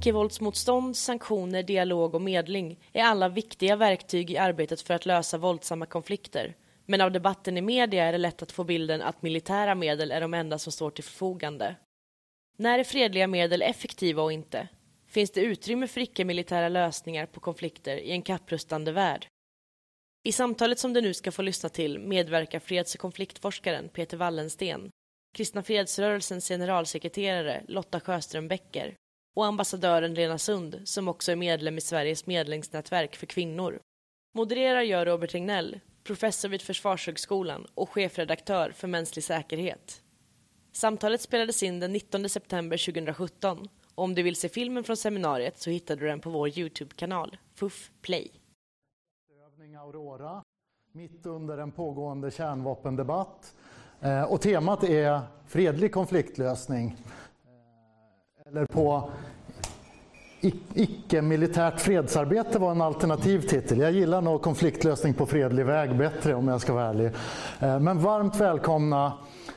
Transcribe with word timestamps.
Icke-våldsmotstånd, 0.00 0.96
sanktioner, 0.96 1.62
dialog 1.62 2.14
och 2.14 2.22
medling 2.22 2.78
är 2.92 3.02
alla 3.02 3.28
viktiga 3.28 3.76
verktyg 3.76 4.30
i 4.30 4.36
arbetet 4.36 4.80
för 4.80 4.94
att 4.94 5.06
lösa 5.06 5.38
våldsamma 5.38 5.86
konflikter. 5.86 6.56
Men 6.86 7.00
av 7.00 7.12
debatten 7.12 7.56
i 7.56 7.60
media 7.60 8.04
är 8.04 8.12
det 8.12 8.18
lätt 8.18 8.42
att 8.42 8.52
få 8.52 8.64
bilden 8.64 9.02
att 9.02 9.22
militära 9.22 9.74
medel 9.74 10.10
är 10.10 10.20
de 10.20 10.34
enda 10.34 10.58
som 10.58 10.72
står 10.72 10.90
till 10.90 11.04
förfogande. 11.04 11.76
När 12.56 12.78
är 12.78 12.84
fredliga 12.84 13.26
medel 13.26 13.62
effektiva 13.62 14.22
och 14.22 14.32
inte? 14.32 14.68
Finns 15.06 15.30
det 15.30 15.40
utrymme 15.40 15.86
för 15.86 16.00
icke-militära 16.00 16.68
lösningar 16.68 17.26
på 17.26 17.40
konflikter 17.40 17.96
i 17.96 18.10
en 18.10 18.22
kapprustande 18.22 18.92
värld? 18.92 19.26
I 20.24 20.32
samtalet 20.32 20.78
som 20.78 20.92
du 20.92 21.00
nu 21.00 21.14
ska 21.14 21.32
få 21.32 21.42
lyssna 21.42 21.68
till 21.68 21.98
medverkar 21.98 22.60
freds 22.60 22.94
och 22.94 23.00
konfliktforskaren 23.00 23.88
Peter 23.88 24.16
Wallensten, 24.16 24.90
Kristna 25.34 25.62
fredsrörelsens 25.62 26.48
generalsekreterare 26.48 27.64
Lotta 27.68 28.00
Sjöström 28.00 28.48
Becker 28.48 28.94
och 29.40 29.46
ambassadören 29.46 30.14
Lena 30.14 30.38
Sund 30.38 30.80
som 30.84 31.08
också 31.08 31.32
är 31.32 31.36
medlem 31.36 31.78
i 31.78 31.80
Sveriges 31.80 32.26
medlingsnätverk 32.26 33.16
för 33.16 33.26
kvinnor. 33.26 33.80
Modererar 34.34 34.80
gör 34.80 35.06
Robert 35.06 35.34
Regnell, 35.34 35.80
professor 36.04 36.48
vid 36.48 36.62
Försvarshögskolan 36.62 37.66
och 37.74 37.90
chefredaktör 37.90 38.70
för 38.70 38.88
mänsklig 38.88 39.24
säkerhet. 39.24 40.02
Samtalet 40.72 41.20
spelades 41.20 41.62
in 41.62 41.80
den 41.80 41.92
19 41.92 42.28
september 42.28 42.92
2017 42.92 43.68
och 43.94 44.04
om 44.04 44.14
du 44.14 44.22
vill 44.22 44.36
se 44.36 44.48
filmen 44.48 44.84
från 44.84 44.96
seminariet 44.96 45.58
så 45.58 45.70
hittar 45.70 45.96
du 45.96 46.06
den 46.06 46.20
på 46.20 46.30
vår 46.30 46.58
Youtube-kanal, 46.58 47.36
FUF 47.54 47.90
Play. 48.02 48.30
Övning 49.46 49.74
Aurora, 49.74 50.42
mitt 50.92 51.26
under 51.26 51.58
en 51.58 51.72
pågående 51.72 52.30
kärnvapendebatt. 52.30 53.54
Eh, 54.00 54.22
och 54.22 54.40
temat 54.40 54.84
är 54.84 55.20
fredlig 55.46 55.92
konfliktlösning. 55.92 56.96
Eller 58.50 58.66
på 58.66 59.10
Icke-militärt 60.74 61.80
fredsarbete 61.80 62.58
var 62.58 62.70
en 62.70 62.80
alternativ 62.80 63.40
titel. 63.40 63.78
Jag 63.78 63.92
gillar 63.92 64.22
nog 64.22 64.42
konfliktlösning 64.42 65.14
på 65.14 65.26
fredlig 65.26 65.66
väg 65.66 65.96
bättre 65.96 66.34
om 66.34 66.48
jag 66.48 66.60
ska 66.60 66.72
vara 66.72 66.84
ärlig. 66.84 67.10
Eh, 67.60 67.80
men 67.80 67.98
varmt 67.98 68.40
välkomna 68.40 69.12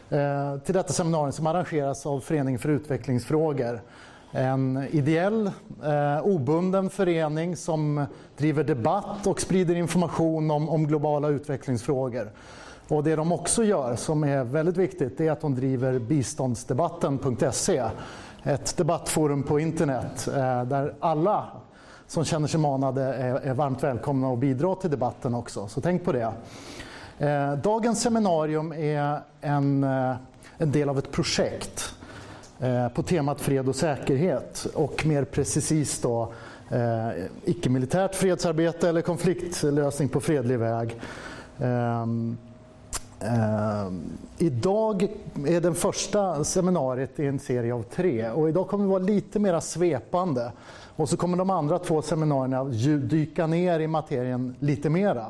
eh, 0.09 0.57
till 0.65 0.73
detta 0.73 0.93
seminarium 0.93 1.31
som 1.31 1.47
arrangeras 1.47 2.05
av 2.05 2.19
Föreningen 2.19 2.59
för 2.59 2.69
utvecklingsfrågor. 2.69 3.81
En 4.31 4.87
ideell, 4.91 5.51
eh, 5.83 6.25
obunden 6.25 6.89
förening 6.89 7.55
som 7.55 8.05
driver 8.37 8.63
debatt 8.63 9.27
och 9.27 9.41
sprider 9.41 9.75
information 9.75 10.51
om, 10.51 10.69
om 10.69 10.87
globala 10.87 11.29
utvecklingsfrågor. 11.29 12.31
Och 12.87 13.03
det 13.03 13.15
de 13.15 13.31
också 13.31 13.63
gör, 13.63 13.95
som 13.95 14.23
är 14.23 14.43
väldigt 14.43 14.77
viktigt, 14.77 15.21
är 15.21 15.31
att 15.31 15.41
de 15.41 15.55
driver 15.55 15.99
biståndsdebatten.se. 15.99 17.83
Ett 18.45 18.77
debattforum 18.77 19.43
på 19.43 19.59
internet 19.59 20.27
eh, 20.27 20.63
där 20.63 20.93
alla 20.99 21.45
som 22.07 22.25
känner 22.25 22.47
sig 22.47 22.59
manade 22.59 23.03
är, 23.03 23.53
varmt 23.53 23.83
välkomna 23.83 24.33
att 24.33 24.39
bidra 24.39 24.75
till 24.75 24.89
debatten 24.89 25.35
också. 25.35 25.67
Så 25.67 25.81
tänk 25.81 26.05
på 26.05 26.11
det. 26.11 26.33
Eh, 27.19 27.53
dagens 27.53 28.01
seminarium 28.01 28.71
är 28.71 29.19
en, 29.41 29.83
eh, 29.83 30.15
en 30.57 30.71
del 30.71 30.89
av 30.89 30.97
ett 30.97 31.11
projekt 31.11 31.95
på 32.93 33.03
temat 33.03 33.41
fred 33.41 33.69
och 33.69 33.75
säkerhet 33.75 34.67
och 34.73 35.05
mer 35.05 35.23
precis 35.23 36.01
då 36.01 36.33
icke-militärt 37.43 38.15
fredsarbete 38.15 38.89
eller 38.89 39.01
konfliktlösning 39.01 40.09
på 40.09 40.21
fredlig 40.21 40.59
väg. 40.59 40.99
Ehm, 41.59 42.37
Eh, 43.23 43.91
idag 44.37 45.07
är 45.47 45.61
den 45.61 45.75
första 45.75 46.43
seminariet 46.43 47.19
i 47.19 47.25
en 47.25 47.39
serie 47.39 47.73
av 47.73 47.83
tre 47.83 48.29
och 48.29 48.49
idag 48.49 48.67
kommer 48.67 48.83
vi 48.83 48.89
vara 48.89 49.03
lite 49.03 49.39
mer 49.39 49.59
svepande. 49.59 50.51
Och 50.95 51.09
så 51.09 51.17
kommer 51.17 51.37
de 51.37 51.49
andra 51.49 51.79
två 51.79 52.01
seminarierna 52.01 52.63
dyka 52.97 53.47
ner 53.47 53.79
i 53.79 53.87
materien 53.87 54.55
lite 54.59 54.89
mera. 54.89 55.25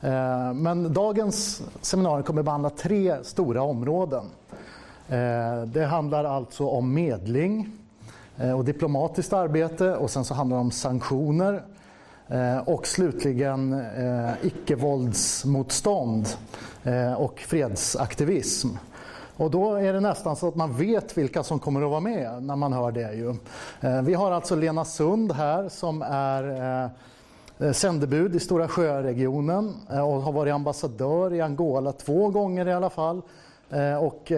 Eh, 0.00 0.54
men 0.54 0.92
dagens 0.92 1.62
seminarium 1.80 2.22
kommer 2.22 2.42
behandla 2.42 2.70
tre 2.70 3.16
stora 3.22 3.62
områden. 3.62 4.24
Eh, 5.08 5.62
det 5.66 5.84
handlar 5.84 6.24
alltså 6.24 6.68
om 6.68 6.94
medling 6.94 7.72
eh, 8.36 8.58
och 8.58 8.64
diplomatiskt 8.64 9.32
arbete 9.32 9.96
och 9.96 10.10
sen 10.10 10.24
så 10.24 10.34
handlar 10.34 10.56
det 10.56 10.60
om 10.60 10.70
sanktioner 10.70 11.62
Eh, 12.28 12.58
och 12.58 12.86
slutligen 12.86 13.72
eh, 13.72 14.30
icke-våldsmotstånd 14.42 16.28
eh, 16.84 17.12
och 17.12 17.40
fredsaktivism. 17.40 18.68
Och 19.36 19.50
då 19.50 19.74
är 19.74 19.92
det 19.92 20.00
nästan 20.00 20.36
så 20.36 20.48
att 20.48 20.54
man 20.54 20.76
vet 20.76 21.18
vilka 21.18 21.42
som 21.42 21.58
kommer 21.58 21.82
att 21.82 21.90
vara 21.90 22.00
med 22.00 22.42
när 22.42 22.56
man 22.56 22.72
hör 22.72 22.92
det. 22.92 23.12
Ju. 23.12 23.34
Vi 24.02 24.14
har 24.14 24.32
alltså 24.32 24.54
Lena 24.54 24.84
Sund 24.84 25.32
här 25.32 25.68
som 25.68 26.02
är 26.02 26.90
sändebud 27.72 28.36
i 28.36 28.40
Stora 28.40 28.68
sjöregionen 28.68 29.74
och 29.88 30.22
har 30.22 30.32
varit 30.32 30.54
ambassadör 30.54 31.34
i 31.34 31.40
Angola 31.40 31.92
två 31.92 32.30
gånger 32.30 32.68
i 32.68 32.72
alla 32.72 32.90
fall. 32.90 33.22
Och 34.00 34.32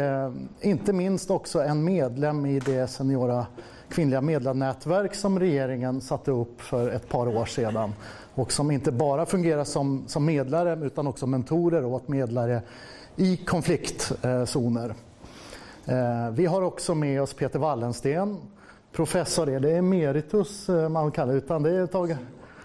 inte 0.60 0.92
minst 0.92 1.30
också 1.30 1.62
en 1.62 1.84
medlem 1.84 2.46
i 2.46 2.60
det 2.60 2.86
seniora 2.86 3.46
kvinnliga 3.90 4.20
medlarnätverk 4.20 5.14
som 5.14 5.38
regeringen 5.38 6.00
satte 6.00 6.30
upp 6.30 6.60
för 6.60 6.90
ett 6.90 7.08
par 7.08 7.36
år 7.36 7.46
sedan. 7.46 7.92
Och 8.34 8.52
som 8.52 8.70
inte 8.70 8.92
bara 8.92 9.26
fungerar 9.26 9.64
som, 9.64 10.04
som 10.06 10.24
medlare 10.24 10.86
utan 10.86 11.06
också 11.06 11.26
mentorer 11.26 11.84
åt 11.84 12.08
medlare 12.08 12.62
i 13.16 13.36
konfliktzoner. 13.36 14.94
Eh, 15.86 16.30
vi 16.32 16.46
har 16.46 16.62
också 16.62 16.94
med 16.94 17.22
oss 17.22 17.34
Peter 17.34 17.58
Wallensten, 17.58 18.36
professor, 18.92 19.46
det 19.46 19.70
är 19.70 19.78
emeritus 19.78 20.68
eh, 20.68 20.88
man 20.88 21.10
kallar 21.10 21.32
det, 21.32 21.38
utan 21.38 21.62
det 21.62 21.70
är 21.70 21.86
tag 21.86 22.16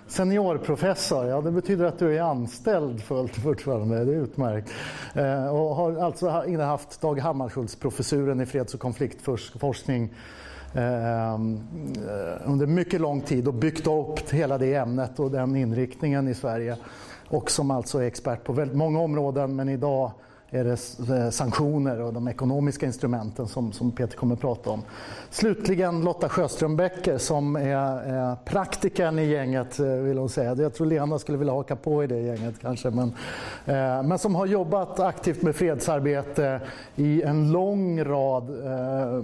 Seniorprofessor, 0.07 1.25
ja 1.25 1.41
det 1.41 1.51
betyder 1.51 1.85
att 1.85 1.99
du 1.99 2.17
är 2.17 2.21
anställd 2.21 3.03
fullt 3.03 3.35
fortfarande, 3.35 4.05
det 4.05 4.11
är 4.11 4.15
utmärkt. 4.15 4.69
Eh, 5.13 5.47
och 5.47 5.75
har 5.75 5.97
alltså 5.97 6.43
innehaft 6.47 7.01
Dag 7.01 7.19
Hammarskjölds 7.19 7.75
professuren 7.75 8.41
i 8.41 8.45
freds 8.45 8.73
och 8.73 8.79
konfliktforskning 8.79 10.13
Ehm, 10.75 11.59
eh, 11.95 12.51
under 12.51 12.67
mycket 12.67 13.01
lång 13.01 13.21
tid 13.21 13.47
och 13.47 13.53
byggt 13.53 13.87
upp 13.87 14.29
hela 14.31 14.57
det 14.57 14.75
ämnet 14.75 15.19
och 15.19 15.31
den 15.31 15.55
inriktningen 15.55 16.27
i 16.27 16.33
Sverige. 16.33 16.77
Och 17.27 17.51
som 17.51 17.71
alltså 17.71 17.99
är 17.99 18.07
expert 18.07 18.43
på 18.43 18.53
väldigt 18.53 18.77
många 18.77 18.99
områden 18.99 19.55
men 19.55 19.69
idag 19.69 20.11
är 20.53 20.63
det 20.63 21.15
eh, 21.15 21.29
sanktioner 21.29 22.01
och 22.01 22.13
de 22.13 22.27
ekonomiska 22.27 22.85
instrumenten 22.85 23.47
som, 23.47 23.71
som 23.71 23.91
Peter 23.91 24.17
kommer 24.17 24.33
att 24.33 24.41
prata 24.41 24.69
om. 24.69 24.81
Slutligen 25.29 26.01
Lotta 26.01 26.29
Sjöström 26.29 26.75
Becker 26.75 27.17
som 27.17 27.55
är, 27.55 27.75
är 28.03 28.35
praktikern 28.45 29.19
i 29.19 29.25
gänget 29.25 29.79
eh, 29.79 29.85
vill 29.85 30.17
hon 30.17 30.29
säga. 30.29 30.55
Jag 30.55 30.73
tror 30.73 30.87
Lena 30.87 31.19
skulle 31.19 31.37
vilja 31.37 31.53
haka 31.53 31.75
på 31.75 32.03
i 32.03 32.07
det 32.07 32.19
gänget 32.19 32.55
kanske. 32.61 32.89
Men, 32.89 33.13
eh, 33.65 34.03
men 34.03 34.19
som 34.19 34.35
har 34.35 34.45
jobbat 34.45 34.99
aktivt 34.99 35.41
med 35.41 35.55
fredsarbete 35.55 36.61
i 36.95 37.21
en 37.21 37.51
lång 37.51 38.03
rad 38.03 38.49
eh, 38.49 39.23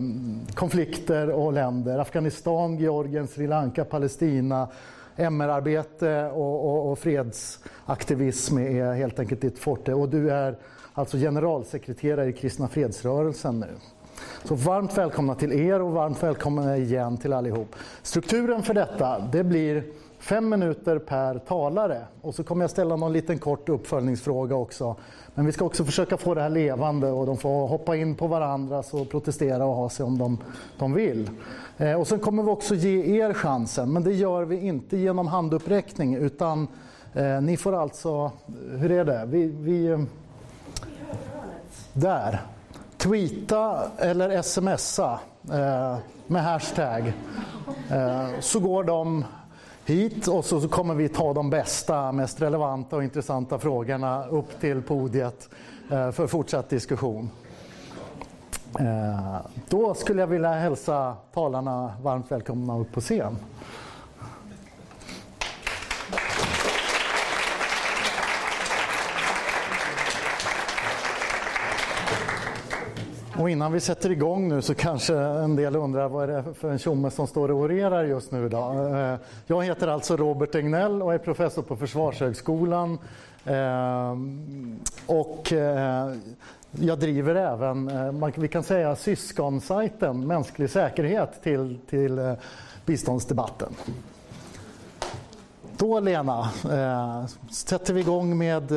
konflikter 0.53 1.29
och 1.29 1.53
länder. 1.53 2.00
Afghanistan, 2.00 2.78
Georgien, 2.78 3.28
Sri 3.28 3.47
Lanka, 3.47 3.85
Palestina 3.85 4.67
MR-arbete 5.16 6.25
och, 6.25 6.69
och, 6.69 6.91
och, 6.91 7.00
fredsaktivism 7.00 8.57
är 8.57 8.94
helt 8.94 9.19
enkelt 9.19 9.41
ditt 9.41 9.59
forte. 9.59 9.94
Och 9.94 10.09
du 10.09 10.31
är 10.31 10.56
alltså 10.94 11.18
generalsekreterare 11.18 12.30
i 12.30 12.34
Kristna 12.34 12.68
fredsrörelsen 12.68 13.60
nu. 13.60 13.68
Så 14.44 14.56
varmt 14.56 14.98
välkomna 14.98 15.36
till 15.36 15.52
er 15.52 15.82
och 15.82 15.92
varmt 15.92 16.24
välkomna 16.24 16.78
igen 16.78 17.18
till 17.18 17.34
allihop. 17.34 17.76
Strukturen 18.02 18.64
för 18.64 18.74
detta, 18.74 19.20
det 19.20 19.44
blir 19.44 19.84
fem 20.20 20.50
minuter 20.50 21.00
per 21.00 21.40
talare 21.40 22.02
och 22.22 22.36
så 22.36 22.44
kommer 22.44 22.64
jag 22.64 22.70
ställa 22.70 22.96
någon 22.96 23.14
liten 23.14 23.40
kort 23.40 23.70
uppföljningsfråga 23.70 24.56
också. 24.56 24.96
Men 25.36 25.46
vi 25.46 25.52
ska 25.52 25.66
också 25.66 25.86
försöka 25.86 26.18
få 26.18 26.34
det 26.34 26.41
här 26.41 26.50
levande 26.50 27.12
och 27.12 27.26
de 27.26 27.38
får 27.38 27.68
hoppa 27.68 27.96
in 27.96 28.16
på 28.16 28.28
varandra 28.28 28.84
och 28.92 29.09
protestera 29.09 29.66
och 29.66 29.76
ha 29.76 29.90
sig 29.90 30.06
om 30.06 30.18
de, 30.18 30.38
de 30.80 30.94
vill. 30.94 31.30
Eh, 31.78 31.94
och 31.94 32.08
sen 32.08 32.20
kommer 32.20 32.44
vi 32.44 32.50
också 32.50 32.76
ge 32.76 33.22
er 33.22 33.34
chansen, 33.34 33.94
men 33.94 34.03
det 34.03 34.14
gör 34.14 34.46
vi 34.46 34.59
inte 34.59 34.97
genom 34.97 35.28
handuppräckning 35.28 36.16
utan 36.16 36.68
eh, 37.14 37.42
ni 37.42 37.58
får 37.58 37.82
alltså, 37.82 38.32
hur 38.72 38.92
är 38.92 39.06
det? 39.06 39.26
Vi, 39.28 39.46
vi, 39.46 40.06
där. 41.99 42.41
Tweeta 42.97 43.91
eller 43.97 44.41
smsa 44.41 45.19
eh, 45.51 45.97
med 46.28 46.43
hashtag. 46.43 47.13
Eh, 47.90 48.40
så 48.40 48.59
går 48.59 48.84
de 48.84 49.25
hit 49.85 50.28
och 50.28 50.46
så 50.46 50.69
kommer 50.69 50.96
vi 50.96 51.09
ta 51.09 51.34
de 51.34 51.49
bästa, 51.49 52.11
mest 52.11 52.41
relevanta 52.41 52.96
och 52.96 53.03
intressanta 53.03 53.59
frågorna 53.59 54.28
upp 54.28 54.59
till 54.59 54.81
podiet 54.81 55.49
eh, 55.91 56.11
för 56.11 56.28
fortsatt 56.28 56.69
diskussion. 56.69 57.29
Eh, 58.79 59.37
då 59.69 59.93
skulle 59.93 60.22
jag 60.22 60.28
vilja 60.28 60.53
hälsa 60.53 61.16
talarna 61.34 61.93
varmt 62.01 62.31
välkomna 62.31 62.79
upp 62.79 62.91
på 62.91 63.01
scen. 63.01 63.37
Och 73.40 73.50
innan 73.50 73.72
vi 73.72 73.80
sätter 73.80 74.12
igång 74.12 74.50
nu 74.50 74.62
så 74.62 74.76
kanske 74.76 75.16
en 75.18 75.56
del 75.56 75.76
undrar 75.76 76.09
vad 76.09 76.30
är 76.30 76.34
det 76.34 76.53
för 76.53 76.72
en 76.72 76.80
tjomme 76.80 77.12
som 77.12 77.28
står 77.28 77.52
och 77.52 77.59
orerar 77.59 78.03
just 78.03 78.32
nu. 78.32 78.50
Då? 78.50 78.58
Eh, 78.58 79.16
jag 79.47 79.64
heter 79.64 79.88
alltså 79.88 80.18
Robert 80.18 80.56
Egnell 80.56 81.02
och 81.02 81.14
är 81.14 81.18
professor 81.18 81.62
på 81.62 81.76
Försvarshögskolan. 81.76 82.97
Eh, 83.46 84.18
och 85.06 85.53
eh, 85.53 86.14
jag 86.72 87.00
driver 87.00 87.36
även, 87.36 88.32
vi 88.36 88.47
kan 88.47 88.64
säga 88.64 88.96
syskonsajten 88.96 90.28
Mänsklig 90.28 90.70
säkerhet 90.70 91.44
till, 91.44 91.80
till 91.90 92.35
biståndsdebatten. 92.85 93.74
Då 95.78 96.00
Lena, 96.00 96.50
sätter 97.52 97.94
vi 97.94 98.00
igång 98.00 98.38
med 98.38 98.72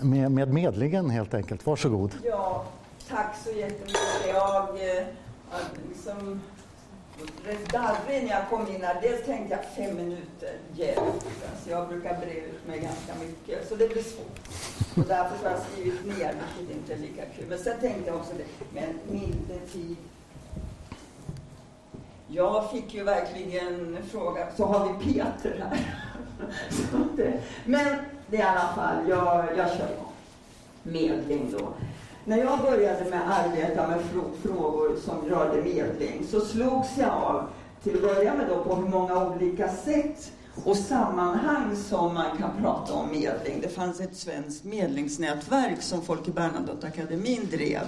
med, 0.00 0.30
med 0.32 0.52
medlingen 0.52 1.10
helt 1.10 1.34
enkelt. 1.34 1.66
Varsågod. 1.66 2.10
Ja, 2.24 2.64
tack 3.08 3.36
så 3.44 3.50
jättemycket. 3.50 4.26
Jag 4.26 4.62
eh, 4.68 5.06
var 5.50 5.60
liksom 5.88 6.40
rätt 7.44 7.72
darrig 7.72 8.24
när 8.24 8.30
jag 8.30 8.50
kom 8.50 8.68
in 8.68 8.82
här. 8.82 9.00
Dels 9.02 9.26
tänkte 9.26 9.54
jag 9.54 9.64
fem 9.64 9.96
minuter, 9.96 10.52
hjälp. 10.74 11.24
Alltså 11.52 11.70
jag 11.70 11.88
brukar 11.88 12.18
bre 12.20 12.40
ut 12.40 12.66
mig 12.66 12.78
ganska 12.78 13.14
mycket, 13.14 13.68
så 13.68 13.74
det 13.74 13.88
blir 13.88 14.02
svårt. 14.02 14.48
Och 14.96 15.04
därför 15.08 15.44
har 15.44 15.50
jag 15.50 15.62
skrivit 15.72 16.06
ner, 16.06 16.34
vilket 16.58 16.76
inte 16.76 16.94
är 16.94 16.98
lika 16.98 17.22
kul. 17.36 17.46
Men 17.48 17.58
sen 17.58 17.80
tänkte 17.80 18.10
jag 18.10 18.16
också 18.16 18.32
det, 18.36 18.44
men 18.74 19.20
mindre 19.20 19.58
tid. 19.72 19.96
Jag 22.28 22.70
fick 22.70 22.94
ju 22.94 23.04
verkligen 23.04 23.98
fråga, 24.10 24.48
så 24.56 24.64
har 24.64 24.92
vi 24.92 25.12
Peter 25.12 25.64
här? 25.70 25.92
men 27.64 27.96
det 28.26 28.36
är 28.36 28.40
i 28.40 28.42
alla 28.42 28.72
fall, 28.74 29.08
jag, 29.08 29.44
jag 29.56 29.68
kör 29.68 29.92
igång. 29.92 30.12
Medling 30.82 31.54
då. 31.58 31.72
När 32.28 32.38
jag 32.38 32.60
började 32.60 33.10
med 33.10 33.30
att 33.30 33.46
arbeta 33.46 33.88
med 33.88 34.00
frågor 34.42 34.96
som 35.04 35.28
rörde 35.28 35.62
medling 35.62 36.26
så 36.30 36.40
slogs 36.40 36.88
jag 36.98 37.10
av, 37.10 37.48
till 37.82 37.94
att 37.94 38.02
börja 38.02 38.34
med 38.34 38.46
då, 38.48 38.64
på 38.64 38.74
hur 38.74 38.88
många 38.88 39.26
olika 39.26 39.68
sätt 39.68 40.32
och 40.64 40.76
sammanhang 40.76 41.76
som 41.76 42.14
man 42.14 42.36
kan 42.38 42.50
prata 42.62 42.92
om 42.92 43.10
medling. 43.10 43.60
Det 43.62 43.68
fanns 43.68 44.00
ett 44.00 44.16
svenskt 44.16 44.64
medlingsnätverk 44.64 45.82
som 45.82 46.02
Folke 46.02 46.30
Bernadotteakademin 46.30 47.48
drev 47.50 47.86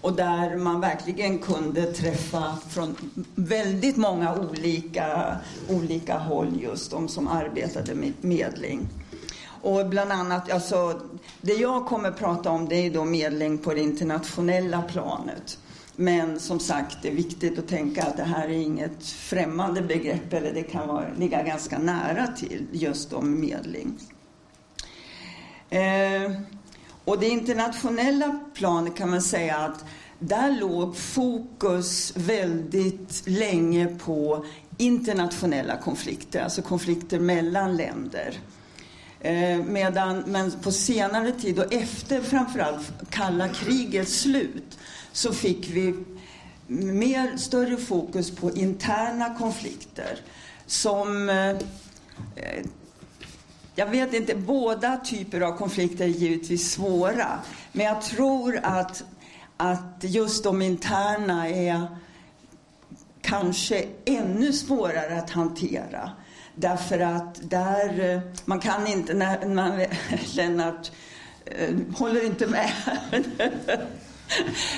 och 0.00 0.12
där 0.12 0.56
man 0.56 0.80
verkligen 0.80 1.38
kunde 1.38 1.92
träffa 1.92 2.56
från 2.68 2.96
väldigt 3.34 3.96
många 3.96 4.34
olika, 4.38 5.36
olika 5.68 6.18
håll 6.18 6.62
just 6.62 6.90
de 6.90 7.08
som 7.08 7.28
arbetade 7.28 7.94
med 7.94 8.12
medling. 8.20 8.88
Och 9.62 9.86
bland 9.86 10.12
annat, 10.12 10.50
alltså, 10.50 11.00
det 11.40 11.52
jag 11.52 11.86
kommer 11.86 12.10
prata 12.10 12.50
om 12.50 12.68
det 12.68 12.76
är 12.76 12.90
då 12.90 13.04
medling 13.04 13.58
på 13.58 13.74
det 13.74 13.80
internationella 13.80 14.82
planet. 14.82 15.58
Men 15.96 16.40
som 16.40 16.60
sagt, 16.60 16.96
det 17.02 17.08
är 17.08 17.14
viktigt 17.14 17.58
att 17.58 17.68
tänka 17.68 18.02
att 18.02 18.16
det 18.16 18.22
här 18.22 18.48
är 18.48 18.52
inget 18.52 19.06
främmande 19.06 19.82
begrepp, 19.82 20.32
eller 20.32 20.52
det 20.52 20.62
kan 20.62 20.88
vara, 20.88 21.06
ligga 21.18 21.42
ganska 21.42 21.78
nära 21.78 22.26
till 22.26 22.66
just 22.72 23.12
om 23.12 23.40
medling. 23.40 23.98
Eh, 25.70 26.32
och 27.04 27.18
det 27.18 27.28
internationella 27.28 28.40
planet 28.54 28.96
kan 28.96 29.10
man 29.10 29.22
säga 29.22 29.56
att 29.56 29.84
där 30.18 30.60
låg 30.60 30.96
fokus 30.96 32.12
väldigt 32.16 33.22
länge 33.26 33.86
på 33.86 34.44
internationella 34.76 35.76
konflikter, 35.76 36.42
alltså 36.42 36.62
konflikter 36.62 37.18
mellan 37.18 37.76
länder. 37.76 38.38
Eh, 39.20 39.58
medan, 39.58 40.24
men 40.26 40.50
på 40.50 40.72
senare 40.72 41.32
tid 41.32 41.58
och 41.58 41.72
efter 41.72 42.20
framförallt 42.20 42.92
kalla 43.10 43.48
krigets 43.48 44.20
slut 44.20 44.78
så 45.12 45.32
fick 45.32 45.70
vi 45.70 46.04
mer, 46.66 47.36
större 47.36 47.76
fokus 47.76 48.30
på 48.30 48.50
interna 48.50 49.34
konflikter 49.38 50.18
som 50.66 51.28
eh, 51.28 51.56
jag 53.74 53.86
vet 53.86 54.14
inte, 54.14 54.34
båda 54.34 54.96
typer 54.96 55.40
av 55.40 55.56
konflikter 55.56 56.04
är 56.04 56.08
givetvis 56.08 56.72
svåra. 56.72 57.38
Men 57.72 57.86
jag 57.86 58.02
tror 58.02 58.60
att, 58.62 59.04
att 59.56 59.98
just 60.00 60.44
de 60.44 60.62
interna 60.62 61.48
är 61.48 61.86
kanske 63.22 63.86
ännu 64.04 64.52
svårare 64.52 65.18
att 65.18 65.30
hantera. 65.30 66.10
Därför 66.60 66.98
att 66.98 67.50
där, 67.50 68.14
eh, 68.14 68.20
man 68.44 68.60
kan 68.60 68.86
inte, 68.86 69.14
när 69.14 69.46
man, 69.46 69.80
Lennart 70.34 70.90
eh, 71.44 71.74
håller 71.96 72.24
inte 72.24 72.46
med. 72.46 72.72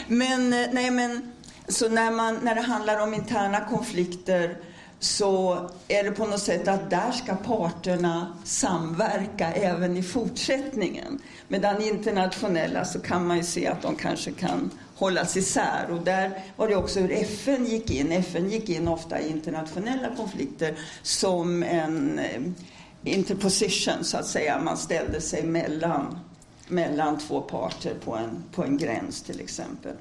men, 0.06 0.52
eh, 0.52 0.68
nej 0.72 0.90
men, 0.90 1.32
så 1.68 1.88
när, 1.88 2.10
man, 2.10 2.38
när 2.42 2.54
det 2.54 2.60
handlar 2.60 3.00
om 3.00 3.14
interna 3.14 3.60
konflikter 3.64 4.56
så 4.98 5.68
är 5.88 6.04
det 6.04 6.10
på 6.10 6.26
något 6.26 6.42
sätt 6.42 6.68
att 6.68 6.90
där 6.90 7.10
ska 7.10 7.34
parterna 7.34 8.36
samverka 8.44 9.52
även 9.52 9.96
i 9.96 10.02
fortsättningen. 10.02 11.18
Medan 11.48 11.82
internationella 11.82 12.84
så 12.84 13.00
kan 13.00 13.26
man 13.26 13.36
ju 13.36 13.42
se 13.42 13.66
att 13.66 13.82
de 13.82 13.96
kanske 13.96 14.32
kan 14.32 14.70
hållas 15.00 15.36
isär. 15.36 15.86
Och 15.90 16.00
där 16.00 16.42
var 16.56 16.68
det 16.68 16.76
också 16.76 17.00
hur 17.00 17.12
FN 17.12 17.66
gick 17.66 17.90
in. 17.90 18.12
FN 18.12 18.50
gick 18.50 18.68
in 18.68 18.88
ofta 18.88 19.20
i 19.20 19.28
internationella 19.28 20.16
konflikter 20.16 20.74
som 21.02 21.62
en 21.62 22.18
eh, 22.18 22.42
interposition, 23.04 24.04
så 24.04 24.16
att 24.16 24.26
säga. 24.26 24.60
Man 24.62 24.76
ställde 24.76 25.20
sig 25.20 25.42
mellan, 25.42 26.18
mellan 26.68 27.18
två 27.18 27.40
parter 27.40 27.94
på 28.04 28.16
en, 28.16 28.44
på 28.52 28.64
en 28.64 28.76
gräns 28.76 29.22
till 29.22 29.40
exempel. 29.40 29.92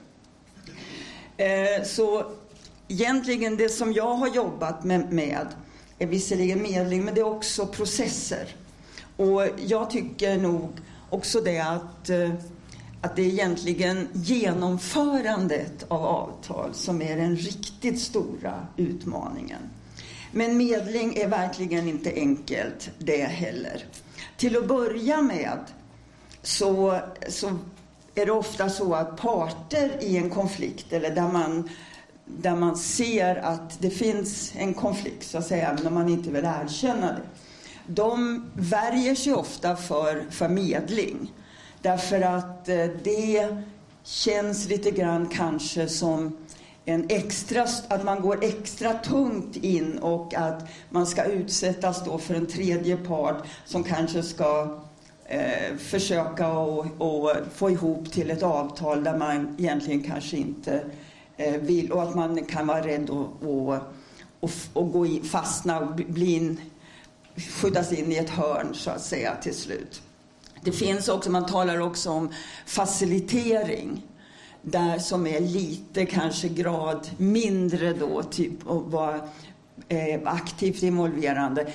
Eh, 1.37 1.83
så 1.85 2.31
egentligen 2.87 3.57
det 3.57 3.69
som 3.69 3.93
jag 3.93 4.13
har 4.13 4.27
jobbat 4.27 4.83
med, 4.83 5.13
med 5.13 5.47
är 5.99 6.07
visserligen 6.07 6.61
medling, 6.61 7.05
men 7.05 7.15
det 7.15 7.21
är 7.21 7.27
också 7.27 7.65
processer. 7.65 8.55
Och 9.17 9.41
jag 9.65 9.89
tycker 9.89 10.37
nog 10.37 10.69
också 11.09 11.41
det 11.41 11.59
att 11.59 12.09
eh, 12.09 12.29
att 13.01 13.15
det 13.15 13.21
är 13.21 13.27
egentligen 13.27 14.07
genomförandet 14.13 15.85
av 15.87 16.05
avtal 16.05 16.73
som 16.73 17.01
är 17.01 17.17
den 17.17 17.35
riktigt 17.35 17.99
stora 17.99 18.67
utmaningen. 18.77 19.61
Men 20.31 20.57
medling 20.57 21.15
är 21.15 21.27
verkligen 21.27 21.87
inte 21.87 22.13
enkelt 22.15 22.89
det 22.97 23.23
heller. 23.23 23.85
Till 24.37 24.57
att 24.57 24.67
börja 24.67 25.21
med 25.21 25.59
så, 26.41 26.99
så 27.29 27.57
är 28.15 28.25
det 28.25 28.31
ofta 28.31 28.69
så 28.69 28.93
att 28.93 29.17
parter 29.17 29.91
i 30.01 30.17
en 30.17 30.29
konflikt, 30.29 30.93
eller 30.93 31.15
där 31.15 31.31
man, 31.31 31.69
där 32.25 32.55
man 32.55 32.77
ser 32.77 33.35
att 33.35 33.81
det 33.81 33.89
finns 33.89 34.53
en 34.55 34.73
konflikt, 34.73 35.27
så 35.27 35.37
att 35.37 35.47
säga, 35.47 35.69
även 35.69 35.87
om 35.87 35.93
man 35.93 36.09
inte 36.09 36.31
vill 36.31 36.45
erkänna 36.45 37.07
det, 37.07 37.21
de 37.87 38.45
värjer 38.55 39.15
sig 39.15 39.33
ofta 39.33 39.75
för, 39.75 40.25
för 40.29 40.49
medling. 40.49 41.31
Därför 41.81 42.21
att 42.21 42.69
eh, 42.69 42.85
det 43.03 43.57
känns 44.03 44.69
lite 44.69 44.91
grann 44.91 45.27
kanske 45.27 45.87
som 45.87 46.37
en 46.85 47.05
extra, 47.09 47.65
att 47.87 48.03
man 48.03 48.21
går 48.21 48.43
extra 48.43 48.93
tungt 48.93 49.55
in 49.55 49.97
och 49.97 50.33
att 50.33 50.67
man 50.89 51.05
ska 51.05 51.23
utsättas 51.23 52.05
då 52.05 52.17
för 52.17 52.33
en 52.33 52.45
tredje 52.45 52.97
part 52.97 53.43
som 53.65 53.83
kanske 53.83 54.23
ska 54.23 54.79
eh, 55.25 55.77
försöka 55.77 56.51
och, 56.51 56.85
och, 56.97 57.31
få 57.53 57.69
ihop 57.69 58.11
till 58.11 58.31
ett 58.31 58.43
avtal 58.43 59.03
där 59.03 59.17
man 59.17 59.55
egentligen 59.59 60.03
kanske 60.03 60.37
inte 60.37 60.83
eh, 61.37 61.53
vill 61.53 61.91
och 61.91 62.03
att 62.03 62.15
man 62.15 62.45
kan 62.45 62.67
vara 62.67 62.87
rädd 62.87 63.09
och, 63.09 63.43
och, 63.43 63.77
och, 64.39 64.51
och 64.73 64.91
gå 64.91 65.05
in, 65.05 65.23
fastna 65.23 65.79
och 65.79 65.95
bli 65.95 66.35
in, 66.35 66.61
skjutas 67.35 67.91
in 67.93 68.11
i 68.11 68.15
ett 68.15 68.29
hörn 68.29 68.67
så 68.73 68.91
att 68.91 69.01
säga 69.01 69.35
till 69.41 69.55
slut. 69.55 70.01
Det 70.63 70.71
finns 70.71 71.09
också, 71.09 71.31
man 71.31 71.45
talar 71.45 71.79
också 71.79 72.09
om 72.09 72.29
facilitering. 72.65 74.03
Där 74.61 74.99
som 74.99 75.27
är 75.27 75.39
lite 75.39 76.05
kanske 76.05 76.47
grad 76.47 77.09
mindre 77.17 77.93
då, 77.93 78.23
typ 78.23 78.69
att 78.69 78.83
vara 78.83 79.15
eh, 79.87 80.19
aktivt 80.25 80.83
involverande. 80.83 81.67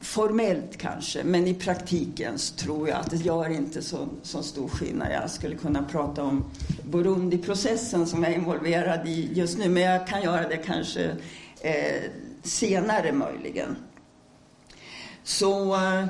Formellt 0.00 0.76
kanske, 0.76 1.24
men 1.24 1.46
i 1.46 1.54
praktiken 1.54 2.38
tror 2.56 2.88
jag 2.88 2.98
att 2.98 3.10
det 3.10 3.16
gör 3.16 3.48
inte 3.48 3.82
så, 3.82 4.08
så 4.22 4.42
stor 4.42 4.68
skillnad. 4.68 5.12
Jag 5.12 5.30
skulle 5.30 5.54
kunna 5.54 5.82
prata 5.82 6.22
om 6.22 6.44
Burundi-processen 6.90 8.06
som 8.06 8.22
jag 8.22 8.32
är 8.32 8.36
involverad 8.36 9.08
i 9.08 9.30
just 9.32 9.58
nu, 9.58 9.68
men 9.68 9.82
jag 9.82 10.06
kan 10.06 10.22
göra 10.22 10.48
det 10.48 10.56
kanske 10.56 11.16
eh, 11.60 12.02
senare 12.42 13.12
möjligen. 13.12 13.76
Så 15.24 15.74
eh, 15.74 16.04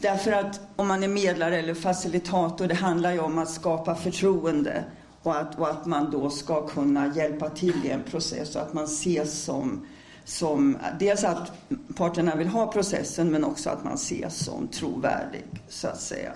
Därför 0.00 0.32
att 0.32 0.60
om 0.76 0.88
man 0.88 1.02
är 1.02 1.08
medlare 1.08 1.58
eller 1.58 1.74
facilitator, 1.74 2.66
det 2.66 2.74
handlar 2.74 3.12
ju 3.12 3.18
om 3.18 3.38
att 3.38 3.50
skapa 3.50 3.94
förtroende 3.94 4.84
och 5.22 5.36
att, 5.36 5.58
och 5.58 5.70
att 5.70 5.86
man 5.86 6.10
då 6.10 6.30
ska 6.30 6.66
kunna 6.66 7.14
hjälpa 7.16 7.50
till 7.50 7.86
i 7.86 7.90
en 7.90 8.02
process 8.02 8.56
och 8.56 8.62
att 8.62 8.72
man 8.72 8.84
ses 8.84 9.42
som, 9.42 9.86
som 10.24 10.78
dels 11.00 11.24
att 11.24 11.52
parterna 11.96 12.36
vill 12.36 12.48
ha 12.48 12.72
processen 12.72 13.30
men 13.30 13.44
också 13.44 13.70
att 13.70 13.84
man 13.84 13.94
ses 13.94 14.44
som 14.44 14.68
trovärdig, 14.68 15.44
så 15.68 15.88
att 15.88 16.00
säga. 16.00 16.32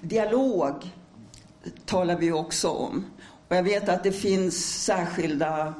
dialog 0.00 0.74
talar 1.86 2.18
vi 2.18 2.32
också 2.32 2.68
om. 2.68 3.04
Och 3.48 3.56
jag 3.56 3.62
vet 3.62 3.88
att 3.88 4.04
det 4.04 4.12
finns 4.12 4.84
särskilda 4.84 5.74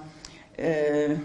eh, 0.55 1.19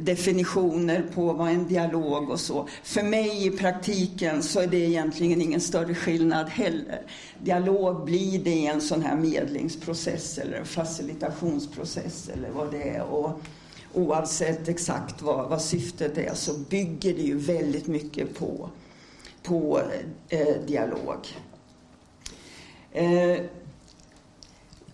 definitioner 0.00 1.04
på 1.14 1.32
vad 1.32 1.48
en 1.48 1.68
dialog 1.68 2.30
och 2.30 2.40
så. 2.40 2.68
För 2.82 3.02
mig 3.02 3.46
i 3.46 3.50
praktiken 3.50 4.42
så 4.42 4.60
är 4.60 4.66
det 4.66 4.76
egentligen 4.76 5.42
ingen 5.42 5.60
större 5.60 5.94
skillnad 5.94 6.48
heller. 6.48 7.02
Dialog 7.42 8.04
blir 8.04 8.44
det 8.44 8.50
i 8.50 8.66
en 8.66 8.80
sån 8.80 9.02
här 9.02 9.16
medlingsprocess 9.16 10.38
eller 10.38 10.58
en 10.58 10.66
facilitationsprocess 10.66 12.28
eller 12.28 12.50
vad 12.50 12.70
det 12.70 12.82
är. 12.82 13.02
Och 13.02 13.40
oavsett 13.94 14.68
exakt 14.68 15.22
vad, 15.22 15.48
vad 15.48 15.62
syftet 15.62 16.18
är 16.18 16.34
så 16.34 16.54
bygger 16.54 17.14
det 17.14 17.22
ju 17.22 17.38
väldigt 17.38 17.86
mycket 17.86 18.38
på, 18.38 18.70
på 19.42 19.80
eh, 20.28 20.56
dialog. 20.66 21.26
Eh, 22.92 23.38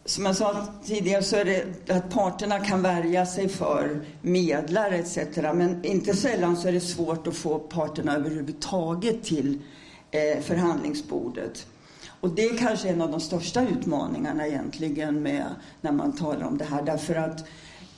som 0.04 0.26
jag 0.26 0.36
sa 0.36 0.66
tidigare 0.84 1.22
så 1.22 1.36
är 1.36 1.44
det 1.44 1.90
att 1.94 2.10
parterna 2.10 2.60
kan 2.60 2.82
värja 2.82 3.26
sig 3.26 3.48
för 3.48 4.04
medlare 4.22 4.96
etc. 4.96 5.18
Men 5.36 5.84
inte 5.84 6.14
sällan 6.16 6.56
så 6.56 6.68
är 6.68 6.72
det 6.72 6.80
svårt 6.80 7.26
att 7.26 7.36
få 7.36 7.58
parterna 7.58 8.16
överhuvudtaget 8.16 9.24
till 9.24 9.62
eh, 10.10 10.42
förhandlingsbordet. 10.42 11.66
Och 12.20 12.30
det 12.30 12.44
är 12.44 12.58
kanske 12.58 12.88
en 12.88 13.02
av 13.02 13.10
de 13.10 13.20
största 13.20 13.62
utmaningarna 13.68 14.46
egentligen 14.46 15.22
med 15.22 15.46
när 15.80 15.92
man 15.92 16.12
talar 16.12 16.46
om 16.46 16.58
det 16.58 16.64
här. 16.64 16.82
Därför 16.82 17.14
att 17.14 17.44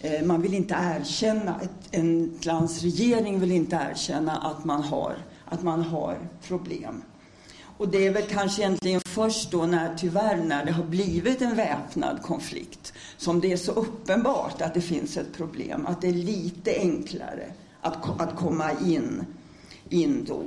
eh, 0.01 0.23
man 0.23 0.43
vill 0.43 0.55
inte 0.55 0.75
erkänna, 0.75 1.61
ett, 1.63 1.89
en 1.91 2.39
lands 2.43 2.83
regering 2.83 3.41
vill 3.41 3.53
inte 3.53 3.89
erkänna 3.91 4.37
att 4.37 4.65
man 4.65 4.83
har, 4.83 5.17
att 5.45 5.63
man 5.63 5.83
har 5.83 6.19
problem. 6.43 7.03
Och 7.79 7.89
det 7.89 8.07
är 8.07 8.11
väl 8.11 8.23
kanske 8.23 8.63
egentligen 8.63 9.01
först 9.07 9.51
då 9.51 9.67
när, 9.67 9.95
tyvärr, 9.95 10.37
när 10.37 10.65
det 10.65 10.73
har 10.73 10.85
blivit 10.85 11.43
en 11.43 11.57
väpnad 11.57 12.23
konflikt 12.23 12.93
som 13.17 13.41
det 13.41 13.53
är 13.53 13.57
så 13.57 13.73
uppenbart 13.73 14.63
att 14.63 14.75
det 14.75 14.81
finns 14.81 15.17
ett 15.17 15.37
problem, 15.37 15.87
att 15.87 16.01
det 16.01 16.09
är 16.09 16.13
lite 16.13 16.75
enklare 16.79 17.53
att, 17.81 18.21
att 18.21 18.37
komma 18.37 18.71
in, 18.87 19.25
in 19.89 20.25
då. 20.29 20.43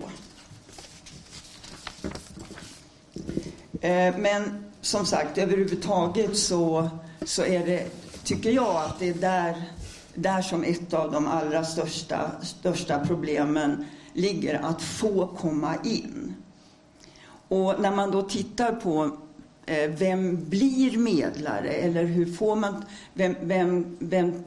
Eh, 3.82 4.18
men 4.18 4.64
som 4.82 5.06
sagt, 5.06 5.38
överhuvudtaget 5.38 6.38
så, 6.38 6.90
så 7.26 7.44
är 7.44 7.66
det, 7.66 7.90
tycker 8.24 8.52
jag 8.52 8.76
att 8.76 9.00
det 9.00 9.10
är 9.10 9.14
där, 9.14 9.64
där 10.16 10.42
som 10.42 10.64
ett 10.64 10.94
av 10.94 11.12
de 11.12 11.28
allra 11.28 11.66
största, 11.66 12.32
största 12.42 13.06
problemen 13.06 13.86
ligger, 14.14 14.60
att 14.64 14.82
få 14.82 15.28
komma 15.28 15.76
in. 15.84 16.36
Och 17.50 17.82
när 17.82 17.92
man 17.92 18.12
då 18.12 18.22
tittar 18.22 18.72
på 18.72 19.12
eh, 19.66 19.90
vem 19.90 20.50
blir 20.50 20.98
medlare 20.98 21.70
eller 21.70 22.04
hur 22.04 22.34
får 22.34 22.56
man, 22.56 22.86
vem, 23.14 23.36
vem, 23.42 23.98
vem 24.00 24.44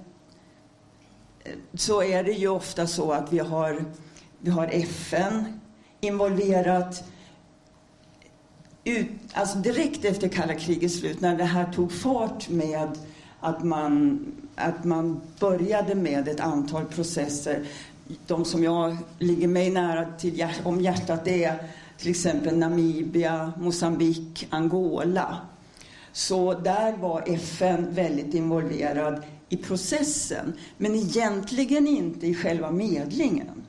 eh, 1.44 1.52
så 1.74 2.02
är 2.02 2.24
det 2.24 2.32
ju 2.32 2.48
ofta 2.48 2.86
så 2.86 3.12
att 3.12 3.32
vi 3.32 3.38
har, 3.38 3.84
vi 4.38 4.50
har 4.50 4.68
FN 4.72 5.60
involverat. 6.00 7.04
Ut, 8.84 9.08
alltså 9.32 9.58
direkt 9.58 10.04
efter 10.04 10.28
kalla 10.28 10.54
krigets 10.54 10.98
slut, 10.98 11.20
när 11.20 11.36
det 11.36 11.44
här 11.44 11.72
tog 11.72 11.92
fart 11.92 12.48
med 12.48 12.98
att 13.40 13.64
man, 13.64 14.26
att 14.54 14.84
man 14.84 15.20
började 15.38 15.94
med 15.94 16.28
ett 16.28 16.40
antal 16.40 16.84
processer. 16.84 17.66
De 18.26 18.44
som 18.44 18.64
jag 18.64 18.96
ligger 19.18 19.48
mig 19.48 19.70
nära 19.70 20.06
till, 20.18 20.46
om 20.64 20.80
hjärtat 20.80 21.24
det 21.24 21.44
är 21.44 21.68
till 21.98 22.10
exempel 22.10 22.58
Namibia, 22.58 23.52
Mosambik, 23.58 24.46
Angola. 24.50 25.36
Så 26.12 26.54
där 26.54 26.96
var 26.96 27.24
FN 27.26 27.94
väldigt 27.94 28.34
involverad 28.34 29.22
i 29.48 29.56
processen, 29.56 30.52
men 30.78 30.94
egentligen 30.94 31.86
inte 31.86 32.26
i 32.26 32.34
själva 32.34 32.70
medlingen. 32.70 33.62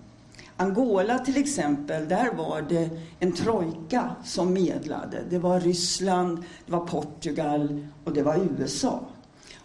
Angola 0.58 1.20
till 1.20 1.38
exempel, 1.38 2.08
där 2.08 2.34
var 2.34 2.62
det 2.62 2.90
en 3.20 3.32
trojka 3.32 4.16
som 4.26 4.54
medlade. 4.54 5.18
Det 5.30 5.40
var 5.40 5.60
Ryssland, 5.60 6.44
det 6.66 6.72
var 6.72 6.88
Portugal 6.88 7.88
och 8.04 8.14
det 8.14 8.24
var 8.24 8.48
USA. 8.60 9.00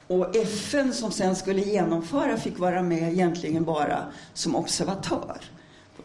Och 0.07 0.37
FN 0.37 0.93
som 0.93 1.11
sen 1.13 1.37
skulle 1.37 1.61
genomföra 1.61 2.37
fick 2.37 2.59
vara 2.59 2.83
med 2.83 3.13
egentligen 3.13 3.65
bara 3.65 3.99
som 4.35 4.57
observatör 4.57 5.37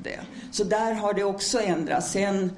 det. 0.04 0.20
Så 0.52 0.64
där 0.64 0.94
har 0.94 1.14
det 1.14 1.24
också 1.24 1.60
ändrats. 1.62 2.12
Sen 2.12 2.52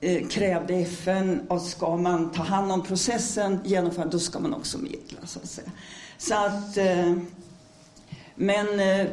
eh, 0.00 0.28
krävde 0.28 0.74
FN 0.74 1.46
att 1.48 1.62
ska 1.62 1.96
man 1.96 2.32
ta 2.32 2.42
hand 2.42 2.72
om 2.72 2.82
processen, 2.82 3.60
genomföra, 3.64 4.04
då 4.04 4.18
ska 4.18 4.38
man 4.38 4.54
också 4.54 4.78
medla 4.78 5.26
så 5.26 5.38
att 5.38 5.48
säga. 5.48 5.70
Så 6.18 6.34
att, 6.34 6.76
eh, 6.76 7.16
men 8.34 8.80
eh, 8.80 9.06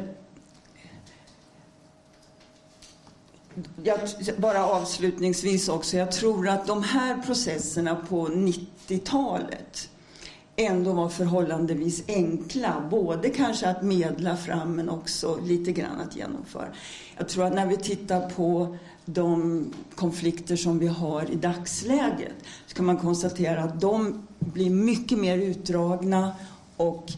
jag, 3.82 4.00
bara 4.36 4.66
avslutningsvis 4.66 5.68
också, 5.68 5.96
jag 5.96 6.12
tror 6.12 6.48
att 6.48 6.66
de 6.66 6.82
här 6.82 7.22
processerna 7.22 7.96
på 7.96 8.28
90-talet 8.28 9.90
ändå 10.58 10.92
var 10.92 11.08
förhållandevis 11.08 12.02
enkla. 12.08 12.88
Både 12.90 13.28
kanske 13.28 13.68
att 13.68 13.82
medla 13.82 14.36
fram 14.36 14.74
men 14.76 14.88
också 14.88 15.38
lite 15.44 15.72
grann 15.72 16.00
att 16.00 16.16
genomföra. 16.16 16.68
Jag 17.16 17.28
tror 17.28 17.44
att 17.44 17.54
när 17.54 17.66
vi 17.66 17.76
tittar 17.76 18.30
på 18.30 18.76
de 19.04 19.64
konflikter 19.94 20.56
som 20.56 20.78
vi 20.78 20.86
har 20.86 21.30
i 21.30 21.34
dagsläget 21.34 22.34
så 22.66 22.74
kan 22.74 22.86
man 22.86 22.96
konstatera 22.96 23.62
att 23.62 23.80
de 23.80 24.26
blir 24.38 24.70
mycket 24.70 25.18
mer 25.18 25.38
utdragna 25.38 26.32
och 26.76 27.12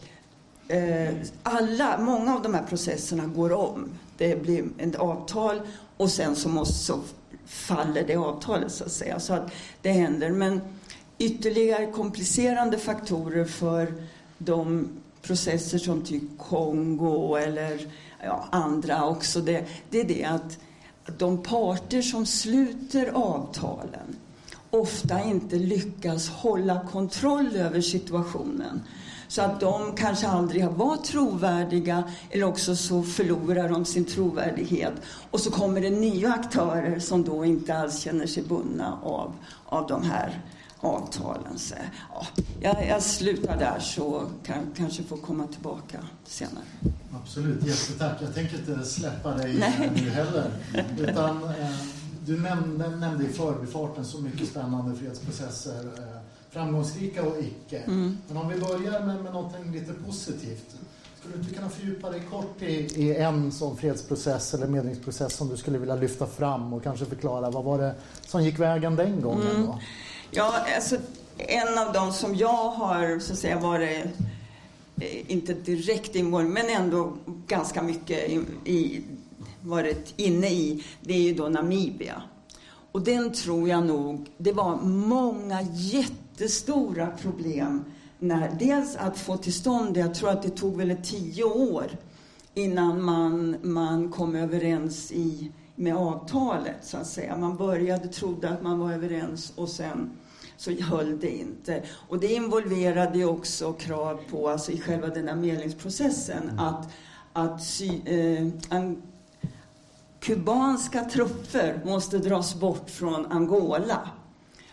eh, 0.67 1.13
alla, 1.43 1.97
många 1.99 2.35
av 2.35 2.41
de 2.41 2.53
här 2.53 2.63
processerna 2.63 3.25
går 3.25 3.51
om. 3.51 3.89
Det 4.17 4.41
blir 4.43 4.63
ett 4.77 4.95
avtal 4.95 5.61
och 5.97 6.11
sen 6.11 6.35
så, 6.35 6.49
måste, 6.49 6.73
så 6.73 6.99
faller 7.45 8.03
det 8.07 8.15
avtalet 8.15 8.71
så 8.71 8.83
att 8.83 8.91
säga. 8.91 9.19
Så 9.19 9.33
att 9.33 9.51
det 9.81 9.91
händer. 9.91 10.29
Men 10.29 10.61
ytterligare 11.21 11.91
komplicerande 11.91 12.77
faktorer 12.77 13.45
för 13.45 13.93
de 14.37 14.87
processer 15.21 15.77
som 15.77 16.01
typ 16.01 16.23
Kongo 16.37 17.35
eller 17.35 17.87
ja, 18.23 18.47
andra 18.51 19.05
också, 19.05 19.41
det, 19.41 19.65
det 19.89 19.99
är 19.99 20.05
det 20.05 20.23
att 20.23 20.57
de 21.17 21.43
parter 21.43 22.01
som 22.01 22.25
sluter 22.25 23.11
avtalen 23.13 24.15
ofta 24.71 25.23
inte 25.23 25.55
lyckas 25.55 26.29
hålla 26.29 26.87
kontroll 26.91 27.55
över 27.55 27.81
situationen. 27.81 28.81
Så 29.27 29.41
att 29.41 29.59
de 29.59 29.95
kanske 29.95 30.27
aldrig 30.27 30.63
har 30.63 30.71
varit 30.71 31.03
trovärdiga 31.03 32.03
eller 32.29 32.45
också 32.45 32.75
så 32.75 33.03
förlorar 33.03 33.69
de 33.69 33.85
sin 33.85 34.05
trovärdighet. 34.05 34.93
Och 35.31 35.39
så 35.39 35.51
kommer 35.51 35.81
det 35.81 35.89
nya 35.89 36.33
aktörer 36.33 36.99
som 36.99 37.23
då 37.23 37.45
inte 37.45 37.77
alls 37.77 37.99
känner 37.99 38.25
sig 38.25 38.43
bundna 38.43 38.99
av, 39.03 39.33
av 39.65 39.87
de 39.87 40.03
här 40.03 40.41
avtalen. 40.81 41.59
Så, 41.59 41.75
ja, 42.13 42.27
jag, 42.61 42.87
jag 42.87 43.03
slutar 43.03 43.57
där 43.57 43.79
så 43.79 44.27
kan, 44.43 44.73
kanske 44.77 45.03
får 45.03 45.17
komma 45.17 45.47
tillbaka 45.47 45.99
senare. 46.25 46.63
Absolut, 47.23 47.63
jättetack. 47.65 48.17
Jag 48.21 48.35
tänker 48.35 48.57
inte 48.57 48.85
släppa 48.85 49.33
dig 49.33 49.57
Nej. 49.59 49.91
nu 49.95 50.09
heller. 50.09 50.51
Utan, 50.97 51.43
eh, 51.43 51.75
du 52.25 52.39
nämnde, 52.39 52.89
nämnde 52.89 53.23
i 53.23 53.27
förbifarten 53.27 54.05
så 54.05 54.21
mycket 54.21 54.47
spännande 54.47 54.95
fredsprocesser, 54.95 55.85
eh, 55.97 56.21
framgångsrika 56.49 57.23
och 57.23 57.39
icke. 57.39 57.77
Mm. 57.77 58.17
Men 58.27 58.37
om 58.37 58.49
vi 58.49 58.59
börjar 58.59 59.05
med, 59.05 59.23
med 59.23 59.33
något 59.33 59.55
lite 59.73 59.93
positivt. 59.93 60.75
Skulle 61.19 61.35
du 61.35 61.41
inte 61.41 61.55
kunna 61.55 61.69
fördjupa 61.69 62.09
dig 62.09 62.21
kort 62.31 62.61
i, 62.61 62.73
i 62.73 63.15
en 63.15 63.51
sån 63.51 63.77
fredsprocess 63.77 64.53
eller 64.53 64.67
medlingsprocess 64.67 65.33
som 65.33 65.49
du 65.49 65.57
skulle 65.57 65.77
vilja 65.77 65.95
lyfta 65.95 66.27
fram 66.27 66.73
och 66.73 66.83
kanske 66.83 67.05
förklara 67.05 67.49
vad 67.49 67.63
var 67.63 67.77
det 67.77 67.95
som 68.25 68.43
gick 68.43 68.59
vägen 68.59 68.95
den 68.95 69.21
gången? 69.21 69.55
Mm. 69.55 69.71
Ja, 70.33 70.53
alltså 70.75 70.97
en 71.37 71.77
av 71.77 71.93
dem 71.93 72.11
som 72.11 72.35
jag 72.35 72.69
har 72.69 73.19
så 73.19 73.33
att 73.33 73.39
säga 73.39 73.59
varit, 73.59 74.05
eh, 74.99 75.31
inte 75.31 75.53
direkt 75.53 76.15
involverad, 76.15 76.53
men 76.53 76.81
ändå 76.81 77.13
ganska 77.47 77.81
mycket 77.81 78.29
i, 78.29 78.41
i, 78.65 79.01
varit 79.61 80.13
inne 80.17 80.47
i, 80.47 80.83
det 81.01 81.13
är 81.13 81.21
ju 81.21 81.33
då 81.33 81.49
Namibia. 81.49 82.21
Och 82.91 83.01
den 83.01 83.33
tror 83.33 83.69
jag 83.69 83.85
nog, 83.85 84.29
det 84.37 84.51
var 84.51 84.75
många 84.81 85.61
jättestora 85.61 87.07
problem 87.07 87.85
när, 88.19 88.55
dels 88.59 88.95
att 88.95 89.17
få 89.17 89.37
till 89.37 89.53
stånd 89.53 89.93
det, 89.93 89.99
jag 89.99 90.15
tror 90.15 90.29
att 90.29 90.43
det 90.43 90.49
tog 90.49 90.77
väl 90.77 90.97
tio 91.03 91.43
år 91.43 91.87
innan 92.53 93.03
man, 93.03 93.55
man 93.61 94.11
kom 94.11 94.35
överens 94.35 95.11
i, 95.11 95.51
med 95.75 95.95
avtalet 95.95 96.77
så 96.81 96.97
att 96.97 97.07
säga. 97.07 97.37
Man 97.37 97.57
började, 97.57 98.07
trodde 98.07 98.49
att 98.49 98.63
man 98.63 98.79
var 98.79 98.91
överens 98.91 99.53
och 99.55 99.69
sen 99.69 100.09
så 100.61 100.71
höll 100.71 101.19
det 101.19 101.37
inte. 101.37 101.83
Och 102.07 102.19
det 102.19 102.33
involverade 102.33 103.17
ju 103.17 103.25
också 103.25 103.73
krav 103.73 104.19
på, 104.29 104.49
alltså 104.49 104.71
i 104.71 104.79
själva 104.81 105.07
den 105.07 105.27
här 105.27 105.35
medlingsprocessen, 105.35 106.43
mm. 106.43 106.59
att, 106.59 106.89
att 107.33 107.63
sy, 107.63 108.01
eh, 108.05 108.47
an, 108.69 109.01
kubanska 110.19 111.05
trupper 111.05 111.81
måste 111.85 112.17
dras 112.17 112.55
bort 112.55 112.89
från 112.89 113.25
Angola 113.25 114.09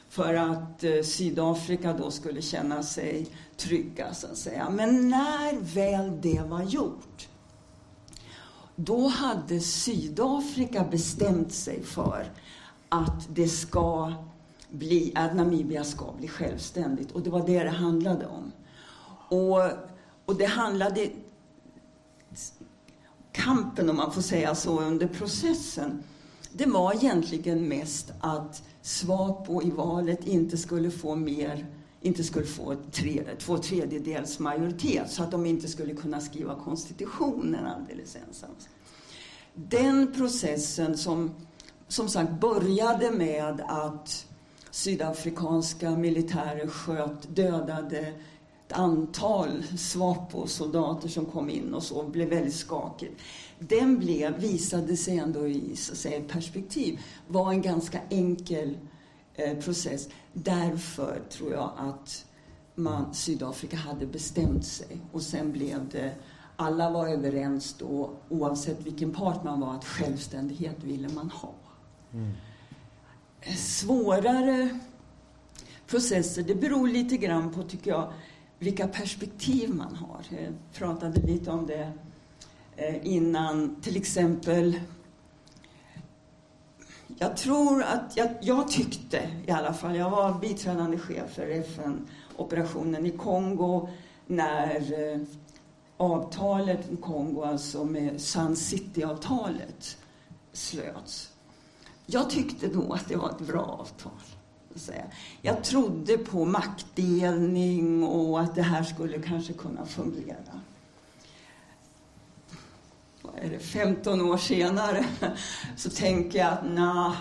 för 0.09 0.35
att 0.35 0.85
eh, 0.85 1.02
Sydafrika 1.02 1.92
då 1.92 2.11
skulle 2.11 2.42
känna 2.42 2.83
sig 2.83 3.26
trygga, 3.57 4.14
så 4.14 4.26
att 4.26 4.38
säga. 4.38 4.71
Men 4.71 5.09
när 5.09 5.61
väl 5.61 6.21
det 6.21 6.42
var 6.49 6.62
gjort, 6.62 7.28
då 8.76 9.09
hade 9.09 9.61
Sydafrika 9.61 10.85
bestämt 10.90 11.52
sig 11.52 11.83
för 11.83 12.33
att 12.88 13.28
det 13.35 13.49
ska 13.49 14.12
bli, 14.71 15.13
att 15.15 15.37
Namibia 15.37 15.85
ska 15.85 16.13
bli 16.19 16.29
självständigt. 16.29 17.13
Och 17.13 17.23
det 17.23 17.31
var 17.31 17.47
det 17.47 17.65
det 17.65 17.71
handlade 17.71 18.27
om. 18.27 18.53
Och, 19.29 19.63
och 20.25 20.37
det 20.39 20.47
handlade... 20.47 21.11
Kampen, 23.33 23.91
om 23.91 23.97
man 23.97 24.13
får 24.13 24.23
säga 24.23 24.55
så, 24.55 24.81
under 24.81 25.09
processen, 25.09 26.03
det 26.53 26.67
var 26.67 26.95
egentligen 26.95 27.69
mest 27.69 28.13
att 28.21 28.63
Swapo 28.83 29.63
i 29.63 29.71
valet 29.71 30.27
inte 30.27 30.57
skulle 30.57 30.91
få 30.91 31.15
mer 31.15 31.67
inte 32.01 32.25
skulle 32.25 32.47
få 32.47 32.77
tre, 32.93 33.25
två 33.39 33.59
tredjedels 33.59 34.39
majoritet 34.39 35.11
så 35.11 35.23
att 35.23 35.31
de 35.31 35.47
inte 35.47 35.69
skulle 35.69 35.95
kunna 35.95 36.21
skriva 36.21 36.55
konstitutionen 36.55 37.67
alldeles 37.67 38.17
ensamt. 38.29 38.69
Den 39.55 40.13
processen 40.13 40.97
som 40.97 41.31
som 41.89 42.09
sagt 42.09 42.41
började 42.41 43.11
med 43.11 43.61
att 43.69 44.27
sydafrikanska 44.71 45.91
militärer 45.91 46.67
sköt, 46.67 47.37
dödade 47.37 48.13
ett 48.67 48.73
antal 48.73 49.63
SWAPO-soldater 49.79 51.09
som 51.09 51.27
kom 51.27 51.51
in 51.51 51.75
och 51.75 51.83
så, 51.83 52.03
blev 52.03 52.29
väldigt 52.29 52.55
skakigt. 52.55 53.21
Den 53.59 53.99
blev, 53.99 54.39
visade 54.39 54.97
sig 54.97 55.19
ändå 55.19 55.49
i 55.49 55.77
så 55.77 55.93
att 55.93 55.99
säga, 55.99 56.23
perspektiv, 56.29 57.01
var 57.29 57.51
en 57.51 57.63
ganska 57.63 58.01
enkel 58.11 58.79
eh, 59.35 59.59
process. 59.59 60.09
Därför 60.33 61.21
tror 61.31 61.53
jag 61.53 61.71
att 61.77 62.25
man, 62.75 63.15
Sydafrika 63.15 63.77
hade 63.77 64.07
bestämt 64.07 64.67
sig 64.67 65.01
och 65.13 65.23
sen 65.23 65.53
blev 65.53 65.89
det 65.89 66.15
alla 66.57 66.91
var 66.91 67.09
överens 67.09 67.75
då, 67.79 68.11
oavsett 68.29 68.87
vilken 68.87 69.13
part 69.13 69.45
man 69.45 69.61
var, 69.61 69.75
att 69.75 69.85
självständighet 69.85 70.85
ville 70.85 71.09
man 71.09 71.31
ha. 71.31 71.53
Mm. 72.13 72.33
Svårare 73.57 74.78
processer, 75.87 76.43
det 76.43 76.55
beror 76.55 76.88
lite 76.88 77.17
grann 77.17 77.52
på, 77.52 77.62
tycker 77.62 77.90
jag, 77.90 78.12
vilka 78.59 78.88
perspektiv 78.88 79.75
man 79.75 79.95
har. 79.95 80.21
Jag 80.31 80.55
pratade 80.75 81.21
lite 81.21 81.50
om 81.50 81.67
det 81.67 81.93
eh, 82.76 83.07
innan. 83.07 83.76
Till 83.81 83.97
exempel, 83.97 84.81
jag 87.19 87.37
tror 87.37 87.83
att, 87.83 88.17
jag, 88.17 88.28
jag 88.40 88.69
tyckte 88.69 89.31
i 89.47 89.50
alla 89.50 89.75
fall, 89.75 89.97
jag 89.97 90.11
var 90.11 90.38
biträdande 90.40 90.99
chef 90.99 91.35
för 91.35 91.49
FN-operationen 91.49 93.07
i 93.07 93.11
Kongo 93.11 93.88
när 94.26 95.11
eh, 95.12 95.21
avtalet 95.97 96.90
med 96.90 97.00
Kongo, 97.00 97.43
alltså 97.43 97.85
med 97.85 98.21
Sun 98.21 98.57
City-avtalet, 98.57 99.99
slöts. 100.52 101.33
Jag 102.11 102.31
tyckte 102.31 102.69
då 102.69 102.93
att 102.93 103.09
det 103.09 103.17
var 103.17 103.31
ett 103.31 103.47
bra 103.47 103.62
avtal. 103.62 104.12
Jag 105.43 105.65
trodde 105.65 106.19
på 106.19 106.45
maktdelning 106.45 108.05
och 108.05 108.41
att 108.41 108.55
det 108.55 108.62
här 108.62 108.83
skulle 108.83 109.23
kanske 109.23 109.53
kunna 109.53 109.87
fungera. 109.87 110.61
Vad 113.23 113.35
är 113.38 113.50
det, 113.50 113.59
15 113.59 114.21
år 114.21 114.37
senare 114.37 115.05
så 115.77 115.91
tänker 115.91 116.38
jag 116.38 116.53
att 116.53 116.65
nej, 116.65 117.12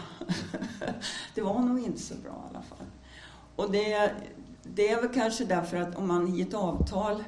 det 1.36 1.42
var 1.42 1.60
nog 1.60 1.80
inte 1.80 2.02
så 2.02 2.16
bra 2.16 2.32
i 2.32 2.56
alla 2.56 2.64
fall. 2.64 2.88
Och 3.56 3.72
det, 3.72 4.12
det 4.64 4.90
är 4.90 5.02
väl 5.02 5.14
kanske 5.14 5.46
därför 5.46 5.78
att 5.78 5.96
om 5.96 6.08
man 6.08 6.36
i 6.36 6.42
ett 6.42 6.54
avtal 6.54 7.24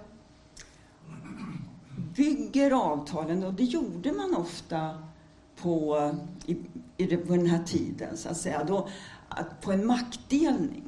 bygger 2.15 2.71
avtalen, 2.71 3.43
och 3.43 3.53
det 3.53 3.63
gjorde 3.63 4.11
man 4.11 4.35
ofta 4.35 5.03
på, 5.61 5.97
i, 6.45 6.57
i, 6.99 7.17
på 7.17 7.35
den 7.35 7.47
här 7.47 7.63
tiden, 7.63 8.17
så 8.17 8.29
att 8.29 8.37
säga, 8.37 8.63
då, 8.63 8.87
att 9.29 9.61
på 9.61 9.71
en 9.71 9.85
maktdelning. 9.85 10.83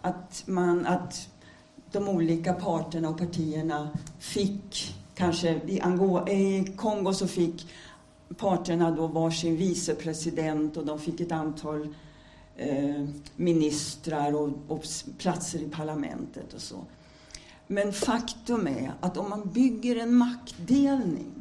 Att, 0.00 0.42
man, 0.46 0.86
att 0.86 1.28
de 1.92 2.08
olika 2.08 2.52
parterna 2.52 3.08
och 3.08 3.18
partierna 3.18 3.88
fick, 4.18 4.96
kanske 5.14 5.60
i, 5.66 5.80
Angola, 5.80 6.30
i 6.30 6.74
Kongo 6.76 7.12
så 7.12 7.28
fick 7.28 7.66
parterna 8.36 8.90
då 8.90 9.06
varsin 9.06 9.56
vicepresident 9.56 10.76
och 10.76 10.86
de 10.86 10.98
fick 10.98 11.20
ett 11.20 11.32
antal 11.32 11.94
eh, 12.56 13.04
ministrar 13.36 14.34
och, 14.34 14.50
och 14.68 14.84
platser 15.18 15.58
i 15.58 15.68
parlamentet 15.68 16.54
och 16.54 16.60
så. 16.60 16.84
Men 17.66 17.92
faktum 17.92 18.66
är 18.66 18.92
att 19.00 19.16
om 19.16 19.30
man 19.30 19.50
bygger 19.50 19.96
en 19.96 20.16
maktdelning 20.16 21.32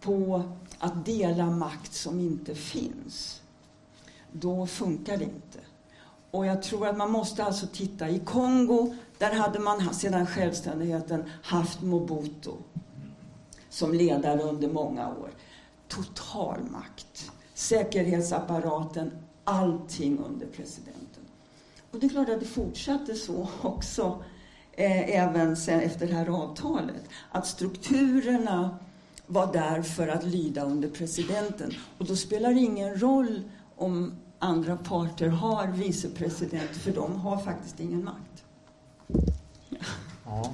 på 0.00 0.42
att 0.80 1.04
dela 1.04 1.46
makt 1.50 1.92
som 1.94 2.20
inte 2.20 2.54
finns, 2.54 3.42
då 4.32 4.66
funkar 4.66 5.16
det 5.16 5.24
inte. 5.24 5.58
Och 6.30 6.46
jag 6.46 6.62
tror 6.62 6.86
att 6.86 6.96
man 6.96 7.10
måste 7.10 7.44
alltså 7.44 7.66
titta. 7.66 8.08
I 8.08 8.18
Kongo, 8.18 8.94
där 9.18 9.34
hade 9.34 9.58
man 9.58 9.94
sedan 9.94 10.26
självständigheten 10.26 11.24
haft 11.42 11.82
Mobutu 11.82 12.52
som 13.68 13.94
ledare 13.94 14.42
under 14.42 14.68
många 14.68 15.08
år. 15.08 15.30
Total 15.88 16.60
makt. 16.70 17.30
Säkerhetsapparaten, 17.54 19.10
allting 19.44 20.18
under 20.18 20.46
presidenten. 20.46 21.24
Och 21.90 22.00
det 22.00 22.06
är 22.06 22.10
klart 22.10 22.28
att 22.28 22.40
det 22.40 22.46
fortsatte 22.46 23.14
så 23.14 23.48
också 23.62 24.22
eh, 24.72 25.20
även 25.20 25.56
sen 25.56 25.80
efter 25.80 26.06
det 26.06 26.14
här 26.14 26.28
avtalet. 26.28 27.08
Att 27.30 27.46
strukturerna 27.46 28.78
var 29.30 29.52
där 29.52 29.82
för 29.82 30.08
att 30.08 30.24
lyda 30.24 30.64
under 30.64 30.88
presidenten. 30.88 31.72
Och 31.98 32.06
då 32.06 32.16
spelar 32.16 32.54
det 32.54 32.60
ingen 32.60 33.00
roll 33.00 33.42
om 33.76 34.12
andra 34.38 34.76
parter 34.76 35.28
har 35.28 35.66
vicepresident, 35.66 36.70
för 36.70 36.92
de 36.92 37.16
har 37.16 37.38
faktiskt 37.38 37.80
ingen 37.80 38.04
makt. 38.04 38.44
Ja. 40.24 40.52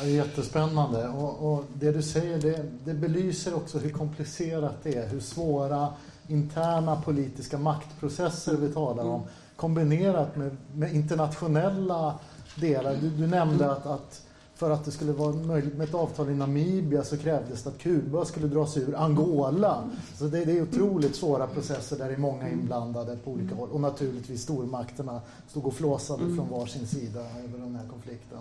Ja, 0.00 0.06
jättespännande. 0.06 1.08
Och, 1.08 1.52
och, 1.52 1.64
det 1.74 1.92
du 1.92 2.02
säger 2.02 2.40
det, 2.40 2.64
det 2.84 2.94
belyser 2.94 3.54
också 3.54 3.78
hur 3.78 3.90
komplicerat 3.90 4.74
det 4.82 4.94
är, 4.94 5.08
hur 5.08 5.20
svåra 5.20 5.88
interna 6.28 7.02
politiska 7.02 7.58
maktprocesser 7.58 8.56
vi 8.56 8.72
talar 8.72 9.04
om, 9.04 9.20
mm. 9.20 9.28
kombinerat 9.56 10.36
med, 10.36 10.56
med 10.74 10.94
internationella 10.94 12.18
delar. 12.54 12.96
Du, 13.00 13.10
du 13.10 13.26
nämnde 13.26 13.72
att, 13.72 13.86
att 13.86 14.22
för 14.60 14.70
att 14.70 14.84
det 14.84 14.90
skulle 14.90 15.12
vara 15.12 15.32
möjligt 15.32 15.76
med 15.76 15.88
ett 15.88 15.94
avtal 15.94 16.30
i 16.30 16.34
Namibia 16.34 17.04
så 17.04 17.16
krävdes 17.16 17.62
det 17.62 17.70
att 17.70 17.78
Kuba 17.78 18.24
skulle 18.24 18.46
dra 18.46 18.66
sig 18.66 18.82
ur 18.82 18.94
Angola. 18.96 19.84
Så 20.14 20.24
det, 20.24 20.44
det 20.44 20.58
är 20.58 20.62
otroligt 20.62 21.16
svåra 21.16 21.46
processer 21.46 21.98
där 21.98 22.08
det 22.08 22.14
är 22.14 22.18
många 22.18 22.48
inblandade 22.50 23.16
på 23.16 23.30
olika 23.30 23.54
håll. 23.54 23.68
Och 23.68 23.80
naturligtvis 23.80 24.42
stormakterna 24.42 25.20
stod 25.48 25.66
och 25.66 25.74
flåsade 25.74 26.22
mm. 26.22 26.36
från 26.36 26.48
varsin 26.48 26.86
sida 26.86 27.20
över 27.20 27.58
den 27.58 27.76
här 27.76 27.88
konflikten. 27.88 28.38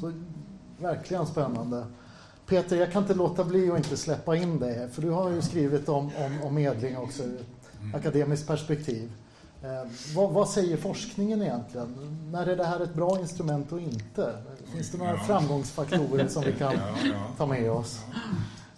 Så 0.00 0.12
verkligen 0.78 1.26
spännande. 1.26 1.86
Peter, 2.46 2.76
jag 2.76 2.92
kan 2.92 3.02
inte 3.02 3.14
låta 3.14 3.44
bli 3.44 3.70
att 3.70 3.78
inte 3.78 3.96
släppa 3.96 4.36
in 4.36 4.58
dig 4.58 4.88
för 4.88 5.02
du 5.02 5.10
har 5.10 5.30
ju 5.30 5.42
skrivit 5.42 5.88
om, 5.88 6.04
om, 6.04 6.46
om 6.46 6.54
medling 6.54 6.98
också 6.98 7.22
ur 7.22 7.40
ett 7.40 7.94
akademiskt 7.94 8.46
perspektiv. 8.46 9.12
Eh, 9.62 9.90
vad, 10.16 10.30
vad, 10.30 10.48
säger 10.48 10.76
forskningen 10.76 11.42
egentligen? 11.42 12.18
När 12.32 12.46
är 12.46 12.56
det 12.56 12.64
här 12.64 12.80
ett 12.80 12.94
bra 12.94 13.20
instrument 13.20 13.72
och 13.72 13.80
inte? 13.80 14.34
Finns 14.72 14.90
det 14.90 14.98
några 14.98 15.12
ja. 15.12 15.24
framgångsfaktorer 15.24 16.28
som 16.28 16.44
vi 16.44 16.52
kan 16.52 16.74
ja, 16.74 16.96
ja. 17.04 17.34
ta 17.36 17.46
med 17.46 17.70
oss? 17.70 18.00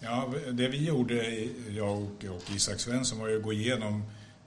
Ja, 0.01 0.33
det 0.53 0.69
vi 0.69 0.85
gjorde, 0.85 1.49
jag 1.71 1.99
och, 1.99 2.25
och 2.25 2.51
Isak 2.51 2.81
Svensson, 2.81 3.19
var 3.19 3.29
att 3.29 3.43
gå 3.43 3.53
igenom 3.53 4.03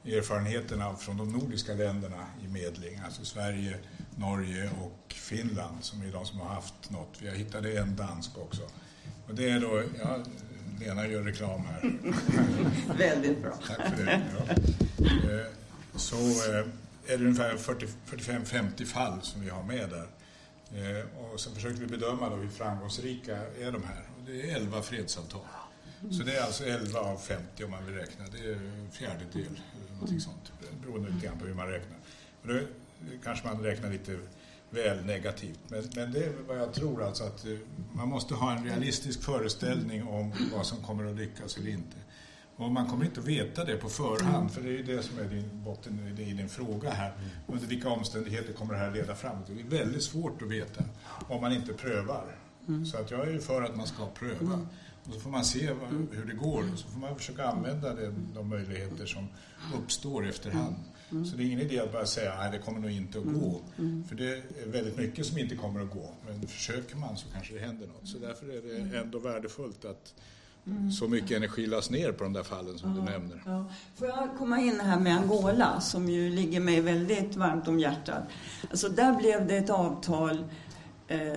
erfarenheterna 0.06 0.96
från 0.96 1.18
de 1.18 1.32
nordiska 1.32 1.74
länderna 1.74 2.26
i 2.46 2.48
medling, 2.48 3.02
alltså 3.06 3.26
Sverige, 3.26 3.78
Norge 4.16 4.70
och 4.82 5.14
Finland 5.14 5.78
som 5.84 6.02
är 6.02 6.12
de 6.12 6.26
som 6.26 6.40
har 6.40 6.50
haft 6.50 6.90
något. 6.90 7.18
Vi 7.20 7.28
har 7.28 7.36
hittat 7.36 7.66
en 7.66 7.96
dansk 7.96 8.38
också. 8.38 8.62
Och 9.28 9.36
det 9.36 9.50
är 9.50 9.60
då, 9.60 9.84
ja, 10.04 10.18
Lena 10.80 11.08
gör 11.08 11.24
reklam 11.24 11.62
här. 11.66 11.94
Väldigt 12.98 13.42
bra. 13.42 13.52
Tack 13.68 13.98
för 13.98 14.06
det. 14.06 14.22
Ja. 14.38 14.54
Eh, 15.08 15.46
så 15.96 16.16
eh, 16.16 16.66
är 17.08 17.18
det 17.18 17.26
ungefär 17.26 17.58
45-50 17.58 18.86
fall 18.86 19.22
som 19.22 19.42
vi 19.42 19.50
har 19.50 19.64
med 19.64 19.90
där. 19.90 20.08
Eh, 20.76 21.34
och 21.34 21.40
sen 21.40 21.56
försökte 21.56 21.82
vi 21.82 21.88
bedöma 21.88 22.30
då 22.30 22.36
hur 22.36 22.50
framgångsrika 22.50 23.38
är 23.38 23.72
de 23.72 23.84
här. 23.84 24.04
Och 24.18 24.26
det 24.26 24.52
är 24.52 24.56
11 24.56 24.82
fredsavtal. 24.82 25.42
Så 26.12 26.24
det 26.24 26.36
är 26.36 26.44
alltså 26.44 26.66
11 26.66 27.00
av 27.00 27.18
50 27.18 27.64
om 27.64 27.72
man 27.72 27.86
vill 27.86 27.96
räkna. 27.96 28.26
Det 28.32 28.50
är 28.50 28.54
en 28.54 28.92
fjärdedel, 28.92 29.60
någonting 29.94 30.22
sånt. 30.22 30.52
Beroende 30.82 31.10
lite 31.10 31.26
grann 31.26 31.40
på 31.40 31.46
hur 31.46 31.54
man 31.54 31.68
räknar. 31.68 31.98
Och 32.42 32.48
då 32.48 32.60
kanske 33.24 33.48
man 33.48 33.64
räknar 33.64 33.90
lite 33.90 34.20
väl 34.70 35.06
negativt. 35.06 35.60
Men, 35.68 35.84
men 35.96 36.12
det 36.12 36.26
är 36.26 36.34
vad 36.48 36.58
jag 36.58 36.74
tror 36.74 37.04
alltså 37.04 37.24
att 37.24 37.46
eh, 37.46 37.58
man 37.94 38.08
måste 38.08 38.34
ha 38.34 38.58
en 38.58 38.64
realistisk 38.64 39.24
föreställning 39.24 40.08
om 40.08 40.34
vad 40.56 40.66
som 40.66 40.78
kommer 40.78 41.06
att 41.06 41.16
lyckas 41.16 41.58
eller 41.58 41.70
inte. 41.70 41.98
Och 42.56 42.72
man 42.72 42.88
kommer 42.88 43.06
inte 43.06 43.20
att 43.20 43.28
veta 43.28 43.66
det 43.66 43.78
på 43.78 43.90
förhand, 43.90 44.36
mm. 44.36 44.50
för 44.50 44.62
det 44.62 44.70
är 44.70 44.78
ju 44.78 44.84
det 44.84 45.04
som 45.04 45.20
är 45.20 45.24
din 45.24 45.64
botten 45.64 46.16
i 46.18 46.34
din 46.34 46.50
fråga 46.50 46.90
här. 46.90 47.12
Mm. 47.12 47.30
Under 47.48 47.68
vilka 47.68 47.90
omständigheter 47.90 48.54
kommer 48.54 48.74
det 48.74 48.80
här 48.80 48.92
leda 48.92 49.16
framåt? 49.16 49.48
Det 49.48 49.78
är 49.78 49.84
väldigt 49.84 50.04
svårt 50.04 50.42
att 50.42 50.50
veta 50.50 50.84
om 51.28 51.42
man 51.42 51.54
inte 51.54 51.74
prövar. 51.74 52.36
Mm. 52.68 52.86
Så 52.86 52.98
att 52.98 53.12
jag 53.12 53.28
är 53.28 53.32
ju 53.32 53.40
för 53.40 53.62
att 53.62 53.76
man 53.76 53.88
ska 53.88 54.08
pröva. 54.08 54.54
Mm. 54.54 54.68
Och 55.04 55.14
så 55.14 55.20
får 55.20 55.30
man 55.30 55.46
se 55.46 55.68
mm. 55.68 56.08
hur 56.12 56.26
det 56.26 56.34
går 56.34 56.64
och 56.74 56.80
så 56.80 56.88
får 56.88 57.00
man 57.00 57.16
försöka 57.16 57.46
använda 57.46 57.94
det, 57.94 58.14
de 58.34 58.50
möjligheter 58.50 59.06
som 59.06 59.28
uppstår 59.76 60.28
efterhand. 60.28 60.76
Så 61.10 61.38
det 61.38 61.44
är 61.44 61.46
ingen 61.46 61.60
idé 61.60 61.80
att 61.80 61.92
bara 61.92 62.06
säga 62.06 62.34
att 62.34 62.52
det 62.52 62.58
kommer 62.60 62.80
nog 62.80 62.92
inte 62.92 63.20
att 63.20 63.26
gå. 63.26 63.62
För 64.08 64.16
det 64.16 64.34
är 64.34 64.68
väldigt 64.68 64.98
mycket 64.98 65.26
som 65.26 65.38
inte 65.38 65.56
kommer 65.56 65.82
att 65.82 65.92
gå. 65.92 66.10
Men 66.26 66.48
försöker 66.48 66.96
man 66.96 67.18
så 67.18 67.28
kanske 67.34 67.54
det 67.54 67.60
händer 67.60 67.88
något. 67.88 68.08
Så 68.08 68.18
därför 68.18 68.46
är 68.46 68.62
det 68.92 68.98
ändå 68.98 69.20
värdefullt 69.20 69.86
att 69.86 70.14
Mm. 70.68 70.92
så 70.92 71.08
mycket 71.08 71.38
energi 71.38 71.66
lades 71.66 71.90
ner 71.90 72.12
på 72.12 72.24
de 72.24 72.34
där 72.34 72.44
fallen 72.44 72.78
som 72.78 72.90
ja, 72.90 72.96
du 72.96 73.12
nämner. 73.12 73.44
Ja. 73.46 73.66
Får 73.96 74.08
jag 74.08 74.30
komma 74.38 74.60
in 74.60 74.80
här 74.80 75.00
med 75.00 75.18
Angola 75.18 75.82
som 75.82 76.10
ju 76.10 76.30
ligger 76.30 76.60
mig 76.60 76.82
väldigt 76.82 77.36
varmt 77.36 77.68
om 77.68 77.80
hjärtat. 77.80 78.24
Alltså 78.70 78.90
där 78.90 79.14
blev 79.14 79.48
det 79.48 79.58
ett 79.58 79.70
avtal 79.70 80.44
eh, 81.08 81.34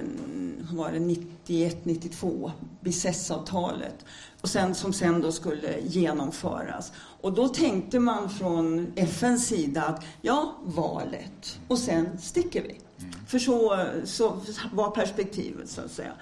var 0.73 0.93
det 0.93 0.99
91, 0.99 1.85
92, 1.85 2.53
Bicesse-avtalet. 2.81 4.05
Och 4.41 4.49
sen, 4.49 4.75
som 4.75 4.93
sen 4.93 5.21
då 5.21 5.33
skulle 5.33 5.81
genomföras. 5.81 6.93
Och 7.21 7.33
då 7.33 7.49
tänkte 7.49 8.01
man 8.01 8.31
från 8.31 8.93
FNs 8.97 9.47
sida 9.47 9.83
att 9.83 10.05
ja, 10.21 10.57
valet 10.65 11.59
och 11.69 11.79
sen 11.79 12.19
sticker 12.19 12.62
vi. 12.62 12.81
Mm. 12.99 13.12
För 13.27 13.39
så, 13.39 13.87
så 14.05 14.41
var 14.73 14.91
perspektivet 14.91 15.69
så 15.69 15.81
att 15.81 15.91
säga. 15.91 16.12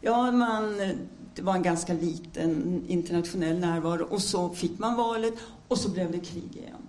Ja, 0.00 0.32
man, 0.32 0.80
det 1.40 1.44
var 1.44 1.54
en 1.54 1.62
ganska 1.62 1.92
liten 1.92 2.84
internationell 2.88 3.58
närvaro 3.58 4.04
och 4.04 4.22
så 4.22 4.48
fick 4.48 4.78
man 4.78 4.96
valet 4.96 5.34
och 5.68 5.78
så 5.78 5.88
blev 5.88 6.12
det 6.12 6.18
krig 6.18 6.56
igen. 6.56 6.88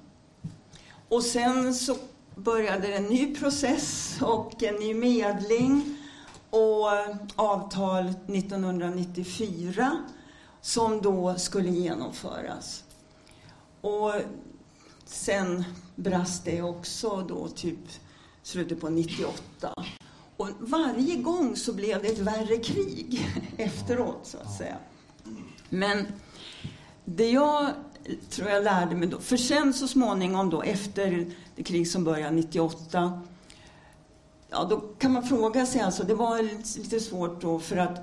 Och 1.10 1.24
sen 1.24 1.76
så 1.76 1.96
började 2.36 2.94
en 2.94 3.04
ny 3.04 3.36
process 3.36 4.18
och 4.22 4.64
en 4.64 4.76
ny 4.76 4.94
medling 4.94 5.98
och 6.50 6.88
avtal 7.36 8.06
1994 8.28 9.98
som 10.62 11.02
då 11.02 11.36
skulle 11.38 11.70
genomföras. 11.70 12.84
Och 13.82 14.14
sen 15.06 15.64
brast 15.96 16.46
det 16.46 16.62
också 16.62 17.26
då 17.28 17.48
typ 17.48 17.80
slutet 18.44 18.82
på 18.82 18.90
98. 18.90 19.74
Och 20.42 20.50
varje 20.60 21.16
gång 21.16 21.56
så 21.56 21.74
blev 21.74 22.02
det 22.02 22.08
ett 22.08 22.20
värre 22.20 22.58
krig 22.58 23.28
efteråt, 23.58 24.20
så 24.24 24.38
att 24.38 24.58
säga. 24.58 24.78
Men 25.70 26.06
det 27.06 27.30
jag 27.30 27.70
tror 28.30 28.50
jag 28.50 28.64
lärde 28.64 28.96
mig 28.96 29.08
då, 29.08 29.20
för 29.20 29.38
sen 29.38 29.74
så 29.74 29.88
småningom 29.88 30.50
då 30.50 30.62
efter 30.62 31.32
det 31.56 31.64
krig 31.64 31.88
som 31.88 32.04
började 32.04 32.36
98, 32.36 33.22
ja 34.50 34.68
då 34.70 34.80
kan 34.80 35.14
man 35.14 35.24
fråga 35.24 35.66
sig 35.66 35.82
alltså, 35.82 36.04
det 36.04 36.16
var 36.16 36.42
lite 36.78 37.00
svårt 37.00 37.42
då 37.42 37.60
för 37.60 37.78
att 37.78 38.00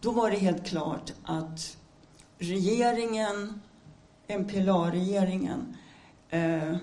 då 0.00 0.10
var 0.10 0.30
det 0.30 0.36
helt 0.36 0.66
klart 0.66 1.12
att 1.24 1.76
regeringen, 2.38 3.60
MPLA-regeringen, 4.28 5.76
eh, 6.30 6.76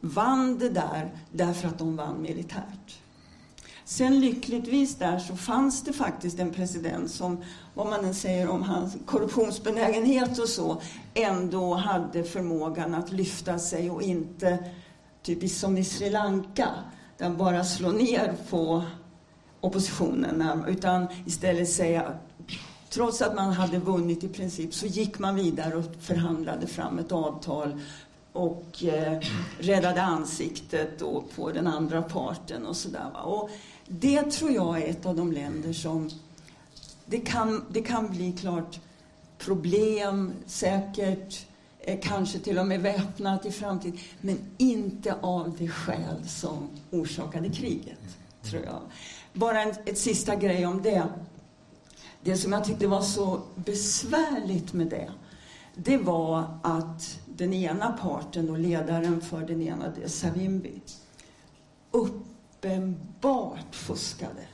vann 0.00 0.58
det 0.58 0.70
där 0.70 1.10
därför 1.32 1.68
att 1.68 1.78
de 1.78 1.96
vann 1.96 2.22
militärt. 2.22 3.03
Sen 3.84 4.20
lyckligtvis 4.20 4.94
där 4.94 5.18
så 5.18 5.36
fanns 5.36 5.84
det 5.84 5.92
faktiskt 5.92 6.38
en 6.38 6.50
president 6.50 7.10
som, 7.10 7.42
vad 7.74 7.86
man 7.86 8.04
än 8.04 8.14
säger 8.14 8.48
om 8.48 8.62
hans 8.62 8.96
korruptionsbenägenhet 9.06 10.38
och 10.38 10.48
så, 10.48 10.82
ändå 11.14 11.74
hade 11.74 12.24
förmågan 12.24 12.94
att 12.94 13.12
lyfta 13.12 13.58
sig 13.58 13.90
och 13.90 14.02
inte, 14.02 14.58
typiskt 15.22 15.60
som 15.60 15.78
i 15.78 15.84
Sri 15.84 16.10
Lanka, 16.10 16.68
där 17.18 17.30
bara 17.30 17.64
slå 17.64 17.90
ner 17.90 18.34
på 18.50 18.84
oppositionen, 19.60 20.64
utan 20.68 21.06
istället 21.26 21.70
säga 21.70 22.14
Trots 22.94 23.22
att 23.22 23.34
man 23.34 23.52
hade 23.52 23.78
vunnit 23.78 24.24
i 24.24 24.28
princip 24.28 24.74
så 24.74 24.86
gick 24.86 25.18
man 25.18 25.34
vidare 25.34 25.76
och 25.76 25.84
förhandlade 26.00 26.66
fram 26.66 26.98
ett 26.98 27.12
avtal 27.12 27.80
och 28.34 28.84
eh, 28.84 29.20
räddade 29.58 30.02
ansiktet 30.02 30.98
då 30.98 31.24
på 31.36 31.52
den 31.52 31.66
andra 31.66 32.02
parten 32.02 32.66
och 32.66 32.76
sådär. 32.76 33.10
Och 33.24 33.50
det 33.86 34.22
tror 34.22 34.50
jag 34.50 34.82
är 34.82 34.88
ett 34.88 35.06
av 35.06 35.16
de 35.16 35.32
länder 35.32 35.72
som 35.72 36.10
det 37.06 37.18
kan, 37.18 37.64
det 37.68 37.82
kan 37.82 38.10
bli 38.10 38.32
klart 38.32 38.80
problem, 39.38 40.32
säkert 40.46 41.46
eh, 41.80 41.98
kanske 42.02 42.38
till 42.38 42.58
och 42.58 42.66
med 42.66 42.80
väpnat 42.80 43.46
i 43.46 43.52
framtiden, 43.52 43.98
men 44.20 44.38
inte 44.56 45.14
av 45.20 45.56
det 45.58 45.68
skäl 45.68 46.28
som 46.28 46.68
orsakade 46.90 47.48
kriget, 47.48 48.16
tror 48.42 48.62
jag. 48.62 48.80
Bara 49.32 49.62
en 49.62 49.74
ett 49.84 49.98
sista 49.98 50.36
grej 50.36 50.66
om 50.66 50.82
det. 50.82 51.08
Det 52.22 52.36
som 52.36 52.52
jag 52.52 52.64
tyckte 52.64 52.86
var 52.86 53.02
så 53.02 53.40
besvärligt 53.54 54.72
med 54.72 54.86
det, 54.86 55.10
det 55.74 55.98
var 55.98 56.58
att 56.62 57.18
den 57.36 57.52
ena 57.52 57.92
parten, 57.92 58.50
och 58.50 58.58
ledaren 58.58 59.20
för 59.20 59.40
den 59.40 59.62
ena, 59.62 59.92
det 60.00 60.08
Savimbi, 60.08 60.82
uppenbart 61.90 63.74
fuskade. 63.74 64.46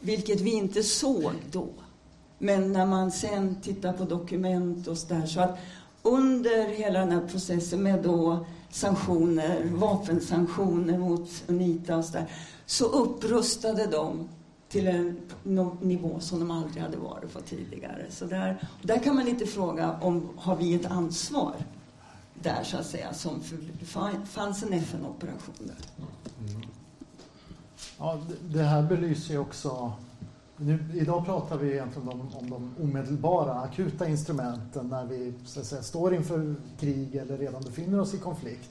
Vilket 0.00 0.40
vi 0.40 0.50
inte 0.50 0.82
såg 0.82 1.32
då. 1.50 1.68
Men 2.38 2.72
när 2.72 2.86
man 2.86 3.10
sen 3.10 3.60
tittar 3.60 3.92
på 3.92 4.04
dokument 4.04 4.86
och 4.86 4.98
så 4.98 5.14
där, 5.14 5.26
så 5.26 5.40
att 5.40 5.58
under 6.02 6.68
hela 6.68 6.98
den 6.98 7.12
här 7.12 7.28
processen 7.28 7.82
med 7.82 8.02
då 8.02 8.46
sanktioner, 8.70 9.64
vapensanktioner 9.64 10.98
mot 10.98 11.44
Unita 11.46 11.96
och 11.96 12.04
så 12.04 12.12
där, 12.12 12.26
så 12.66 12.84
upprustade 12.84 13.86
de 13.86 14.28
till 14.68 14.86
en 14.86 15.20
nivå 15.80 16.20
som 16.20 16.38
de 16.38 16.50
aldrig 16.50 16.82
hade 16.82 16.96
varit 16.96 17.32
på 17.32 17.40
tidigare. 17.40 18.06
Så 18.10 18.24
där, 18.24 18.68
där 18.82 18.98
kan 18.98 19.14
man 19.14 19.24
lite 19.24 19.46
fråga 19.46 19.98
om 20.02 20.28
har 20.36 20.56
vi 20.56 20.74
ett 20.74 20.86
ansvar 20.86 21.54
där 22.42 22.64
så 22.64 22.76
att 22.76 22.86
säga, 22.86 23.14
som 23.14 23.40
för, 23.40 23.56
det 23.80 24.26
fanns 24.26 24.62
en 24.62 24.72
FN-operation 24.72 25.54
där. 25.58 25.76
Mm. 26.48 26.62
Ja, 27.98 28.20
det 28.48 28.62
här 28.62 28.82
belyser 28.82 29.34
ju 29.34 29.38
också 29.38 29.92
nu, 30.62 30.78
idag 30.94 31.24
pratar 31.24 31.56
vi 31.56 31.72
egentligen 31.72 32.08
om, 32.08 32.20
om 32.20 32.50
de 32.50 32.74
omedelbara, 32.82 33.54
akuta 33.54 34.08
instrumenten 34.08 34.88
när 34.88 35.04
vi 35.04 35.32
så 35.44 35.60
att 35.60 35.66
säga, 35.66 35.82
står 35.82 36.14
inför 36.14 36.54
krig 36.78 37.16
eller 37.16 37.38
redan 37.38 37.62
befinner 37.62 38.00
oss 38.00 38.14
i 38.14 38.18
konflikt. 38.18 38.70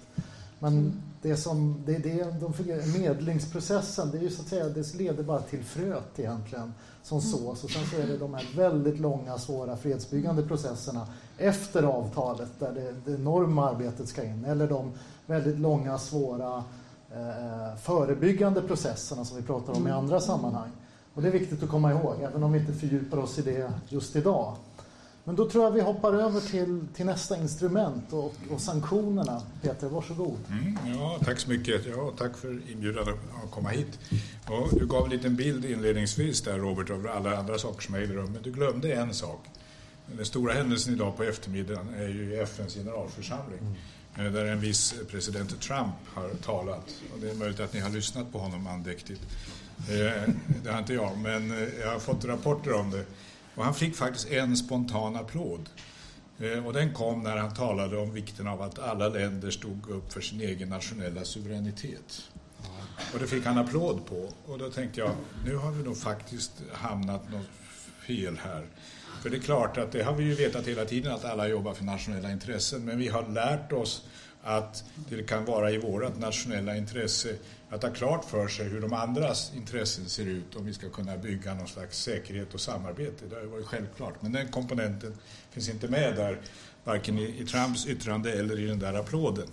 Men 0.59 0.73
mm. 0.73 1.01
det 1.21 1.37
som, 1.37 1.83
det, 1.85 1.97
det, 1.97 2.39
de 2.39 2.53
medlingsprocessen, 2.99 4.11
det, 4.11 4.17
är 4.17 4.21
ju 4.21 4.29
så 4.29 4.41
att 4.41 4.47
säga, 4.47 4.69
det 4.69 4.93
leder 4.93 5.23
bara 5.23 5.41
till 5.41 5.63
fröet 5.63 6.19
egentligen 6.19 6.73
som 7.03 7.19
mm. 7.19 7.31
sås 7.31 7.63
och 7.63 7.69
sen 7.69 7.85
så 7.85 7.95
är 7.95 8.07
det 8.07 8.17
de 8.17 8.33
här 8.33 8.47
väldigt 8.55 8.99
långa, 8.99 9.37
svåra 9.37 9.77
fredsbyggande 9.77 10.43
processerna 10.43 11.07
efter 11.39 11.83
avtalet 11.83 12.49
där 12.59 12.71
det, 12.71 13.11
det 13.11 13.17
enorma 13.17 13.69
arbetet 13.69 14.07
ska 14.07 14.23
in 14.23 14.45
eller 14.45 14.67
de 14.67 14.91
väldigt 15.25 15.59
långa, 15.59 15.97
svåra 15.97 16.63
eh, 17.11 17.77
förebyggande 17.81 18.61
processerna 18.61 19.25
som 19.25 19.37
vi 19.37 19.43
pratar 19.43 19.73
om 19.73 19.87
i 19.87 19.91
andra 19.91 20.15
mm. 20.15 20.27
sammanhang. 20.27 20.69
Och 21.13 21.21
det 21.21 21.27
är 21.27 21.31
viktigt 21.31 21.63
att 21.63 21.69
komma 21.69 21.91
ihåg, 21.91 22.15
även 22.21 22.43
om 22.43 22.51
vi 22.51 22.59
inte 22.59 22.73
fördjupar 22.73 23.17
oss 23.17 23.39
i 23.39 23.41
det 23.41 23.71
just 23.89 24.15
idag. 24.15 24.55
Men 25.23 25.35
då 25.35 25.49
tror 25.49 25.63
jag 25.63 25.71
vi 25.71 25.81
hoppar 25.81 26.13
över 26.13 26.39
till, 26.39 26.87
till 26.95 27.05
nästa 27.05 27.37
instrument 27.37 28.13
och, 28.13 28.33
och 28.51 28.61
sanktionerna. 28.61 29.41
Peter, 29.61 29.89
varsågod. 29.89 30.37
Mm, 30.49 30.77
ja, 30.97 31.17
tack 31.25 31.39
så 31.39 31.49
mycket. 31.49 31.85
Ja, 31.85 32.11
tack 32.17 32.37
för 32.37 32.71
inbjudan 32.71 33.07
att 33.43 33.51
komma 33.51 33.69
hit. 33.69 33.99
Och 34.47 34.79
du 34.79 34.87
gav 34.87 35.03
en 35.03 35.09
liten 35.09 35.35
bild 35.35 35.65
inledningsvis 35.65 36.41
där 36.41 36.57
Robert 36.57 36.89
av 36.89 37.07
alla 37.15 37.37
andra 37.37 37.57
saker 37.57 37.81
som 37.81 37.95
äger 37.95 38.13
rum, 38.13 38.31
men 38.33 38.43
du 38.43 38.51
glömde 38.51 38.93
en 38.93 39.13
sak. 39.13 39.39
Den 40.15 40.25
stora 40.25 40.53
händelsen 40.53 40.93
idag 40.93 41.17
på 41.17 41.23
eftermiddagen 41.23 41.93
är 41.93 42.07
ju 42.07 42.41
FNs 42.41 42.73
generalförsamling. 42.73 43.59
Mm. 44.15 44.33
Där 44.33 44.45
en 44.45 44.59
viss 44.59 44.95
president 45.11 45.61
Trump 45.61 45.95
har 46.13 46.29
talat. 46.29 46.95
Och 47.13 47.19
det 47.19 47.29
är 47.29 47.35
möjligt 47.35 47.59
att 47.59 47.73
ni 47.73 47.79
har 47.79 47.89
lyssnat 47.89 48.31
på 48.31 48.39
honom 48.39 48.67
andäktigt. 48.67 49.21
Eh, 49.89 50.33
det 50.63 50.71
har 50.71 50.79
inte 50.79 50.93
jag, 50.93 51.17
men 51.17 51.51
eh, 51.51 51.67
jag 51.81 51.91
har 51.91 51.99
fått 51.99 52.25
rapporter 52.25 52.73
om 52.73 52.91
det. 52.91 53.05
Och 53.55 53.65
han 53.65 53.75
fick 53.75 53.95
faktiskt 53.95 54.31
en 54.31 54.57
spontan 54.57 55.15
applåd. 55.15 55.69
Eh, 56.39 56.65
och 56.65 56.73
den 56.73 56.93
kom 56.93 57.23
när 57.23 57.37
han 57.37 57.53
talade 57.53 57.97
om 57.97 58.13
vikten 58.13 58.47
av 58.47 58.61
att 58.61 58.79
alla 58.79 59.09
länder 59.09 59.51
stod 59.51 59.89
upp 59.89 60.13
för 60.13 60.21
sin 60.21 60.41
egen 60.41 60.69
nationella 60.69 61.23
suveränitet. 61.23 62.21
Och 63.13 63.19
det 63.19 63.27
fick 63.27 63.45
han 63.45 63.57
applåd 63.57 64.05
på. 64.05 64.33
Och 64.45 64.57
då 64.57 64.69
tänkte 64.69 64.99
jag, 64.99 65.11
nu 65.45 65.55
har 65.55 65.71
vi 65.71 65.83
nog 65.83 65.97
faktiskt 65.97 66.51
hamnat 66.73 67.31
något 67.31 67.49
fel 68.07 68.39
här. 68.43 68.65
För 69.21 69.29
det 69.29 69.37
är 69.37 69.41
klart 69.41 69.77
att 69.77 69.91
det 69.91 70.03
har 70.03 70.13
vi 70.13 70.23
ju 70.23 70.33
vetat 70.33 70.67
hela 70.67 70.85
tiden 70.85 71.11
att 71.11 71.25
alla 71.25 71.47
jobbar 71.47 71.73
för 71.73 71.83
nationella 71.83 72.31
intressen. 72.31 72.85
Men 72.85 72.97
vi 72.97 73.07
har 73.07 73.27
lärt 73.27 73.71
oss 73.71 74.03
att 74.43 74.83
det 75.09 75.23
kan 75.23 75.45
vara 75.45 75.71
i 75.71 75.77
vårt 75.77 76.19
nationella 76.19 76.77
intresse 76.77 77.35
att 77.69 77.83
ha 77.83 77.89
klart 77.89 78.25
för 78.25 78.47
sig 78.47 78.67
hur 78.67 78.81
de 78.81 78.93
andras 78.93 79.51
intressen 79.55 80.05
ser 80.05 80.25
ut 80.25 80.55
om 80.55 80.65
vi 80.65 80.73
ska 80.73 80.89
kunna 80.89 81.17
bygga 81.17 81.53
någon 81.53 81.67
slags 81.67 82.03
säkerhet 82.03 82.53
och 82.53 82.61
samarbete. 82.61 83.25
Det 83.29 83.35
har 83.35 83.41
ju 83.41 83.47
varit 83.47 83.65
självklart, 83.65 84.21
men 84.21 84.31
den 84.31 84.51
komponenten 84.51 85.13
finns 85.51 85.69
inte 85.69 85.87
med 85.87 86.15
där. 86.15 86.37
varken 86.83 87.19
i, 87.19 87.45
Trumps 87.45 87.87
yttrande 87.87 88.33
eller 88.33 88.59
i 88.59 88.65
den 88.65 88.79
där 88.79 88.93
applåden. 88.93 89.47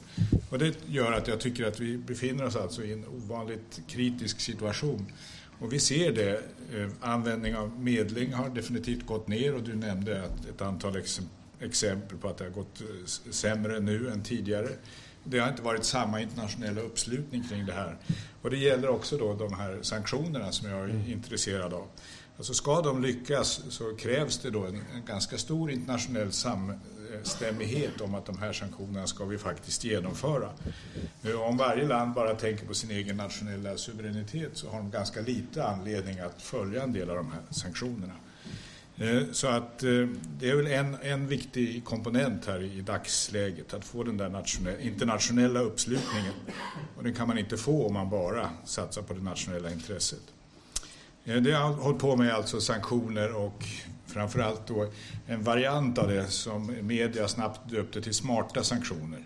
Och 0.51 0.59
det 0.59 0.75
gör 0.87 1.13
att 1.13 1.29
jag 1.29 1.41
tycker 1.41 1.67
att 1.67 1.81
vi 1.81 1.97
befinner 1.97 2.45
oss 2.45 2.57
alltså 2.57 2.85
i 2.85 2.93
en 2.93 3.05
ovanligt 3.07 3.81
kritisk 3.89 4.41
situation. 4.41 5.13
Och 5.59 5.73
vi 5.73 5.81
ser 5.81 6.13
det. 6.13 6.43
Eh, 6.75 6.89
användning 7.01 7.57
av 7.57 7.81
medling 7.81 8.33
har 8.33 8.49
definitivt 8.49 9.07
gått 9.07 9.29
ner 9.29 9.55
och 9.55 9.63
du 9.63 9.75
nämnde 9.75 10.25
att 10.25 10.47
ett 10.47 10.63
antal 10.63 10.97
ex 10.97 11.21
exempel 11.61 12.19
på 12.19 12.29
att 12.29 12.39
det 12.39 12.45
har 12.45 12.51
gått 12.51 12.81
eh, 12.81 13.07
sämre 13.31 13.81
nu 13.81 14.11
än 14.11 14.23
tidigare. 14.23 14.69
Det 15.25 15.39
har 15.39 15.49
inte 15.49 15.63
varit 15.63 15.85
samma 15.85 16.21
internationella 16.21 16.81
uppslutning 16.81 17.49
kring 17.49 17.67
det 17.67 17.73
här. 17.73 17.97
Och 18.43 18.51
det 18.51 18.57
gäller 18.57 18.89
också 18.89 19.19
då 19.19 19.35
de 19.35 19.55
här 19.55 19.79
sanktionerna 19.83 20.53
som 20.53 20.71
jag 20.71 20.81
är 20.81 20.85
mm. 20.85 21.13
intresserad 21.13 21.75
av. 21.75 21.87
Alltså 22.37 22.55
ska 22.55 22.83
de 22.83 23.03
lyckas 23.03 23.63
så 23.69 23.97
krävs 23.97 24.39
det 24.39 24.51
då 24.51 24.65
en, 24.65 24.75
en 24.75 25.05
ganska 25.07 25.39
stor 25.39 25.71
internationell 25.71 26.33
samstämmighet 27.25 28.01
om 28.01 28.15
att 28.15 28.27
de 28.27 28.39
här 28.39 28.53
sanktionerna 28.53 29.07
ska 29.07 29.25
vi 29.25 29.39
faktiskt 29.39 29.85
genomföra. 29.85 30.49
Eh, 31.23 31.41
om 31.41 31.57
varje 31.57 31.87
land 31.87 32.15
bara 32.15 32.35
tänker 32.35 32.67
på 32.67 32.75
sin 32.75 32.91
egen 32.91 33.17
nationella 33.17 33.77
suveränitet 33.77 34.51
så 34.53 34.69
har 34.69 34.79
de 34.79 34.91
ganska 34.91 35.21
lite 35.21 35.65
anledning 35.65 36.19
att 36.19 36.43
följa 36.43 36.83
en 36.83 36.93
del 36.93 37.11
av 37.11 37.17
de 37.17 37.33
här 37.33 37.43
sanktionerna. 37.51 38.15
Eh, 38.97 39.23
så 39.33 39.49
att 39.49 39.83
eh, 39.83 40.09
det 40.39 40.51
är 40.51 40.57
väl 40.57 40.67
en, 40.67 40.97
en 41.03 41.29
viktig 41.29 41.85
komponent 41.85 42.47
här 42.47 42.63
i 42.63 42.81
dagsläget 42.81 43.75
att 43.75 43.85
få 43.85 44.03
den 44.03 44.17
där 44.17 44.43
internationella 44.81 45.61
uppslutningen. 45.61 46.35
Och 46.97 47.05
den 47.05 47.15
kan 47.15 47.29
man 47.29 47.39
inte 47.39 47.57
få 47.57 47.87
om 47.87 47.95
man 47.95 48.11
bara 48.11 48.51
satsar 48.65 49.03
på 49.03 49.15
det 49.15 49.23
nationella 49.23 49.71
intresset. 49.71 50.23
Det 51.25 51.41
det 51.41 51.53
har 51.53 51.73
hållit 51.73 52.01
på 52.01 52.17
med 52.17 52.35
alltså 52.35 52.61
sanktioner 52.61 53.37
och 53.37 53.65
framförallt 54.17 54.67
då 54.67 54.87
en 55.27 55.43
variant 55.43 55.99
av 55.99 56.09
det 56.09 56.27
som 56.27 56.77
media 56.83 57.29
snabbt 57.29 57.71
döpte 57.71 58.03
till 58.03 58.15
smarta 58.15 58.63
sanktioner. 58.63 59.21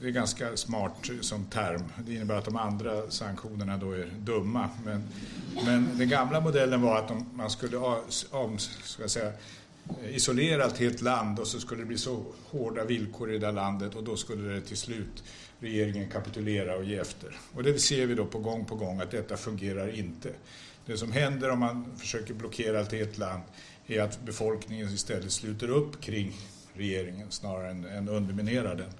Det 0.00 0.06
är 0.06 0.10
ganska 0.10 0.56
smart 0.56 1.10
som 1.20 1.44
term. 1.44 1.84
Det 2.06 2.14
innebär 2.14 2.34
att 2.34 2.44
de 2.44 2.56
andra 2.56 3.10
sanktionerna 3.10 3.76
då 3.76 3.92
är 3.92 4.10
dumma. 4.18 4.70
Men, 4.84 5.02
men 5.64 5.98
den 5.98 6.08
gamla 6.08 6.40
modellen 6.40 6.82
var 6.82 6.98
att 6.98 7.10
man 7.34 7.50
skulle 7.50 7.76
om, 8.30 8.58
ska 8.84 9.08
säga, 9.08 9.32
isolera 10.10 10.64
ett 10.64 10.78
helt 10.78 11.02
land 11.02 11.38
och 11.38 11.46
så 11.46 11.60
skulle 11.60 11.82
det 11.82 11.86
bli 11.86 11.98
så 11.98 12.24
hårda 12.50 12.84
villkor 12.84 13.30
i 13.30 13.32
det 13.32 13.46
där 13.46 13.52
landet 13.52 13.94
och 13.94 14.04
då 14.04 14.16
skulle 14.16 14.54
det 14.54 14.60
till 14.60 14.76
slut 14.76 15.24
regeringen 15.60 16.10
kapitulera 16.10 16.76
och 16.76 16.84
ge 16.84 16.96
efter. 16.96 17.38
Och 17.54 17.62
det 17.62 17.78
ser 17.78 18.06
vi 18.06 18.14
då 18.14 18.24
på 18.24 18.38
gång 18.38 18.64
på 18.64 18.74
gång 18.74 19.00
att 19.00 19.10
detta 19.10 19.36
fungerar 19.36 19.98
inte. 19.98 20.28
Det 20.86 20.96
som 20.96 21.12
händer 21.12 21.50
om 21.50 21.58
man 21.58 21.96
försöker 21.98 22.34
blockera 22.34 22.80
ett 22.80 22.92
helt 22.92 23.18
land 23.18 23.42
är 23.90 24.02
att 24.02 24.24
befolkningen 24.24 24.88
istället 24.88 25.32
sluter 25.32 25.68
upp 25.68 26.00
kring 26.00 26.36
regeringen 26.74 27.30
snarare 27.30 27.70
än, 27.70 27.84
än 27.84 28.08
underminerar 28.08 28.74
den. 28.74 28.90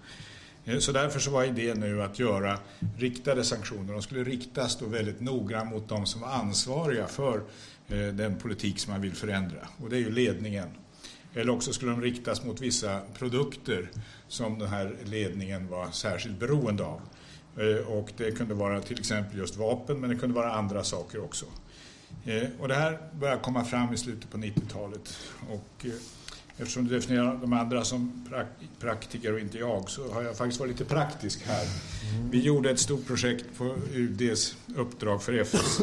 Eh, 0.64 0.79
så 0.79 0.92
därför 0.92 1.20
så 1.20 1.31
var 1.31 1.44
idén 1.44 1.81
nu 1.81 2.03
att 2.03 2.18
göra 2.18 2.59
riktade 2.98 3.44
sanktioner. 3.44 3.92
De 3.92 4.03
skulle 4.03 4.24
riktas 4.24 4.79
då 4.79 4.87
väldigt 4.87 5.20
noggrant 5.20 5.70
mot 5.70 5.88
de 5.88 6.07
som 6.07 6.20
var 6.20 6.29
ansvariga 6.29 7.07
för 7.07 7.42
eh, 7.88 7.98
den 7.98 8.38
politik 8.38 8.79
som 8.79 8.92
man 8.92 9.00
vill 9.00 9.14
förändra. 9.14 9.68
Och 9.83 9.90
det 9.90 9.96
är 9.96 10.00
ju 10.00 10.11
ledningen. 10.11 10.68
Eller 11.35 11.53
också 11.53 11.72
skulle 11.72 11.90
de 11.90 12.03
riktas 12.03 12.44
mot 12.44 12.61
vissa 12.61 13.00
produkter 13.18 13.90
som 14.29 14.59
den 14.59 14.68
här 14.68 14.96
ledningen 15.05 15.68
var 15.68 15.90
särskilt 15.90 16.38
beroende 16.38 16.85
av. 16.85 17.00
Eh, 17.57 17.92
och 17.92 18.12
det 18.16 18.31
kunde 18.31 18.55
vara 18.55 18.81
till 18.81 18.98
exempel 18.98 19.38
just 19.38 19.57
vapen 19.57 20.00
men 20.00 20.11
det 20.11 20.16
kunde 20.16 20.35
vara 20.35 20.53
andra 20.53 20.85
saker 20.85 21.24
också. 21.24 21.46
Eh, 22.25 22.49
och 22.61 22.68
det 22.68 22.75
här 22.75 22.99
började 23.20 23.40
komma 23.40 23.64
fram 23.64 23.94
i 23.94 23.96
slutet 23.96 24.31
på 24.31 24.38
90-talet. 24.38 25.18
Och 25.51 25.87
eh, 25.87 25.92
eftersom 26.57 26.85
du 26.85 26.94
definierar 26.94 27.37
de 27.40 27.53
andra 27.53 27.85
som 27.85 28.29
praktiker 28.81 29.33
och 29.33 29.40
inte 29.40 29.59
jag 29.59 29.90
så 29.90 30.12
har 30.12 30.23
jag 30.23 30.37
faktiskt 30.37 30.61
varit 30.61 30.73
lite 30.73 30.85
praktisk 30.85 31.42
här. 31.46 31.66
Vi 32.31 32.40
gjorde 32.40 32.70
ett 32.70 32.79
stort 32.79 33.07
projekt 33.07 33.44
på 33.59 33.77
UDs 33.92 34.57
uppdrag 34.77 35.23
för 35.23 35.33
FNs 35.33 35.81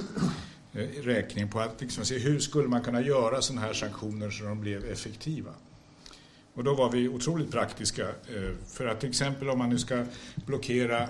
eh, 0.74 0.88
räkning 1.04 1.50
på 1.50 1.60
att 1.60 1.82
liksom 1.82 2.06
se 2.06 2.18
hur 2.18 2.40
skulle 2.40 2.68
man 2.68 2.82
kunna 2.82 3.02
göra 3.02 3.42
sådana 3.42 3.62
här 3.62 3.74
sanktioner 3.74 4.30
så 4.30 4.44
de 4.44 4.62
blev 4.62 4.86
effektiva. 4.86 5.52
Och 6.54 6.64
då 6.64 6.76
var 6.76 6.92
vi 6.92 7.08
otroligt 7.08 7.52
praktiska. 7.52 8.08
För 8.68 8.88
att 8.88 9.00
till 9.00 9.10
exempel 9.10 9.50
om 9.50 9.58
man 9.58 9.70
nu 9.70 9.80
ska 9.80 10.06
blockera 10.36 11.10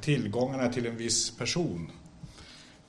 tillgångarna 0.00 0.68
till 0.68 0.86
en 0.86 0.96
viss 0.96 1.30
person 1.30 1.90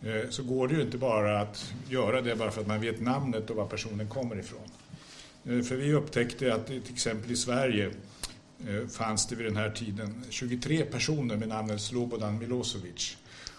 Eh, 0.04 0.30
så 0.30 0.44
går 0.44 0.68
det 0.68 0.74
ju 0.74 0.82
inte 0.82 0.98
bara 0.98 1.40
att 1.40 1.74
göra 1.90 2.22
det 2.22 2.36
bara 2.36 2.52
för 2.52 2.62
att 2.62 2.68
man 2.68 2.82
vet 2.82 3.02
namnet 3.02 3.50
och 3.50 3.56
var 3.56 3.66
personen 3.66 4.10
kommer 4.10 4.40
ifrån. 4.40 4.70
Eh, 5.46 5.62
för 5.62 5.76
vi 5.76 5.94
upptäckte 5.94 6.54
att 6.54 6.68
till 6.68 6.94
exempel 6.94 7.32
i 7.32 7.36
Sverige 7.36 7.92
eh, 8.68 8.88
fanns 8.88 9.28
det 9.28 9.36
vid 9.36 9.46
den 9.46 9.58
här 9.58 9.70
tiden 9.70 10.24
23 10.30 10.86
personer 10.86 11.38
med 11.38 11.48
namnet 11.48 11.82
Slobodan 11.82 12.40
Milosevic. 12.40 13.18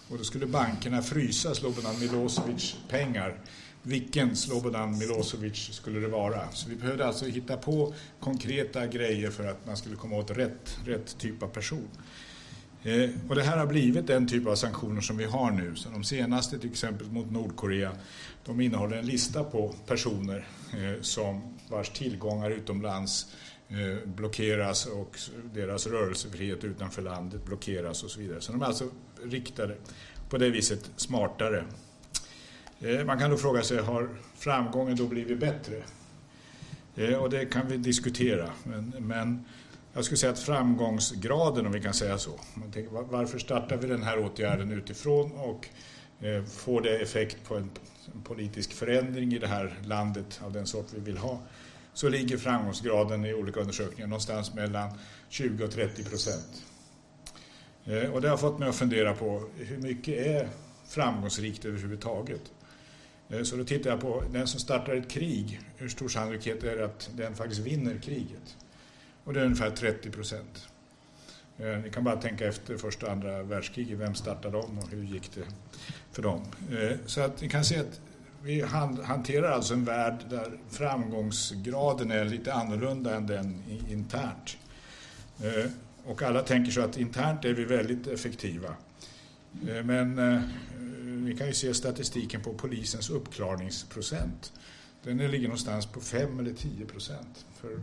Och 0.08 0.18
då 0.18 0.24
skulle 0.24 0.46
bankerna 0.46 1.02
frysa 1.02 1.54
Slobodan 1.54 2.00
Milosevic 2.00 2.76
pengar. 2.88 3.40
Vilken 3.82 4.36
Slobodan 4.36 4.98
Milosevic 4.98 5.56
skulle 5.72 6.00
det 6.00 6.08
vara? 6.08 6.52
Så 6.52 6.68
vi 6.68 6.76
behövde 6.76 7.06
alltså 7.06 7.24
hitta 7.26 7.56
på 7.56 7.94
konkreta 8.20 8.86
grejer 8.86 9.30
för 9.30 9.46
att 9.46 9.66
man 9.66 9.76
skulle 9.76 9.96
komma 9.96 10.16
åt 10.16 10.30
rätt, 10.30 10.78
rätt 10.86 11.18
typ 11.18 11.42
av 11.42 11.48
person. 11.48 11.88
Eh, 12.86 13.10
och 13.28 13.34
det 13.34 13.42
här 13.42 13.58
har 13.58 13.66
blivit 13.66 14.06
den 14.06 14.28
typ 14.28 14.46
av 14.46 14.54
sanktioner 14.54 15.00
som 15.00 15.16
vi 15.16 15.24
har 15.24 15.50
nu. 15.50 15.76
Så 15.76 15.88
de 15.88 16.04
senaste 16.04 16.58
till 16.58 16.70
exempel 16.70 17.06
mot 17.06 17.30
Nordkorea 17.30 17.92
de 18.44 18.60
innehåller 18.60 18.96
en 18.96 19.06
lista 19.06 19.44
på 19.44 19.74
personer 19.86 20.46
eh, 20.72 21.02
som 21.02 21.58
vars 21.68 21.90
tillgångar 21.90 22.50
utomlands 22.50 23.26
eh, 23.68 24.08
blockeras 24.08 24.86
och 24.86 25.18
deras 25.54 25.86
rörelsefrihet 25.86 26.64
utanför 26.64 27.02
landet 27.02 27.44
blockeras 27.44 28.02
och 28.02 28.10
så 28.10 28.20
vidare. 28.20 28.40
Så 28.40 28.52
de 28.52 28.62
är 28.62 28.66
alltså 28.66 28.88
riktade 29.24 29.76
på 30.28 30.38
det 30.38 30.50
viset 30.50 30.90
smartare. 30.96 31.64
Eh, 32.80 33.04
man 33.04 33.18
kan 33.18 33.30
då 33.30 33.36
fråga 33.36 33.62
sig, 33.62 33.78
har 33.78 34.08
framgången 34.34 34.96
då 34.96 35.06
blivit 35.06 35.38
bättre? 35.38 35.82
Eh, 36.96 37.14
och 37.14 37.30
det 37.30 37.46
kan 37.46 37.68
vi 37.68 37.76
diskutera. 37.76 38.50
Men, 38.64 38.94
men 38.98 39.44
jag 39.96 40.04
skulle 40.04 40.18
säga 40.18 40.32
att 40.32 40.38
framgångsgraden, 40.38 41.66
om 41.66 41.72
vi 41.72 41.80
kan 41.80 41.94
säga 41.94 42.18
så. 42.18 42.30
Man 42.54 42.72
tänker, 42.72 42.90
varför 42.90 43.38
startar 43.38 43.76
vi 43.76 43.88
den 43.88 44.02
här 44.02 44.18
åtgärden 44.18 44.72
utifrån 44.72 45.32
och 45.32 45.68
eh, 46.20 46.44
får 46.44 46.80
det 46.80 46.98
effekt 46.98 47.36
på 47.48 47.56
en, 47.56 47.70
en, 48.14 48.22
politisk 48.22 48.72
förändring 48.72 49.32
i 49.32 49.38
det 49.38 49.46
här 49.46 49.78
landet 49.84 50.40
av 50.44 50.52
den 50.52 50.66
sort 50.66 50.86
vi 50.94 51.00
vill 51.00 51.16
ha? 51.16 51.40
Så 51.94 52.08
ligger 52.08 52.36
framgångsgraden 52.36 53.24
i 53.24 53.34
olika 53.34 53.60
undersökningar 53.60 54.06
någonstans 54.06 54.54
mellan 54.54 54.90
20 55.28 55.64
och 55.64 55.70
30 55.70 56.04
procent. 56.04 56.64
Eh, 57.84 58.10
och 58.10 58.20
det 58.20 58.28
har 58.28 58.36
fått 58.36 58.58
mig 58.58 58.68
att 58.68 58.76
fundera 58.76 59.14
på 59.14 59.48
hur 59.56 59.78
mycket 59.78 60.26
är 60.26 60.48
framgångsrikt 60.88 61.64
överhuvudtaget? 61.64 62.42
Eh, 63.28 63.42
så 63.42 63.56
då 63.56 63.64
tittar 63.64 63.90
jag 63.90 64.00
på 64.00 64.22
den 64.32 64.46
som 64.46 64.60
startar 64.60 64.94
ett 64.94 65.10
krig, 65.10 65.60
hur 65.76 65.88
stor 65.88 66.08
sannolikhet 66.08 66.64
är 66.64 66.76
det 66.76 66.84
att 66.84 67.10
den 67.14 67.34
faktiskt 67.34 67.60
vinner 67.60 67.98
kriget? 67.98 68.56
Och 69.26 69.32
det 69.32 69.40
är 69.40 69.44
ungefär 69.44 69.70
30 69.70 70.10
procent. 70.10 70.68
Eh, 71.58 71.78
ni 71.78 71.90
kan 71.90 72.04
bara 72.04 72.16
tänka 72.16 72.46
efter 72.46 72.76
första 72.76 73.06
och 73.06 73.12
andra 73.12 73.42
världskriget, 73.42 73.98
vem 73.98 74.14
startade 74.14 74.56
dem 74.56 74.78
och 74.78 74.88
hur 74.90 75.04
gick 75.04 75.30
det 75.34 75.44
för 76.12 76.22
dem? 76.22 76.42
Eh, 76.70 76.96
så 77.06 77.20
att 77.20 77.40
ni 77.40 77.48
kan 77.48 77.64
se 77.64 77.78
att 77.78 78.00
vi 78.42 78.60
hanterar 79.04 79.50
alltså 79.50 79.74
en 79.74 79.84
värld 79.84 80.14
där 80.30 80.58
framgångsgraden 80.70 82.10
är 82.10 82.24
lite 82.24 82.54
annorlunda 82.54 83.16
än 83.16 83.26
den 83.26 83.62
internt. 83.88 84.56
Eh, 85.42 85.70
och 86.04 86.22
alla 86.22 86.42
tänker 86.42 86.72
så 86.72 86.80
att 86.80 86.96
internt 86.96 87.44
är 87.44 87.52
vi 87.52 87.64
väldigt 87.64 88.06
effektiva. 88.06 88.68
Eh, 89.68 89.84
men 89.84 90.18
eh, 90.18 90.40
vi 91.26 91.36
kan 91.38 91.46
ju 91.46 91.52
se 91.52 91.74
statistiken 91.74 92.42
på 92.42 92.54
polisens 92.54 93.10
uppklarningsprocent. 93.10 94.52
Den 95.06 95.30
ligger 95.30 95.48
någonstans 95.48 95.86
på 95.86 96.00
5 96.00 96.40
eller 96.40 96.52
10 96.52 96.86
procent 96.86 97.46
för 97.60 97.80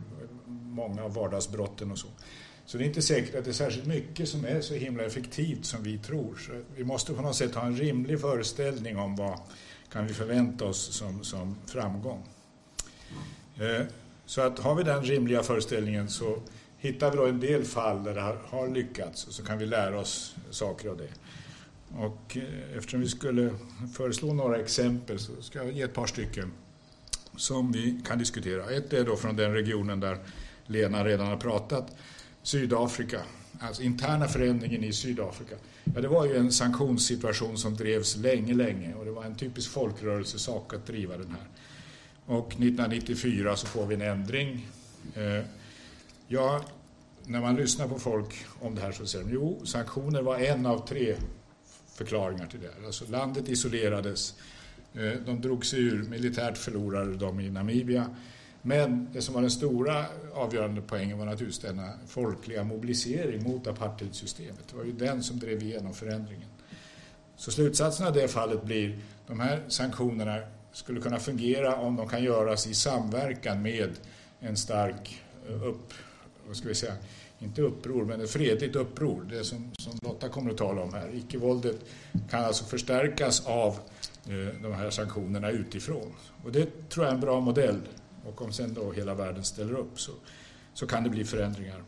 många 0.48 1.04
av 1.04 1.14
vardagsbrotten 1.14 1.92
och 1.92 1.98
så. 1.98 2.08
Så 2.66 2.78
det 2.78 2.84
är 2.84 2.86
inte 2.86 3.02
säkert 3.02 3.36
att 3.36 3.46
det 3.46 3.52
är 3.52 3.54
särskilt 3.54 3.86
mycket 3.86 4.30
som 4.30 4.46
är 4.46 4.62
så 4.62 4.74
himla 4.74 5.04
effektivt 5.04 5.66
som 5.66 5.84
vi 5.84 5.98
tror. 5.98 6.36
Så 6.36 6.52
vi 6.76 6.84
måste 6.84 7.14
på 7.14 7.22
något 7.22 7.36
sätt 7.36 7.56
ha 7.56 7.66
en 7.66 7.78
rimlig 7.78 8.22
föreställning 8.22 8.98
om 8.98 9.16
vad 9.16 9.40
kan 9.92 10.08
vi 10.08 10.14
förvänta 10.14 10.66
oss 10.66 10.94
som, 10.94 11.24
som 11.24 11.58
framgång. 11.66 12.24
Eh, 13.58 13.86
så 14.26 14.42
att 14.42 14.60
har 14.60 14.76
vi 14.76 14.84
den 14.84 15.04
rimliga 15.04 15.44
föreställningen 15.44 16.10
så 16.10 16.40
hittar 16.78 17.12
vi 17.12 17.18
då 17.18 17.26
en 17.26 17.40
del 17.40 17.64
fall 17.64 18.04
där 18.04 18.14
det 18.14 18.38
har 18.46 18.68
lyckats 18.68 19.28
och 19.28 19.34
så 19.34 19.46
kan 19.46 19.58
vi 19.58 19.66
lära 19.66 20.00
oss 20.00 20.36
saker 20.50 20.90
av 20.90 20.98
det. 20.98 21.10
Och 21.98 22.38
eh, 22.38 22.78
eftersom 22.78 23.00
vi 23.00 23.10
skulle 23.10 23.56
föreslå 23.94 24.34
några 24.34 24.58
exempel 24.58 25.20
så 25.20 25.42
ska 25.42 25.60
jag 25.60 25.72
ge 25.72 25.82
ett 25.82 25.94
par 25.94 26.08
stycken 26.08 26.52
som 27.38 27.72
vi 27.72 28.02
kan 28.08 28.18
diskutera. 28.18 28.70
Ett 28.70 28.94
är 28.94 29.06
då 29.06 29.16
från 29.16 29.36
den 29.36 29.54
regionen 29.54 30.00
där 30.00 30.18
Lena 30.66 31.06
redan 31.06 31.28
har 31.28 31.38
pratat, 31.38 31.96
Sydafrika. 32.44 33.22
Alltså 33.60 33.84
interna 33.84 34.28
förändringen 34.28 34.84
i 34.84 34.94
Sydafrika. 34.94 35.56
Ja, 35.84 36.02
det 36.02 36.08
var 36.08 36.26
ju 36.26 36.38
en 36.38 36.52
sanktionssituation 36.52 37.58
som 37.58 37.76
drevs 37.76 38.16
länge, 38.16 38.54
länge 38.54 38.94
och 38.94 39.06
det 39.06 39.12
var 39.12 39.24
en 39.24 39.36
typisk 39.36 39.72
folkrörelsesak 39.72 40.74
att 40.74 40.86
driva 40.86 41.18
den 41.18 41.30
här. 41.32 41.48
Och 42.26 42.48
1994 42.48 43.56
så 43.56 43.68
får 43.68 43.86
vi 43.86 43.96
en 43.96 44.02
ändring. 44.02 44.68
Eh, 45.16 45.46
ja, 46.28 46.66
när 47.26 47.42
man 47.42 47.56
lyssnar 47.56 47.88
på 47.88 48.00
folk 48.00 48.46
om 48.60 48.76
det 48.76 48.82
här 48.82 48.92
så 48.92 49.06
säger 49.06 49.26
de 49.26 49.34
jo, 49.34 49.62
sanktioner 49.66 50.22
var 50.22 50.38
en 50.38 50.66
av 50.66 50.88
tre 50.88 51.16
förklaringar 51.94 52.48
till 52.48 52.60
det. 52.60 52.86
Alltså 52.86 53.06
landet 53.12 53.50
isolerades, 53.50 54.36
Eh, 54.96 55.20
de 55.26 55.42
drog 55.42 55.66
sig 55.66 55.80
ur, 55.80 56.04
militärt 56.04 56.58
förlorade 56.58 57.16
de 57.16 57.40
i 57.40 57.50
Namibia. 57.50 58.16
Men 58.62 59.08
det 59.14 59.22
som 59.22 59.34
var 59.34 59.42
den 59.42 59.52
stora 59.52 60.06
avgörande 60.34 60.82
poängen 60.82 61.18
var 61.18 61.26
naturligtvis 61.26 61.60
denna 61.60 61.90
folkliga 62.08 62.64
mobilisering 62.64 63.44
mot 63.44 63.68
apartheidsystemet. 63.68 64.68
Det 64.70 64.78
var 64.78 64.84
ju 64.84 64.92
den 64.92 65.24
som 65.24 65.40
drev 65.40 65.64
igenom 65.64 65.94
förändringen. 65.94 66.50
Så 67.36 67.52
slutsatsen 67.52 68.08
av 68.08 68.14
det 68.14 68.28
fallet 68.28 68.64
blir 68.64 68.98
de 69.28 69.40
här 69.40 69.64
sanktionerna 69.68 70.40
skulle 70.72 71.02
kunna 71.02 71.20
fungera 71.20 71.76
om 71.76 71.96
de 71.96 72.10
kan 72.10 72.24
göras 72.24 72.68
i 72.68 72.74
samverkan 72.74 73.62
med 73.62 73.90
en 74.40 74.58
stark 74.58 75.22
eh, 75.50 75.64
upp, 75.64 75.94
vad 76.48 76.58
ska 76.58 76.68
vi 76.68 76.76
säga, 76.76 76.94
inte 77.40 77.62
uppror, 77.62 78.06
men 78.06 78.22
ett 78.22 78.32
fredligt 78.32 78.76
uppror. 78.76 79.26
Det 79.30 79.44
som, 79.44 79.72
som 79.80 80.00
Lotta 80.02 80.30
kommer 80.30 80.52
att 80.52 80.58
tala 80.58 80.82
om 80.82 80.94
här. 80.94 81.10
Icke-våldet 81.14 81.80
kan 82.30 82.44
alltså 82.44 82.66
förstärkas 82.66 83.46
av 83.46 83.80
Eh, 84.28 84.62
de 84.62 84.74
här 84.74 84.90
sanktionerna 84.90 85.50
utifrån. 85.50 86.14
Och 86.44 86.52
det 86.52 86.90
tror 86.90 87.06
jag 87.06 87.12
är 87.12 87.16
en 87.16 87.22
bra 87.22 87.40
modell. 87.40 87.80
Och 88.26 88.42
om 88.42 88.54
sen 88.54 88.74
då 88.74 88.92
hela 88.92 89.14
världen 89.14 89.44
ställer 89.44 89.74
upp 89.74 90.00
så, 90.00 90.12
så 90.74 90.88
kan 90.88 91.04
det 91.04 91.10
bli 91.10 91.26
förändringar. 91.26 91.84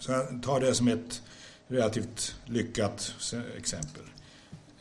Så 0.00 0.12
jag 0.12 0.42
tar 0.42 0.60
det 0.60 0.74
som 0.74 0.88
ett 0.88 1.22
relativt 1.68 2.36
lyckat 2.44 3.14
exempel. 3.56 4.02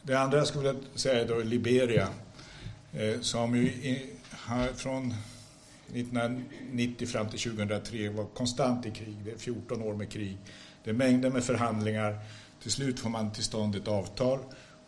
Det 0.01 0.15
andra 0.15 0.37
jag 0.37 0.47
skulle 0.47 0.71
vilja 0.71 0.87
säga 0.95 1.21
är 1.21 1.27
då 1.27 1.39
Liberia 1.39 2.07
eh, 2.93 3.19
som 3.21 3.55
ju 3.55 3.71
har 4.31 4.67
från 4.67 5.13
1990 5.93 7.07
fram 7.07 7.29
till 7.29 7.39
2003 7.39 8.09
var 8.09 8.25
konstant 8.25 8.85
i 8.85 8.91
krig. 8.91 9.17
Det 9.25 9.31
är 9.31 9.37
14 9.37 9.81
år 9.81 9.93
med 9.93 10.11
krig. 10.11 10.37
Det 10.83 10.89
är 10.89 10.93
mängder 10.93 11.29
med 11.29 11.43
förhandlingar. 11.43 12.19
Till 12.61 12.71
slut 12.71 12.99
får 12.99 13.09
man 13.09 13.31
till 13.31 13.43
stånd 13.43 13.75
ett 13.75 13.87
avtal 13.87 14.39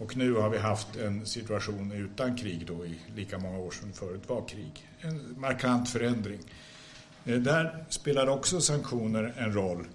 och 0.02 0.18
nu 0.18 0.34
har 0.34 0.50
vi 0.50 0.58
haft 0.58 0.96
en 0.96 1.26
situation 1.26 1.92
utan 1.92 2.38
krig 2.38 2.66
då 2.68 2.86
i 2.86 3.00
lika 3.16 3.38
många 3.38 3.58
år 3.58 3.72
som 3.72 3.94
förut 3.94 4.22
var 4.28 4.48
krig. 4.48 4.88
En 5.02 5.36
markant 5.40 5.90
förändring. 5.90 6.40
Eh, 7.26 7.36
där 7.36 7.86
spelade 7.90 8.32
också 8.32 8.62
sanktioner 8.62 9.34
en 9.38 9.54
roll. 9.54 9.88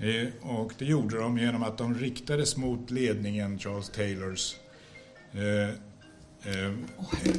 Eh, 0.00 0.50
och 0.50 0.72
det 0.78 0.84
gjorde 0.84 1.18
de 1.18 1.38
genom 1.38 1.62
att 1.62 1.78
de 1.78 1.94
riktades 1.94 2.56
mot 2.56 2.90
ledningen, 2.90 3.58
Charles 3.58 3.90
Taylors. 3.90 4.54
Eh, 5.32 5.74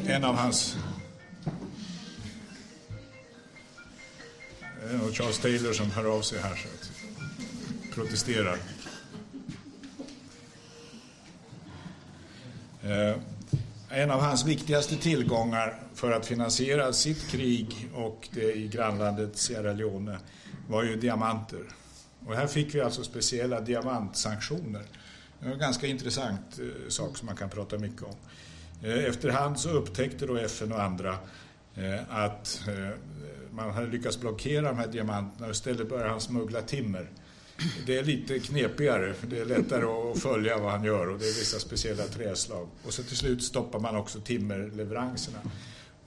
en 0.08 0.24
av 0.24 0.36
hans 0.36 0.78
Det 4.82 4.94
är 4.94 5.12
Charles 5.14 5.40
Taylor 5.40 5.74
som 5.74 5.92
hör 5.92 6.06
av 6.18 6.22
sig 6.22 6.40
här 6.40 6.56
så 6.56 6.68
att 6.68 6.92
protesterar. 7.96 8.58
Eh, 12.77 12.77
Eh, 12.88 13.18
en 13.90 14.12
av 14.12 14.22
hans 14.22 14.46
viktigaste 14.46 14.96
tillgångar 14.96 15.80
för 15.94 16.12
att 16.12 16.26
finansiera 16.26 16.94
sitt 16.94 17.28
krig 17.28 17.90
och 17.94 18.30
det 18.32 18.54
i 18.54 18.68
grannlandet 18.68 19.38
Sierra 19.38 19.74
Leone 19.74 20.20
var 20.68 20.84
ju 20.84 20.96
diamanter. 20.96 21.64
Och 22.26 22.36
här 22.36 22.48
fick 22.48 22.76
vi 22.76 22.82
alltså 22.82 23.04
speciella 23.04 23.62
diamantsanktioner. 23.62 24.84
Det 25.40 25.48
är 25.48 25.54
en 25.54 25.60
ganska 25.60 25.88
intressant 25.88 26.60
eh, 26.60 26.90
sak 26.90 27.18
som 27.18 27.26
man 27.26 27.36
kan 27.36 27.50
prata 27.50 27.78
mycket 27.78 28.04
om. 28.04 28.16
Eh, 28.84 29.06
efterhand 29.06 29.60
så 29.60 29.70
upptäckte 29.70 30.26
då 30.26 30.38
FN 30.38 30.72
och 30.72 30.82
andra 30.82 31.18
att 32.10 32.62
man 33.52 33.72
hade 33.72 33.88
lyckats 33.88 34.20
blockera 34.20 34.68
de 34.68 34.78
här 34.78 34.88
diamanterna 34.88 35.46
och 35.46 35.52
istället 35.52 35.90
började 35.90 36.10
han 36.10 36.22
smuggla 36.22 36.62
timmer. 36.62 37.10
Det 37.86 37.98
är 37.98 38.04
lite 38.04 38.40
knepigare, 38.40 39.14
för 39.14 39.28
det 39.28 39.40
är 39.40 39.46
lättare 39.46 39.86
att 39.86 40.20
följa 40.20 40.58
vad 40.58 40.72
han 40.72 40.84
gör 40.84 41.10
och 41.10 41.20
det 41.20 41.26
är 41.26 41.40
vissa 41.40 41.60
speciella 41.60 42.04
träslag. 42.04 42.68
Och 42.84 42.94
så 42.94 43.04
till 43.04 43.18
slut 43.18 43.44
stoppar 43.44 43.80
man 43.80 43.96
också 43.96 44.20
timmerleveranserna. 44.20 45.40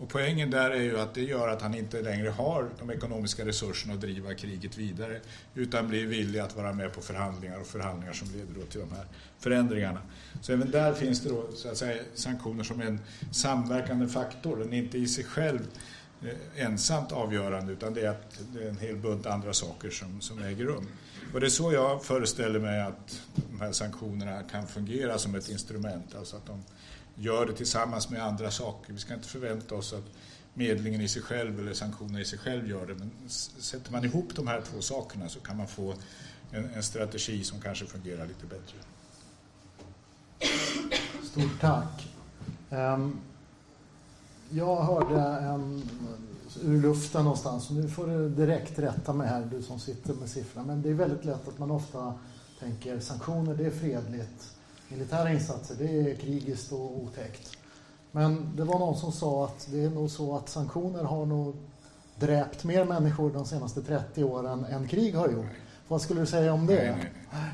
Och 0.01 0.09
poängen 0.09 0.51
där 0.51 0.71
är 0.71 0.83
ju 0.83 1.01
att 1.01 1.15
det 1.15 1.23
gör 1.23 1.49
att 1.49 1.63
han 1.63 1.75
inte 1.75 2.03
längre 2.03 2.29
har 2.29 2.71
de 2.79 2.91
ekonomiska 2.91 3.47
resurserna 3.47 3.95
att 3.95 4.01
driva 4.01 4.35
kriget 4.35 4.79
vidare 4.79 5.21
utan 5.55 5.89
blir 5.89 6.07
villig 6.07 6.39
att 6.39 6.57
vara 6.57 6.73
med 6.73 6.93
på 6.93 7.01
förhandlingar 7.01 7.61
och 7.61 7.67
förhandlingar 7.67 8.13
som 8.13 8.29
leder 8.29 8.55
då 8.61 8.67
till 8.67 8.81
de 8.81 8.93
här 8.93 9.07
förändringarna. 9.39 10.01
Så 10.43 10.53
även 10.53 10.71
där 10.71 10.95
finns 10.95 11.21
det 11.21 11.29
då 11.29 11.49
så 11.55 11.69
att 11.69 11.77
säga, 11.77 12.03
sanktioner 12.15 12.65
som 12.65 12.81
en 12.81 13.01
samverkande 13.33 14.09
faktor. 14.09 14.57
Den 14.57 14.73
är 14.73 14.79
inte 14.79 14.99
i 14.99 15.09
sig 15.09 15.25
själv 15.25 15.61
eh, 16.23 16.65
ensamt 16.65 17.13
avgörande 17.13 17.73
utan 17.73 17.95
det 17.95 18.01
är, 18.01 18.09
att 18.09 18.41
det 18.53 18.65
är 18.65 18.69
en 18.69 18.79
hel 18.79 18.97
bunt 18.97 19.27
andra 19.27 19.53
saker 19.53 19.91
som, 19.91 20.21
som 20.21 20.43
äger 20.43 20.65
rum. 20.65 20.87
Och 21.33 21.41
det 21.41 21.47
är 21.47 21.51
så 21.51 21.73
jag 21.73 22.05
föreställer 22.05 22.61
mig 22.61 22.81
att 22.81 23.21
de 23.51 23.61
här 23.61 23.73
sanktionerna 23.73 24.43
kan 24.43 24.67
fungera 24.67 25.19
som 25.19 25.35
ett 25.35 25.49
instrument, 25.49 26.15
alltså 26.15 26.37
att 26.37 26.47
de 26.47 26.65
gör 27.15 27.47
det 27.47 27.53
tillsammans 27.53 28.11
med 28.11 28.23
andra 28.23 28.51
saker. 28.51 28.93
Vi 28.93 28.99
ska 28.99 29.15
inte 29.15 29.29
förvänta 29.29 29.75
oss 29.75 29.93
att 29.93 30.05
medlingen 30.55 31.01
i 31.01 31.09
sig 31.09 31.23
själv 31.23 31.59
eller 31.59 31.73
sanktionerna 31.75 32.21
i 32.21 32.25
sig 32.25 32.39
själv 32.39 32.69
gör 32.69 32.87
det, 32.87 32.95
men 32.95 33.11
sätter 33.59 33.93
man 33.93 34.05
ihop 34.05 34.35
de 34.35 34.47
här 34.47 34.61
två 34.61 34.81
sakerna 34.81 35.29
så 35.29 35.41
kan 35.41 35.57
man 35.57 35.69
få 35.69 35.95
en, 36.51 36.71
en 36.75 36.83
strategi 36.83 37.45
som 37.45 37.61
kanske 37.61 37.87
fungerar 37.87 38.27
lite 38.27 38.47
bättre. 38.47 38.77
Stort 41.23 41.61
tack. 41.61 42.09
Um, 42.71 43.21
jag 44.51 44.83
hörde 44.83 45.21
en 45.21 45.83
ur 46.63 46.83
luften 46.83 47.25
någonstans, 47.25 47.71
nu 47.71 47.89
får 47.89 48.07
du 48.07 48.29
direkt 48.29 48.79
rätta 48.79 49.13
mig 49.13 49.29
här, 49.29 49.49
du 49.51 49.63
som 49.63 49.81
sitter 49.81 50.15
med 50.15 50.29
siffrorna, 50.29 50.67
men 50.67 50.83
det 50.83 50.89
är 50.89 50.95
väldigt 50.95 51.25
lätt 51.25 51.49
att 51.49 51.59
man 51.59 51.71
ofta 51.71 52.15
tänker 52.61 53.01
sanktioner, 53.01 53.55
det 53.55 53.67
är 53.67 53.71
fredligt. 53.71 54.57
Militära 54.89 55.33
insatser, 55.33 55.75
det 55.79 56.11
är 56.11 56.15
krigiskt 56.15 56.73
och 56.73 57.03
otäckt. 57.03 57.57
Men 58.13 58.57
det 58.57 58.65
var 58.65 58.79
någon 58.79 58.97
som 58.97 59.13
sa 59.13 59.45
att 59.45 59.69
det 59.71 59.85
är 59.85 59.91
nog 59.91 60.11
så 60.11 60.37
att 60.37 60.49
sanktioner 60.49 61.05
har 61.05 61.27
nog 61.27 61.55
dräpt 62.19 62.65
mer 62.65 62.85
människor 62.85 63.31
de 63.31 63.47
senaste 63.47 63.83
30 63.83 64.25
åren 64.25 64.65
än 64.65 64.89
krig 64.89 65.15
har 65.15 65.29
gjort. 65.29 65.51
Vad 65.89 66.03
skulle 66.03 66.21
du 66.21 66.27
säga 66.27 66.53
om 66.53 66.67
det? 66.67 66.97
Nej, 66.97 67.13
nej. 67.33 67.51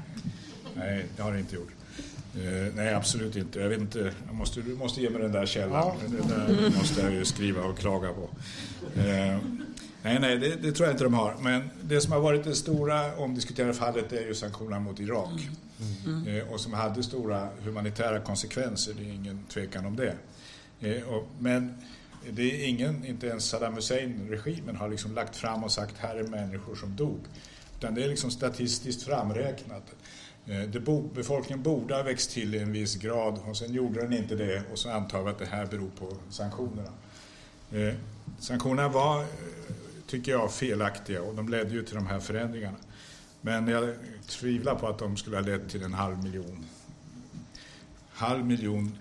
nej 0.74 1.06
det 1.16 1.22
har 1.22 1.32
det 1.32 1.40
inte 1.40 1.54
gjort. 1.54 1.72
Eh, 2.36 2.74
nej, 2.74 2.94
absolut 2.94 3.36
inte. 3.36 3.60
Jag 3.60 3.68
vet 3.68 3.80
inte. 3.80 4.12
Jag 4.26 4.34
måste, 4.34 4.60
du 4.60 4.74
måste 4.74 5.00
ge 5.00 5.10
mig 5.10 5.22
den 5.22 5.32
där 5.32 5.46
källan. 5.46 5.72
Ja. 5.72 5.96
Det 6.08 6.34
där 6.34 6.78
måste 6.78 7.00
jag 7.00 7.12
ju 7.12 7.24
skriva 7.24 7.62
och 7.62 7.78
klaga 7.78 8.12
på. 8.12 8.28
Eh, 9.00 9.38
nej, 10.02 10.18
nej, 10.20 10.38
det, 10.38 10.56
det, 10.62 10.72
tror 10.72 10.86
jag 10.86 10.94
inte 10.94 11.04
de 11.04 11.14
har. 11.14 11.34
Men 11.40 11.70
det 11.82 12.00
som 12.00 12.12
har 12.12 12.20
varit 12.20 12.44
det 12.44 12.54
stora 12.54 13.16
omdiskuterade 13.16 13.74
fallet 13.74 14.12
är 14.12 14.26
ju 14.26 14.34
sanktionerna 14.34 14.80
mot 14.80 15.00
Irak. 15.00 15.48
Mm. 16.06 16.26
Eh, 16.26 16.52
och 16.52 16.60
som 16.60 16.72
hade 16.72 17.02
stora 17.02 17.48
humanitära 17.64 18.20
konsekvenser, 18.20 18.94
det 18.98 19.04
är 19.04 19.12
ingen 19.12 19.44
tvekan 19.48 19.86
om 19.86 19.96
det. 19.96 20.14
Och, 21.06 21.28
men 21.38 21.74
det 22.30 22.42
är 22.42 22.68
ingen, 22.68 23.04
inte 23.04 23.26
ens 23.26 23.48
Saddam 23.48 23.74
Hussein-regimen 23.74 24.76
har 24.76 24.88
liksom 24.88 25.14
lagt 25.14 25.36
fram 25.36 25.64
och 25.64 25.72
sagt 25.72 25.94
här 25.98 26.16
är 26.16 26.22
människor 26.22 26.74
som 26.74 26.96
dog. 26.96 27.20
Utan 27.78 27.94
det 27.94 28.04
är 28.04 28.08
liksom 28.08 28.30
statistiskt 28.30 29.02
framräknat. 29.02 29.94
Eh, 30.46 30.80
bo, 30.80 31.02
befolkningen 31.02 31.62
borde 31.62 31.94
ha 31.94 32.02
växt 32.02 32.30
till 32.30 32.54
i 32.54 32.58
en 32.58 32.72
viss 32.72 32.96
grad 32.96 33.40
och 33.46 33.56
sen 33.56 33.72
gjorde 33.72 34.00
den 34.00 34.12
inte 34.12 34.34
det 34.34 34.62
och 34.72 34.78
så 34.78 34.90
antar 34.90 35.22
vi 35.22 35.30
att 35.30 35.38
det 35.38 35.46
här 35.46 35.66
beror 35.66 35.90
på 35.98 36.16
sanktionerna. 36.30 36.90
Eh, 37.72 37.94
sanktionerna 38.38 38.88
var, 38.88 39.20
eh, 39.20 39.26
tycker 40.06 40.32
jag, 40.32 40.52
felaktiga 40.52 41.22
och 41.22 41.34
de 41.34 41.48
ledde 41.48 41.70
ju 41.70 41.82
till 41.82 41.94
de 41.94 42.06
här 42.06 42.20
förändringarna. 42.20 42.76
Men 43.40 43.68
jag 43.68 43.94
tvivlar 44.26 44.74
på 44.74 44.88
att 44.88 44.98
de 44.98 45.16
skulle 45.16 45.36
ha 45.36 45.42
lett 45.42 45.68
till 45.68 45.82
en 45.82 45.94
halv 45.94 46.22
miljon, 46.22 46.66
halv 48.10 48.46
miljon 48.46 48.98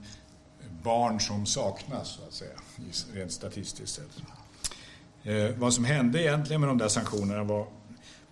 barn 0.83 1.19
som 1.19 1.45
saknas, 1.45 2.09
så 2.09 2.23
att 2.27 2.33
säga, 2.33 2.59
rent 3.13 3.31
statistiskt 3.31 3.95
sett. 3.95 4.21
Eh, 5.23 5.57
vad 5.57 5.73
som 5.73 5.85
hände 5.85 6.21
egentligen 6.21 6.61
med 6.61 6.69
de 6.69 6.77
där 6.77 6.87
sanktionerna 6.87 7.43
var 7.43 7.67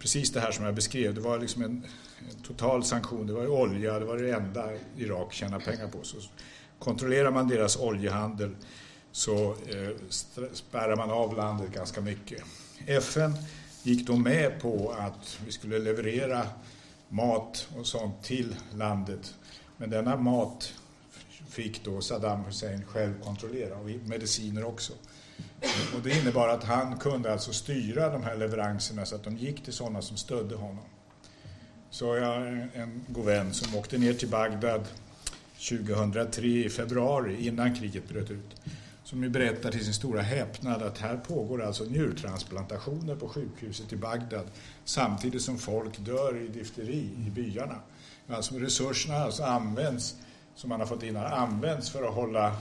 precis 0.03 0.31
det 0.31 0.39
här 0.39 0.51
som 0.51 0.65
jag 0.65 0.75
beskrev. 0.75 1.13
Det 1.13 1.21
var 1.21 1.39
liksom 1.39 1.63
en, 1.63 1.85
en 2.29 2.43
total 2.43 2.83
sanktion. 2.83 3.27
Det 3.27 3.33
var 3.33 3.47
olja, 3.47 3.99
det 3.99 4.05
var 4.05 4.17
det 4.17 4.31
enda 4.31 4.69
Irak 4.97 5.33
tjänade 5.33 5.65
pengar 5.65 5.87
på. 5.87 6.03
Så 6.03 6.17
kontrollerar 6.79 7.31
man 7.31 7.47
deras 7.47 7.77
oljehandel 7.77 8.55
så 9.11 9.49
eh, 9.51 9.89
spärrar 10.53 10.95
man 10.95 11.11
av 11.11 11.37
landet 11.37 11.71
ganska 11.73 12.01
mycket. 12.01 12.43
FN 12.85 13.33
gick 13.83 14.07
då 14.07 14.15
med 14.15 14.61
på 14.61 14.95
att 14.99 15.39
vi 15.45 15.51
skulle 15.51 15.79
leverera 15.79 16.47
mat 17.09 17.67
och 17.77 17.87
sånt 17.87 18.23
till 18.23 18.55
landet. 18.73 19.33
Men 19.77 19.89
denna 19.89 20.17
mat 20.17 20.73
fick 21.49 21.85
då 21.85 22.01
Saddam 22.01 22.43
Hussein 22.43 22.85
själv 22.85 23.23
kontrollera 23.23 23.77
och 23.77 23.85
mediciner 23.85 24.63
också. 24.63 24.93
Och 25.95 26.01
det 26.03 26.19
innebar 26.19 26.47
att 26.47 26.63
han 26.63 26.97
kunde 26.99 27.31
alltså 27.33 27.53
styra 27.53 28.09
de 28.09 28.23
här 28.23 28.35
leveranserna 28.35 29.05
så 29.05 29.15
att 29.15 29.23
de 29.23 29.37
gick 29.37 29.63
till 29.63 29.73
sådana 29.73 30.01
som 30.01 30.17
stödde 30.17 30.55
honom. 30.55 30.85
Så 31.89 32.15
jag 32.15 32.25
har 32.25 32.69
en 32.73 33.05
god 33.07 33.25
vän 33.25 33.53
som 33.53 33.75
åkte 33.75 33.97
ner 33.97 34.13
till 34.13 34.29
Bagdad 34.29 34.87
2003 35.69 36.47
i 36.47 36.69
februari 36.69 37.47
innan 37.47 37.75
kriget 37.75 38.09
bröt 38.09 38.31
ut. 38.31 38.55
som 39.03 39.23
ju 39.23 39.29
berättar 39.29 39.71
till 39.71 39.83
sin 39.83 39.93
stora 39.93 40.21
häpnad 40.21 40.81
att 40.83 40.97
här 40.97 41.17
pågår 41.17 41.63
alltså 41.63 41.83
njurtransplantationer 41.83 43.15
på 43.15 43.29
sjukhuset 43.29 43.93
i 43.93 43.95
Bagdad 43.95 44.45
samtidigt 44.85 45.41
som 45.41 45.57
folk 45.57 45.99
dör 45.99 46.41
i 46.41 46.47
difteri 46.47 47.09
i 47.27 47.29
byarna. 47.29 47.75
Alltså 48.27 48.55
resurserna 48.55 49.15
alltså 49.15 49.43
används, 49.43 50.15
som 50.55 50.69
man 50.69 50.79
har 50.79 50.87
fått 50.87 51.03
in 51.03 51.17
används 51.17 51.89
för 51.89 52.03
att 52.07 52.13
hålla 52.13 52.55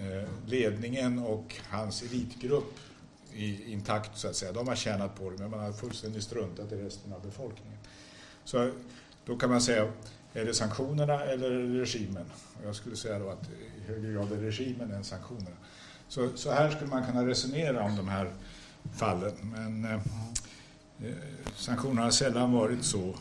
Eh, 0.00 0.28
ledningen 0.46 1.18
och 1.18 1.56
hans 1.68 2.02
elitgrupp 2.02 2.78
i, 3.32 3.72
intakt 3.72 4.18
så 4.18 4.28
att 4.28 4.36
säga. 4.36 4.52
De 4.52 4.68
har 4.68 4.74
tjänat 4.74 5.14
på 5.18 5.30
det 5.30 5.36
men 5.38 5.50
man 5.50 5.60
har 5.60 5.72
fullständigt 5.72 6.22
struntat 6.22 6.72
i 6.72 6.76
resten 6.76 7.12
av 7.12 7.22
befolkningen. 7.22 7.78
Så 8.44 8.70
då 9.24 9.36
kan 9.36 9.50
man 9.50 9.60
säga, 9.60 9.92
är 10.32 10.44
det 10.44 10.54
sanktionerna 10.54 11.24
eller 11.24 11.50
är 11.50 11.62
det 11.62 11.80
regimen? 11.80 12.24
Jag 12.64 12.74
skulle 12.74 12.96
säga 12.96 13.18
då 13.18 13.30
att 13.30 13.50
i 13.50 13.92
högre 13.92 14.12
grad 14.12 14.32
är 14.32 14.36
det 14.36 14.46
regimen 14.46 14.90
än 14.90 15.04
sanktionerna. 15.04 15.56
Så, 16.08 16.28
så 16.34 16.50
här 16.50 16.70
skulle 16.70 16.90
man 16.90 17.06
kunna 17.06 17.26
resonera 17.26 17.82
om 17.82 17.96
de 17.96 18.08
här 18.08 18.32
fallen. 18.94 19.34
Men 19.42 19.84
eh, 19.84 20.00
eh, 21.04 21.14
sanktionerna 21.56 22.02
har 22.02 22.10
sällan 22.10 22.52
varit 22.52 22.84
så 22.84 23.14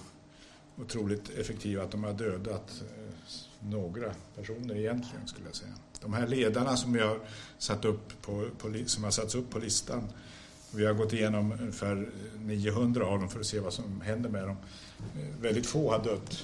otroligt 0.78 1.30
effektiva 1.30 1.84
att 1.84 1.92
de 1.92 2.04
har 2.04 2.14
dödat 2.14 2.82
eh, 2.82 3.14
några 3.60 4.12
personer 4.36 4.76
egentligen 4.76 5.28
skulle 5.28 5.46
jag 5.48 5.56
säga. 5.56 5.74
De 6.02 6.14
här 6.14 6.28
ledarna 6.28 6.78
som 6.78 6.94
har 6.94 7.20
satt 7.58 7.86
upp 7.86 8.22
på, 8.22 8.50
på, 8.58 8.74
som 8.86 9.04
har 9.04 9.12
satts 9.12 9.36
upp 9.36 9.50
på 9.50 9.60
listan 9.60 10.10
vi 10.72 10.86
har 10.86 10.94
gått 10.94 11.14
igenom 11.14 11.52
ungefär 11.60 12.10
900 12.40 13.06
av 13.06 13.20
dem 13.20 13.30
för 13.30 13.40
att 13.40 13.46
se 13.46 13.60
vad 13.60 13.74
som 13.74 14.02
händer 14.02 14.30
med 14.30 14.48
dem. 14.48 14.58
Eh, 15.00 15.42
väldigt 15.42 15.66
få 15.66 15.92
har 15.92 16.04
dött. 16.04 16.44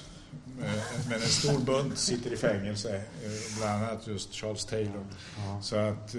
Eh, 0.62 1.08
men 1.08 1.22
en 1.22 1.28
stor 1.28 1.58
bunt 1.60 1.98
sitter 1.98 2.32
i 2.32 2.36
fängelse, 2.36 2.96
eh, 2.96 3.58
bland 3.58 3.84
annat 3.84 4.06
just 4.06 4.34
Charles 4.34 4.64
Taylor. 4.64 5.06
Så 5.62 5.76
att 5.76 6.14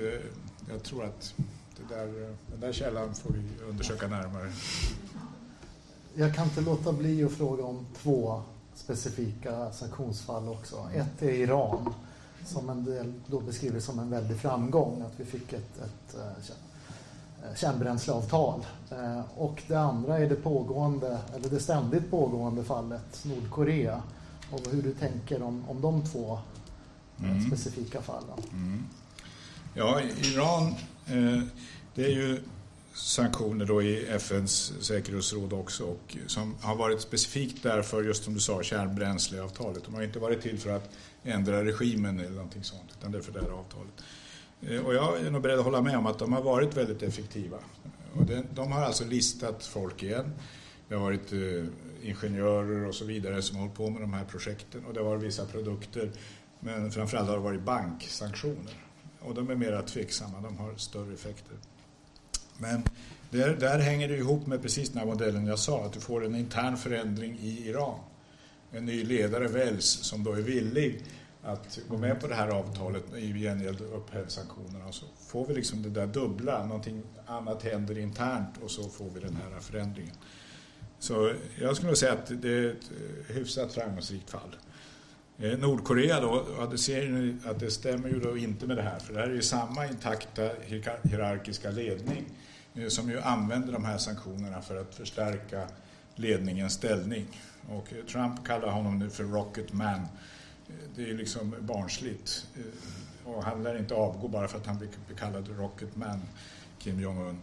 jag 0.69 0.83
tror 0.83 1.03
att 1.03 1.33
det 1.77 1.95
där, 1.95 2.35
den 2.51 2.59
där 2.59 2.73
källan 2.73 3.15
får 3.15 3.33
vi 3.33 3.65
undersöka 3.69 4.07
närmare. 4.07 4.51
Jag 6.15 6.35
kan 6.35 6.43
inte 6.43 6.61
låta 6.61 6.93
bli 6.93 7.23
att 7.23 7.31
fråga 7.31 7.63
om 7.63 7.85
två 8.01 8.43
specifika 8.75 9.71
sanktionsfall 9.71 10.49
också. 10.49 10.89
Ett 10.93 11.21
är 11.21 11.29
Iran 11.29 11.93
som 12.45 12.69
en 12.69 12.85
del 12.85 13.13
då 13.27 13.39
beskriver 13.39 13.79
som 13.79 13.99
en 13.99 14.09
väldig 14.09 14.37
framgång 14.37 15.01
att 15.01 15.19
vi 15.19 15.25
fick 15.25 15.53
ett, 15.53 15.77
ett, 15.77 16.15
Eh, 17.49 17.55
kärnbränsleavtal. 17.55 18.65
Eh, 18.91 19.21
och 19.37 19.63
det 19.67 19.75
andra 19.79 20.17
är 20.17 20.29
det 20.29 20.35
pågående, 20.35 21.19
eller 21.35 21.49
det 21.49 21.59
ständigt 21.59 22.11
pågående 22.11 22.63
fallet 22.63 23.25
Nordkorea 23.25 24.01
och 24.51 24.61
hur 24.71 24.81
du 24.81 24.93
tänker 24.93 25.41
om, 25.41 25.63
om 25.69 25.81
de 25.81 26.05
två 26.05 26.39
eh, 27.19 27.31
mm. 27.31 27.47
specifika 27.47 28.01
fallen. 28.01 28.39
Mm. 28.51 28.83
Ja, 29.73 30.01
Iran, 30.01 30.67
eh, 31.05 31.43
det 31.95 32.05
är 32.05 32.15
ju 32.15 32.43
sanktioner 32.95 33.65
då 33.65 33.81
i 33.81 34.07
FNs 34.07 34.73
säkerhetsråd 34.79 35.53
också 35.53 35.83
och 35.83 36.17
som 36.27 36.55
har 36.61 36.75
varit 36.75 37.01
specifikt 37.01 37.63
därför, 37.63 38.03
just 38.03 38.23
som 38.23 38.33
du 38.33 38.39
sa, 38.39 38.63
kärnbränsleavtalet. 38.63 39.83
De 39.85 39.93
har 39.93 40.03
inte 40.03 40.19
varit 40.19 40.41
till 40.41 40.59
för 40.59 40.69
att 40.69 40.89
ändra 41.23 41.65
regimen 41.65 42.19
eller 42.19 42.35
någonting 42.35 42.63
sånt, 42.63 42.89
utan 42.99 43.11
det 43.11 43.17
är 43.17 43.21
för 43.21 43.31
det 43.31 43.41
här 43.41 43.49
avtalet. 43.49 43.93
Eh, 44.61 44.85
och 44.85 44.93
jag 44.93 45.19
är 45.19 45.31
nog 45.31 45.41
beredd 45.41 45.59
att 45.59 45.65
hålla 45.65 45.81
med 45.81 45.97
om 45.97 46.05
att 46.05 46.19
de 46.19 46.33
har 46.33 46.41
varit 46.41 46.77
väldigt 46.77 47.03
effektiva. 47.03 47.57
Och 48.13 48.25
de 48.53 48.71
har 48.71 48.81
alltså 48.81 49.05
listat 49.05 49.65
folk 49.65 50.03
igen. 50.03 50.31
Det 50.87 50.95
har 50.95 51.01
varit 51.01 51.33
eh, 51.33 52.09
ingenjörer 52.09 52.87
och 52.87 52.95
så 52.95 53.05
vidare 53.05 53.41
som 53.41 53.55
har 53.55 53.63
hållit 53.63 53.77
på 53.77 53.89
med 53.89 54.01
de 54.01 54.13
här 54.13 54.25
projekten 54.25 54.85
och 54.85 54.93
det 54.93 54.99
har 54.99 55.09
varit 55.09 55.23
vissa 55.23 55.45
produkter 55.45 56.11
men 56.59 56.91
framförallt 56.91 57.27
har 57.27 57.35
det 57.35 57.43
varit 57.43 57.61
banksanktioner. 57.61 58.73
Och 59.19 59.35
de 59.35 59.49
är 59.49 59.55
mera 59.55 59.81
tveksamma, 59.81 60.41
de 60.41 60.57
har 60.57 60.75
större 60.75 61.13
effekter. 61.13 61.57
Men 62.57 62.83
där, 63.29 63.55
där 63.55 63.79
hänger 63.79 64.07
det 64.07 64.17
ihop 64.17 64.47
med 64.47 64.61
precis 64.61 64.89
den 64.89 64.99
här 64.99 65.05
modellen 65.05 65.47
jag 65.47 65.59
sa, 65.59 65.85
att 65.85 65.93
du 65.93 65.99
får 65.99 66.25
en 66.25 66.35
intern 66.35 66.77
förändring 66.77 67.39
i 67.41 67.69
Iran. 67.69 67.99
En 68.71 68.85
ny 68.85 69.03
ledare 69.03 69.47
väljs 69.47 69.85
som 69.85 70.23
då 70.23 70.31
är 70.31 70.41
villig 70.41 71.03
att 71.43 71.79
gå 71.87 71.97
med 71.97 72.21
på 72.21 72.27
det 72.27 72.35
här 72.35 72.47
avtalet 72.47 73.03
i 73.17 73.33
gengäld 73.33 73.81
upphävs 73.81 74.33
sanktionerna. 74.33 74.91
Så 74.91 75.05
får 75.27 75.45
vi 75.47 75.53
liksom 75.53 75.83
det 75.83 75.89
där 75.89 76.07
dubbla, 76.07 76.65
någonting 76.65 77.03
annat 77.25 77.63
händer 77.63 77.97
internt 77.97 78.57
och 78.63 78.71
så 78.71 78.89
får 78.89 79.09
vi 79.09 79.19
den 79.19 79.35
här 79.35 79.59
förändringen. 79.59 80.15
Så 80.99 81.33
jag 81.61 81.75
skulle 81.75 81.95
säga 81.95 82.13
att 82.13 82.41
det 82.41 82.49
är 82.49 82.71
ett 82.71 82.91
hyfsat 83.27 83.73
framgångsrikt 83.73 84.29
fall. 84.29 84.55
Eh, 85.39 85.59
Nordkorea 85.59 86.19
då, 86.19 86.45
ja, 86.59 86.65
det 86.65 86.77
ser 86.77 87.09
ni 87.09 87.35
att 87.45 87.59
det 87.59 87.71
stämmer 87.71 88.09
ju 88.09 88.19
då 88.19 88.37
inte 88.37 88.67
med 88.67 88.77
det 88.77 88.83
här 88.83 88.99
för 88.99 89.13
det 89.13 89.19
här 89.19 89.27
är 89.27 89.33
ju 89.33 89.41
samma 89.41 89.87
intakta 89.87 90.49
hierarkiska 91.03 91.71
ledning 91.71 92.25
eh, 92.75 92.87
som 92.87 93.09
ju 93.09 93.19
använder 93.19 93.73
de 93.73 93.85
här 93.85 93.97
sanktionerna 93.97 94.61
för 94.61 94.81
att 94.81 94.95
förstärka 94.95 95.67
ledningens 96.15 96.73
ställning. 96.73 97.25
Och 97.69 97.93
eh, 97.93 98.05
Trump 98.05 98.47
kallar 98.47 98.67
honom 98.67 98.99
nu 98.99 99.09
för 99.09 99.23
Rocket 99.23 99.73
Man 99.73 99.99
eh, 99.99 100.75
det 100.95 101.09
är 101.09 101.13
liksom 101.13 101.55
barnsligt. 101.59 102.47
Eh, 102.55 103.29
och 103.29 103.43
han 103.43 103.63
lär 103.63 103.77
inte 103.77 103.93
avgå 103.93 104.27
bara 104.27 104.47
för 104.47 104.57
att 104.57 104.65
han 104.65 104.77
blir 104.77 104.89
kallad 105.17 105.49
Rocket 105.57 105.95
Man, 105.95 106.21
Kim 106.79 106.99
Jong-Un. 106.99 107.39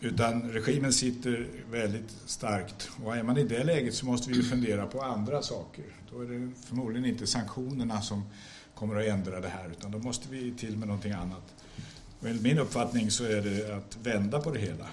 Utan 0.00 0.50
regimen 0.52 0.92
sitter 0.92 1.46
väldigt 1.70 2.10
starkt. 2.26 2.90
Och 3.04 3.16
är 3.16 3.22
man 3.22 3.38
i 3.38 3.44
det 3.44 3.64
läget 3.64 3.94
så 3.94 4.06
måste 4.06 4.30
vi 4.30 4.36
ju 4.36 4.42
fundera 4.42 4.86
på 4.86 5.02
andra 5.02 5.42
saker. 5.42 5.84
Då 6.14 6.20
är 6.20 6.26
det 6.26 6.50
förmodligen 6.56 7.04
inte 7.08 7.26
sanktionerna 7.26 8.00
som 8.00 8.22
kommer 8.74 9.00
att 9.00 9.06
ändra 9.06 9.40
det 9.40 9.48
här 9.48 9.70
utan 9.70 9.90
då 9.90 9.98
måste 9.98 10.28
vi 10.28 10.54
till 10.54 10.76
med 10.76 10.88
någonting 10.88 11.12
annat. 11.12 11.54
Och 12.20 12.28
enligt 12.28 12.42
min 12.42 12.58
uppfattning 12.58 13.10
så 13.10 13.24
är 13.24 13.42
det 13.42 13.76
att 13.76 13.98
vända 14.02 14.40
på 14.40 14.50
det 14.50 14.58
hela 14.58 14.86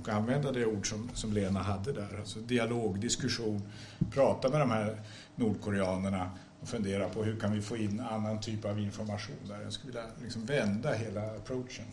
och 0.00 0.08
använda 0.08 0.52
det 0.52 0.66
ord 0.66 0.88
som, 0.88 1.10
som 1.14 1.32
Lena 1.32 1.62
hade 1.62 1.92
där. 1.92 2.18
Alltså 2.18 2.38
dialog, 2.38 3.00
diskussion, 3.00 3.62
prata 4.10 4.48
med 4.48 4.60
de 4.60 4.70
här 4.70 5.00
nordkoreanerna 5.34 6.30
och 6.60 6.68
fundera 6.68 7.08
på 7.08 7.24
hur 7.24 7.36
kan 7.36 7.52
vi 7.52 7.62
få 7.62 7.76
in 7.76 8.00
annan 8.00 8.40
typ 8.40 8.64
av 8.64 8.80
information 8.80 9.36
där. 9.48 9.62
Jag 9.62 9.72
skulle 9.72 9.92
vilja 9.92 10.06
liksom 10.22 10.46
vända 10.46 10.92
hela 10.92 11.36
approachen. 11.36 11.86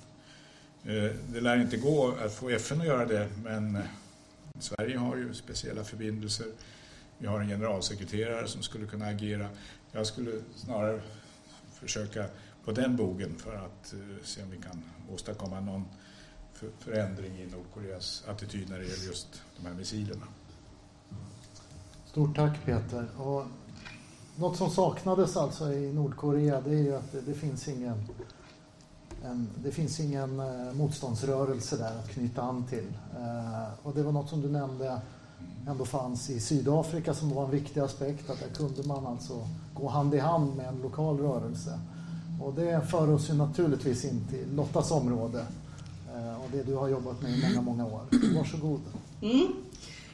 Eh, 0.84 1.16
det 1.34 1.42
lär 1.42 1.62
inte 1.62 1.78
gå 1.78 2.16
att 2.26 2.34
få 2.34 2.50
FN 2.50 2.82
att 2.82 2.88
göra 2.88 3.06
det 3.06 3.30
men 3.44 3.76
eh, 3.76 3.82
Sverige 4.60 4.98
har 4.98 5.16
ju 5.16 5.34
speciella 5.34 5.84
förbindelser. 5.84 6.48
Vi 7.22 7.28
har 7.28 7.40
en 7.40 7.48
generalsekreterare 7.48 8.48
som 8.48 8.62
skulle 8.62 8.88
kunna 8.88 9.06
agera. 9.06 9.50
Jag 9.92 10.08
skulle 10.08 10.32
snarare 10.56 11.02
försöka 11.74 12.26
på 12.66 12.72
den 12.72 12.96
bogen 12.96 13.36
för 13.36 13.56
att 13.56 13.94
eh, 13.94 14.24
se 14.24 14.44
om 14.44 14.50
vi 14.50 14.58
kan 14.58 14.84
åstadkomma 15.14 15.60
någon 15.60 15.86
förändring 16.80 17.38
i 17.38 17.46
Nordkoreas 17.46 18.24
attityd 18.28 18.70
när 18.70 18.80
det 18.80 18.86
gäller 18.86 19.06
just 19.06 19.42
de 19.58 19.66
här 19.68 19.74
missilerna. 19.74 20.26
Stort 22.06 22.36
tack 22.36 22.66
Peter. 22.66 23.08
Och 23.18 23.46
något 24.36 24.58
som 24.58 24.70
saknades 24.70 25.38
alltså 25.38 25.74
i 25.74 25.94
Nordkorea 25.94 26.62
det 26.62 26.72
är 26.72 26.84
ju 26.84 26.96
att 26.96 27.12
det, 27.12 27.22
det 27.22 27.34
finns 27.34 27.68
ingen 27.68 28.08
en, 29.26 29.50
det 29.56 29.72
finns 29.72 30.00
ingen 30.00 30.40
eh, 30.40 30.74
motståndsrörelse 30.74 31.78
där 31.78 32.00
att 32.00 32.10
knyta 32.10 32.42
an 32.42 32.66
till. 32.66 32.88
Eh, 33.18 33.70
och 33.84 33.96
det 33.96 34.04
var 34.04 34.12
något 34.12 34.30
som 34.30 34.42
du 34.42 34.50
nämnde 34.50 35.02
ändå 35.68 35.86
fanns 35.86 36.30
i 36.30 36.40
Sydafrika 36.40 37.14
som 37.14 37.30
var 37.30 37.46
en 37.46 37.52
viktig 37.52 37.80
aspekt, 37.80 38.30
att 38.30 38.40
där 38.40 38.48
kunde 38.48 38.88
man 38.88 39.08
alltså 39.08 39.48
gå 39.74 39.88
hand 39.88 40.16
i 40.16 40.20
hand 40.20 40.56
med 40.56 40.68
en 40.68 40.82
lokal 40.82 41.18
rörelse. 41.18 41.80
Och 42.42 42.54
det 42.54 42.82
för 42.90 43.14
oss 43.14 43.30
ju 43.30 43.34
naturligtvis 43.34 44.06
in 44.06 44.28
till 44.30 44.56
Lottas 44.56 44.92
område 44.92 45.46
eh, 46.16 46.42
och 46.42 46.50
det 46.52 46.64
du 46.64 46.76
har 46.76 46.88
jobbat 46.88 47.22
med 47.22 47.32
i 47.32 47.44
många, 47.48 47.62
många 47.62 47.86
år. 47.86 48.02
Varsågod. 48.36 48.82
Mm. 49.22 49.48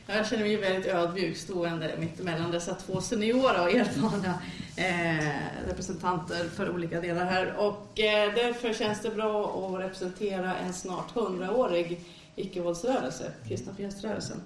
Jag 0.07 0.27
känner 0.27 0.43
mig 0.43 0.55
väldigt 0.55 0.85
ödmjuk 0.85 1.37
stående 1.37 1.95
mittemellan 1.99 2.51
dessa 2.51 2.75
två 2.75 3.01
seniora 3.01 3.61
och 3.61 3.71
erfarna 3.71 4.33
eh, 4.75 5.67
representanter 5.67 6.49
för 6.49 6.75
olika 6.75 7.01
delar 7.01 7.25
här. 7.25 7.55
Och 7.57 7.99
eh, 7.99 8.33
därför 8.35 8.73
känns 8.73 9.01
det 9.01 9.09
bra 9.09 9.65
att 9.67 9.79
representera 9.81 10.55
en 10.55 10.73
snart 10.73 11.11
hundraårig 11.11 12.05
icke-våldsrörelse, 12.35 13.31
Kristna 13.47 13.73
Frihetsrörelsen, 13.75 14.41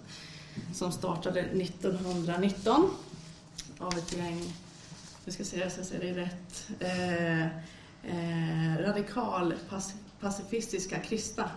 som 0.73 0.91
startade 0.91 1.39
1919 1.39 2.89
av 3.77 3.97
ett 3.97 4.17
gäng, 4.17 4.53
nu 5.25 5.31
ska 5.31 5.43
säga 5.43 5.69
så 5.69 5.79
jag 5.79 5.87
säger 5.87 6.13
det 6.13 6.21
rätt, 6.21 6.69
eh, 6.79 7.45
eh, 8.03 8.77
radikal 8.79 9.53
pacifistiska 10.19 10.99
kristna. 10.99 11.49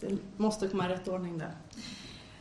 Det 0.00 0.18
måste 0.36 0.68
komma 0.68 0.86
i 0.86 0.88
rätt 0.88 1.08
ordning 1.08 1.38
där 1.38 1.52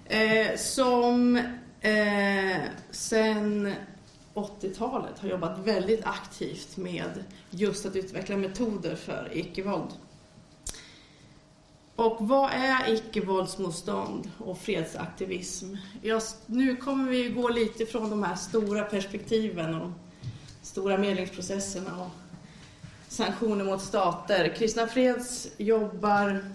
eh, 0.06 0.58
som 0.58 1.36
eh, 1.82 2.62
sen 2.92 3.74
80-talet 4.34 5.20
har 5.20 5.30
jobbat 5.30 5.60
väldigt 5.60 6.06
aktivt 6.06 6.78
med 6.78 7.24
just 7.50 7.86
att 7.86 7.96
utveckla 7.96 8.38
metoder 8.38 8.96
för 8.96 9.30
icke-våld. 9.32 9.90
Och 12.02 12.18
vad 12.20 12.52
är 12.52 12.94
icke-våldsmotstånd 12.94 14.32
och 14.38 14.58
fredsaktivism? 14.58 15.76
Just 16.02 16.38
nu 16.46 16.76
kommer 16.76 17.10
vi 17.10 17.30
gå 17.30 17.50
lite 17.50 17.86
från 17.86 18.10
de 18.10 18.24
här 18.24 18.36
stora 18.36 18.84
perspektiven 18.84 19.82
och 19.82 19.92
stora 20.62 20.98
medlingsprocesserna 20.98 22.02
och 22.02 22.10
sanktioner 23.08 23.66
mot 23.66 23.82
stater. 23.82 24.56
Kristna 24.56 24.88
Freds 24.88 25.48
jobbar 25.58 26.46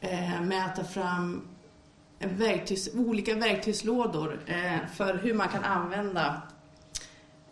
eh, 0.00 0.40
med 0.42 0.64
att 0.64 0.76
ta 0.76 0.84
fram 0.84 1.42
verktygs, 2.18 2.88
olika 2.94 3.34
verktygslådor 3.34 4.40
eh, 4.46 4.88
för 4.94 5.14
hur 5.14 5.34
man 5.34 5.48
kan 5.48 5.64
använda 5.64 6.42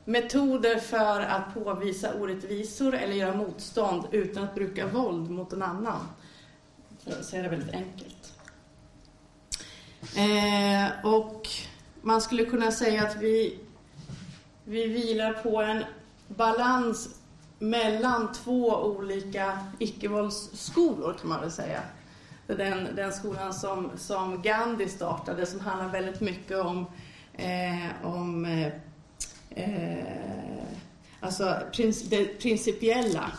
metoder 0.04 0.78
för 0.78 1.20
att 1.20 1.54
påvisa 1.54 2.14
orättvisor 2.14 2.94
eller 2.94 3.14
göra 3.14 3.36
motstånd 3.36 4.06
utan 4.10 4.44
att 4.44 4.54
bruka 4.54 4.86
våld 4.86 5.30
mot 5.30 5.52
en 5.52 5.62
annan. 5.62 6.08
För 7.04 7.10
att 7.10 7.24
säga 7.24 7.42
det 7.42 7.48
väldigt 7.48 7.74
enkelt. 7.74 8.32
Eh, 10.16 11.06
och 11.06 11.48
man 12.02 12.20
skulle 12.20 12.44
kunna 12.44 12.72
säga 12.72 13.02
att 13.02 13.16
vi, 13.16 13.58
vi 14.64 14.88
vilar 14.88 15.32
på 15.32 15.62
en 15.62 15.84
balans 16.28 17.20
mellan 17.58 18.32
två 18.32 18.76
olika 18.76 19.58
icke-våldsskolor 19.78 21.16
kan 21.20 21.28
man 21.28 21.40
väl 21.40 21.52
säga. 21.52 21.80
Den, 22.46 22.88
den 22.96 23.12
skolan 23.12 23.54
som, 23.54 23.90
som 23.96 24.42
Gandhi 24.42 24.88
startade 24.88 25.46
som 25.46 25.60
handlar 25.60 25.88
väldigt 25.88 26.20
mycket 26.20 26.56
om, 26.56 26.86
eh, 27.32 28.06
om 28.06 28.44
eh, 28.44 28.72
eh, 29.54 30.04
alltså 31.20 31.56
prins, 31.72 32.02
det 32.02 32.24
principiella 32.24 33.32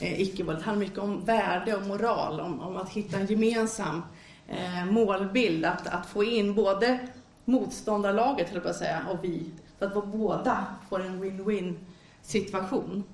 eh, 0.00 0.20
icke-våldet. 0.20 0.64
handlar 0.64 0.86
mycket 0.86 0.98
om 0.98 1.24
värde 1.24 1.76
och 1.76 1.86
moral, 1.86 2.40
om, 2.40 2.60
om 2.60 2.76
att 2.76 2.90
hitta 2.90 3.16
en 3.16 3.26
gemensam 3.26 4.02
eh, 4.48 4.84
målbild. 4.84 5.64
Att, 5.64 5.86
att 5.86 6.06
få 6.06 6.24
in 6.24 6.54
både 6.54 6.98
motståndarlaget, 7.44 8.48
höll 8.48 8.62
jag 8.64 8.74
säga, 8.74 9.06
och 9.10 9.24
vi. 9.24 9.50
För 9.78 9.86
att 9.86 10.06
båda 10.06 10.66
får 10.88 11.00
en 11.00 11.24
win-win 11.24 11.74
situation. 12.22 13.04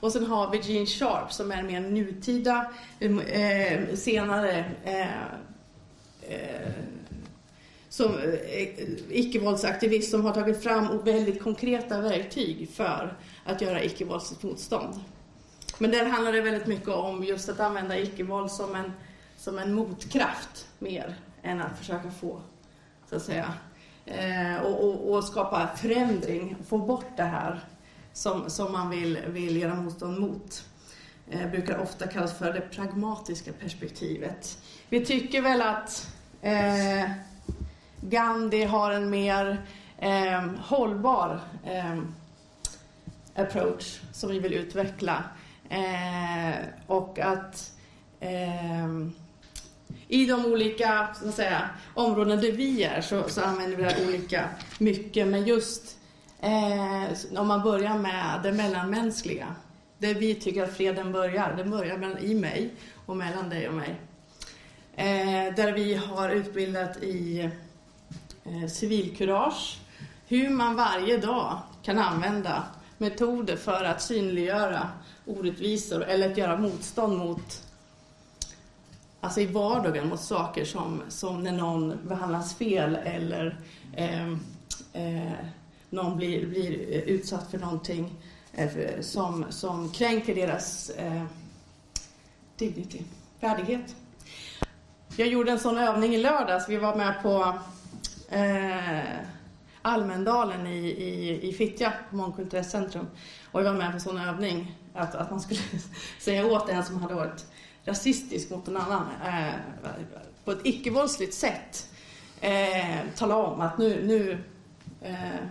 Och 0.00 0.12
sen 0.12 0.26
har 0.26 0.50
vi 0.50 0.58
Gene 0.58 0.86
Sharp 0.86 1.32
som 1.32 1.52
är 1.52 1.62
mer 1.62 1.80
nutida, 1.80 2.72
eh, 3.00 3.94
senare 3.94 4.64
eh, 4.84 5.22
eh, 6.22 6.72
som 7.94 8.18
eh, 8.18 8.68
icke-våldsaktivist 9.08 10.10
som 10.10 10.24
har 10.24 10.34
tagit 10.34 10.62
fram 10.62 11.04
väldigt 11.04 11.42
konkreta 11.42 12.00
verktyg 12.00 12.68
för 12.72 13.16
att 13.44 13.60
göra 13.60 13.82
icke-våldsligt 13.82 14.42
motstånd. 14.42 14.94
Men 15.78 15.90
där 15.90 16.04
handlar 16.04 16.32
det 16.32 16.40
väldigt 16.40 16.66
mycket 16.66 16.88
om 16.88 17.24
just 17.24 17.48
att 17.48 17.60
använda 17.60 17.98
icke-våld 17.98 18.50
som 18.50 18.74
en, 18.74 18.92
som 19.36 19.58
en 19.58 19.74
motkraft 19.74 20.68
mer 20.78 21.16
än 21.42 21.62
att 21.62 21.78
försöka 21.78 22.10
få, 22.10 22.40
så 23.10 23.16
att 23.16 23.22
säga, 23.22 23.54
eh, 24.06 24.62
och, 24.62 24.88
och, 24.88 25.12
och, 25.12 25.24
skapa 25.24 25.70
förändring, 25.76 26.56
få 26.66 26.78
bort 26.78 27.16
det 27.16 27.22
här 27.22 27.60
som, 28.12 28.50
som 28.50 28.72
man 28.72 28.90
vill, 28.90 29.18
vill 29.26 29.56
göra 29.56 29.74
motstånd 29.74 30.20
mot. 30.20 30.64
Eh, 31.30 31.50
brukar 31.50 31.78
ofta 31.78 32.06
kallas 32.06 32.38
för 32.38 32.52
det 32.52 32.60
pragmatiska 32.60 33.52
perspektivet. 33.52 34.58
Vi 34.88 35.04
tycker 35.04 35.42
väl 35.42 35.62
att 35.62 36.08
eh, 36.42 37.10
Gandhi 38.08 38.64
har 38.64 38.90
en 38.90 39.10
mer 39.10 39.62
eh, 39.98 40.42
hållbar 40.60 41.40
eh, 41.64 41.98
approach 43.34 44.00
som 44.12 44.30
vi 44.30 44.38
vill 44.38 44.54
utveckla. 44.54 45.24
Eh, 45.68 46.54
och 46.86 47.18
att 47.18 47.72
eh, 48.20 48.88
i 50.08 50.26
de 50.26 50.46
olika 50.46 51.08
så 51.22 51.28
att 51.28 51.34
säga, 51.34 51.70
områden 51.94 52.40
där 52.40 52.52
vi 52.52 52.84
är 52.84 53.00
så, 53.00 53.28
så 53.28 53.44
använder 53.44 53.76
vi 53.76 53.82
det 53.82 54.06
olika 54.08 54.48
mycket. 54.78 55.28
Men 55.28 55.44
just 55.44 55.96
eh, 56.40 57.38
om 57.40 57.48
man 57.48 57.62
börjar 57.62 57.98
med 57.98 58.40
det 58.42 58.52
mellanmänskliga, 58.52 59.46
där 59.98 60.14
vi 60.14 60.34
tycker 60.34 60.62
att 60.62 60.76
freden 60.76 61.12
börjar, 61.12 61.54
den 61.56 61.70
börjar 61.70 61.98
mellan, 61.98 62.18
i 62.18 62.34
mig 62.34 62.74
och 63.06 63.16
mellan 63.16 63.48
dig 63.48 63.68
och 63.68 63.74
mig. 63.74 64.00
Eh, 64.96 65.54
där 65.54 65.72
vi 65.72 65.94
har 65.94 66.30
utbildat 66.30 66.96
i 67.02 67.50
eh, 68.44 68.68
civilkurage, 68.68 69.78
hur 70.26 70.50
man 70.50 70.76
varje 70.76 71.18
dag 71.18 71.58
kan 71.82 71.98
använda 71.98 72.64
metoder 72.98 73.56
för 73.56 73.84
att 73.84 74.02
synliggöra 74.02 74.88
orättvisor 75.26 76.04
eller 76.04 76.30
att 76.30 76.38
göra 76.38 76.56
motstånd 76.56 77.18
mot 77.18 77.60
Alltså 79.24 79.40
i 79.40 79.46
vardagen 79.46 80.08
mot 80.08 80.20
saker 80.20 80.64
som, 80.64 81.02
som 81.08 81.42
när 81.42 81.52
någon 81.52 81.98
behandlas 82.08 82.54
fel 82.54 82.96
eller 82.96 83.58
eh, 83.92 84.28
eh, 84.92 85.32
någon 85.90 86.16
blir, 86.16 86.46
blir 86.46 86.72
utsatt 86.90 87.50
för 87.50 87.58
någonting 87.58 88.12
eh, 88.52 89.00
som, 89.00 89.44
som 89.50 89.92
kränker 89.92 90.34
deras 90.34 90.90
eh, 90.90 91.24
dignity, 92.56 93.02
värdighet. 93.40 93.96
Jag 95.16 95.28
gjorde 95.28 95.52
en 95.52 95.58
sån 95.58 95.78
övning 95.78 96.14
i 96.14 96.18
lördags. 96.18 96.68
Vi 96.68 96.76
var 96.76 96.96
med 96.96 97.22
på 97.22 97.58
eh, 98.28 99.18
Almendalen 99.82 100.66
i, 100.66 100.78
i, 100.78 101.48
i 101.48 101.52
Fittja, 101.52 101.92
Mångkulturellt 102.10 102.70
centrum. 102.70 103.06
Och 103.52 103.60
jag 103.60 103.64
var 103.64 103.78
med 103.78 103.90
på 103.90 103.94
en 103.94 104.00
sån 104.00 104.18
övning, 104.18 104.78
att, 104.94 105.14
att 105.14 105.30
man 105.30 105.40
skulle 105.40 105.60
säga 106.20 106.46
åt 106.46 106.68
en 106.68 106.84
som 106.84 107.02
hade 107.02 107.14
varit 107.14 107.46
rasistisk 107.84 108.50
mot 108.50 108.68
en 108.68 108.76
annan 108.76 109.06
eh, 109.26 109.54
på 110.44 110.52
ett 110.52 110.60
icke-våldsligt 110.64 111.34
sätt 111.34 111.88
eh, 112.40 112.96
tala 113.16 113.36
om 113.36 113.60
att 113.60 113.78
nu, 113.78 114.04
nu 114.04 114.38
eh, 115.02 115.48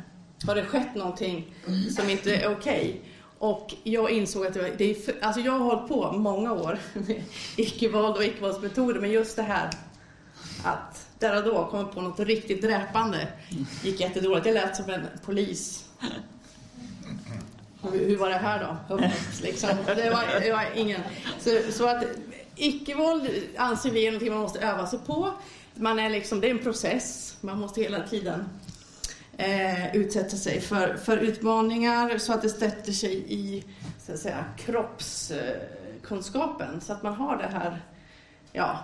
har 0.48 0.56
det 0.56 0.66
skett 0.66 0.96
någonting 0.96 1.56
som 1.98 2.10
inte 2.10 2.36
är 2.36 2.52
okej. 2.52 2.90
Okay. 2.90 3.00
Och 3.38 3.74
jag 3.84 4.12
insåg 4.12 4.46
att 4.46 4.54
det, 4.54 4.62
var, 4.62 4.70
det 4.78 4.86
är 4.92 4.94
för, 4.94 5.16
alltså 5.22 5.42
jag 5.42 5.52
har 5.52 5.60
hållit 5.60 5.88
på 5.88 6.12
många 6.12 6.54
år 6.54 6.80
med 6.94 7.24
icke-våld 7.58 8.16
och 8.16 8.24
icke-våldsmetoder, 8.24 9.00
men 9.00 9.12
just 9.12 9.36
det 9.36 9.44
här 9.44 9.70
att 10.64 11.03
där 11.24 11.38
och 11.38 11.44
då 11.44 11.66
kommit 11.66 11.92
på 11.92 12.02
något 12.02 12.20
riktigt 12.20 12.62
dräpande 12.62 13.28
gick 13.84 14.00
jättedåligt. 14.00 14.46
Jag 14.46 14.54
lät 14.54 14.76
som 14.76 14.90
en 14.90 15.08
polis. 15.26 15.86
Hur, 17.82 18.08
hur 18.08 18.18
var 18.18 18.30
det 18.30 18.36
här 18.36 18.78
då? 18.90 19.00
liksom. 19.42 19.70
det, 19.86 20.10
var, 20.10 20.42
det 20.42 20.52
var 20.52 20.66
ingen. 20.76 21.02
Så, 21.40 21.72
så 21.72 21.88
att 21.88 22.04
icke-våld 22.56 23.30
anser 23.58 23.92
vi 23.92 24.08
är 24.08 24.12
någonting 24.12 24.34
man 24.34 24.42
måste 24.42 24.60
öva 24.60 24.88
sig 24.88 25.00
på. 25.06 25.34
Man 25.76 26.00
är 26.00 26.10
liksom, 26.10 26.42
det 26.42 26.48
är 26.48 26.52
en 26.52 26.64
process. 26.64 27.38
Man 27.42 27.60
måste 27.60 27.82
hela 27.82 28.08
tiden 28.08 28.50
eh, 29.38 29.96
utsätta 29.96 30.38
sig 30.38 30.62
för, 30.62 30.98
för 30.98 31.18
utmaningar 31.18 32.18
så 32.18 32.34
att 32.34 32.42
det 32.42 32.50
sätter 32.50 32.92
sig 32.92 33.26
i 33.28 33.64
så 34.06 34.14
att 34.14 34.20
säga, 34.20 34.46
kroppskunskapen. 34.58 36.82
Så 36.82 36.94
att 36.94 37.04
man 37.04 37.14
har 37.14 37.38
det 37.38 37.48
här 37.48 37.82
ja, 38.52 38.80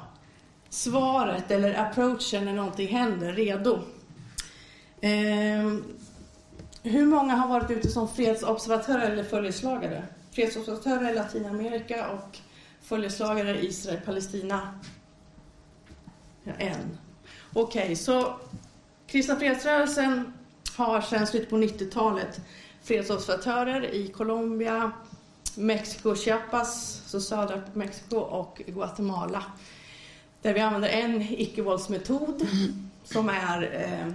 svaret 0.69 1.51
eller 1.51 1.79
approachen 1.79 2.45
när 2.45 2.53
någonting 2.53 2.87
händer 2.87 3.33
redo. 3.33 3.79
Eh, 5.01 5.73
hur 6.83 7.05
många 7.05 7.35
har 7.35 7.47
varit 7.47 7.71
ute 7.71 7.89
som 7.89 8.07
fredsobservatörer 8.07 9.11
eller 9.11 9.23
följeslagare? 9.23 10.03
Fredsobservatörer 10.31 11.11
i 11.11 11.15
Latinamerika 11.15 12.09
och 12.09 12.37
följeslagare 12.81 13.59
i 13.59 13.67
Israel, 13.67 13.99
Palestina? 14.05 14.79
Ja, 16.43 16.53
en. 16.57 16.97
Okej, 17.53 17.83
okay, 17.83 17.95
så 17.95 18.33
Kristna 19.07 19.35
fredsrörelsen 19.35 20.33
har 20.77 21.01
sedan 21.01 21.27
slutet 21.27 21.49
på 21.49 21.57
90-talet 21.57 22.41
fredsobservatörer 22.83 23.93
i 23.93 24.07
Colombia, 24.07 24.91
Mexiko, 25.55 26.15
Chiapas, 26.15 27.01
så 27.05 27.21
södra 27.21 27.61
Mexiko 27.73 28.17
och 28.17 28.61
Guatemala. 28.67 29.43
Där 30.41 30.53
vi 30.53 30.59
använder 30.59 30.89
en 30.89 31.21
icke-våldsmetod 31.21 32.47
som 33.03 33.29
är 33.29 33.69
eh, 33.73 34.07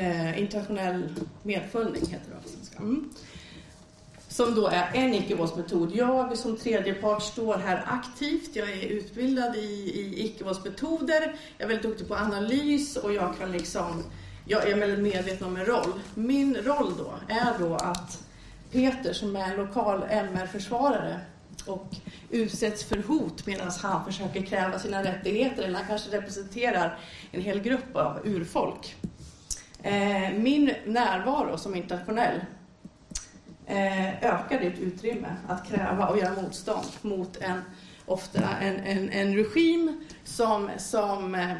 eh, 0.00 0.40
internationell 0.40 1.14
medföljning, 1.42 2.02
heter 2.06 2.30
det 2.30 2.42
på 2.42 2.48
svenska. 2.48 2.78
Mm. 2.78 3.10
Som 4.28 4.54
då 4.54 4.66
är 4.66 4.90
en 4.94 5.14
icke-våldsmetod. 5.14 5.92
Jag 5.94 6.38
som 6.38 6.56
tredjepart 6.56 7.22
står 7.22 7.56
här 7.56 7.84
aktivt. 7.86 8.56
Jag 8.56 8.70
är 8.70 8.86
utbildad 8.86 9.56
i, 9.56 9.60
i 9.60 10.24
icke-våldsmetoder. 10.24 11.36
Jag 11.58 11.64
är 11.64 11.68
väldigt 11.68 11.82
duktig 11.82 12.08
på 12.08 12.14
analys 12.14 12.96
och 12.96 13.12
jag 13.12 13.38
kan 13.38 13.52
liksom 13.52 14.02
jag 14.46 14.70
är 14.70 14.76
väldigt 14.76 15.14
medveten 15.14 15.46
om 15.46 15.54
min 15.54 15.64
roll. 15.64 16.00
Min 16.14 16.56
roll 16.56 16.92
då 16.98 17.14
är 17.28 17.58
då 17.58 17.74
att 17.74 18.24
Peter 18.72 19.12
som 19.12 19.36
är 19.36 19.56
lokal 19.56 20.02
MR-försvarare 20.10 21.20
och 21.66 21.86
utsätts 22.30 22.84
för 22.84 23.02
hot 23.02 23.46
medan 23.46 23.70
han 23.82 24.04
försöker 24.04 24.42
kräva 24.42 24.78
sina 24.78 25.04
rättigheter 25.04 25.62
eller 25.62 25.78
han 25.78 25.88
kanske 25.88 26.16
representerar 26.16 26.98
en 27.30 27.42
hel 27.42 27.60
grupp 27.60 27.96
av 27.96 28.20
urfolk. 28.24 28.96
Eh, 29.82 30.32
min 30.38 30.74
närvaro 30.86 31.58
som 31.58 31.74
internationell 31.74 32.40
eh, 33.66 34.24
ökar 34.24 34.60
ditt 34.60 34.78
utrymme 34.78 35.36
att 35.48 35.68
kräva 35.68 36.08
och 36.08 36.18
göra 36.18 36.42
motstånd 36.42 36.86
mot 37.02 37.36
en, 37.36 37.60
ofta 38.06 38.56
en, 38.60 38.76
en, 38.76 39.10
en 39.10 39.36
regim 39.36 40.04
som, 40.24 40.70
som 40.78 41.34
eh, 41.34 41.56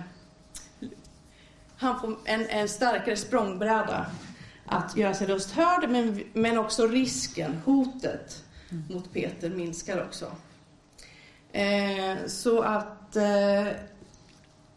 han 1.77 2.01
får 2.01 2.17
en, 2.25 2.47
en 2.49 2.69
starkare 2.69 3.17
språngbräda 3.17 4.07
att 4.67 4.97
göra 4.97 5.15
sin 5.15 5.27
röst 5.27 5.51
hörd, 5.51 5.91
men, 5.91 6.23
men 6.33 6.59
också 6.59 6.87
risken, 6.87 7.61
hotet 7.65 8.45
mm. 8.75 8.85
mot 8.95 9.13
Peter 9.13 9.51
minskar 9.51 10.03
också. 10.03 10.27
Eh, 11.53 12.27
så 12.27 12.63
att 12.63 13.17
eh, 13.17 13.67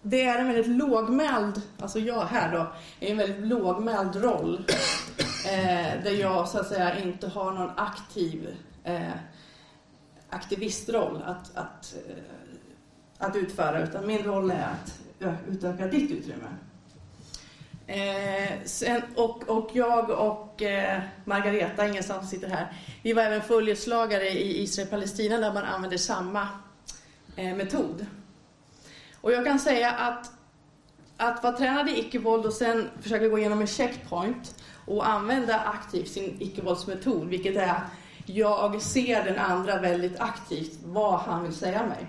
det 0.01 0.23
är 0.23 0.39
en 0.39 0.47
väldigt 0.47 0.67
lågmäld, 0.67 1.61
alltså 1.79 1.99
jag 1.99 2.25
här 2.25 2.51
då, 2.51 2.71
är 2.99 3.11
en 3.11 3.17
väldigt 3.17 3.47
lågmäld 3.47 4.15
roll. 4.15 4.65
Eh, 5.45 6.03
där 6.03 6.21
jag 6.21 6.47
så 6.47 6.59
att 6.59 6.67
säga 6.67 6.99
inte 6.99 7.27
har 7.27 7.51
någon 7.51 7.71
aktiv 7.75 8.55
eh, 8.83 9.11
aktivistroll 10.29 11.23
att, 11.25 11.57
att, 11.57 11.95
eh, 12.07 12.23
att 13.17 13.35
utföra, 13.35 13.83
utan 13.83 14.07
min 14.07 14.23
roll 14.23 14.51
är 14.51 14.67
att 14.67 14.99
utöka 15.47 15.87
ditt 15.87 16.11
utrymme. 16.11 16.47
Eh, 17.88 18.63
sen, 18.65 19.01
och, 19.15 19.49
och 19.49 19.69
jag 19.73 20.09
och 20.09 20.61
eh, 20.61 21.01
Margareta, 21.25 21.88
ingen 21.88 22.03
som 22.03 22.25
sitter 22.25 22.47
här, 22.49 22.73
vi 23.03 23.13
var 23.13 23.23
även 23.23 23.41
följeslagare 23.41 24.29
i 24.29 24.63
Israel-Palestina 24.63 25.38
där 25.38 25.53
man 25.53 25.63
använder 25.63 25.97
samma 25.97 26.47
eh, 27.35 27.55
metod. 27.55 28.05
Och 29.21 29.31
jag 29.31 29.45
kan 29.45 29.59
säga 29.59 29.91
att 29.91 30.31
att 31.17 31.43
vara 31.43 31.57
tränad 31.57 31.89
i 31.89 31.99
icke-våld 31.99 32.45
och 32.45 32.53
sen 32.53 32.89
försöka 33.01 33.27
gå 33.27 33.39
igenom 33.39 33.61
en 33.61 33.67
checkpoint 33.67 34.63
och 34.85 35.07
använda 35.07 35.59
aktivt 35.59 36.07
sin 36.07 36.38
icke-våldsmetod, 36.39 37.27
vilket 37.27 37.55
är 37.55 37.67
att 37.67 37.83
jag 38.25 38.81
ser 38.81 39.23
den 39.23 39.39
andra 39.39 39.79
väldigt 39.81 40.19
aktivt, 40.19 40.79
vad 40.85 41.19
han 41.19 41.43
vill 41.43 41.53
säga 41.53 41.85
mig. 41.85 42.07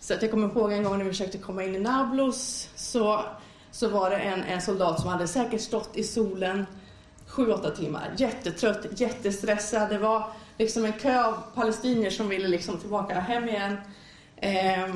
Så 0.00 0.14
att 0.14 0.22
jag 0.22 0.30
kommer 0.30 0.48
ihåg 0.48 0.72
en 0.72 0.84
gång 0.84 0.98
när 0.98 1.04
vi 1.04 1.10
försökte 1.10 1.38
komma 1.38 1.64
in 1.64 1.74
i 1.74 1.78
Nablus 1.78 2.68
så, 2.76 3.24
så 3.70 3.88
var 3.88 4.10
det 4.10 4.16
en, 4.16 4.42
en 4.42 4.62
soldat 4.62 5.00
som 5.00 5.08
hade 5.08 5.28
säkert 5.28 5.60
stått 5.60 5.96
i 5.96 6.04
solen 6.04 6.66
7-8 7.28 7.76
timmar, 7.76 8.14
jättetrött, 8.16 9.00
jättestressad. 9.00 9.88
Det 9.90 9.98
var 9.98 10.32
liksom 10.58 10.84
en 10.84 10.92
kö 10.92 11.24
av 11.24 11.42
palestinier 11.54 12.10
som 12.10 12.28
ville 12.28 12.48
liksom 12.48 12.78
tillbaka 12.78 13.20
hem 13.20 13.48
igen. 13.48 13.76
Eh, 14.36 14.94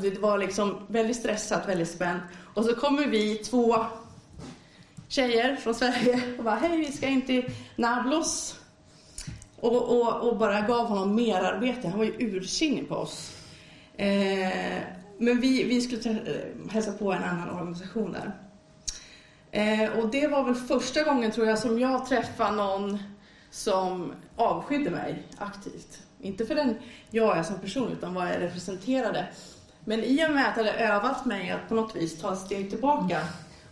det 0.00 0.18
var 0.18 0.38
liksom 0.38 0.86
väldigt 0.86 1.16
stressat, 1.16 1.68
väldigt 1.68 1.90
spänt. 1.90 2.22
Och 2.54 2.64
så 2.64 2.74
kommer 2.74 3.06
vi 3.06 3.34
två 3.34 3.76
tjejer 5.08 5.56
från 5.56 5.74
Sverige 5.74 6.20
och 6.38 6.44
bara 6.44 6.54
hej, 6.54 6.76
vi 6.76 6.92
ska 6.92 7.06
in 7.06 7.22
till 7.22 7.52
Nablus. 7.76 8.56
Och, 9.56 9.82
och, 9.82 10.28
och 10.28 10.36
bara 10.36 10.60
gav 10.60 10.86
honom 10.86 11.14
merarbete. 11.14 11.88
Han 11.88 11.98
var 11.98 12.04
ju 12.04 12.16
ursinnig 12.18 12.88
på 12.88 12.94
oss. 12.94 13.36
Eh, 13.96 14.78
men 15.20 15.40
vi, 15.40 15.64
vi 15.64 15.80
skulle 15.80 16.10
eh, 16.10 16.70
hälsa 16.70 16.92
på 16.92 17.12
en 17.12 17.24
annan 17.24 17.50
organisation 17.50 18.12
där. 18.12 18.32
Eh, 19.50 19.98
och 19.98 20.10
det 20.10 20.26
var 20.26 20.44
väl 20.44 20.54
första 20.54 21.02
gången 21.02 21.30
tror 21.30 21.46
jag 21.46 21.58
som 21.58 21.78
jag 21.78 22.06
träffade 22.06 22.56
någon 22.56 22.98
som 23.50 24.12
avskydde 24.36 24.90
mig 24.90 25.22
aktivt. 25.38 26.02
Inte 26.20 26.46
för 26.46 26.54
den 26.54 26.74
jag 27.10 27.38
är 27.38 27.42
som 27.42 27.58
person 27.58 27.92
utan 27.92 28.14
vad 28.14 28.28
jag 28.28 28.40
representerade. 28.40 29.26
Men 29.84 30.04
i 30.04 30.26
och 30.26 30.30
med 30.30 30.48
att 30.48 30.56
jag 30.56 30.64
hade 30.64 30.78
övat 30.78 31.26
mig 31.26 31.50
att 31.50 31.68
på 31.68 31.74
något 31.74 31.96
vis 31.96 32.20
ta 32.20 32.32
ett 32.32 32.38
steg 32.38 32.70
tillbaka 32.70 33.20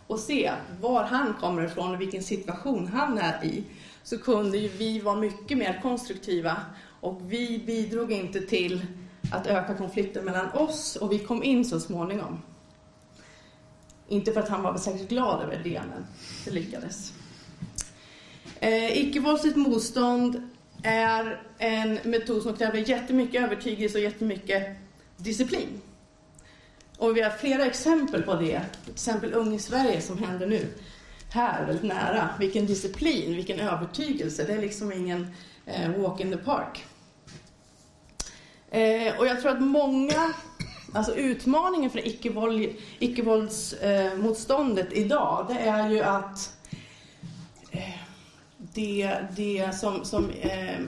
och 0.07 0.19
se 0.19 0.51
var 0.81 1.03
han 1.03 1.33
kommer 1.33 1.65
ifrån 1.65 1.95
och 1.95 2.01
vilken 2.01 2.23
situation 2.23 2.87
han 2.87 3.17
är 3.17 3.45
i, 3.45 3.63
så 4.03 4.17
kunde 4.17 4.57
ju 4.57 4.67
vi 4.67 4.99
vara 4.99 5.15
mycket 5.15 5.57
mer 5.57 5.79
konstruktiva 5.81 6.57
och 7.01 7.21
vi 7.27 7.63
bidrog 7.65 8.11
inte 8.11 8.41
till 8.41 8.85
att 9.31 9.47
öka 9.47 9.77
konflikten 9.77 10.25
mellan 10.25 10.51
oss 10.51 10.95
och 10.95 11.11
vi 11.11 11.19
kom 11.19 11.43
in 11.43 11.65
så 11.65 11.79
småningom. 11.79 12.41
Inte 14.07 14.31
för 14.31 14.39
att 14.39 14.49
han 14.49 14.63
var 14.63 14.77
särskilt 14.77 15.09
glad 15.09 15.43
över 15.43 15.61
det, 15.63 15.81
men 15.89 16.05
det 16.45 16.51
lyckades. 16.51 17.13
Eh, 18.59 18.97
Icke-våldsligt 18.97 19.55
motstånd 19.57 20.49
är 20.83 21.41
en 21.57 21.99
metod 22.03 22.43
som 22.43 22.53
kräver 22.53 22.89
jättemycket 22.89 23.43
övertygelse 23.43 23.97
och 23.97 24.03
jättemycket 24.03 24.77
disciplin. 25.17 25.81
Och 26.97 27.17
vi 27.17 27.21
har 27.21 27.29
flera 27.29 27.65
exempel 27.65 28.21
på 28.21 28.33
det. 28.33 28.61
Till 28.83 28.93
exempel 28.93 29.33
Ung 29.33 29.53
i 29.53 29.59
Sverige 29.59 30.01
som 30.01 30.17
händer 30.17 30.47
nu. 30.47 30.67
Här, 31.29 31.65
väldigt 31.65 31.83
nära. 31.83 32.29
Vilken 32.39 32.65
disciplin, 32.65 33.35
vilken 33.35 33.59
övertygelse. 33.59 34.43
Det 34.43 34.53
är 34.53 34.61
liksom 34.61 34.91
ingen 34.91 35.27
eh, 35.65 35.91
walk 35.91 36.19
in 36.19 36.31
the 36.31 36.37
park. 36.37 36.85
Eh, 38.71 39.17
och 39.19 39.27
jag 39.27 39.41
tror 39.41 39.51
att 39.51 39.61
många, 39.61 40.33
alltså 40.93 41.15
utmaningen 41.15 41.89
för 41.89 42.07
icke-våldsmotståndet 42.99 44.93
eh, 44.93 44.99
idag, 44.99 45.45
det 45.49 45.59
är 45.59 45.89
ju 45.89 45.99
att 45.99 46.53
eh, 47.71 47.99
det, 48.57 49.17
det 49.35 49.75
som, 49.75 50.05
som 50.05 50.29
eh, 50.29 50.79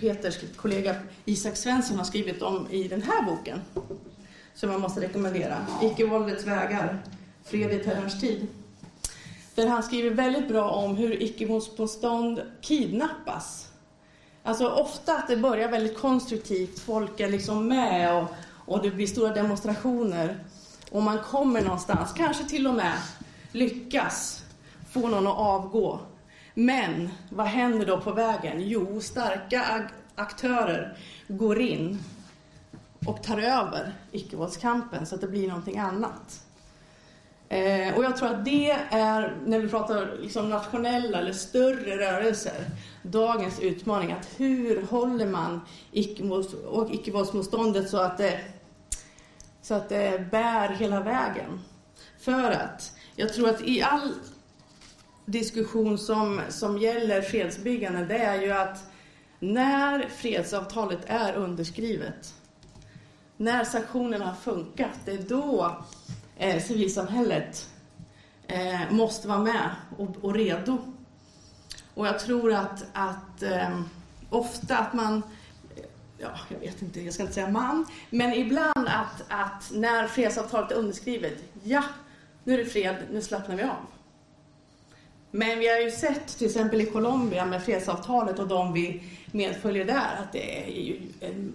Peters 0.00 0.38
kollega 0.56 0.94
Isak 1.24 1.56
Svensson 1.56 1.98
har 1.98 2.04
skrivit 2.04 2.42
om 2.42 2.66
i 2.70 2.88
den 2.88 3.02
här 3.02 3.22
boken, 3.22 3.60
som 4.54 4.70
jag 4.70 4.80
måste 4.80 5.00
rekommendera. 5.00 5.66
Icke-våldets 5.82 6.46
vägar, 6.46 6.98
fred 7.44 7.72
i 7.72 7.78
terrorns 7.78 8.20
tid. 8.20 8.46
Där 9.54 9.66
han 9.66 9.82
skriver 9.82 10.10
väldigt 10.10 10.48
bra 10.48 10.70
om 10.70 10.96
hur 10.96 11.22
icke-våldsmotstånd 11.22 12.42
kidnappas. 12.60 13.69
Alltså 14.42 14.68
ofta 14.68 15.16
att 15.16 15.28
det 15.28 15.36
börjar 15.36 15.68
väldigt 15.68 15.98
konstruktivt, 15.98 16.78
folk 16.78 17.20
är 17.20 17.28
liksom 17.28 17.68
med 17.68 18.16
och, 18.16 18.28
och 18.50 18.82
det 18.82 18.90
blir 18.90 19.06
stora 19.06 19.34
demonstrationer. 19.34 20.44
Och 20.90 21.02
man 21.02 21.18
kommer 21.18 21.62
någonstans, 21.62 22.12
kanske 22.16 22.44
till 22.44 22.66
och 22.66 22.74
med 22.74 22.96
lyckas 23.52 24.44
få 24.90 25.08
någon 25.08 25.26
att 25.26 25.38
avgå. 25.38 26.00
Men 26.54 27.10
vad 27.30 27.46
händer 27.46 27.86
då 27.86 28.00
på 28.00 28.12
vägen? 28.12 28.60
Jo, 28.60 29.00
starka 29.00 29.88
aktörer 30.14 30.96
går 31.28 31.60
in 31.60 31.98
och 33.06 33.22
tar 33.22 33.38
över 33.38 33.92
icke-våldskampen 34.10 35.06
så 35.06 35.14
att 35.14 35.20
det 35.20 35.28
blir 35.28 35.48
någonting 35.48 35.78
annat. 35.78 36.46
Eh, 37.52 37.94
och 37.94 38.04
jag 38.04 38.16
tror 38.16 38.28
att 38.28 38.44
det 38.44 38.70
är, 38.90 39.36
när 39.46 39.58
vi 39.58 39.68
pratar 39.68 40.16
liksom 40.20 40.50
nationella 40.50 41.18
eller 41.18 41.32
större 41.32 41.98
rörelser, 41.98 42.64
dagens 43.02 43.60
utmaning. 43.60 44.12
Att 44.12 44.28
hur 44.36 44.82
håller 44.82 45.26
man 45.26 45.60
icke-våldsmotståndet 45.92 47.90
så 47.90 47.96
att 47.96 48.18
det, 48.18 48.40
så 49.62 49.74
att 49.74 49.88
det 49.88 50.30
bär 50.30 50.68
hela 50.68 51.00
vägen? 51.00 51.60
För 52.20 52.50
att 52.50 52.92
jag 53.16 53.32
tror 53.32 53.48
att 53.48 53.62
i 53.62 53.82
all 53.82 54.12
diskussion 55.24 55.98
som, 55.98 56.40
som 56.48 56.78
gäller 56.78 57.22
fredsbyggande, 57.22 58.04
det 58.04 58.18
är 58.18 58.42
ju 58.42 58.52
att 58.52 58.78
när 59.38 60.08
fredsavtalet 60.08 61.00
är 61.06 61.34
underskrivet 61.34 62.34
när 63.36 63.64
sanktionerna 63.64 64.24
har 64.24 64.34
funkat, 64.34 64.98
det 65.04 65.12
är 65.12 65.22
då 65.28 65.76
eh, 66.40 66.62
civilsamhället 66.62 67.68
eh, 68.46 68.90
måste 68.90 69.28
vara 69.28 69.38
med 69.38 69.70
och, 69.98 70.08
och, 70.20 70.34
redo. 70.34 70.78
Och 71.94 72.06
jag 72.06 72.18
tror 72.18 72.52
att, 72.52 72.84
att 72.92 73.42
eh, 73.42 73.80
ofta 74.30 74.78
att 74.78 74.92
man, 74.92 75.22
ja, 76.18 76.30
jag 76.48 76.58
vet 76.58 76.82
inte, 76.82 77.00
jag 77.00 77.14
ska 77.14 77.22
inte 77.22 77.34
säga 77.34 77.48
man, 77.48 77.86
men 78.10 78.32
ibland 78.32 78.88
att, 78.88 79.24
att 79.28 79.70
när 79.74 80.06
fredsavtalet 80.06 80.72
är 80.72 80.76
underskrivet, 80.76 81.34
ja, 81.62 81.82
nu 82.44 82.54
är 82.54 82.58
det 82.58 82.64
fred, 82.64 82.96
nu 83.10 83.22
slappnar 83.22 83.56
vi 83.56 83.62
av. 83.62 83.86
Men 85.30 85.58
vi 85.58 85.68
har 85.68 85.80
ju 85.80 85.90
sett 85.90 86.38
till 86.38 86.46
exempel 86.46 86.80
i 86.80 86.86
Colombia 86.86 87.46
med 87.46 87.64
fredsavtalet 87.64 88.38
och 88.38 88.48
de 88.48 88.72
vi 88.72 89.02
medföljer 89.32 89.84
där 89.84 90.16
att 90.22 90.32
det 90.32 90.64
är 90.64 90.82
ju 90.82 91.00
en 91.20 91.52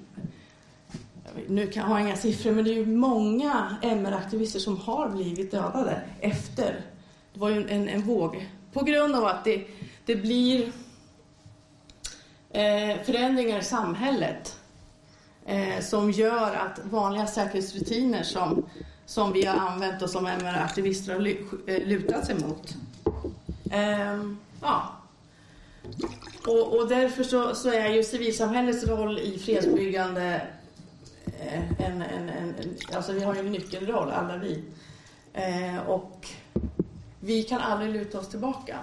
nu 1.48 1.68
kan 1.68 1.84
jag 1.84 1.90
ha 1.90 2.00
inga 2.00 2.16
siffror, 2.16 2.52
men 2.52 2.64
det 2.64 2.72
är 2.72 2.76
ju 2.76 2.86
många 2.86 3.78
MR-aktivister 3.82 4.60
som 4.60 4.78
har 4.78 5.10
blivit 5.10 5.52
dödade 5.52 6.02
efter. 6.22 6.82
Det 7.34 7.40
var 7.40 7.50
ju 7.50 7.70
en, 7.70 7.90
en 7.90 8.02
våg. 8.02 8.50
På 8.74 8.84
grund 8.84 9.16
av 9.16 9.26
att 9.26 9.44
det, 9.44 9.68
det 10.06 10.16
blir 10.16 10.72
eh, 12.50 13.04
förändringar 13.04 13.60
i 13.60 13.64
samhället 13.64 14.60
eh, 15.46 15.80
som 15.82 16.12
gör 16.12 16.56
att 16.56 16.80
vanliga 16.86 17.28
säkerhetsrutiner 17.28 18.24
som, 18.24 18.66
som 19.06 19.34
vi 19.34 19.46
har 19.46 19.56
använt 19.56 20.02
och 20.02 20.10
som 20.10 20.28
MR-aktivister 20.28 21.14
har 21.14 21.28
eh, 21.70 21.88
lutat 21.88 22.26
sig 22.26 22.36
mot. 22.36 22.76
Eh, 23.72 24.20
ja. 24.62 24.92
Och, 26.48 26.80
och 26.80 26.88
därför 26.88 27.24
så, 27.24 27.56
så, 27.56 27.70
är 27.70 27.90
ju 27.90 28.04
civilsamhällets 28.04 28.88
roll 28.88 29.20
i 29.20 29.40
fredsbyggande 29.40 30.42
en, 31.78 32.02
en, 32.02 32.30
en, 32.30 32.56
alltså 32.94 33.12
vi 33.12 33.24
har 33.24 33.34
ju 33.34 33.40
en 33.40 33.52
nyckelroll, 33.52 34.10
alla 34.12 34.38
vi. 34.38 34.64
Eh, 35.34 35.78
och 35.88 36.28
vi 37.20 37.44
kan 37.44 37.62
aldrig 37.62 37.94
luta 37.94 38.20
oss 38.20 38.30
tillbaka 38.30 38.80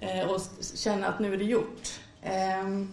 eh, 0.00 0.30
och 0.30 0.40
känna 0.74 1.06
att 1.06 1.20
nu 1.20 1.34
är 1.34 1.38
det 1.38 1.44
gjort. 1.44 2.00
Eh, 2.22 2.84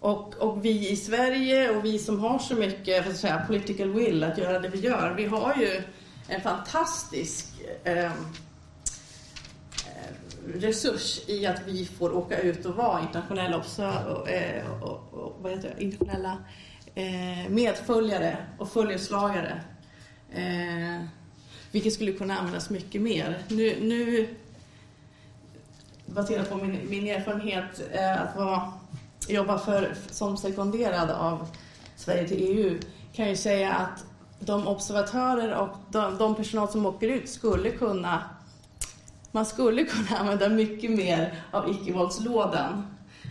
och, 0.00 0.34
och, 0.34 0.64
vi 0.64 0.90
i 0.90 0.96
Sverige 0.96 1.70
och 1.70 1.84
vi 1.84 1.98
som 1.98 2.20
har 2.20 2.38
så 2.38 2.54
mycket 2.54 3.04
för 3.04 3.10
att 3.10 3.16
säga, 3.16 3.44
political 3.46 3.92
will 3.92 4.24
att 4.24 4.38
göra 4.38 4.58
det 4.58 4.68
vi 4.68 4.78
gör, 4.78 5.14
vi 5.16 5.26
har 5.26 5.54
ju 5.56 5.82
en 6.28 6.40
fantastisk 6.40 7.46
ehm, 7.84 8.12
eh, 9.86 10.12
resurs 10.54 11.28
i 11.28 11.46
att 11.46 11.62
vi 11.66 11.86
får 11.86 12.16
åka 12.16 12.38
ut 12.38 12.66
och 12.66 12.74
vara 12.74 13.00
internationella, 13.00 13.56
observ- 13.56 14.06
och, 14.06 14.30
eh, 14.30 14.82
och, 14.82 15.14
och, 15.14 15.36
vad 15.42 15.52
heter 15.52 15.74
det? 15.76 15.84
internationella 15.84 16.38
Eh, 16.98 17.48
medföljare 17.48 18.36
och 18.58 18.68
följeslagare. 18.72 19.60
Eh, 20.32 21.06
vilket 21.72 21.92
skulle 21.92 22.12
kunna 22.12 22.38
användas 22.38 22.70
mycket 22.70 23.02
mer. 23.02 23.42
Nu, 23.48 23.76
nu 23.80 24.28
baserat 26.06 26.50
på 26.50 26.56
min, 26.56 26.78
min 26.90 27.06
erfarenhet 27.06 27.80
eh, 27.92 28.22
att 28.22 28.36
vara, 28.36 28.72
jobba 29.28 29.58
för, 29.58 29.94
som 30.10 30.36
sekonderad 30.36 31.10
av 31.10 31.48
Sverige 31.96 32.28
till 32.28 32.42
EU 32.42 32.78
kan 33.12 33.28
jag 33.28 33.38
säga 33.38 33.72
att 33.72 34.04
de 34.40 34.66
observatörer 34.66 35.54
och 35.54 35.76
de, 35.90 36.18
de 36.18 36.34
personal 36.34 36.68
som 36.68 36.86
åker 36.86 37.08
ut 37.08 37.28
skulle 37.28 37.70
kunna 37.70 38.30
man 39.32 39.46
skulle 39.46 39.84
kunna 39.84 40.18
använda 40.18 40.48
mycket 40.48 40.90
mer 40.90 41.34
av 41.50 41.70
icke-våldslådan 41.70 42.86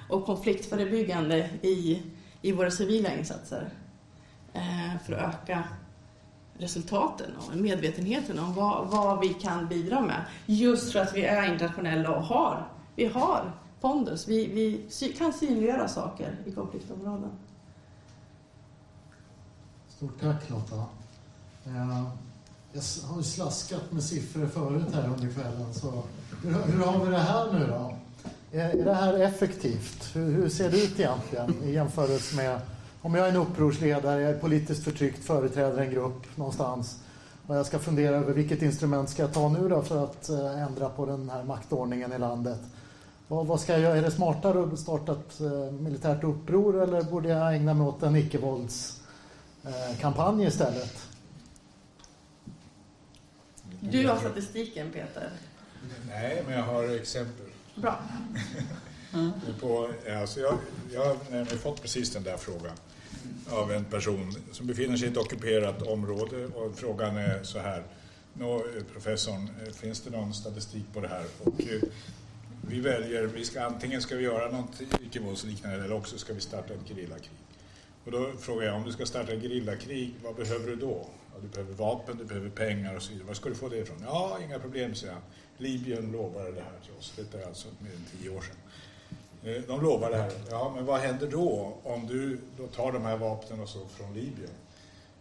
och 0.09 0.25
konfliktförebyggande 0.25 1.49
i, 1.61 2.01
i 2.45 2.51
våra 2.51 2.71
civila 2.71 3.13
insatser 3.13 3.69
eh, 4.53 5.01
för 5.05 5.13
att 5.13 5.33
öka 5.33 5.63
resultaten 6.57 7.31
och 7.37 7.55
medvetenheten 7.55 8.39
om 8.39 8.53
vad, 8.53 8.87
vad, 8.87 9.19
vi 9.19 9.33
kan 9.33 9.67
bidra 9.67 10.01
med. 10.01 10.25
Just 10.45 10.91
för 10.91 10.99
att 10.99 11.15
vi 11.15 11.25
är 11.25 11.51
internationella 11.51 12.09
och 12.09 12.23
har, 12.23 12.67
vi 12.95 13.05
har 13.05 13.51
pondus. 13.81 14.27
Vi, 14.27 14.47
vi 14.47 15.13
kan 15.17 15.33
synliggöra 15.33 15.87
saker 15.87 16.35
i 16.45 16.51
konfliktområden. 16.51 17.31
Stort 19.89 20.21
tack 20.21 20.49
Lotta. 20.49 20.85
Eh, 21.65 22.03
jag 22.71 22.81
har 23.07 23.17
ju 23.17 23.23
slaskat 23.23 23.91
med 23.91 24.03
siffror 24.03 24.47
förut 24.47 24.93
här 24.93 25.07
under 25.07 25.33
kvällen. 25.33 25.73
Så 25.73 26.03
hur, 26.43 26.53
hur 26.53 26.83
har 26.85 27.05
vi 27.05 27.11
det 27.11 27.17
här 27.17 27.53
nu 27.53 27.67
då? 27.67 27.94
Är, 28.55 28.83
det 28.83 28.93
här 28.93 29.13
effektivt? 29.13 30.09
Hur, 30.13 30.31
hur, 30.31 30.49
ser 30.49 30.71
det 30.71 30.83
ut 30.83 30.99
egentligen 30.99 31.63
i 31.63 31.71
jämförelse 31.71 32.35
med 32.35 32.59
om 33.01 33.15
jag 33.15 33.25
är 33.25 33.29
en 33.29 33.35
upprorsledare, 33.35 34.21
jag 34.21 34.31
är 34.31 34.39
politiskt 34.39 34.83
förtryckt, 34.83 35.23
företräder 35.23 35.77
en 35.77 35.91
grupp 35.91 36.37
någonstans 36.37 36.99
och 37.47 37.55
jag 37.55 37.65
ska 37.65 37.79
fundera 37.79 38.15
över 38.15 38.33
vilket 38.33 38.61
instrument 38.61 39.09
ska 39.09 39.21
jag 39.21 39.33
ta 39.33 39.49
nu 39.49 39.69
då 39.69 39.81
för 39.81 40.03
att 40.03 40.29
eh, 40.29 40.61
ändra 40.61 40.89
på 40.89 41.05
den 41.05 41.29
här 41.29 41.43
maktordningen 41.43 42.13
i 42.13 42.17
landet. 42.17 42.59
Vad, 43.27 43.47
vad 43.47 43.59
ska 43.59 43.73
jag 43.73 43.81
göra? 43.81 43.97
Är 43.97 44.01
det 44.01 44.11
smartare 44.11 44.63
att 44.63 44.79
starta 44.79 45.11
ett 45.11 45.41
eh, 45.41 45.71
militärt 45.71 46.23
uppror 46.23 46.83
eller 46.83 47.01
borde 47.01 47.29
jag 47.29 47.55
ägna 47.55 47.73
mig 47.73 47.87
åt 47.87 48.03
en 48.03 48.15
icke-våldskampanj 48.15 50.43
eh, 50.43 50.47
istället? 50.47 51.07
Du 53.79 54.07
har 54.07 54.17
statistiken 54.17 54.91
Peter. 54.91 55.29
Nej, 56.07 56.43
men 56.47 56.57
jag 56.57 56.63
har 56.63 56.95
exempel. 56.95 57.44
Bra. 57.75 57.99
Mm. 59.13 59.31
På, 59.59 59.89
alltså 60.19 60.39
jag, 60.39 60.57
jag 60.93 61.05
har 61.05 61.45
fått 61.45 61.81
precis 61.81 62.13
den 62.13 62.23
där 62.23 62.37
frågan 62.37 62.73
av 63.49 63.71
en 63.71 63.85
person 63.85 64.35
som 64.51 64.67
befinner 64.67 64.97
sig 64.97 65.07
i 65.07 65.11
ett 65.11 65.17
ockuperat 65.17 65.81
område 65.81 66.45
och 66.45 66.77
frågan 66.77 67.17
är 67.17 67.43
så 67.43 67.59
här. 67.59 67.83
Nå, 68.33 68.63
professorn, 68.93 69.49
finns 69.73 70.01
det 70.01 70.09
någon 70.09 70.33
statistik 70.33 70.85
på 70.93 70.99
det 70.99 71.07
här? 71.07 71.25
Och 71.43 71.61
eh, 71.61 71.81
vi 72.61 72.79
väljer, 72.79 73.23
vi 73.23 73.45
ska, 73.45 73.63
antingen 73.63 74.01
ska 74.01 74.15
vi 74.15 74.23
göra 74.23 74.51
något 74.51 74.81
icke-våldsliknande 75.05 75.85
eller 75.85 75.95
också 75.95 76.17
ska 76.17 76.33
vi 76.33 76.41
starta 76.41 76.73
ett 76.73 76.89
gerillakrig. 76.89 77.39
Och 78.05 78.11
då 78.11 78.31
frågar 78.39 78.67
jag, 78.67 78.75
om 78.75 78.83
du 78.83 78.91
ska 78.91 79.05
starta 79.05 79.31
ett 79.31 79.41
gerillakrig, 79.41 80.15
vad 80.23 80.35
behöver 80.35 80.67
du 80.67 80.75
då? 80.75 81.07
Ja, 81.33 81.39
du 81.41 81.47
behöver 81.47 81.73
vapen, 81.73 82.17
du 82.17 82.25
behöver 82.25 82.49
pengar 82.49 82.95
och 82.95 83.01
så 83.01 83.11
vidare. 83.11 83.27
Var 83.27 83.33
ska 83.33 83.49
du 83.49 83.55
få 83.55 83.69
det 83.69 83.77
ifrån? 83.77 83.97
Ja, 84.05 84.39
inga 84.45 84.59
problem, 84.59 84.95
säger 84.95 85.13
han. 85.13 85.21
Libyen 85.57 86.11
lovade 86.11 86.51
det 86.51 86.61
här 86.61 86.79
till 86.85 86.93
oss. 86.99 87.13
Detta 87.15 87.41
är 87.41 87.45
alltså 87.45 87.67
mer 87.79 87.91
än 87.91 88.05
tio 88.11 88.29
år 88.29 88.41
sedan. 88.41 88.55
Eh, 89.43 89.61
de 89.67 89.81
lovar 89.81 90.11
det 90.11 90.17
här. 90.17 90.31
Ja, 90.49 90.73
men 90.75 90.85
vad 90.85 90.99
händer 90.99 91.27
då 91.27 91.77
om 91.83 92.07
du 92.07 92.39
då 92.57 92.67
tar 92.67 92.91
de 92.91 93.01
här 93.01 93.17
vapnen 93.17 93.59
och 93.59 93.69
så 93.69 93.85
från 93.85 94.13
Libyen? 94.13 94.49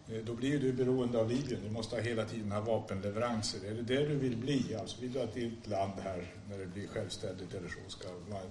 Eh, 0.09 0.25
då 0.25 0.35
blir 0.35 0.59
du 0.59 0.73
beroende 0.73 1.19
av 1.19 1.29
Libyen. 1.29 1.61
Du 1.65 1.71
måste 1.71 1.97
ha 1.97 2.03
hela 2.03 2.25
tiden 2.25 2.53
ha 2.53 2.61
vapenleveranser. 2.61 3.69
Är 3.69 3.75
det 3.75 3.83
det 3.83 4.07
du 4.07 4.15
vill 4.15 4.37
bli? 4.37 4.77
Alltså, 4.81 5.01
vill 5.01 5.13
du 5.13 5.21
att 5.21 5.35
ditt 5.35 5.67
land 5.67 5.93
här, 6.03 6.33
när 6.51 6.59
det 6.59 6.67
blir 6.67 6.87
självständigt 6.87 7.55
eller 7.55 7.69
så, 7.69 7.79
ska 7.89 8.09
vara 8.29 8.43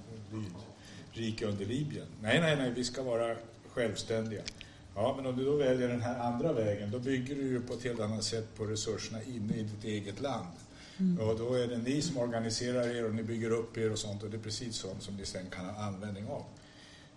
rika 1.12 1.48
under 1.48 1.66
Libyen? 1.66 2.08
Nej, 2.22 2.42
nej, 2.42 2.56
nej, 2.56 2.72
vi 2.76 2.84
ska 2.84 3.04
vara 3.04 3.36
självständiga. 3.70 4.42
Ja, 4.96 5.14
men 5.18 5.26
om 5.26 5.38
du 5.38 5.46
då 5.46 5.56
väljer 5.56 5.88
den 5.88 6.02
här 6.02 6.20
andra 6.20 6.54
vägen, 6.54 6.92
då 6.92 7.00
bygger 7.00 7.36
du 7.36 7.42
ju 7.42 7.62
på 7.62 7.74
ett 7.74 7.84
helt 7.84 8.00
annat 8.00 8.24
sätt 8.24 8.56
på 8.56 8.66
resurserna 8.66 9.24
inne 9.24 9.54
i 9.54 9.64
ditt 9.64 9.84
eget 9.84 10.22
land. 10.22 10.48
Mm. 10.98 11.28
Och 11.28 11.40
då 11.40 11.54
är 11.54 11.68
det 11.68 11.78
ni 11.78 12.02
som 12.02 12.18
organiserar 12.18 12.96
er 12.96 13.06
och 13.06 13.16
ni 13.16 13.24
bygger 13.24 13.52
upp 13.52 13.78
er 13.78 13.92
och 13.92 13.98
sånt 13.98 14.24
och 14.24 14.30
det 14.30 14.38
är 14.38 14.42
precis 14.42 14.76
sånt 14.76 15.04
som 15.04 15.16
ni 15.16 15.26
sen 15.26 15.46
kan 15.50 15.66
ha 15.66 15.84
användning 15.84 16.28
av. 16.28 16.44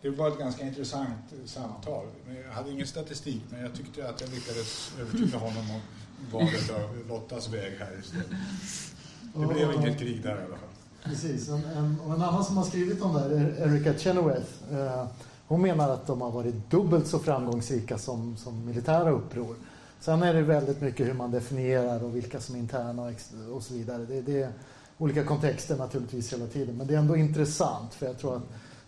Det 0.03 0.11
var 0.11 0.29
ett 0.29 0.39
ganska 0.39 0.66
intressant 0.66 1.33
samtal. 1.45 2.07
Jag 2.47 2.53
hade 2.53 2.70
ingen 2.70 2.87
statistik 2.87 3.43
men 3.51 3.61
jag 3.61 3.74
tyckte 3.74 4.09
att 4.09 4.20
jag 4.20 4.31
lyckades 4.31 4.93
övertyga 5.01 5.39
honom 5.39 5.70
om 5.70 5.81
valet 6.33 6.70
av 6.70 7.09
Lottas 7.09 7.49
väg 7.49 7.72
här 7.79 7.99
istället. 8.01 8.27
Det 9.35 9.47
blev 9.47 9.72
inget 9.72 9.99
krig 9.99 10.22
där 10.22 10.37
i 10.37 10.45
alla 10.45 10.57
fall. 10.57 10.68
Precis, 11.05 11.49
en, 11.49 11.64
en, 11.64 12.01
och 12.01 12.14
en 12.14 12.22
annan 12.22 12.45
som 12.45 12.57
har 12.57 12.64
skrivit 12.64 13.03
om 13.03 13.14
det 13.14 13.20
här 13.20 13.31
är 13.31 13.68
Erika 13.68 13.95
Chenoweth. 13.95 14.72
Eh, 14.72 15.07
hon 15.47 15.62
menar 15.62 15.89
att 15.89 16.07
de 16.07 16.20
har 16.20 16.31
varit 16.31 16.70
dubbelt 16.70 17.07
så 17.07 17.18
framgångsrika 17.18 17.99
som, 17.99 18.37
som 18.37 18.66
militära 18.66 19.11
uppror. 19.11 19.57
Sen 20.01 20.22
är 20.22 20.34
det 20.34 20.42
väldigt 20.42 20.80
mycket 20.80 21.07
hur 21.07 21.14
man 21.14 21.30
definierar 21.30 22.05
och 22.05 22.16
vilka 22.16 22.40
som 22.40 22.55
är 22.55 22.59
interna 22.59 23.12
och 23.53 23.62
så 23.62 23.74
vidare. 23.74 24.05
Det, 24.05 24.20
det 24.20 24.42
är 24.42 24.53
olika 24.99 25.24
kontexter 25.24 25.76
naturligtvis 25.76 26.32
hela 26.32 26.47
tiden. 26.47 26.76
Men 26.76 26.86
det 26.86 26.94
är 26.94 26.99
ändå 26.99 27.16
intressant 27.16 27.94
för 27.94 28.07
jag 28.07 28.18
tror 28.18 28.36
att 28.36 28.42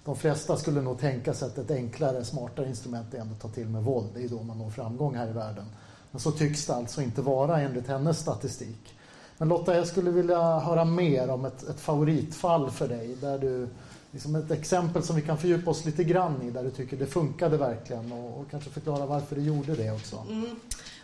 de 0.05 0.17
flesta 0.17 0.57
skulle 0.57 0.81
nog 0.81 0.99
tänka 0.99 1.35
sig 1.35 1.47
att 1.47 1.59
ett 1.59 1.71
enklare, 1.71 2.25
smartare 2.25 2.69
instrument 2.69 3.15
är 3.15 3.19
ändå 3.19 3.35
att 3.35 3.41
ta 3.41 3.49
till 3.49 3.69
med 3.69 3.83
våld. 3.83 4.09
Det 4.15 4.25
är 4.25 4.29
då 4.29 4.43
man 4.43 4.59
når 4.59 4.71
framgång 4.71 5.15
här 5.15 5.29
i 5.29 5.33
världen. 5.33 5.65
Men 6.11 6.21
så 6.21 6.31
tycks 6.31 6.67
det 6.67 6.75
alltså 6.75 7.03
inte 7.03 7.23
vara 7.23 7.61
enligt 7.61 7.89
hennes 7.89 8.19
statistik. 8.19 8.95
Men 9.39 9.49
Lotta, 9.49 9.77
jag 9.77 9.87
skulle 9.87 10.11
vilja 10.11 10.59
höra 10.59 10.85
mer 10.85 11.31
om 11.31 11.45
ett, 11.45 11.69
ett 11.69 11.81
favoritfall 11.81 12.71
för 12.71 12.89
dig. 12.89 13.17
Där 13.21 13.39
du, 13.39 13.69
liksom 14.11 14.35
ett 14.35 14.51
exempel 14.51 15.03
som 15.03 15.17
vi 15.17 15.23
kan 15.23 15.39
fördjupa 15.39 15.71
oss 15.71 15.85
lite 15.85 16.05
grann 16.05 16.43
i, 16.43 16.51
där 16.51 16.65
du 16.65 16.71
tycker 16.71 16.97
det 16.97 17.07
funkade 17.07 17.57
verkligen 17.57 18.13
och, 18.13 18.41
och 18.41 18.51
kanske 18.51 18.71
förklara 18.71 19.07
varför 19.07 19.37
det 19.37 19.43
gjorde 19.43 19.75
det 19.75 19.91
också. 19.91 20.25
Mm. 20.31 20.57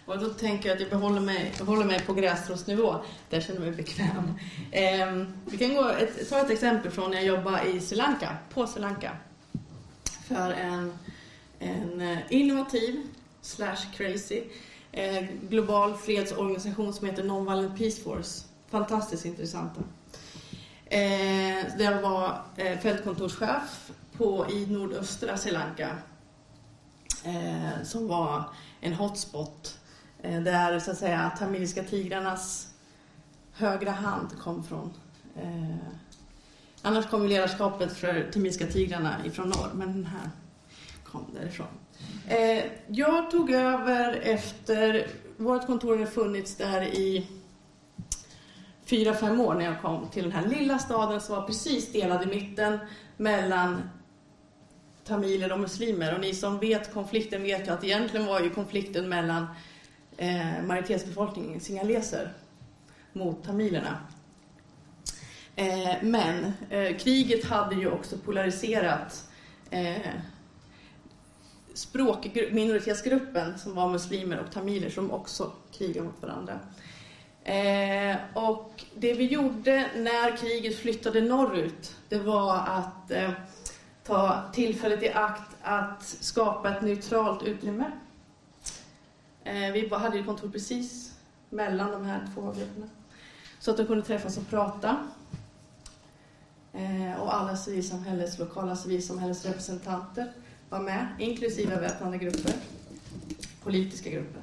Och 0.07 0.19
då 0.19 0.29
tänker 0.29 0.69
jag 0.69 0.75
att 0.75 0.81
jag 0.81 0.91
behåller 0.91 1.21
mig, 1.21 1.53
behåller 1.59 1.85
mig 1.85 2.01
på 2.01 2.15
gräsrotsnivå. 2.15 2.97
Där 3.31 3.41
känner 3.41 3.61
jag 3.61 3.67
mig 3.67 3.77
bekväm. 3.77 4.35
Eh, 4.71 5.27
vi 5.45 5.59
kan 5.59 5.75
gå 5.75 5.89
ett, 5.89 6.31
ta 6.31 6.41
ett 6.41 6.51
exempel 6.51 6.91
från 6.91 7.11
när 7.11 7.17
jag 7.17 7.27
jobbade 7.27 7.69
i 7.69 7.81
Sri 7.81 7.97
Lanka, 7.97 8.37
på 8.55 8.67
Sri 8.67 8.81
Lanka. 8.81 9.17
För 10.29 10.53
en, 10.53 10.99
en 11.59 12.01
eh, 12.01 12.19
innovativ, 12.29 13.03
slash 13.43 13.77
crazy, 13.97 14.43
eh, 14.93 15.25
global 15.49 15.95
fredsorganisation 15.95 16.93
som 16.93 17.07
heter 17.07 17.25
Nonviolent 17.25 17.79
Peace 17.79 18.03
Force. 18.03 18.45
Fantastiskt 18.71 19.25
intressanta. 19.25 19.81
Eh, 20.87 21.83
jag 21.83 22.03
var 22.03 22.43
eh, 22.57 22.79
fältkontorschef 22.79 23.91
på, 24.17 24.47
i 24.51 24.67
nordöstra 24.67 25.37
Sri 25.37 25.53
Lanka. 25.53 25.97
Eh, 27.25 27.85
som 27.85 28.09
var 28.09 28.45
en 28.81 28.93
hotspot 28.93 29.79
Eh, 30.25 30.43
där 30.43 30.79
så 30.79 30.91
att 30.91 30.99
säga 30.99 31.33
tamiliska 31.39 31.83
tigrarnas 31.83 32.69
högra 33.53 33.91
hand 33.91 34.39
kom 34.39 34.65
från. 34.65 34.93
Eh, 35.37 35.77
annars 36.83 37.07
kom 37.07 37.23
ju 37.23 37.29
ledarskapet 37.29 37.93
för 37.93 38.31
tamiliska 38.33 38.67
tigrarna 38.67 39.17
ifrån 39.27 39.49
norr, 39.49 39.71
men 39.75 39.93
den 39.93 40.07
här 40.07 40.31
kom 41.05 41.27
därifrån. 41.35 41.67
Eh, 42.29 42.65
jag 42.87 43.31
tog 43.31 43.51
över 43.51 44.13
efter, 44.23 45.07
vårt 45.37 45.67
kontor 45.67 45.97
hade 45.97 46.11
funnits 46.11 46.57
där 46.57 46.83
i 46.83 47.27
fyra, 48.85 49.15
fem 49.15 49.41
år 49.41 49.55
när 49.55 49.65
jag 49.65 49.83
kom 49.83 50.09
till 50.09 50.23
den 50.23 50.33
här 50.33 50.47
lilla 50.47 50.79
staden 50.79 51.21
som 51.21 51.37
var 51.37 51.43
precis 51.43 51.93
delad 51.93 52.23
i 52.23 52.27
mitten 52.27 52.79
mellan 53.17 53.91
tamiler 55.05 55.53
och 55.53 55.61
muslimer. 55.61 56.15
Och 56.15 56.21
ni 56.21 56.35
som 56.35 56.59
vet 56.59 56.95
konflikten 56.95 57.43
vet 57.43 57.69
ju 57.69 57.73
att 57.73 57.85
egentligen 57.85 58.27
var 58.27 58.41
ju 58.41 58.51
konflikten 58.51 59.09
mellan 59.09 59.47
eh, 60.17 60.63
majoritetsbefolkningen 60.67 61.61
singaleser 61.61 62.33
mot 63.13 63.45
tamilerna. 63.45 63.99
Eh, 65.57 65.95
men 66.03 66.53
eh, 66.71 66.97
kriget 66.97 67.45
hade 67.45 67.75
ju 67.75 67.91
också 67.91 68.19
polariserat 68.19 69.31
eh, 69.71 69.97
språkminoritetsgruppen 71.75 73.59
som 73.59 73.75
var 73.75 73.89
muslimer 73.89 74.39
och 74.39 74.53
tamiler 74.53 74.91
som 74.91 75.11
också 75.11 75.53
krigade 75.73 76.07
mot 76.07 76.23
varandra. 76.23 76.61
Eh, 77.45 78.17
och 78.35 78.85
det 78.95 79.15
vi 79.15 79.25
gjorde 79.25 79.91
när 79.97 80.37
kriget 80.37 80.79
flyttade 80.79 81.21
norrut, 81.21 81.97
det 82.09 82.19
var 82.19 82.57
att 82.57 83.11
eh, 83.11 83.31
ta 84.05 84.43
tillfället 84.53 85.03
i 85.03 85.09
akt 85.09 85.57
att 85.63 86.03
skapa 86.03 86.77
ett 86.77 86.83
neutralt 86.83 87.43
utrymme 87.43 87.91
Eh, 89.45 89.73
vi 89.73 89.89
hade 89.89 90.17
ju 90.17 90.25
kontor 90.25 90.49
precis 90.49 91.13
mellan 91.51 91.93
de 91.93 92.05
här 92.05 92.29
två 92.35 92.41
grupperna. 92.41 92.89
Så 93.59 93.71
att 93.71 93.77
de 93.77 93.87
kunde 93.87 94.05
träffas 94.05 94.39
och 94.39 94.49
prata. 94.49 95.07
Eh, 96.73 97.21
och 97.21 97.35
alla 97.35 97.57
civilsamhällets, 97.57 98.39
lokala 98.39 98.77
civilsamhällesrepresentanter 98.77 100.33
var 100.69 100.81
med, 100.81 101.07
inklusive 101.19 101.81
väpnade 101.81 102.19
grupper, 102.19 102.53
politiska 103.63 104.11
grupper. 104.11 104.43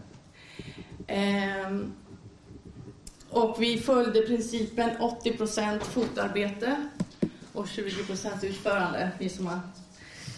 Ehm, 1.08 1.94
och 3.30 3.62
vi 3.62 3.78
följde 3.78 4.22
principen 4.22 5.02
80 5.02 5.80
fotarbete 5.80 6.88
och 7.54 7.68
20 7.68 7.90
utförande, 8.42 9.12
vi 9.20 9.30
som 9.30 9.48
har 9.48 9.60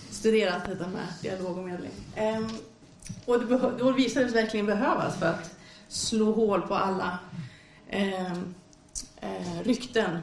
studerat 0.09 0.65
detta 0.65 0.87
med 0.87 1.07
dialog 1.21 1.57
och 1.57 1.63
medling. 1.63 1.91
Ehm, 2.15 2.47
och 3.25 3.39
det, 3.39 3.57
det 3.77 3.93
visade 3.93 4.29
sig 4.29 4.41
verkligen 4.41 4.65
behövas 4.65 5.19
för 5.19 5.25
att 5.25 5.55
slå 5.87 6.31
hål 6.31 6.61
på 6.61 6.75
alla 6.75 7.19
eh, 7.87 8.33
eh, 9.21 9.61
rykten 9.63 10.19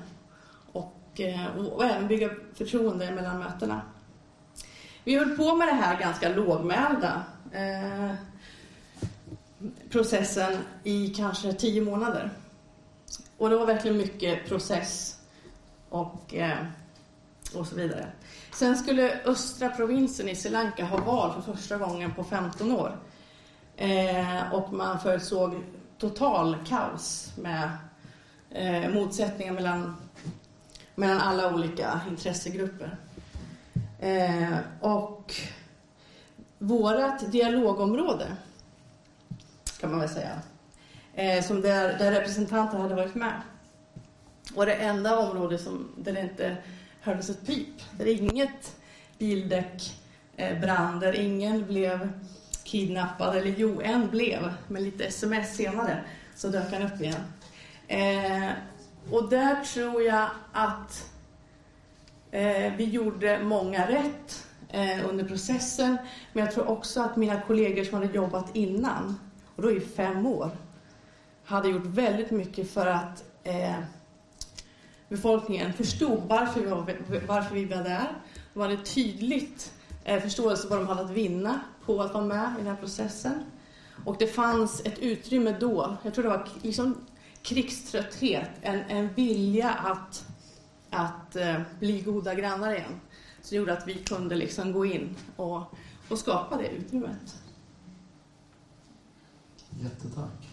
och, 0.72 1.20
eh, 1.20 1.56
och 1.56 1.84
även 1.84 2.08
bygga 2.08 2.30
förtroende 2.54 3.10
mellan 3.10 3.38
mötena. 3.38 3.82
Vi 5.04 5.18
höll 5.18 5.36
på 5.36 5.56
med 5.56 5.68
det 5.68 5.74
här 5.74 6.00
ganska 6.00 6.28
lågmälda 6.28 7.24
eh, 7.52 8.14
processen 9.90 10.58
i 10.84 11.08
kanske 11.08 11.52
tio 11.52 11.82
månader. 11.82 12.30
Och 13.36 13.50
det 13.50 13.56
var 13.56 13.66
verkligen 13.66 13.96
mycket 13.96 14.48
process 14.48 15.18
och, 15.88 16.34
eh, 16.34 16.66
och 17.54 17.66
så 17.66 17.74
vidare. 17.74 18.06
Sen 18.60 18.76
skulle 18.76 19.20
östra 19.24 19.68
provinsen 19.68 20.28
i 20.28 20.34
Sri 20.34 20.50
Lanka 20.50 20.84
ha 20.84 20.96
val 20.96 21.42
för 21.42 21.52
första 21.52 21.76
gången 21.78 22.14
på 22.14 22.24
15 22.24 22.72
år. 22.72 22.98
Eh, 23.76 24.52
och 24.54 24.72
man 24.72 25.00
förutsåg 25.00 25.54
total 25.98 26.56
kaos 26.66 27.32
med 27.36 27.70
eh, 28.50 28.90
motsättningar 28.90 29.52
mellan, 29.52 29.96
mellan 30.94 31.18
alla 31.18 31.54
olika 31.54 32.00
intressegrupper. 32.10 32.96
Eh, 33.98 34.58
och 34.80 35.34
vårat 36.58 37.32
dialogområde, 37.32 38.36
kan 39.80 39.90
man 39.90 40.00
väl 40.00 40.08
säga, 40.08 40.40
eh, 41.14 41.44
som 41.44 41.60
där, 41.60 41.98
där 41.98 42.12
representanter 42.12 42.78
hade 42.78 42.94
varit 42.94 43.14
med. 43.14 43.42
var 44.54 44.66
det 44.66 44.74
enda 44.74 45.18
område 45.18 45.58
som, 45.58 45.88
där 45.96 46.12
det 46.12 46.20
inte 46.20 46.56
hördes 47.00 47.30
ett 47.30 47.46
pip, 47.46 47.82
där 47.98 48.06
inget 48.06 48.76
bildäck 49.18 49.94
eh, 50.36 50.60
brann, 50.60 51.00
där 51.00 51.12
ingen 51.12 51.66
blev 51.66 52.12
kidnappad, 52.64 53.36
eller 53.36 53.54
jo, 53.56 53.80
en 53.80 54.10
blev, 54.10 54.52
men 54.68 54.84
lite 54.84 55.04
sms 55.04 55.56
senare 55.56 56.04
så 56.34 56.48
dök 56.48 56.72
han 56.72 56.82
upp 56.82 57.00
igen. 57.00 57.24
Eh, 57.88 58.50
och 59.10 59.28
där 59.28 59.64
tror 59.64 60.02
jag 60.02 60.30
att 60.52 61.10
eh, 62.30 62.72
vi 62.76 62.84
gjorde 62.84 63.42
många 63.42 63.88
rätt 63.88 64.46
eh, 64.68 65.08
under 65.08 65.24
processen, 65.24 65.96
men 66.32 66.44
jag 66.44 66.54
tror 66.54 66.68
också 66.68 67.02
att 67.02 67.16
mina 67.16 67.40
kollegor 67.40 67.84
som 67.84 67.94
hade 67.94 68.14
jobbat 68.14 68.56
innan, 68.56 69.20
och 69.56 69.62
då 69.62 69.70
i 69.70 69.80
fem 69.80 70.26
år, 70.26 70.50
hade 71.44 71.68
gjort 71.68 71.86
väldigt 71.86 72.30
mycket 72.30 72.70
för 72.70 72.86
att 72.86 73.24
eh, 73.44 73.78
befolkningen 75.10 75.72
förstod 75.72 76.22
varför 76.28 76.60
vi, 76.60 76.66
var, 76.66 76.94
varför 77.26 77.54
vi 77.54 77.64
var 77.64 77.76
där. 77.76 78.08
De 78.54 78.60
hade 78.60 78.76
tydligt 78.76 79.72
eh, 80.04 80.22
förståelse 80.22 80.68
vad 80.68 80.78
de 80.78 80.88
hade 80.88 81.02
att 81.02 81.10
vinna 81.10 81.60
på 81.84 82.02
att 82.02 82.14
vara 82.14 82.24
med 82.24 82.52
i 82.54 82.56
den 82.56 82.66
här 82.66 82.76
processen. 82.76 83.44
Och 84.04 84.16
det 84.18 84.26
fanns 84.26 84.80
ett 84.80 84.98
utrymme 84.98 85.56
då, 85.60 85.96
jag 86.02 86.14
tror 86.14 86.22
det 86.22 86.30
var 86.30 86.48
liksom 86.62 86.96
krigströtthet, 87.42 88.50
en, 88.62 88.80
en 88.80 89.14
vilja 89.14 89.70
att, 89.70 90.26
att 90.90 91.36
eh, 91.36 91.60
bli 91.78 92.00
goda 92.00 92.34
grannar 92.34 92.72
igen. 92.72 93.00
Det 93.50 93.56
gjorde 93.56 93.72
att 93.72 93.88
vi 93.88 93.94
kunde 93.94 94.34
liksom 94.34 94.72
gå 94.72 94.86
in 94.86 95.16
och, 95.36 95.62
och 96.08 96.18
skapa 96.18 96.56
det 96.56 96.68
utrymmet. 96.68 97.42
Jättetack. 99.80 100.49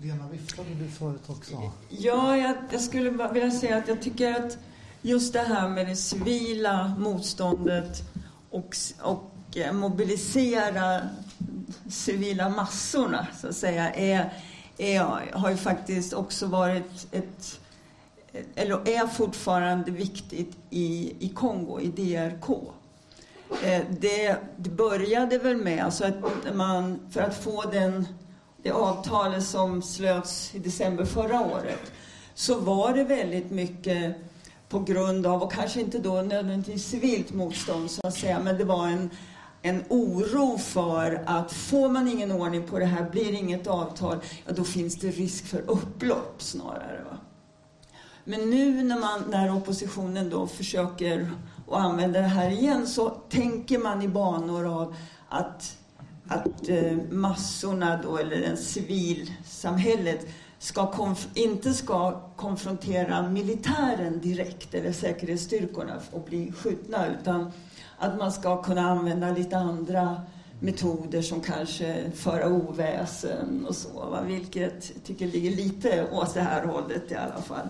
Lena, 0.00 0.28
viftade 0.28 0.68
du 0.74 0.88
förut 0.88 1.22
också? 1.26 1.72
Ja, 1.88 2.36
jag, 2.36 2.56
jag 2.70 2.80
skulle 2.80 3.10
bara 3.10 3.32
vilja 3.32 3.50
säga 3.50 3.76
att 3.76 3.88
jag 3.88 4.02
tycker 4.02 4.34
att 4.34 4.58
just 5.02 5.32
det 5.32 5.40
här 5.40 5.68
med 5.68 5.86
det 5.86 5.96
civila 5.96 6.94
motståndet 6.98 8.02
och, 8.50 8.76
och 9.02 9.56
eh, 9.56 9.72
mobilisera 9.72 11.00
civila 11.90 12.48
massorna, 12.48 13.26
så 13.40 13.48
att 13.48 13.56
säga, 13.56 13.92
är, 13.94 14.32
är, 14.78 15.32
har 15.32 15.50
ju 15.50 15.56
faktiskt 15.56 16.12
också 16.12 16.46
varit 16.46 17.06
ett 17.10 17.60
eller 18.54 18.88
är 18.88 19.06
fortfarande 19.06 19.90
viktigt 19.90 20.56
i, 20.70 21.14
i 21.18 21.28
Kongo, 21.28 21.80
i 21.80 21.88
DRK. 21.88 22.50
Eh, 23.64 23.82
det, 24.00 24.36
det 24.56 24.70
började 24.70 25.38
väl 25.38 25.56
med 25.56 25.84
alltså 25.84 26.04
att 26.04 26.54
man, 26.54 26.98
för 27.10 27.20
att 27.20 27.44
få 27.44 27.62
den 27.62 28.06
det 28.62 28.70
avtalet 28.70 29.44
som 29.44 29.82
slöts 29.82 30.54
i 30.54 30.58
december 30.58 31.04
förra 31.04 31.40
året, 31.40 31.92
så 32.34 32.58
var 32.58 32.92
det 32.92 33.04
väldigt 33.04 33.50
mycket 33.50 34.16
på 34.68 34.78
grund 34.78 35.26
av, 35.26 35.42
och 35.42 35.52
kanske 35.52 35.80
inte 35.80 35.98
då 35.98 36.22
nödvändigtvis 36.22 36.86
civilt 36.86 37.32
motstånd 37.32 37.90
så 37.90 38.06
att 38.06 38.14
säga, 38.14 38.40
men 38.40 38.58
det 38.58 38.64
var 38.64 38.86
en, 38.88 39.10
en 39.62 39.84
oro 39.88 40.58
för 40.58 41.22
att 41.26 41.52
får 41.52 41.88
man 41.88 42.08
ingen 42.08 42.32
ordning 42.32 42.66
på 42.66 42.78
det 42.78 42.84
här, 42.84 43.10
blir 43.10 43.32
det 43.32 43.38
inget 43.38 43.66
avtal, 43.66 44.18
ja 44.46 44.52
då 44.52 44.64
finns 44.64 44.96
det 44.96 45.10
risk 45.10 45.46
för 45.46 45.60
upplopp 45.70 46.42
snarare. 46.42 47.04
Va? 47.10 47.18
Men 48.24 48.50
nu 48.50 48.82
när, 48.82 48.98
man, 48.98 49.24
när 49.28 49.56
oppositionen 49.56 50.30
då 50.30 50.46
försöker 50.46 51.30
att 51.68 51.78
använda 51.78 52.20
det 52.20 52.26
här 52.26 52.50
igen 52.50 52.86
så 52.86 53.08
tänker 53.08 53.78
man 53.78 54.02
i 54.02 54.08
banor 54.08 54.80
av 54.80 54.94
att 55.28 55.76
att 56.28 56.68
eh, 56.68 56.96
massorna 57.10 58.00
då, 58.02 58.16
eller 58.16 58.42
en 58.42 58.56
civilsamhället, 58.56 60.26
ska 60.58 61.14
inte 61.34 61.74
ska 61.74 62.20
konfrontera 62.36 63.28
militären 63.28 64.20
direkt, 64.20 64.74
eller 64.74 64.92
säkerhetsstyrkorna, 64.92 66.00
och 66.10 66.22
bli 66.22 66.52
skjutna, 66.52 67.06
utan 67.06 67.52
att 67.98 68.18
man 68.18 68.32
ska 68.32 68.62
kunna 68.62 68.90
använda 68.90 69.30
lite 69.30 69.56
andra 69.56 70.22
metoder 70.60 71.22
som 71.22 71.40
kanske 71.40 72.10
föra 72.14 72.48
oväsen 72.48 73.66
och 73.68 73.76
så, 73.76 73.88
va? 73.88 74.22
vilket 74.26 74.90
jag 74.94 75.04
tycker 75.04 75.26
ligger 75.26 75.50
lite 75.50 76.06
åt 76.12 76.34
det 76.34 76.40
här 76.40 76.66
hållet 76.66 77.12
i 77.12 77.14
alla 77.14 77.42
fall. 77.42 77.68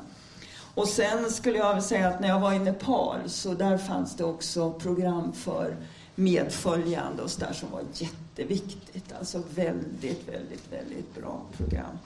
Och 0.74 0.88
sen 0.88 1.30
skulle 1.30 1.58
jag 1.58 1.68
vilja 1.68 1.82
säga 1.82 2.08
att 2.08 2.20
när 2.20 2.28
jag 2.28 2.40
var 2.40 2.52
i 2.52 2.58
Nepal 2.58 3.18
så 3.26 3.54
där 3.54 3.78
fanns 3.78 4.16
det 4.16 4.24
också 4.24 4.72
program 4.72 5.32
för 5.32 5.76
medföljande 6.18 7.22
och 7.22 7.30
sådär 7.30 7.52
som 7.52 7.70
var 7.70 7.82
jätteviktigt. 7.94 9.12
Alltså 9.18 9.42
väldigt, 9.54 10.28
väldigt, 10.28 10.72
väldigt 10.72 11.14
bra 11.14 11.42
program. 11.56 11.98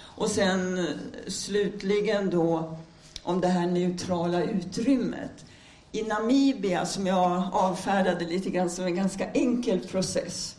Och 0.00 0.30
sen 0.30 0.78
eh, 0.78 0.84
slutligen 1.26 2.30
då 2.30 2.76
om 3.22 3.40
det 3.40 3.48
här 3.48 3.66
neutrala 3.66 4.42
utrymmet. 4.42 5.44
I 5.92 6.02
Namibia, 6.02 6.86
som 6.86 7.06
jag 7.06 7.42
avfärdade 7.52 8.24
lite 8.24 8.50
grann 8.50 8.70
som 8.70 8.84
en 8.84 8.96
ganska 8.96 9.30
enkel 9.30 9.80
process, 9.80 10.56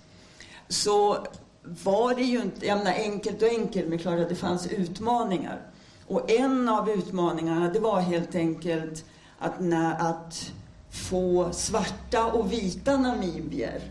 så 0.67 1.27
var 1.63 2.15
det 2.15 2.23
ju 2.23 2.41
inte, 2.41 2.65
jag 2.65 2.77
menar 2.77 2.93
enkelt 2.93 3.41
och 3.41 3.49
enkelt, 3.49 3.87
men 3.87 3.99
klart 3.99 4.19
att 4.19 4.29
det 4.29 4.35
fanns 4.35 4.67
utmaningar. 4.67 5.61
Och 6.07 6.31
en 6.31 6.69
av 6.69 6.89
utmaningarna, 6.89 7.69
det 7.69 7.79
var 7.79 7.99
helt 7.99 8.35
enkelt 8.35 9.05
att, 9.39 9.59
när, 9.59 10.09
att 10.09 10.51
få 10.89 11.49
svarta 11.51 12.25
och 12.25 12.51
vita 12.51 12.97
namibier 12.97 13.81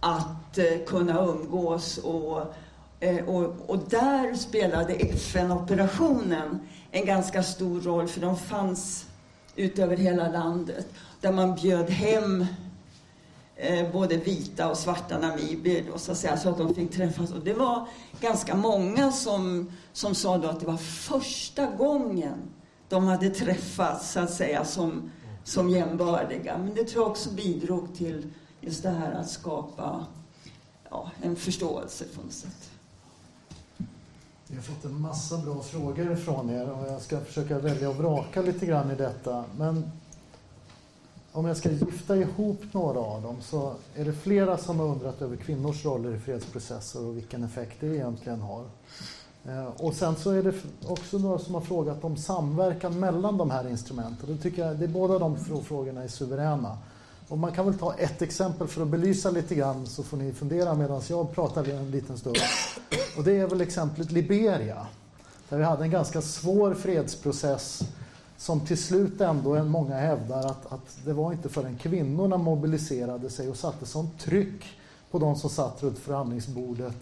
att 0.00 0.58
eh, 0.58 0.84
kunna 0.86 1.20
umgås 1.20 1.98
och, 1.98 2.54
eh, 3.00 3.28
och, 3.28 3.70
och 3.70 3.78
där 3.78 4.34
spelade 4.34 4.94
FN-operationen 4.94 6.60
en 6.90 7.06
ganska 7.06 7.42
stor 7.42 7.80
roll 7.80 8.08
för 8.08 8.20
de 8.20 8.36
fanns 8.36 9.06
utöver 9.56 9.96
hela 9.96 10.28
landet 10.28 10.86
där 11.20 11.32
man 11.32 11.54
bjöd 11.54 11.90
hem 11.90 12.46
eh, 13.56 13.92
både 13.92 14.16
vita 14.16 14.70
och 14.70 14.78
svarta 14.78 15.18
namibier 15.18 15.84
då, 15.92 15.98
så, 15.98 16.12
att 16.12 16.18
säga, 16.18 16.36
så 16.36 16.48
att 16.48 16.58
de 16.58 16.74
fick 16.74 16.92
träffas. 16.92 17.32
Och 17.32 17.44
det 17.44 17.54
var 17.54 17.86
ganska 18.20 18.56
många 18.56 19.12
som, 19.12 19.72
som 19.92 20.14
sa 20.14 20.38
då 20.38 20.48
att 20.48 20.60
det 20.60 20.66
var 20.66 20.76
första 20.76 21.66
gången 21.66 22.38
de 22.88 23.04
hade 23.04 23.30
träffats 23.30 24.12
så 24.12 24.20
att 24.20 24.32
säga 24.32 24.64
som 24.64 25.10
som 25.48 25.70
jämbördiga. 25.70 26.58
Men 26.58 26.74
det 26.74 26.84
tror 26.84 27.02
jag 27.04 27.10
också 27.10 27.30
bidrog 27.30 27.94
till 27.94 28.32
just 28.60 28.82
det 28.82 28.90
här 28.90 29.12
att 29.12 29.30
skapa 29.30 30.06
ja, 30.90 31.10
en 31.22 31.36
förståelse 31.36 32.04
på 32.14 32.22
något 32.22 32.32
sätt. 32.32 32.70
Vi 34.46 34.56
har 34.56 34.62
fått 34.62 34.84
en 34.84 35.00
massa 35.00 35.38
bra 35.38 35.62
frågor 35.62 36.16
från 36.16 36.50
er 36.50 36.70
och 36.70 36.88
jag 36.88 37.02
ska 37.02 37.20
försöka 37.20 37.58
välja 37.58 37.88
och 37.88 37.96
vraka 37.96 38.42
lite 38.42 38.66
grann 38.66 38.90
i 38.90 38.94
detta. 38.94 39.44
Men 39.56 39.90
om 41.32 41.44
jag 41.44 41.56
ska 41.56 41.70
gifta 41.70 42.16
ihop 42.16 42.62
några 42.72 43.00
av 43.00 43.22
dem 43.22 43.36
så 43.42 43.74
är 43.94 44.04
det 44.04 44.12
flera 44.12 44.58
som 44.58 44.78
har 44.78 44.86
undrat 44.86 45.22
över 45.22 45.36
kvinnors 45.36 45.84
roller 45.84 46.14
i 46.14 46.20
fredsprocesser 46.20 47.06
och 47.06 47.16
vilken 47.16 47.44
effekt 47.44 47.76
det 47.80 47.86
egentligen 47.86 48.40
har. 48.40 48.64
Eh, 49.48 49.66
och 49.66 49.94
sen 49.94 50.16
så 50.16 50.30
är 50.30 50.42
det 50.42 50.52
också 50.86 51.18
några 51.18 51.38
som 51.38 51.54
har 51.54 51.60
frågat 51.60 52.04
om 52.04 52.16
samverkan 52.16 53.00
mellan 53.00 53.36
de 53.36 53.50
här 53.50 53.68
instrumenten. 53.68 54.36
Det 54.36 54.42
tycker 54.42 54.66
jag, 54.66 54.76
det 54.76 54.84
är 54.84 54.88
båda 54.88 55.18
de 55.18 55.36
frågorna 55.64 56.02
är 56.02 56.08
suveräna. 56.08 56.78
Och 57.28 57.38
man 57.38 57.52
kan 57.52 57.66
väl 57.66 57.78
ta 57.78 57.94
ett 57.94 58.22
exempel 58.22 58.68
för 58.68 58.82
att 58.82 58.88
belysa 58.88 59.30
lite 59.30 59.54
grann 59.54 59.86
så 59.86 60.02
får 60.02 60.16
ni 60.16 60.32
fundera 60.32 60.74
medan 60.74 61.02
jag 61.08 61.32
pratar 61.32 61.68
en 61.68 61.90
liten 61.90 62.18
stund. 62.18 62.36
Och 63.16 63.24
det 63.24 63.36
är 63.36 63.46
väl 63.46 63.60
exemplet 63.60 64.12
Liberia. 64.12 64.86
Där 65.48 65.58
vi 65.58 65.64
hade 65.64 65.84
en 65.84 65.90
ganska 65.90 66.22
svår 66.22 66.74
fredsprocess 66.74 67.82
som 68.36 68.60
till 68.60 68.82
slut 68.82 69.20
ändå 69.20 69.64
många 69.64 69.94
hävdar 69.94 70.46
att, 70.46 70.72
att 70.72 70.98
det 71.04 71.12
var 71.12 71.32
inte 71.32 71.48
förrän 71.48 71.76
kvinnorna 71.76 72.36
mobiliserade 72.36 73.30
sig 73.30 73.48
och 73.48 73.56
satte 73.56 73.86
sånt 73.86 74.20
tryck 74.20 74.64
på 75.10 75.18
de 75.18 75.36
som 75.36 75.50
satt 75.50 75.82
runt 75.82 75.98
förhandlingsbordet 75.98 76.96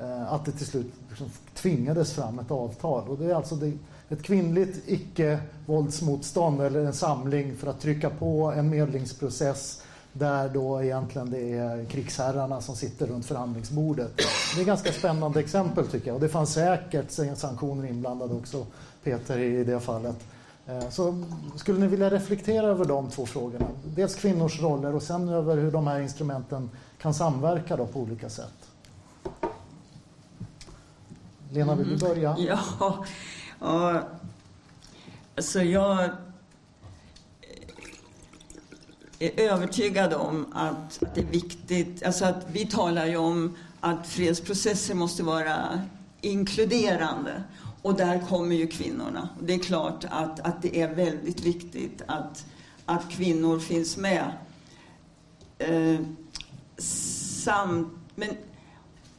Eh, 0.00 0.32
att 0.32 0.44
det 0.44 0.52
till 0.52 0.66
slut 0.66 0.92
liksom 1.08 1.30
tvingades 1.54 2.12
fram 2.12 2.38
ett 2.38 2.50
avtal. 2.50 3.08
Och 3.08 3.18
det 3.18 3.24
är 3.24 3.34
alltså 3.34 3.54
det, 3.54 3.72
ett 4.08 4.22
kvinnligt 4.22 4.82
icke-våldsmotstånd 4.86 6.60
eller 6.60 6.84
en 6.84 6.92
samling 6.92 7.56
för 7.56 7.70
att 7.70 7.80
trycka 7.80 8.10
på 8.10 8.52
en 8.56 8.70
medlingsprocess 8.70 9.82
där 10.12 10.48
då 10.48 10.82
egentligen 10.82 11.30
det 11.30 11.52
är 11.52 11.84
krigsherrarna 11.84 12.60
som 12.60 12.76
sitter 12.76 13.06
runt 13.06 13.26
förhandlingsbordet. 13.26 14.16
Det 14.16 14.58
är 14.58 14.60
ett 14.60 14.66
ganska 14.66 14.92
spännande 14.92 15.40
exempel 15.40 15.86
tycker 15.86 16.06
jag 16.06 16.14
och 16.14 16.20
det 16.20 16.28
fanns 16.28 16.52
säkert 16.52 17.10
sanktioner 17.36 17.88
inblandade 17.88 18.34
också 18.34 18.66
Peter 19.04 19.38
i 19.38 19.64
det 19.64 19.80
fallet. 19.80 20.16
Eh, 20.66 20.88
så 20.90 21.24
skulle 21.56 21.78
ni 21.78 21.86
vilja 21.86 22.10
reflektera 22.10 22.66
över 22.66 22.84
de 22.84 23.10
två 23.10 23.26
frågorna? 23.26 23.66
Dels 23.84 24.14
kvinnors 24.14 24.62
roller 24.62 24.94
och 24.94 25.02
sen 25.02 25.28
över 25.28 25.56
hur 25.56 25.70
de 25.70 25.86
här 25.86 26.00
instrumenten 26.00 26.70
kan 27.00 27.14
samverka 27.14 27.76
då 27.76 27.86
på 27.86 28.00
olika 28.00 28.28
sätt. 28.28 28.67
Lena, 31.50 31.74
vill 31.74 31.98
du 31.98 32.06
mm. 32.06 32.08
börja? 32.08 32.36
Ja, 32.48 33.04
och, 33.58 34.00
alltså 35.36 35.62
jag 35.62 36.10
är 39.18 39.40
övertygad 39.40 40.12
om 40.12 40.46
att, 40.52 41.02
att 41.02 41.14
det 41.14 41.20
är 41.20 41.26
viktigt, 41.26 42.02
alltså 42.02 42.24
att 42.24 42.46
vi 42.52 42.66
talar 42.66 43.06
ju 43.06 43.16
om 43.16 43.56
att 43.80 44.06
fredsprocesser 44.06 44.94
måste 44.94 45.22
vara 45.22 45.82
inkluderande. 46.20 47.42
Och 47.82 47.94
där 47.94 48.26
kommer 48.28 48.56
ju 48.56 48.66
kvinnorna. 48.66 49.28
Det 49.40 49.54
är 49.54 49.58
klart 49.58 50.04
att, 50.10 50.40
att 50.40 50.62
det 50.62 50.80
är 50.80 50.94
väldigt 50.94 51.40
viktigt 51.40 52.02
att, 52.06 52.46
att 52.84 53.10
kvinnor 53.10 53.58
finns 53.58 53.96
med. 53.96 54.32
Eh, 55.58 56.00
samt, 56.78 57.88
men, 58.14 58.28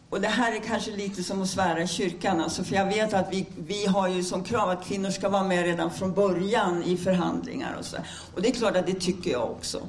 och 0.09 0.21
det 0.21 0.27
här 0.27 0.55
är 0.55 0.59
kanske 0.59 0.91
lite 0.91 1.23
som 1.23 1.41
att 1.41 1.49
svära 1.49 1.81
i 1.81 1.87
kyrkan, 1.87 2.41
alltså, 2.41 2.63
för 2.63 2.75
jag 2.75 2.85
vet 2.85 3.13
att 3.13 3.33
vi, 3.33 3.45
vi 3.67 3.85
har 3.85 4.07
ju 4.07 4.23
som 4.23 4.43
krav 4.43 4.69
att 4.69 4.85
kvinnor 4.85 5.09
ska 5.09 5.29
vara 5.29 5.43
med 5.43 5.63
redan 5.63 5.91
från 5.91 6.13
början 6.13 6.83
i 6.83 6.97
förhandlingar 6.97 7.75
och 7.79 7.85
så. 7.85 7.97
Och 8.35 8.41
det 8.41 8.49
är 8.49 8.53
klart 8.53 8.75
att 8.75 8.87
det 8.87 8.99
tycker 8.99 9.31
jag 9.31 9.51
också. 9.51 9.81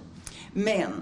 Men 0.53 0.93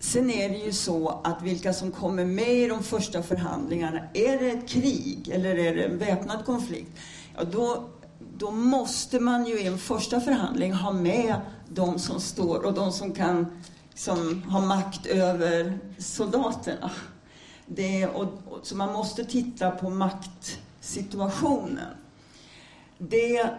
sen 0.00 0.30
är 0.30 0.48
det 0.48 0.56
ju 0.56 0.72
så 0.72 1.20
att 1.24 1.42
vilka 1.42 1.72
som 1.72 1.92
kommer 1.92 2.24
med 2.24 2.54
i 2.54 2.66
de 2.66 2.82
första 2.82 3.22
förhandlingarna, 3.22 4.00
är 4.14 4.38
det 4.38 4.50
ett 4.50 4.68
krig 4.68 5.30
eller 5.32 5.58
är 5.58 5.74
det 5.74 5.82
en 5.82 5.98
väpnad 5.98 6.44
konflikt? 6.44 6.90
Ja, 7.36 7.44
då, 7.44 7.88
då 8.36 8.50
måste 8.50 9.20
man 9.20 9.46
ju 9.46 9.60
i 9.60 9.66
en 9.66 9.78
första 9.78 10.20
förhandling 10.20 10.72
ha 10.72 10.92
med 10.92 11.34
de 11.68 11.98
som 11.98 12.20
står 12.20 12.64
och 12.64 12.74
de 12.74 12.92
som 12.92 13.12
kan 13.12 13.62
som 13.94 14.42
har 14.42 14.60
makt 14.60 15.06
över 15.06 15.78
soldaterna. 15.98 16.90
Det, 17.66 18.06
och, 18.06 18.22
och, 18.22 18.60
så 18.62 18.76
man 18.76 18.92
måste 18.92 19.24
titta 19.24 19.70
på 19.70 19.90
maktsituationen. 19.90 21.96
Det, 22.98 23.50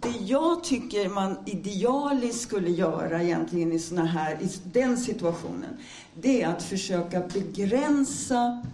det 0.00 0.14
jag 0.20 0.64
tycker 0.64 1.08
man 1.08 1.36
idealiskt 1.46 2.40
skulle 2.40 2.70
göra 2.70 3.22
egentligen 3.22 3.72
i, 3.72 3.78
såna 3.78 4.04
här, 4.04 4.42
i 4.42 4.50
den 4.64 4.96
situationen, 4.96 5.78
det 6.14 6.42
är 6.42 6.48
att 6.48 6.62
försöka 6.62 7.20
begränsa 7.20 8.64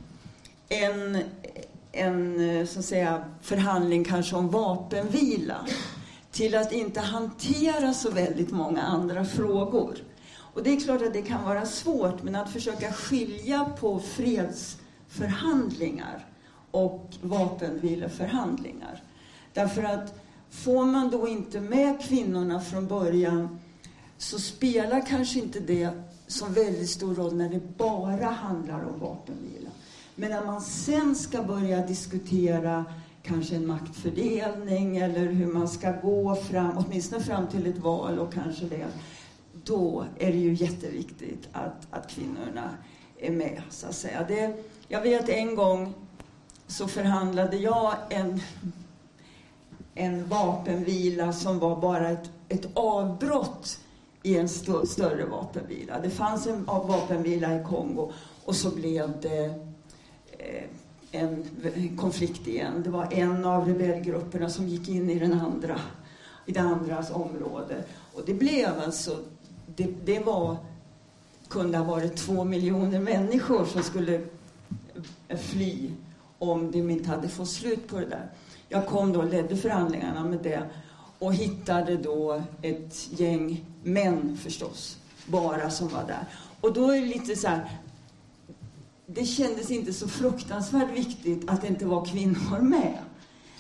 en, 0.68 1.18
en 1.92 2.66
så 2.66 2.78
att 2.78 2.84
säga, 2.84 3.24
förhandling 3.42 4.04
kanske 4.04 4.36
om 4.36 4.50
vapenvila 4.50 5.66
till 6.32 6.54
att 6.54 6.72
inte 6.72 7.00
hantera 7.00 7.94
så 7.94 8.10
väldigt 8.10 8.50
många 8.50 8.82
andra 8.82 9.24
frågor. 9.24 9.96
Och 10.54 10.62
det 10.62 10.70
är 10.70 10.80
klart 10.80 11.02
att 11.02 11.12
det 11.12 11.22
kan 11.22 11.44
vara 11.44 11.66
svårt, 11.66 12.22
men 12.22 12.34
att 12.34 12.52
försöka 12.52 12.92
skilja 12.92 13.64
på 13.80 14.00
fredsförhandlingar 14.00 16.26
och 16.70 17.10
vapenvileförhandlingar. 17.22 19.02
Därför 19.52 19.82
att 19.82 20.20
får 20.50 20.84
man 20.84 21.10
då 21.10 21.28
inte 21.28 21.60
med 21.60 22.02
kvinnorna 22.02 22.60
från 22.60 22.86
början 22.86 23.58
så 24.18 24.38
spelar 24.38 25.06
kanske 25.06 25.38
inte 25.38 25.60
det 25.60 25.90
så 26.26 26.46
väldigt 26.46 26.90
stor 26.90 27.14
roll 27.14 27.34
när 27.34 27.48
det 27.48 27.76
bara 27.76 28.26
handlar 28.26 28.84
om 28.84 29.00
vapenvila. 29.00 29.70
Men 30.14 30.30
när 30.30 30.44
man 30.44 30.60
sen 30.60 31.14
ska 31.14 31.42
börja 31.42 31.86
diskutera 31.86 32.84
kanske 33.22 33.56
en 33.56 33.66
maktfördelning 33.66 34.96
eller 34.96 35.26
hur 35.26 35.46
man 35.46 35.68
ska 35.68 35.92
gå 35.92 36.34
fram, 36.34 36.78
åtminstone 36.78 37.22
fram 37.22 37.46
till 37.46 37.66
ett 37.66 37.78
val 37.78 38.18
och 38.18 38.32
kanske 38.32 38.64
det, 38.64 38.86
då 39.64 40.04
är 40.18 40.32
det 40.32 40.38
ju 40.38 40.54
jätteviktigt 40.54 41.48
att, 41.52 41.86
att 41.90 42.10
kvinnorna 42.10 42.70
är 43.18 43.30
med, 43.30 43.62
så 43.70 43.86
att 43.86 43.94
säga. 43.94 44.24
Det, 44.28 44.56
jag 44.88 45.00
vet 45.00 45.28
en 45.28 45.54
gång 45.54 45.94
så 46.66 46.88
förhandlade 46.88 47.56
jag 47.56 47.94
en, 48.10 48.40
en 49.94 50.28
vapenvila 50.28 51.32
som 51.32 51.58
var 51.58 51.80
bara 51.80 52.10
ett, 52.10 52.30
ett 52.48 52.68
avbrott 52.74 53.80
i 54.22 54.36
en 54.36 54.44
st 54.44 54.86
större 54.86 55.24
vapenvila. 55.24 56.00
Det 56.00 56.10
fanns 56.10 56.46
en 56.46 56.64
vapenvila 56.64 57.60
i 57.60 57.64
Kongo 57.64 58.12
och 58.44 58.56
så 58.56 58.70
blev 58.70 59.20
det 59.20 59.44
eh, 60.38 60.64
en 61.10 61.44
konflikt 61.96 62.46
igen. 62.46 62.82
Det 62.84 62.90
var 62.90 63.12
en 63.12 63.44
av 63.44 63.68
rebellgrupperna 63.68 64.50
som 64.50 64.68
gick 64.68 64.88
in 64.88 65.10
i 65.10 65.18
den 65.18 65.32
andra, 65.32 65.80
i 66.46 66.52
det 66.52 66.60
andras 66.60 67.10
område. 67.10 67.84
Och 68.14 68.22
det 68.26 68.34
blev 68.34 68.80
alltså 68.84 69.18
det, 69.76 69.88
det 70.04 70.18
var, 70.18 70.56
kunde 71.48 71.78
ha 71.78 71.84
varit 71.84 72.16
två 72.16 72.44
miljoner 72.44 73.00
människor 73.00 73.64
som 73.64 73.82
skulle 73.82 74.14
eh, 75.28 75.38
fly 75.38 75.90
om 76.38 76.70
de 76.70 76.90
inte 76.90 77.10
hade 77.10 77.28
fått 77.28 77.48
slut 77.50 77.88
på 77.88 77.98
det 78.00 78.06
där. 78.06 78.30
Jag 78.68 78.86
kom 78.86 79.12
då 79.12 79.20
och 79.20 79.30
ledde 79.30 79.56
förhandlingarna 79.56 80.24
med 80.24 80.38
det 80.42 80.70
och 81.18 81.34
hittade 81.34 81.96
då 81.96 82.42
ett 82.62 83.08
gäng 83.10 83.64
män 83.82 84.38
förstås, 84.42 84.98
bara 85.26 85.70
som 85.70 85.88
var 85.88 86.04
där. 86.04 86.26
Och 86.60 86.72
då 86.72 86.90
är 86.90 87.00
det 87.00 87.06
lite 87.06 87.36
så 87.36 87.48
här, 87.48 87.78
det 89.06 89.24
kändes 89.24 89.70
inte 89.70 89.92
så 89.92 90.08
fruktansvärt 90.08 90.90
viktigt 90.90 91.50
att 91.50 91.62
det 91.62 91.68
inte 91.68 91.86
var 91.86 92.04
kvinnor 92.04 92.58
med. 92.58 92.98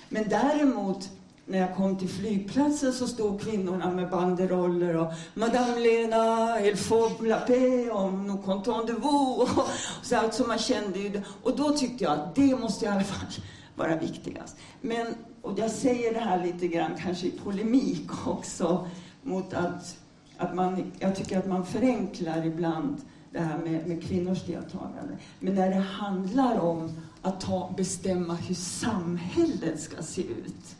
Men 0.08 0.28
däremot 0.28 1.10
när 1.46 1.58
jag 1.58 1.76
kom 1.76 1.96
till 1.96 2.08
flygplatsen 2.08 2.92
så 2.92 3.06
stod 3.06 3.40
kvinnorna 3.40 3.90
med 3.90 4.10
banderoller 4.10 4.96
och 4.96 5.12
Madame 5.34 5.80
Lena, 5.80 6.60
il 6.60 6.76
faut 6.76 7.22
la 7.22 7.40
paix, 7.40 7.90
om 7.92 8.26
nous 8.26 8.44
content 8.44 8.86
de 8.86 8.92
vous. 8.92 9.38
Och 9.38 9.68
så, 10.02 10.16
alltså 10.16 10.46
man 10.46 10.58
kände 10.58 10.98
ju 10.98 11.08
det. 11.08 11.22
Och 11.42 11.56
då 11.56 11.70
tyckte 11.70 12.04
jag 12.04 12.12
att 12.12 12.34
det 12.34 12.56
måste 12.56 12.84
i 12.84 12.88
alla 12.88 13.04
fall 13.04 13.28
vara 13.74 13.96
viktigast. 13.96 14.56
Men, 14.80 15.06
och 15.42 15.58
jag 15.58 15.70
säger 15.70 16.14
det 16.14 16.20
här 16.20 16.44
lite 16.44 16.68
grann 16.68 16.90
kanske 16.98 17.26
i 17.26 17.30
polemik 17.30 18.10
också 18.26 18.88
mot 19.22 19.54
att, 19.54 19.98
att 20.36 20.54
man, 20.54 20.92
jag 20.98 21.16
tycker 21.16 21.38
att 21.38 21.48
man 21.48 21.66
förenklar 21.66 22.46
ibland 22.46 22.96
det 23.30 23.40
här 23.40 23.58
med, 23.58 23.86
med 23.86 24.02
kvinnors 24.02 24.42
deltagande. 24.46 25.18
Men 25.40 25.54
när 25.54 25.70
det 25.70 25.80
handlar 25.80 26.60
om 26.60 26.92
att 27.22 27.40
ta, 27.40 27.74
bestämma 27.76 28.34
hur 28.34 28.54
samhället 28.54 29.80
ska 29.80 30.02
se 30.02 30.22
ut 30.22 30.76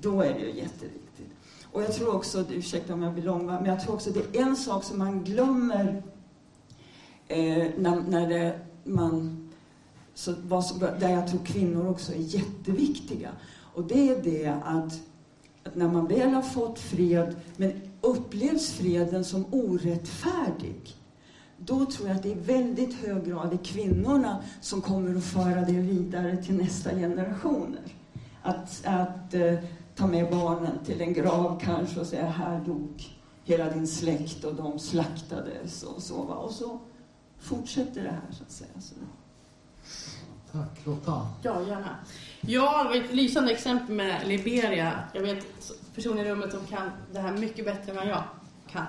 då 0.00 0.22
är 0.22 0.34
det 0.34 0.40
ju 0.40 0.56
jätteviktigt. 0.56 1.30
Och 1.72 1.82
jag 1.82 1.92
tror 1.92 2.14
också, 2.14 2.44
ursäkta 2.50 2.94
om 2.94 3.02
jag 3.02 3.14
blir 3.14 3.24
långvarig, 3.24 3.60
men 3.60 3.70
jag 3.70 3.80
tror 3.80 3.94
också 3.94 4.10
det 4.10 4.38
är 4.38 4.42
en 4.42 4.56
sak 4.56 4.84
som 4.84 4.98
man 4.98 5.24
glömmer 5.24 6.02
eh, 7.28 7.66
när, 7.78 8.00
när 8.08 8.28
det, 8.28 8.58
man... 8.84 9.44
Så, 10.14 10.34
vad, 10.42 10.64
där 11.00 11.10
jag 11.10 11.28
tror 11.28 11.44
kvinnor 11.44 11.88
också 11.88 12.12
är 12.12 12.18
jätteviktiga. 12.18 13.30
Och 13.74 13.84
det 13.84 14.08
är 14.08 14.22
det 14.22 14.46
att, 14.64 15.00
att 15.64 15.74
när 15.74 15.88
man 15.88 16.06
väl 16.06 16.30
har 16.30 16.42
fått 16.42 16.78
fred, 16.78 17.36
men 17.56 17.72
upplevs 18.00 18.72
freden 18.72 19.24
som 19.24 19.44
orättfärdig, 19.50 20.96
då 21.58 21.86
tror 21.86 22.08
jag 22.08 22.16
att 22.16 22.22
det 22.22 22.28
i 22.28 22.34
väldigt 22.34 22.94
hög 22.94 23.24
grad 23.24 23.52
är 23.52 23.64
kvinnorna 23.64 24.42
som 24.60 24.80
kommer 24.80 25.16
att 25.16 25.24
föra 25.24 25.60
det 25.60 25.72
vidare 25.72 26.36
till 26.36 26.54
nästa 26.54 26.90
generationer. 26.90 27.82
Att, 28.42 28.86
att 28.86 29.34
eh, 29.34 29.54
ta 29.98 30.06
med 30.06 30.30
barnen 30.30 30.84
till 30.84 31.00
en 31.00 31.12
grav 31.12 31.60
kanske 31.64 32.00
och 32.00 32.06
säga 32.06 32.26
här 32.26 32.60
dog 32.60 33.04
hela 33.44 33.70
din 33.70 33.86
släkt 33.86 34.44
och 34.44 34.54
de 34.54 34.78
slaktades 34.78 35.82
och 35.82 36.02
så. 36.02 36.22
Va? 36.22 36.34
Och 36.34 36.50
så 36.50 36.80
fortsätter 37.40 38.02
det 38.02 38.10
här 38.10 38.32
så 38.32 38.42
att 38.42 38.50
säga. 38.50 38.70
Så. 38.80 38.94
Tack. 40.52 40.86
Lotta? 40.86 41.26
Ja, 41.42 41.62
gärna. 41.62 41.96
Jag 42.40 42.66
har 42.66 42.96
ett 42.96 43.14
lysande 43.14 43.52
exempel 43.52 43.94
med 43.94 44.28
Liberia. 44.28 44.92
Jag 45.14 45.22
vet 45.22 45.46
personer 45.94 46.24
i 46.24 46.30
rummet 46.30 46.50
som 46.50 46.66
kan 46.66 46.90
det 47.12 47.18
här 47.18 47.32
mycket 47.32 47.64
bättre 47.64 47.90
än 47.90 47.96
vad 47.96 48.08
jag 48.08 48.22
kan. 48.70 48.86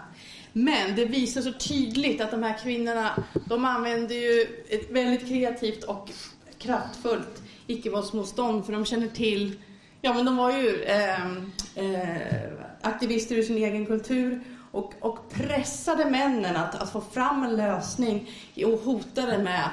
Men 0.54 0.96
det 0.96 1.06
visar 1.06 1.42
så 1.42 1.54
tydligt 1.54 2.22
att 2.22 2.32
de 2.32 2.44
här 2.44 2.58
kvinnorna, 2.58 3.24
de 3.46 3.66
använder 3.66 4.16
ju 4.16 4.42
ett 4.70 4.92
väldigt 4.92 5.28
kreativt 5.28 5.84
och 5.84 6.12
kraftfullt 6.58 7.42
icke-våldsmotstånd 7.68 8.66
för 8.66 8.74
de 8.74 8.86
känner 8.86 9.08
till, 9.08 9.56
ja 10.02 10.14
men 10.14 10.26
de 10.26 10.38
var 10.38 10.52
ju 10.52 10.84
eh, 10.84 11.36
eh, 11.76 12.50
aktivister 12.82 13.36
ur 13.36 13.44
sin 13.44 13.58
egen 13.58 13.86
kultur 13.86 14.44
och, 14.72 14.94
och 15.00 15.30
pressade 15.30 16.06
männen 16.06 16.56
att, 16.56 16.76
att 16.76 16.92
få 16.92 17.02
fram 17.02 17.44
en 17.44 17.56
lösning 17.56 18.30
och 18.66 18.80
hotade 18.80 19.38
med 19.38 19.70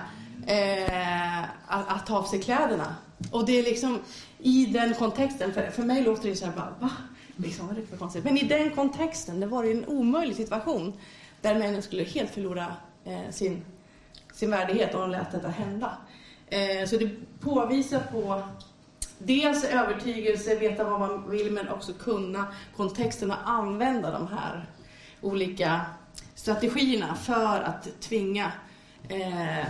eh, 0.47 1.43
att, 1.66 1.89
att 1.89 2.07
ta 2.07 2.18
av 2.18 2.22
sig 2.24 2.43
kläderna. 2.43 2.97
Och 3.31 3.47
det 3.47 3.59
är 3.59 3.62
liksom 3.62 4.01
i 4.39 4.66
den 4.66 4.95
kontexten, 4.95 5.53
för, 5.55 5.70
för 5.70 5.83
mig 5.83 6.03
låter 6.03 6.29
det 6.29 6.37
så 6.37 6.47
här 6.47 6.53
bara, 6.53 6.74
va? 6.81 6.91
Liksom, 7.37 7.74
det 7.74 7.87
för 7.87 7.97
konstigt? 7.97 8.24
Men 8.24 8.39
i 8.39 8.43
den 8.43 8.70
kontexten, 8.70 9.41
det 9.41 9.47
var 9.47 9.64
ju 9.64 9.70
en 9.70 9.87
omöjlig 9.87 10.37
situation 10.37 10.93
där 11.41 11.55
männen 11.55 11.83
skulle 11.83 12.03
helt 12.05 12.31
förlora 12.31 12.66
eh, 13.05 13.31
sin, 13.31 13.64
sin 14.33 14.51
värdighet 14.51 14.95
om 14.95 15.01
de 15.01 15.11
lät 15.11 15.33
detta 15.33 15.49
hända. 15.49 15.97
Eh, 16.47 16.87
så 16.87 16.97
det 16.97 17.11
påvisar 17.41 18.01
på 18.12 18.43
dels 19.19 19.64
övertygelse, 19.64 20.55
veta 20.55 20.85
vad 20.85 21.01
man 21.01 21.31
vill, 21.31 21.53
men 21.53 21.69
också 21.69 21.93
kunna 21.93 22.47
kontexten 22.77 23.31
och 23.31 23.49
använda 23.49 24.11
de 24.11 24.29
här 24.29 24.67
olika 25.21 25.81
strategierna 26.35 27.14
för 27.14 27.61
att 27.61 28.01
tvinga 28.01 28.53
eh, 29.09 29.67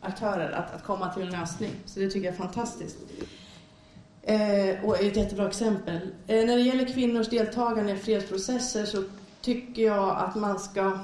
aktörer 0.00 0.50
att, 0.50 0.74
att 0.74 0.84
komma 0.84 1.14
till 1.14 1.22
en 1.22 1.30
lösning. 1.30 1.70
Så 1.84 2.00
det 2.00 2.10
tycker 2.10 2.26
jag 2.26 2.34
är 2.34 2.38
fantastiskt. 2.38 2.98
Eh, 4.22 4.84
och 4.84 5.00
ett 5.00 5.16
jättebra 5.16 5.48
exempel. 5.48 6.00
Eh, 6.26 6.46
när 6.46 6.56
det 6.56 6.62
gäller 6.62 6.84
kvinnors 6.84 7.28
deltagande 7.28 7.92
i 7.92 7.96
fredsprocesser 7.96 8.84
så 8.84 9.04
tycker 9.40 9.82
jag 9.82 10.16
att 10.16 10.34
man 10.34 10.58
ska 10.58 10.98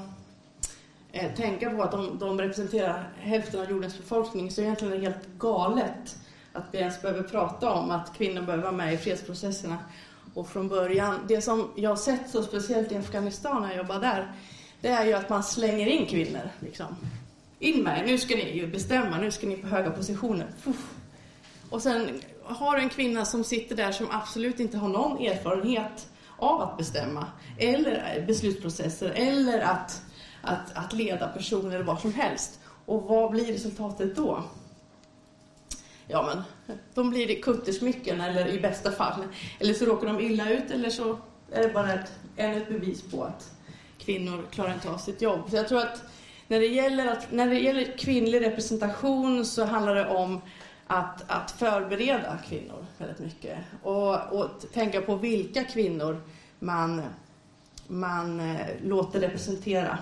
eh, 1.11 1.33
tänka 1.35 1.69
på 1.69 1.83
att 1.83 1.91
de, 1.91 2.19
de, 2.19 2.41
representerar 2.41 3.09
hälften 3.19 3.59
av 3.59 3.69
jordens 3.69 3.97
befolkning. 3.97 4.51
Så 4.51 4.61
egentligen 4.61 4.93
är 4.93 4.97
det 4.97 5.03
helt 5.03 5.27
galet 5.37 6.17
att 6.55 6.63
vi 6.71 6.77
ens 6.77 7.01
behöver 7.01 7.23
prata 7.23 7.73
om 7.73 7.91
att 7.91 8.17
kvinnor 8.17 8.41
behöver 8.41 8.63
vara 8.63 8.75
med 8.75 8.93
i 8.93 8.97
fredsprocesserna. 8.97 9.77
Och 10.33 10.49
från 10.49 10.67
början, 10.67 11.19
det 11.27 11.41
som 11.41 11.71
jag 11.75 11.89
har 11.89 11.97
sett 11.97 12.29
så 12.29 12.43
speciellt 12.43 12.91
i 12.91 12.97
Afghanistan 12.97 13.61
när 13.61 13.69
jag 13.69 13.77
jobbar 13.77 13.99
där, 13.99 14.31
det 14.81 14.87
är 14.87 15.05
ju 15.05 15.13
att 15.13 15.29
man 15.29 15.43
slänger 15.43 15.87
in 15.87 16.05
kvinnor. 16.05 16.49
Liksom. 16.59 16.85
In 17.59 17.83
med 17.83 17.99
er, 17.99 18.05
nu 18.05 18.17
ska 18.17 18.35
ni 18.35 18.57
ju 18.57 18.67
bestämma, 18.67 19.17
nu 19.17 19.31
ska 19.31 19.47
ni 19.47 19.57
på 19.57 19.67
höga 19.67 19.91
positioner. 19.91 20.47
Puff. 20.63 20.95
Och 21.69 21.81
sen 21.81 22.21
har 22.43 22.75
du 22.75 22.81
en 22.81 22.89
kvinna 22.89 23.25
som 23.25 23.43
sitter 23.43 23.75
där 23.75 23.91
som 23.91 24.07
absolut 24.11 24.59
inte 24.59 24.77
har 24.77 24.89
någon 24.89 25.25
erfarenhet 25.25 26.07
av 26.37 26.61
att 26.61 26.77
bestämma, 26.77 27.27
eller 27.57 28.23
beslutsprocesser, 28.27 29.09
eller 29.09 29.59
att, 29.59 30.01
att, 30.41 30.77
att 30.77 30.93
leda 30.93 31.27
personer 31.27 31.75
eller 31.75 31.85
vad 31.85 32.01
som 32.01 32.13
helst. 32.13 32.59
Och 32.85 33.03
vad 33.03 33.31
blir 33.31 33.45
resultatet 33.45 34.15
då? 34.15 34.43
Ja, 36.07 36.23
men 36.23 36.43
de 36.93 37.09
blir 37.09 37.41
kuttersmycken, 37.41 38.21
eller 38.21 38.47
i 38.47 38.59
bästa 38.59 38.91
fall. 38.91 39.23
Eller 39.59 39.73
så 39.73 39.85
råkar 39.85 40.07
de 40.07 40.19
illa 40.19 40.49
ut, 40.49 40.71
eller 40.71 40.89
så 40.89 41.17
är 41.51 41.61
det 41.63 41.73
bara 41.73 41.93
ett, 41.93 42.11
ännu 42.37 42.57
ett 42.57 42.69
bevis 42.69 43.01
på 43.11 43.23
att 43.23 43.51
kvinnor 43.97 44.45
klarar 44.51 44.73
inte 44.73 44.89
av 44.89 44.97
sitt 44.97 45.21
jobb. 45.21 45.49
Så 45.49 45.55
jag 45.55 45.67
tror 45.67 45.79
att 45.79 46.01
när 46.47 46.59
det 46.59 46.67
gäller, 46.67 47.07
att, 47.07 47.31
när 47.31 47.49
det 47.49 47.59
gäller 47.59 47.97
kvinnlig 47.97 48.41
representation 48.41 49.45
så 49.45 49.65
handlar 49.65 49.95
det 49.95 50.07
om 50.07 50.41
att, 50.87 51.23
att 51.27 51.51
förbereda 51.51 52.37
kvinnor 52.49 52.85
väldigt 52.97 53.19
mycket. 53.19 53.57
Och, 53.83 54.33
och 54.33 54.49
tänka 54.73 55.01
på 55.01 55.15
vilka 55.15 55.63
kvinnor 55.63 56.21
man, 56.59 57.01
man 57.87 58.39
eh, 58.39 58.67
låter 58.83 59.19
representera. 59.19 59.97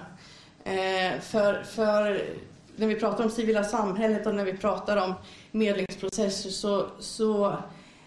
Eh, 0.63 1.19
för, 1.21 1.63
för 1.63 2.21
när 2.75 2.87
vi 2.87 2.95
pratar 2.95 3.23
om 3.23 3.29
civila 3.29 3.63
samhället 3.63 4.27
och 4.27 4.35
när 4.35 4.45
vi 4.45 4.57
pratar 4.57 4.97
om 4.97 5.13
medlingsprocesser 5.53 6.49
så, 6.49 6.87
så 6.99 7.57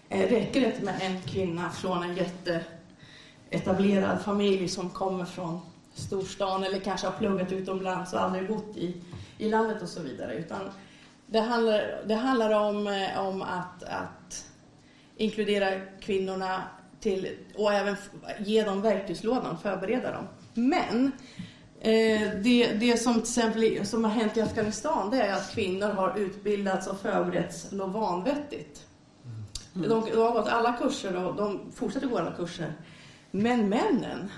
eh, 0.09 0.28
räcker 0.28 0.61
det 0.61 0.66
inte 0.66 0.84
med 0.84 1.01
en 1.03 1.22
kvinna 1.22 1.70
från 1.70 2.03
en 2.03 2.16
jätteetablerad 2.16 4.22
familj 4.22 4.68
som 4.68 4.90
kommer 4.90 5.24
från 5.24 5.61
storstan 5.94 6.64
eller 6.64 6.78
kanske 6.78 7.07
har 7.07 7.18
pluggat 7.18 7.53
utomlands 7.53 8.12
och 8.12 8.20
aldrig 8.20 8.49
bott 8.49 8.76
i, 8.76 8.97
i 9.38 9.49
landet 9.49 9.82
och 9.82 9.88
så 9.88 10.03
vidare. 10.03 10.34
Utan 10.34 10.70
det 11.26 11.40
handlar, 11.40 12.03
det 12.07 12.14
handlar 12.14 12.51
om, 12.51 12.86
eh, 12.86 13.26
om 13.26 13.42
att, 13.42 13.82
att 13.82 14.47
inkludera 15.16 15.80
kvinnorna 16.01 16.62
till, 17.01 17.28
och 17.55 17.72
även 17.72 17.97
ge 18.38 18.64
dem 18.64 18.82
verktygslådan, 18.82 19.59
förbereda 19.59 20.12
dem. 20.12 20.28
Men 20.55 21.12
det, 22.42 22.76
det 22.80 22.96
som 23.02 23.14
till 23.14 23.22
exempel 23.22 23.86
som 23.86 24.04
har 24.04 24.10
hänt 24.10 24.36
i 24.36 24.40
Afghanistan 24.40 25.10
det 25.10 25.22
är 25.22 25.32
att 25.32 25.50
kvinnor 25.54 25.88
har 25.88 26.18
utbildats 26.18 26.86
och 26.86 27.00
förberetts 27.00 27.72
något 27.72 27.94
vanvettigt. 27.94 28.86
Mm. 29.74 29.88
De, 29.88 30.10
de 30.10 30.22
har 30.22 30.32
gått 30.32 30.48
alla 30.48 30.72
kurser 30.72 31.26
och 31.26 31.34
de 31.36 31.60
fortsätter 31.74 32.06
gå 32.06 32.18
alla 32.18 32.32
kurser. 32.32 32.72
Men 33.30 33.68
männen 33.68 34.30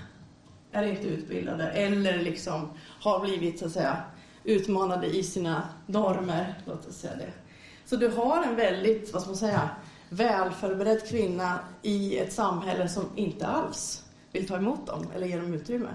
är 0.71 0.83
inte 0.83 1.07
utbildade 1.07 1.69
eller 1.69 2.17
liksom 2.17 2.69
har 2.99 3.19
blivit 3.19 3.59
så 3.59 3.65
att 3.65 3.71
säga 3.71 3.97
utmanade 4.43 5.07
i 5.07 5.23
sina 5.23 5.63
normer. 5.85 6.61
Låt 6.65 6.87
oss 6.87 6.95
säga 6.95 7.15
det. 7.15 7.31
Så 7.85 7.95
du 7.95 8.07
har 8.07 8.43
en 8.43 8.55
väldigt, 8.55 9.13
vad 9.13 9.21
ska 9.21 9.29
man 9.29 9.37
säga, 9.37 9.69
välförberedd 10.09 11.09
kvinna 11.09 11.59
i 11.81 12.17
ett 12.17 12.33
samhälle 12.33 12.87
som 12.87 13.05
inte 13.15 13.47
alls 13.47 14.03
vill 14.31 14.47
ta 14.47 14.57
emot 14.57 14.87
dem 14.87 15.05
eller 15.15 15.27
ge 15.27 15.37
dem 15.37 15.53
utrymme. 15.53 15.89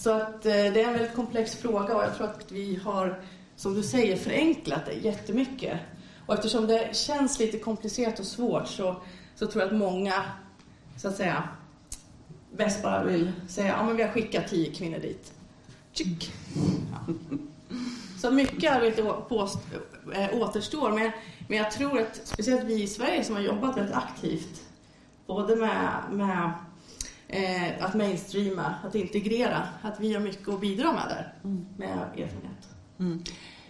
Så 0.00 0.10
att 0.10 0.46
eh, 0.46 0.52
det 0.52 0.82
är 0.82 0.86
en 0.86 0.92
väldigt 0.92 1.14
komplex 1.14 1.56
fråga 1.56 1.96
och 1.96 2.02
jag 2.02 2.16
tror 2.16 2.26
att 2.26 2.52
vi 2.52 2.76
har, 2.84 3.20
som 3.56 3.74
du 3.74 3.82
säger, 3.82 4.16
förenklat 4.16 4.86
det 4.86 4.92
jättemycket. 4.92 5.80
Och 6.26 6.34
eftersom 6.34 6.66
det 6.66 6.96
känns 6.96 7.38
lite 7.38 7.58
komplicerat 7.58 8.18
och 8.18 8.26
svårt 8.26 8.68
så, 8.68 8.96
så 9.34 9.46
tror 9.46 9.62
jag 9.62 9.72
att 9.72 9.78
många, 9.78 10.24
så 10.96 11.08
att 11.08 11.16
säga, 11.16 11.48
bäst 12.52 12.82
bara 12.82 13.04
vill 13.04 13.32
säga 13.48 13.68
ja 13.68 13.84
men 13.84 13.96
vi 13.96 14.02
har 14.02 14.10
skickat 14.10 14.48
tio 14.48 14.74
kvinnor 14.74 14.98
dit. 14.98 15.32
Tjick. 15.92 16.32
Ja. 16.92 17.14
Så 18.18 18.30
mycket 18.30 18.72
arbete 18.72 19.02
eh, 19.02 20.40
återstår, 20.40 20.90
men, 20.90 21.10
men 21.48 21.58
jag 21.58 21.70
tror 21.70 22.00
att 22.00 22.20
speciellt 22.24 22.64
vi 22.64 22.82
i 22.82 22.86
Sverige 22.86 23.24
som 23.24 23.34
har 23.34 23.42
jobbat 23.42 23.76
väldigt 23.76 23.94
aktivt, 23.94 24.62
både 25.26 25.56
med, 25.56 25.88
med 26.10 26.52
eh, 27.32 27.84
att 27.84 27.94
mainstreama, 27.94 28.74
att 28.84 28.94
integrera, 28.94 29.68
att 29.82 30.00
vi 30.00 30.14
har 30.14 30.20
mycket 30.20 30.48
att 30.48 30.60
bidra 30.60 30.92
med 30.92 31.08
där, 31.08 31.34
mm. 31.44 31.66
med 31.76 31.88
erfarenhet. 31.88 32.68
Mm. 32.98 33.22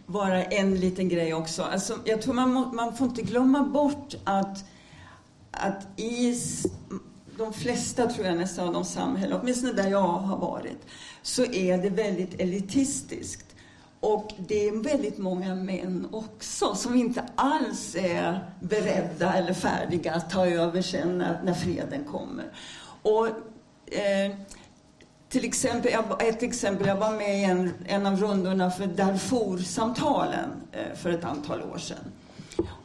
Bara 0.07 0.45
en 0.45 0.81
liten 0.81 1.09
grej 1.09 1.35
också. 1.35 1.63
Alltså, 1.63 1.99
jag 2.05 2.23
tror 2.23 2.35
man, 2.35 2.53
må, 2.53 2.67
man 2.67 2.97
får 2.97 3.07
inte 3.07 3.23
glömma 3.23 3.63
bort 3.63 4.15
att, 4.25 4.65
att 5.51 6.01
i 6.01 6.35
de 7.39 7.53
flesta, 7.53 8.07
tror 8.07 8.27
jag 8.27 8.37
nästan, 8.37 8.67
av 8.67 8.75
de 8.75 8.85
samhällen, 8.85 9.39
åtminstone 9.43 9.73
där 9.73 9.91
jag 9.91 10.09
har 10.09 10.37
varit, 10.37 10.87
så 11.23 11.45
är 11.45 11.79
det 11.79 11.91
väldigt 11.91 12.41
elitistiskt. 12.41 13.47
Och 14.01 14.33
det 14.39 14.69
är 14.69 14.83
väldigt 14.83 15.19
många 15.19 15.55
män 15.55 16.09
också 16.13 16.75
som 16.75 16.95
inte 16.95 17.25
alls 17.35 17.95
är 17.95 18.51
beredda 18.61 19.33
eller 19.33 19.53
färdiga 19.53 20.15
att 20.15 20.31
ta 20.31 20.47
över 20.47 20.83
sen 20.83 21.19
när, 21.19 21.41
när 21.45 21.55
freden 21.55 22.05
kommer. 22.05 22.45
Och, 23.03 23.27
eh, 23.95 24.33
till 25.29 25.45
exempel, 25.45 25.93
ett 26.21 26.43
exempel, 26.43 26.87
jag 26.87 26.97
var 26.97 27.13
med 27.13 27.41
i 27.41 27.45
en, 27.45 27.73
en 27.87 28.07
av 28.07 28.21
rundorna 28.21 28.71
för 28.71 28.87
Darfur-samtalen 28.87 30.51
eh, 30.73 30.97
för 30.97 31.11
ett 31.11 31.25
antal 31.25 31.63
år 31.63 31.79
sedan. 31.79 32.13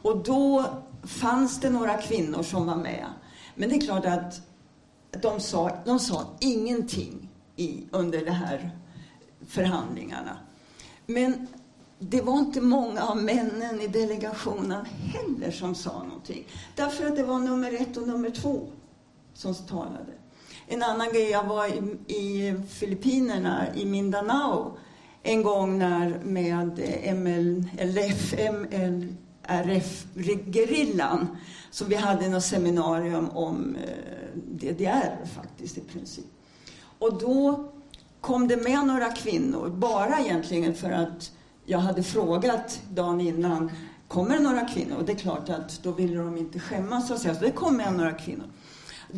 Och 0.02 0.24
då 0.24 0.64
fanns 1.02 1.60
det 1.60 1.70
några 1.70 1.96
kvinnor 1.96 2.42
som 2.42 2.66
var 2.66 2.76
med. 2.76 3.06
Men 3.54 3.68
det 3.68 3.74
är 3.74 3.80
klart 3.80 4.06
att 4.06 4.40
de 5.22 5.40
sa, 5.40 5.70
de 5.84 5.98
sa 5.98 6.26
ingenting 6.40 7.28
i, 7.56 7.84
under 7.90 8.24
de 8.24 8.30
här 8.30 8.70
förhandlingarna. 9.46 10.38
Men 11.06 11.46
det 11.98 12.20
var 12.20 12.38
inte 12.38 12.60
många 12.60 13.02
av 13.02 13.16
männen 13.16 13.80
i 13.80 13.86
delegationen 13.86 14.86
heller 14.86 15.50
som 15.50 15.74
sa 15.74 16.02
någonting. 16.02 16.46
Därför 16.74 17.06
att 17.06 17.16
det 17.16 17.22
var 17.22 17.38
nummer 17.38 17.72
ett 17.72 17.96
och 17.96 18.08
nummer 18.08 18.30
två 18.30 18.66
som 19.36 19.54
talade. 19.54 20.12
En 20.66 20.82
annan 20.82 21.08
grej, 21.08 21.30
jag 21.30 21.44
var 21.44 21.66
i, 21.66 21.80
i 22.14 22.54
Filippinerna, 22.68 23.74
i 23.74 23.84
Mindanao, 23.84 24.78
en 25.22 25.42
gång 25.42 25.78
när 25.78 26.20
med 26.24 26.80
MLRF-gerillan. 29.48 31.26
Så 31.70 31.84
vi 31.84 31.94
hade 31.94 32.28
något 32.28 32.44
seminarium 32.44 33.30
om 33.30 33.76
eh, 33.76 33.82
DDR 34.34 35.26
faktiskt 35.34 35.78
i 35.78 35.80
princip. 35.80 36.26
Och 36.98 37.18
då 37.20 37.68
kom 38.20 38.48
det 38.48 38.56
med 38.56 38.86
några 38.86 39.10
kvinnor, 39.10 39.68
bara 39.68 40.20
egentligen 40.20 40.74
för 40.74 40.90
att 40.90 41.32
jag 41.64 41.78
hade 41.78 42.02
frågat 42.02 42.80
dagen 42.90 43.20
innan 43.20 43.70
kommer 44.08 44.36
det 44.36 44.42
några 44.42 44.68
kvinnor, 44.68 44.96
och 44.96 45.04
det 45.04 45.12
är 45.12 45.16
klart 45.16 45.48
att 45.48 45.82
då 45.82 45.92
ville 45.92 46.16
de 46.16 46.36
inte 46.36 46.60
skämmas, 46.60 47.08
så 47.08 47.14
att 47.14 47.20
säga, 47.20 47.34
så 47.34 47.44
det 47.44 47.50
kommer 47.50 47.90
några 47.90 48.12
kvinnor. 48.12 48.46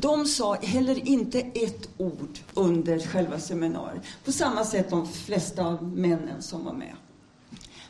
De 0.00 0.26
sa 0.26 0.54
heller 0.54 1.08
inte 1.08 1.40
ett 1.40 1.88
ord 1.96 2.38
under 2.54 2.98
själva 2.98 3.38
seminariet. 3.38 4.02
På 4.24 4.32
samma 4.32 4.64
sätt 4.64 4.90
de 4.90 5.08
flesta 5.08 5.66
av 5.66 5.82
männen 5.82 6.42
som 6.42 6.64
var 6.64 6.72
med. 6.72 6.94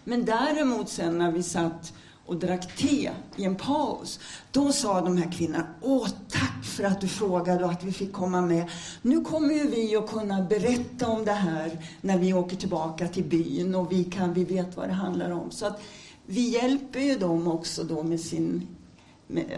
Men 0.04 0.24
däremot 0.24 0.88
sen 0.88 1.18
när 1.18 1.32
vi 1.32 1.42
satt 1.42 1.92
och 2.26 2.36
drack 2.36 2.76
te 2.76 3.10
i 3.36 3.44
en 3.44 3.56
paus, 3.56 4.20
då 4.52 4.72
sa 4.72 5.00
de 5.00 5.16
här 5.16 5.32
kvinnorna, 5.32 5.66
åh 5.82 6.08
tack 6.28 6.64
för 6.64 6.84
att 6.84 7.00
du 7.00 7.08
frågade 7.08 7.64
och 7.64 7.70
att 7.70 7.84
vi 7.84 7.92
fick 7.92 8.12
komma 8.12 8.40
med. 8.40 8.70
Nu 9.02 9.20
kommer 9.20 9.54
ju 9.54 9.70
vi 9.70 9.96
att 9.96 10.10
kunna 10.10 10.42
berätta 10.42 11.08
om 11.08 11.24
det 11.24 11.32
här 11.32 11.84
när 12.00 12.18
vi 12.18 12.34
åker 12.34 12.56
tillbaka 12.56 13.08
till 13.08 13.24
byn 13.24 13.74
och 13.74 13.92
vi, 13.92 14.04
kan, 14.04 14.34
vi 14.34 14.44
vet 14.44 14.76
vad 14.76 14.88
det 14.88 14.92
handlar 14.92 15.30
om. 15.30 15.50
Så 15.50 15.66
att 15.66 15.82
vi 16.26 16.48
hjälper 16.48 17.00
ju 17.00 17.18
dem 17.18 17.48
också 17.48 17.84
då 17.84 18.02
med 18.02 18.20
sin 18.20 18.66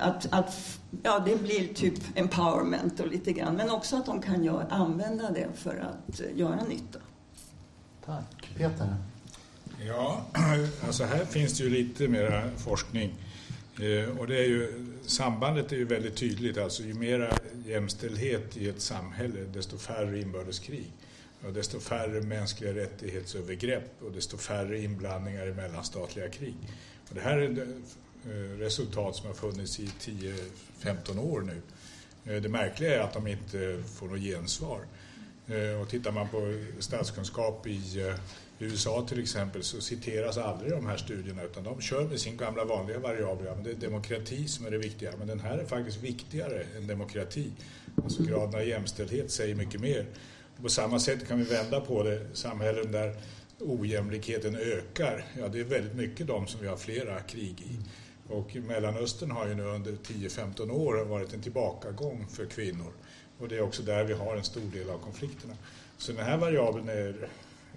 att, 0.00 0.26
att, 0.30 0.80
ja, 1.02 1.22
det 1.26 1.42
blir 1.42 1.74
typ 1.74 1.94
empowerment 2.14 3.00
och 3.00 3.08
lite 3.08 3.32
grann, 3.32 3.56
men 3.56 3.70
också 3.70 3.96
att 3.96 4.06
de 4.06 4.22
kan 4.22 4.44
gör, 4.44 4.66
använda 4.70 5.30
det 5.30 5.48
för 5.54 5.76
att 5.76 6.20
eh, 6.20 6.38
göra 6.38 6.64
nytta. 6.64 6.98
Tack. 8.04 8.50
Peter? 8.56 8.96
Ja, 9.86 10.24
alltså 10.86 11.04
här 11.04 11.24
finns 11.24 11.58
det 11.58 11.64
ju 11.64 11.70
lite 11.70 12.08
mera 12.08 12.50
forskning. 12.56 13.14
Eh, 13.80 14.18
och 14.18 14.26
det 14.26 14.38
är 14.38 14.48
ju, 14.48 14.86
sambandet 15.06 15.72
är 15.72 15.76
ju 15.76 15.84
väldigt 15.84 16.16
tydligt. 16.16 16.58
Alltså, 16.58 16.82
ju 16.82 16.94
mera 16.94 17.28
jämställdhet 17.66 18.56
i 18.56 18.68
ett 18.68 18.80
samhälle, 18.80 19.40
desto 19.52 19.78
färre 19.78 20.20
inbördeskrig. 20.20 20.92
Och 21.46 21.52
desto 21.52 21.80
färre 21.80 22.20
mänskliga 22.20 22.74
rättighetsövergrepp 22.74 24.02
och 24.02 24.12
desto 24.12 24.36
färre 24.36 24.80
inblandningar 24.80 25.46
i 25.46 25.52
mellanstatliga 25.52 26.28
krig. 26.28 26.56
Och 27.08 27.14
det 27.14 27.20
här 27.20 27.38
är 27.38 27.66
resultat 28.58 29.16
som 29.16 29.26
har 29.26 29.34
funnits 29.34 29.80
i 29.80 29.86
10-15 30.80 31.18
år 31.18 31.40
nu. 31.40 31.62
Eh, 32.24 32.42
det 32.42 32.48
märkliga 32.48 32.94
är 32.94 33.00
att 33.00 33.12
de 33.12 33.26
inte 33.26 33.82
får 33.98 34.08
något 34.08 34.20
gensvar. 34.20 34.80
Och 35.82 35.88
tittar 35.88 36.12
man 36.12 36.28
på 36.28 36.64
statskunskap 36.78 37.66
i 37.66 38.14
USA 38.58 39.06
till 39.08 39.20
exempel 39.20 39.62
så 39.62 39.80
citeras 39.80 40.38
aldrig 40.38 40.72
de 40.72 40.86
här 40.86 40.96
studierna 40.96 41.42
utan 41.42 41.64
de 41.64 41.80
kör 41.80 42.04
med 42.04 42.20
sin 42.20 42.36
gamla 42.36 42.64
vanliga 42.64 42.98
variabel. 42.98 43.46
Ja, 43.46 43.54
men 43.54 43.64
det 43.64 43.70
är 43.70 43.74
demokrati 43.74 44.48
som 44.48 44.66
är 44.66 44.70
det 44.70 44.78
viktiga. 44.78 45.12
Men 45.18 45.26
den 45.26 45.40
här 45.40 45.58
är 45.58 45.64
faktiskt 45.64 46.02
viktigare 46.02 46.66
än 46.76 46.86
demokrati. 46.86 47.50
Alltså 48.04 48.22
graden 48.22 48.54
av 48.54 48.66
jämställdhet 48.66 49.30
säger 49.30 49.54
mycket 49.54 49.80
mer. 49.80 50.06
Och 50.56 50.62
på 50.62 50.68
samma 50.68 51.00
sätt 51.00 51.28
kan 51.28 51.38
vi 51.38 51.44
vända 51.44 51.80
på 51.80 52.02
det. 52.02 52.26
Samhällen 52.32 52.92
där 52.92 53.16
ojämlikheten 53.58 54.56
ökar, 54.56 55.24
ja 55.38 55.48
det 55.48 55.60
är 55.60 55.64
väldigt 55.64 55.94
mycket 55.94 56.26
de 56.26 56.46
som 56.46 56.60
vi 56.60 56.66
har 56.66 56.76
flera 56.76 57.20
krig 57.20 57.60
i. 57.60 57.76
Och 58.30 58.56
Mellanöstern 58.56 59.30
har 59.30 59.46
ju 59.46 59.54
nu 59.54 59.62
under 59.62 59.92
10-15 59.92 60.70
år 60.70 61.04
varit 61.04 61.34
en 61.34 61.42
tillbakagång 61.42 62.26
för 62.30 62.46
kvinnor. 62.46 62.92
Och 63.38 63.48
det 63.48 63.56
är 63.56 63.60
också 63.60 63.82
där 63.82 64.04
vi 64.04 64.14
har 64.14 64.36
en 64.36 64.44
stor 64.44 64.70
del 64.72 64.90
av 64.90 64.98
konflikterna. 64.98 65.54
Så 65.98 66.12
den 66.12 66.24
här 66.24 66.36
variabeln 66.36 66.88
är 66.88 67.28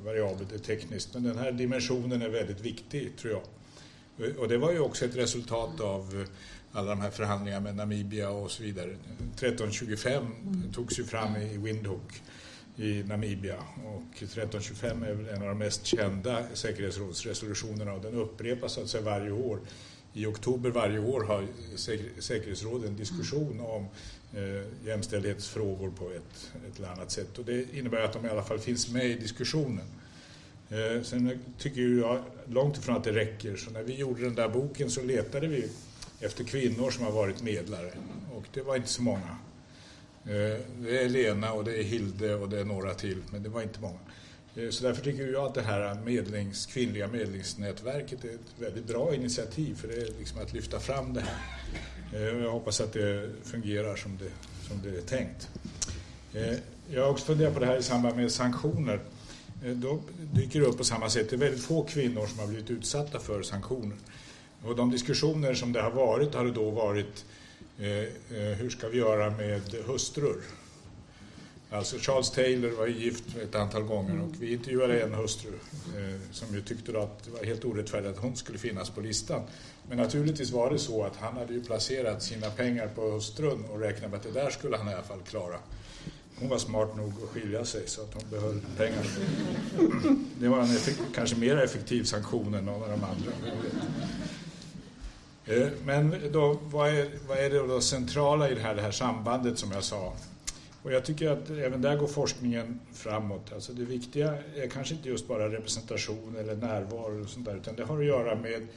variabelt 0.04 0.52
är 0.52 0.58
tekniskt, 0.58 1.14
men 1.14 1.24
den 1.24 1.38
här 1.38 1.52
dimensionen 1.52 2.22
är 2.22 2.30
väldigt 2.30 2.62
viktig 2.62 3.18
tror 3.18 3.34
jag. 3.34 3.42
Och 4.40 4.48
det 4.48 4.58
var 4.58 4.72
ju 4.72 4.80
också 4.80 5.06
ett 5.06 5.16
resultat 5.16 5.80
av 5.80 6.26
alla 6.72 6.90
de 6.90 7.02
här 7.02 7.12
förhandlingarna 7.12 7.64
med 7.64 7.76
Namibia 7.76 8.30
och 8.30 8.52
så 8.52 8.64
vidare. 8.64 8.90
1325 8.90 10.26
togs 10.74 11.00
ju 11.00 11.04
fram 11.04 11.36
i 11.36 11.58
Windhoek 11.58 12.22
i 12.76 13.04
Namibia 13.04 13.58
och 13.86 14.24
1325 14.24 15.04
är 15.04 15.14
väl 15.14 15.30
en 15.30 15.42
av 15.42 15.48
de 15.48 15.58
mest 15.58 15.86
kända 15.86 16.44
säkerhetsrådsresolutionerna 16.54 17.94
och 17.94 18.02
den 18.02 18.14
upprepas 18.14 18.78
alltså 18.78 19.02
varje 19.02 19.32
år. 19.32 19.60
I 20.14 20.26
oktober 20.26 20.70
varje 20.70 21.00
år 21.00 21.24
har 21.24 21.48
säkerhetsrådet 22.20 22.90
en 22.90 22.96
diskussion 22.96 23.60
om 23.60 23.88
eh, 24.34 24.88
jämställdhetsfrågor 24.88 25.90
på 25.90 26.10
ett, 26.12 26.52
ett 26.68 26.80
eller 26.80 26.90
annat 26.90 27.12
sätt. 27.12 27.38
Och 27.38 27.46
det 27.46 27.78
innebär 27.78 28.02
att 28.02 28.14
de 28.14 28.26
i 28.26 28.30
alla 28.30 28.44
fall 28.44 28.60
finns 28.60 28.92
med 28.92 29.06
i 29.06 29.14
diskussionen. 29.14 29.86
Eh, 30.70 31.02
sen 31.04 31.40
tycker 31.58 31.82
jag 31.82 32.24
långt 32.46 32.78
ifrån 32.78 32.96
att 32.96 33.04
det 33.04 33.12
räcker, 33.12 33.56
så 33.56 33.72
när 33.72 33.84
vi 33.84 33.96
gjorde 33.96 34.22
den 34.22 34.36
där 34.36 34.50
boken 34.50 34.90
så 34.90 35.02
letade 35.02 35.48
vi 35.48 35.70
efter 36.20 36.44
kvinnor 36.44 36.92
som 36.92 37.04
har 37.04 37.12
varit 37.12 37.44
medlare 37.44 37.92
och 38.36 38.44
det 38.54 38.62
var 38.62 38.76
inte 38.76 38.90
så 38.90 39.02
många. 39.02 39.38
Eh, 40.26 40.60
det 40.78 41.04
är 41.04 41.10
Lena 41.10 41.54
och 41.54 41.64
det 41.64 41.80
är 41.80 41.84
Hilde 41.84 42.36
och 42.36 42.50
det 42.50 42.60
är 42.60 42.66
några 42.66 42.94
till, 42.94 43.24
men 43.32 43.44
det 43.44 43.50
var 43.50 43.62
inte 43.62 43.80
många. 43.82 44.00
Eh, 44.56 44.70
så 44.70 44.84
därför 44.84 45.04
tycker 45.04 45.28
jag 45.28 45.46
att 45.46 45.54
det 45.54 45.62
här 45.62 45.96
medlings, 46.06 46.66
kvinnliga 46.66 47.08
medlingsnätverket 47.08 48.26
är 48.26 48.30
ett 48.30 48.54
väldigt 48.60 48.88
bra 48.88 49.16
initiativ 49.16 49.76
för 49.76 49.88
det 49.88 49.94
är 49.94 50.08
liksom 50.20 50.42
att 50.42 50.54
lyfta 50.54 50.80
fram 50.80 51.14
det 51.14 51.22
här. 51.22 51.38
Eh, 52.14 52.44
jag 52.44 52.52
hoppas 52.52 52.82
att 52.82 52.94
det 52.94 53.30
fungerar 53.44 53.96
som 53.96 54.18
det, 54.18 54.30
som 54.68 54.82
det 54.84 54.98
är 54.98 55.02
tänkt. 55.02 55.50
Eh, 56.34 56.58
jag 56.92 57.04
har 57.04 57.10
också 57.10 57.26
funderat 57.26 57.54
på 57.54 57.60
det 57.60 57.66
här 57.66 57.78
i 57.78 57.84
samband 57.84 58.16
med 58.16 58.32
sanktioner. 58.32 59.00
Då 59.66 60.02
dyker 60.34 60.60
det 60.60 60.66
upp 60.66 60.78
på 60.78 60.84
samma 60.84 61.10
sätt. 61.10 61.30
Det 61.30 61.36
är 61.36 61.38
väldigt 61.38 61.64
få 61.64 61.84
kvinnor 61.84 62.28
som 62.28 62.40
har 62.40 62.48
blivit 62.48 62.70
utsatta 62.70 63.20
för 63.20 63.44
sanktioner. 63.44 63.98
Och 64.64 64.76
de 64.76 64.92
diskussioner 64.92 65.54
som 65.54 65.74
det 65.74 65.82
har 65.82 65.92
varit 65.92 66.34
har 66.34 66.46
det 66.46 66.52
då 66.52 66.70
varit 66.70 67.26
hur 68.58 68.70
ska 68.70 68.88
vi 68.88 68.98
göra 68.98 69.30
med 69.30 69.62
hustrur? 69.86 70.42
Alltså 71.74 71.98
Charles 72.00 72.32
Taylor 72.32 72.70
var 72.70 72.88
gift 72.88 73.38
ett 73.38 73.56
antal 73.56 73.84
gånger 73.84 74.22
och 74.22 74.30
vi 74.40 74.54
intervjuade 74.54 75.02
en 75.02 75.14
hustru 75.14 75.52
eh, 75.98 76.20
som 76.32 76.56
ju 76.56 76.62
tyckte 76.62 77.02
att 77.02 77.24
det 77.24 77.32
var 77.32 77.44
helt 77.44 77.66
orättfärdigt 77.66 78.18
att 78.18 78.24
hon 78.24 78.36
skulle 78.36 78.58
finnas 78.58 78.90
på 78.90 79.02
listan. 79.02 79.42
Men 79.90 79.98
naturligtvis 79.98 80.52
var 80.52 80.72
det 80.72 80.80
så 80.80 81.04
att 81.04 81.16
han 81.16 81.38
hade 81.38 81.54
ju 81.54 81.64
placerat 81.64 82.24
sina 82.24 82.50
pengar 82.50 82.88
på 82.88 83.02
hustrun 83.02 83.66
och 83.66 83.80
räknade 83.80 84.08
med 84.08 84.18
att 84.18 84.24
det 84.24 84.32
där 84.32 84.50
skulle 84.50 84.78
han 84.78 84.90
i 84.90 84.94
alla 84.94 85.04
fall 85.04 85.20
klara. 85.30 85.58
Hon 86.40 86.50
var 86.50 86.58
smart 86.58 86.96
nog 86.98 87.14
att 87.24 87.30
skilja 87.30 87.66
sig 87.66 87.88
så 87.88 88.02
att 88.02 88.14
hon 88.14 88.24
behöll 88.30 88.62
pengarna. 88.78 89.10
Det 90.40 90.48
var 90.48 90.60
en 90.60 90.78
kanske 91.16 91.36
mer 91.36 91.58
effektiv 91.58 92.04
sanktion 92.04 92.54
än 92.54 92.66
någon 92.66 92.84
av 92.84 92.90
de 92.90 93.04
andra. 93.04 93.32
Eh, 95.46 95.72
men 95.86 96.32
då, 96.32 96.60
vad, 96.64 96.90
är, 96.90 97.10
vad 97.28 97.38
är 97.38 97.50
det 97.50 97.68
då 97.68 97.82
centrala 97.82 98.50
i 98.50 98.56
det 98.56 98.62
här, 98.62 98.76
det 98.76 98.82
här 98.82 98.92
sambandet 98.92 99.60
som 99.60 99.72
jag 99.72 99.84
sa? 99.84 100.14
Och 100.84 100.94
jag 100.94 101.06
tycker 101.06 101.30
att 101.30 101.50
även 101.50 101.82
där 101.82 101.96
går 101.96 102.08
forskningen 102.08 102.80
framåt. 102.94 103.54
Alltså 103.54 103.74
det 103.74 103.86
viktiga 103.86 104.38
är 104.56 104.70
kanske 104.70 104.96
inte 104.96 105.10
just 105.10 105.28
bara 105.28 105.50
representation 105.50 106.36
eller 106.40 106.56
närvaro 106.56 107.24
och 107.24 107.30
sånt 107.30 107.46
där, 107.46 107.56
utan 107.56 107.76
det 107.76 107.84
har 107.84 108.00
att 108.00 108.06
göra 108.06 108.36
med 108.36 108.68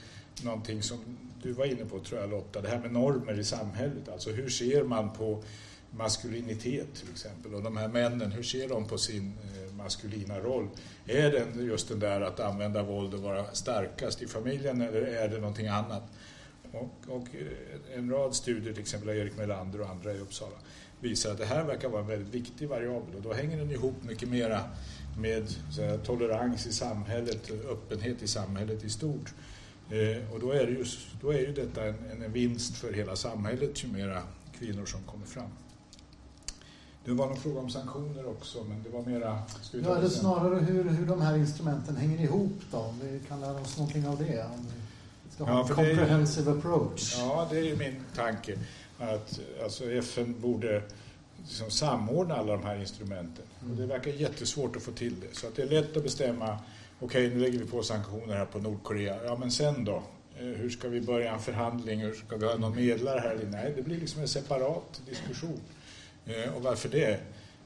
någonting 0.42 0.82
som 0.82 0.98
du 1.42 1.52
var 1.52 1.64
inne 1.64 1.84
på 1.84 2.00
tror 2.00 2.20
jag 2.20 2.30
Lotta, 2.30 2.60
det 2.60 2.68
här 2.68 2.78
med 2.78 2.92
normer 2.92 3.38
i 3.38 3.44
samhället. 3.44 4.08
Alltså 4.12 4.30
hur 4.30 4.48
ser 4.48 4.82
man 4.82 5.12
på 5.12 5.42
maskulinitet 5.90 6.94
till 6.94 7.10
exempel 7.10 7.54
och 7.54 7.62
de 7.62 7.76
här 7.76 7.88
männen, 7.88 8.32
hur 8.32 8.42
ser 8.42 8.68
de 8.68 8.88
på 8.88 8.98
sin 8.98 9.32
eh, 9.42 9.74
maskulina 9.74 10.38
roll? 10.40 10.68
Är 11.06 11.30
det 11.30 11.62
just 11.62 11.88
den 11.88 11.98
där 11.98 12.20
att 12.20 12.40
använda 12.40 12.82
våld 12.82 13.14
och 13.14 13.20
vara 13.20 13.44
starkast 13.54 14.22
i 14.22 14.26
familjen 14.26 14.80
eller 14.80 15.02
är 15.02 15.28
det 15.28 15.38
någonting 15.38 15.68
annat? 15.68 16.02
Och, 16.72 17.14
och 17.16 17.26
eh, 17.34 17.98
en 17.98 18.10
rad 18.10 18.34
studier, 18.34 18.72
till 18.72 18.82
exempel 18.82 19.08
av 19.08 19.16
Erik 19.16 19.36
Melander 19.36 19.80
och 19.80 19.88
andra 19.88 20.12
i 20.12 20.18
Uppsala, 20.18 20.56
visar 21.00 21.30
att 21.30 21.38
det 21.38 21.44
här 21.44 21.64
verkar 21.64 21.88
vara 21.88 22.02
en 22.02 22.08
väldigt 22.08 22.34
viktig 22.34 22.68
variabel 22.68 23.14
och 23.16 23.22
då 23.22 23.32
hänger 23.32 23.58
den 23.58 23.70
ihop 23.70 24.02
mycket 24.02 24.28
mera 24.28 24.60
med 25.18 25.42
här, 25.78 26.00
tolerans 26.00 26.66
i 26.66 26.72
samhället, 26.72 27.50
öppenhet 27.70 28.22
i 28.22 28.28
samhället 28.28 28.84
i 28.84 28.90
stort. 28.90 29.34
Eh, 29.90 30.32
och 30.34 30.40
då 30.40 30.50
är, 30.50 30.66
det 30.66 30.72
ju, 30.72 30.84
då 31.20 31.30
är 31.30 31.38
ju 31.38 31.52
detta 31.52 31.84
en, 31.84 32.22
en 32.22 32.32
vinst 32.32 32.76
för 32.76 32.92
hela 32.92 33.16
samhället 33.16 33.84
ju 33.84 33.88
mera 33.88 34.22
kvinnor 34.58 34.86
som 34.86 35.02
kommer 35.02 35.26
fram. 35.26 35.50
Det 37.04 37.12
var 37.12 37.26
någon 37.26 37.36
fråga 37.36 37.60
om 37.60 37.70
sanktioner 37.70 38.26
också, 38.26 38.64
men 38.64 38.82
det 38.82 38.90
var 38.90 39.02
mera... 39.02 39.42
Ja, 39.72 39.94
det 39.94 40.10
snarare 40.10 40.58
hur, 40.58 40.84
hur 40.84 41.06
de 41.06 41.20
här 41.20 41.36
instrumenten 41.36 41.96
hänger 41.96 42.20
ihop 42.20 42.60
då, 42.70 42.78
om 42.78 43.00
vi 43.02 43.20
kan 43.28 43.40
lära 43.40 43.60
oss 43.60 43.78
någonting 43.78 44.06
av 44.06 44.18
det. 44.18 44.44
Om 44.44 44.66
vi 45.24 45.34
ska 45.34 45.44
ha 45.44 45.52
ja, 45.52 45.68
en 45.68 45.74
comprehensive 45.74 46.50
är, 46.50 46.56
approach. 46.56 47.14
Ja, 47.18 47.48
det 47.50 47.58
är 47.58 47.64
ju 47.64 47.76
min 47.76 48.04
tanke 48.14 48.58
att 48.98 49.40
alltså 49.62 49.92
FN 49.92 50.40
borde 50.40 50.82
liksom 51.42 51.70
samordna 51.70 52.34
alla 52.34 52.52
de 52.52 52.64
här 52.64 52.80
instrumenten. 52.80 53.44
Mm. 53.60 53.72
Och 53.72 53.80
det 53.80 53.86
verkar 53.86 54.10
jättesvårt 54.10 54.76
att 54.76 54.82
få 54.82 54.92
till 54.92 55.20
det. 55.20 55.36
Så 55.36 55.46
att 55.46 55.56
det 55.56 55.62
är 55.62 55.66
lätt 55.66 55.96
att 55.96 56.02
bestämma, 56.02 56.58
okej 57.00 57.26
okay, 57.26 57.36
nu 57.36 57.40
lägger 57.40 57.58
vi 57.58 57.64
på 57.64 57.82
sanktioner 57.82 58.36
här 58.36 58.44
på 58.44 58.58
Nordkorea, 58.58 59.24
ja 59.24 59.36
men 59.36 59.50
sen 59.50 59.84
då? 59.84 60.02
Eh, 60.38 60.44
hur 60.44 60.70
ska 60.70 60.88
vi 60.88 61.00
börja 61.00 61.32
en 61.32 61.40
förhandling? 61.40 62.00
Hur 62.00 62.14
ska 62.14 62.36
vi 62.36 62.46
ha 62.46 62.56
någon 62.56 62.76
medlare 62.76 63.20
här? 63.20 63.38
Nej, 63.50 63.72
det 63.76 63.82
blir 63.82 64.00
liksom 64.00 64.22
en 64.22 64.28
separat 64.28 65.02
diskussion. 65.06 65.60
Eh, 66.26 66.54
och 66.54 66.62
varför 66.62 66.88
det? 66.88 67.20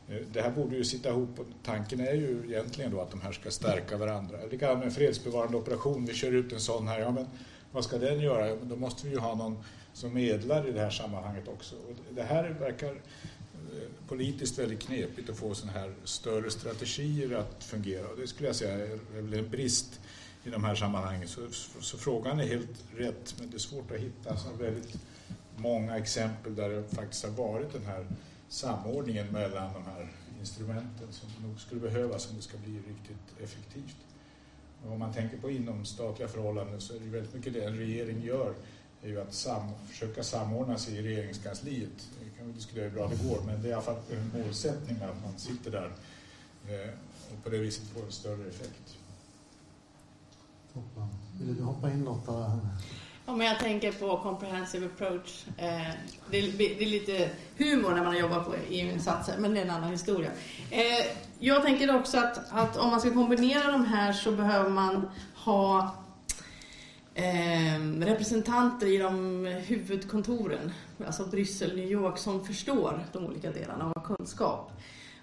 Eh, 0.09 0.16
det 0.32 0.43
här 0.43 0.51
borde 0.51 0.77
ju 0.77 0.85
sitta 0.85 1.09
ihop 1.09 1.40
tanken 1.65 2.01
är 2.01 2.15
ju 2.15 2.43
egentligen 2.48 2.90
då 2.90 3.01
att 3.01 3.11
de 3.11 3.20
här 3.20 3.32
ska 3.32 3.51
stärka 3.51 3.97
varandra. 3.97 4.39
Likadant 4.51 4.78
med 4.78 4.89
en 4.89 4.94
fredsbevarande 4.94 5.57
operation, 5.57 6.07
vi 6.07 6.15
kör 6.15 6.32
ut 6.32 6.52
en 6.52 6.61
sån 6.61 6.89
här, 6.89 7.01
ja 7.01 7.11
men 7.11 7.27
vad 7.73 7.85
ska 7.85 7.98
den 7.98 8.20
göra? 8.20 8.57
Då 8.62 8.77
måste 8.77 9.07
vi 9.07 9.12
ju 9.12 9.19
ha 9.19 9.35
någon 9.35 9.65
som 10.01 10.14
medlar 10.14 10.68
i 10.68 10.72
det 10.72 10.81
här 10.81 10.90
sammanhanget 10.90 11.48
också. 11.48 11.77
Och 11.77 12.14
det 12.14 12.22
här 12.22 12.56
verkar 12.60 12.89
eh, 12.89 13.89
politiskt 14.09 14.59
väldigt 14.59 14.81
knepigt 14.81 15.31
att 15.31 15.36
få 15.36 15.55
sådana 15.55 15.78
här 15.78 15.94
större 16.05 16.51
strategier 16.51 17.39
att 17.39 17.64
fungera. 17.64 18.09
Och 18.09 18.16
det 18.16 18.27
skulle 18.27 18.48
jag 18.48 18.56
säga 18.56 18.86
är 18.86 18.98
en 19.18 19.51
brist 19.51 20.01
i 20.44 20.51
de 20.51 20.64
här 20.64 20.74
sammanhangen. 20.74 21.28
Så, 21.28 21.40
så, 21.81 21.98
frågan 21.98 22.40
är 22.40 22.47
helt 22.47 22.85
rätt, 22.97 23.35
men 23.39 23.51
det 23.51 23.56
är 23.56 23.59
svårt 23.59 23.90
att 23.90 23.98
hitta 23.98 24.31
alltså, 24.31 24.48
så 24.48 24.55
väldigt 24.55 24.97
många 25.56 25.98
exempel 25.98 26.55
där 26.55 26.68
det 26.68 26.82
faktiskt 26.89 27.24
har 27.24 27.31
varit 27.31 27.72
den 27.72 27.86
här 27.86 28.06
samordningen 28.48 29.27
mellan 29.27 29.72
de 29.72 29.82
här 29.82 30.12
instrumenten 30.40 31.09
som 31.10 31.48
nog 31.48 31.60
skulle 31.60 31.81
behövas 31.81 32.31
om 32.31 32.36
det 32.36 32.43
ska 32.43 32.59
bli 32.59 32.72
riktigt 32.72 33.43
effektivt. 33.43 33.97
Och 34.85 34.93
om 34.93 34.98
man 34.98 35.12
tänker 35.12 35.36
på 35.36 35.51
inomstatliga 35.51 36.28
förhållanden 36.28 36.81
så 36.81 36.94
är 36.94 36.98
det 36.98 37.06
väldigt 37.06 37.35
mycket 37.35 37.52
det 37.52 37.64
en 37.64 37.77
regering 37.77 38.22
gör 38.22 38.55
är 39.02 39.09
ju 39.09 39.20
att 39.20 39.35
sam 39.35 39.62
försöka 39.89 40.22
samordna 40.22 40.78
sig 40.78 40.97
i 40.97 41.02
regeringskansliet. 41.02 42.09
Vi 42.24 42.31
kan 42.39 42.52
diskutera 42.52 42.85
hur 42.85 42.90
bra 42.90 43.09
det 43.09 43.28
går, 43.28 43.40
men 43.47 43.62
det 43.62 43.68
är 43.68 43.70
i 43.70 43.74
alla 43.74 43.82
fall 43.82 43.97
en 44.10 44.43
målsättning 44.43 44.97
att 44.97 45.22
man 45.22 45.39
sitter 45.39 45.70
där 45.70 45.93
eh, 46.68 46.90
och 47.32 47.44
på 47.44 47.51
det 47.51 47.59
viset 47.59 47.85
får 47.89 48.02
en 48.02 48.12
större 48.12 48.48
effekt. 48.48 48.97
Toppen. 50.74 51.09
Vill 51.40 51.56
du 51.56 51.62
hoppa 51.62 51.90
in 51.90 52.05
Lotta? 52.05 52.60
Ja, 53.27 53.36
men 53.36 53.47
jag 53.47 53.59
tänker 53.59 53.93
på 53.93 54.16
comprehensive 54.16 54.86
approach. 54.86 55.44
Eh, 55.56 55.66
det, 56.31 56.39
är, 56.39 56.52
det, 56.59 56.82
är, 56.82 56.86
lite 56.86 57.31
humor 57.56 57.90
när 57.94 58.05
man 58.05 58.18
jobbar 58.18 58.40
på 58.40 58.55
EU-insatser, 58.70 59.39
men 59.39 59.55
det 59.55 59.60
är 59.60 59.64
en 59.64 59.70
annan 59.70 59.90
historia. 59.90 60.31
Eh, 60.70 61.06
jag 61.39 61.62
tänker 61.62 61.97
också 61.97 62.18
att, 62.18 62.52
att, 62.52 62.77
om 62.77 62.90
man 62.90 63.01
ska 63.01 63.12
kombinera 63.12 63.72
de 63.72 63.85
här 63.85 64.12
så 64.12 64.32
behöver 64.32 64.70
man 64.70 65.10
ha 65.35 65.94
eh, 67.21 68.07
representanter 68.07 68.87
i 68.87 68.99
de 68.99 69.45
huvudkontoren, 69.47 70.73
alltså 71.07 71.25
Bryssel, 71.25 71.77
New 71.77 71.91
York, 71.91 72.19
som 72.19 72.45
förstår 72.45 73.07
de 73.13 73.27
olika 73.27 73.51
delarna 73.51 73.93
av 73.95 74.17
kunskap. 74.17 74.73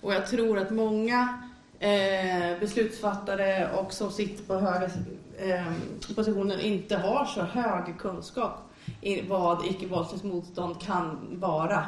Och 0.01 0.13
jag 0.13 0.27
tror 0.27 0.57
att 0.57 0.71
många 0.71 1.41
eh, 1.79 2.59
beslutsfattare 2.59 3.69
och 3.71 3.93
som 3.93 4.11
sitter 4.11 4.43
på 4.43 4.55
höga 4.55 4.89
eh, 5.37 5.73
positioner 6.15 6.59
inte 6.59 6.97
har 6.97 7.25
så 7.25 7.41
hög 7.41 7.97
kunskap 7.99 8.71
i 9.01 9.21
vad 9.21 9.65
icke-våldsligt 9.65 10.23
motstånd 10.23 10.81
kan 10.81 11.27
vara. 11.39 11.85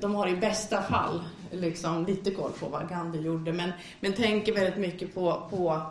De 0.00 0.14
har 0.14 0.28
i 0.28 0.36
bästa 0.36 0.82
fall 0.82 1.22
liksom 1.50 2.06
lite 2.06 2.30
koll 2.30 2.52
på 2.60 2.66
vad 2.66 2.88
Gandhi 2.88 3.20
gjorde 3.20 3.52
men, 3.52 3.72
men 4.00 4.12
tänker 4.12 4.54
väldigt 4.54 4.76
mycket 4.76 5.14
på, 5.14 5.42
på 5.50 5.82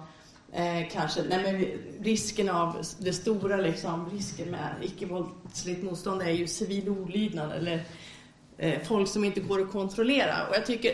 eh, 0.54 0.90
kanske 0.92 1.22
nej 1.30 1.44
men 1.44 1.66
risken 2.04 2.50
av 2.50 2.86
det 3.00 3.14
stora 3.14 3.58
liksom, 3.58 4.10
risken 4.10 4.52
med 4.52 4.76
icke-våldsligt 4.82 5.84
motstånd 5.84 6.22
är 6.22 6.32
ju 6.32 6.48
civil 6.48 6.90
olydnad 6.90 7.52
eller 7.52 7.84
eh, 8.58 8.82
folk 8.84 9.10
som 9.10 9.24
inte 9.24 9.40
går 9.40 9.62
att 9.62 9.72
kontrollera. 9.72 10.48
Och 10.50 10.56
jag 10.56 10.66
tycker 10.66 10.92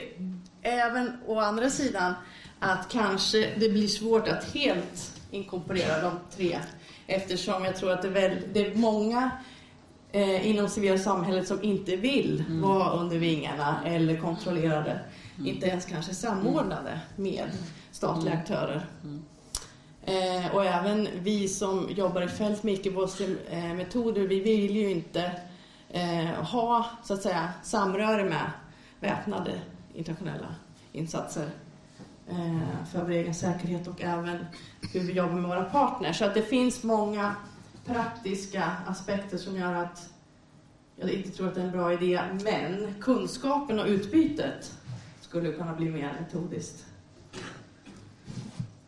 även 0.61 1.11
å 1.27 1.39
andra 1.39 1.69
sidan 1.69 2.13
att 2.59 2.89
kanske 2.89 3.49
det 3.59 3.69
blir 3.69 3.87
svårt 3.87 4.27
att 4.27 4.53
helt 4.53 5.21
inkorporera 5.31 6.01
de 6.01 6.11
tre 6.35 6.59
eftersom 7.07 7.65
jag 7.65 7.75
tror 7.75 7.91
att 7.91 8.01
det 8.01 8.07
är, 8.07 8.11
väl, 8.11 8.37
det 8.53 8.67
är 8.67 8.75
många 8.75 9.31
eh, 10.11 10.47
inom 10.47 10.69
civila 10.69 10.97
samhället 10.97 11.47
som 11.47 11.63
inte 11.63 11.95
vill 11.95 12.43
mm. 12.47 12.61
vara 12.61 12.89
under 12.89 13.17
vingarna 13.17 13.79
eller 13.85 14.17
kontrollerade, 14.17 14.99
mm. 15.37 15.47
inte 15.47 15.67
ens 15.67 15.85
kanske 15.85 16.13
samordnade 16.13 16.99
med 17.15 17.49
statliga 17.91 18.33
mm. 18.33 18.41
aktörer. 18.41 18.85
Mm. 19.03 19.23
Eh, 20.05 20.55
och 20.55 20.65
även 20.65 21.07
vi 21.21 21.47
som 21.47 21.89
jobbar 21.89 22.21
i 22.21 22.27
fält 22.27 22.63
med 22.63 22.73
icke-våldsmetoder, 22.73 24.27
vi 24.27 24.39
vill 24.39 24.75
ju 24.75 24.91
inte 24.91 25.31
eh, 25.89 26.25
ha 26.25 26.85
så 27.03 27.13
att 27.13 27.21
säga 27.21 27.49
samröre 27.63 28.23
med 28.23 28.51
väpnade 28.99 29.61
internationella 29.93 30.55
insatser 30.91 31.49
eh, 32.29 32.85
för 32.91 33.01
vår 33.01 33.11
egen 33.11 33.35
säkerhet 33.35 33.87
och 33.87 34.01
även 34.01 34.45
hur 34.93 34.99
vi 34.99 35.13
jobbar 35.13 35.33
med 35.33 35.49
våra 35.49 35.63
partners. 35.63 36.17
Så 36.17 36.25
att 36.25 36.33
det 36.33 36.43
finns 36.43 36.83
många 36.83 37.35
praktiska 37.85 38.71
aspekter 38.87 39.37
som 39.37 39.55
gör 39.55 39.73
att 39.73 40.09
jag 40.95 41.09
inte 41.09 41.29
tror 41.29 41.47
att 41.47 41.55
det 41.55 41.61
är 41.61 41.65
en 41.65 41.71
bra 41.71 41.93
idé, 41.93 42.21
men 42.43 42.95
kunskapen 43.01 43.79
och 43.79 43.87
utbytet 43.87 44.77
skulle 45.21 45.51
kunna 45.51 45.73
bli 45.73 45.89
mer 45.89 46.13
metodiskt. 46.19 46.85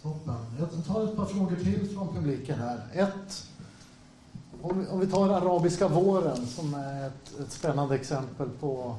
Toppen. 0.05 0.35
Jag 0.59 0.85
tar 0.85 1.03
ett 1.03 1.15
par 1.15 1.25
frågor 1.25 1.55
till 1.55 1.89
från 1.93 2.15
publiken 2.15 2.59
här. 2.59 2.79
Ett, 2.93 3.47
om 4.61 4.79
vi, 4.79 4.87
om 4.87 4.99
vi 4.99 5.07
tar 5.07 5.29
arabiska 5.29 5.87
våren 5.87 6.47
som 6.47 6.73
är 6.73 7.07
ett, 7.07 7.39
ett 7.39 7.51
spännande 7.51 7.95
exempel 7.95 8.49
på 8.49 8.95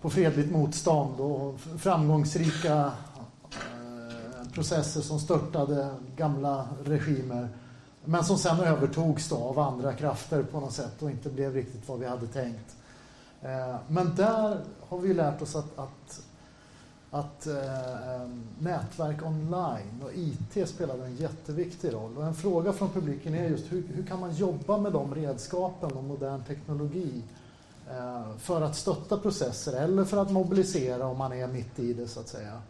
på 0.00 0.10
fredligt 0.10 0.52
motstånd 0.52 1.20
och 1.20 1.60
framgångsrika 1.60 2.92
eh, 3.50 4.50
processer 4.52 5.00
som 5.00 5.20
störtade 5.20 5.94
gamla 6.16 6.68
regimer 6.84 7.48
men 8.04 8.24
som 8.24 8.38
sen 8.38 8.60
övertogs 8.60 9.32
av 9.32 9.58
andra 9.58 9.92
krafter 9.92 10.42
på 10.42 10.60
något 10.60 10.72
sätt 10.72 11.02
och 11.02 11.10
inte 11.10 11.30
blev 11.30 11.54
riktigt 11.54 11.88
vad 11.88 11.98
vi 11.98 12.06
hade 12.06 12.26
tänkt. 12.26 12.76
Eh, 13.42 13.76
men 13.88 14.14
där 14.14 14.60
har 14.88 14.98
vi 14.98 15.14
lärt 15.14 15.42
oss 15.42 15.56
att, 15.56 15.78
att, 15.78 16.20
att 17.10 17.46
eh, 17.46 18.14
ehm, 18.14 18.42
nätverk 18.58 19.22
online 19.22 20.02
och 20.02 20.10
IT 20.14 20.68
spelade 20.68 21.04
en 21.04 21.16
jätteviktig 21.16 21.92
roll. 21.92 22.16
Och 22.16 22.24
en 22.24 22.34
fråga 22.34 22.72
från 22.72 22.90
publiken 22.90 23.34
är 23.34 23.48
just 23.48 23.72
hur, 23.72 23.82
hur 23.94 24.06
kan 24.06 24.20
man 24.20 24.34
jobba 24.34 24.78
med 24.78 24.92
de 24.92 25.14
redskapen 25.14 25.92
och 25.92 26.04
modern 26.04 26.42
teknologi 26.44 27.22
Eh, 27.90 28.36
för 28.38 28.62
att 28.62 28.76
stötta 28.76 29.18
processer 29.18 29.72
eller 29.72 30.04
för 30.04 30.16
att 30.16 30.30
mobilisera 30.30 31.06
om 31.06 31.18
man 31.18 31.32
är 31.32 31.46
mitt 31.46 31.78
i 31.78 31.92
det 31.92 32.08
så 32.08 32.20
att 32.20 32.28
säga. 32.28 32.62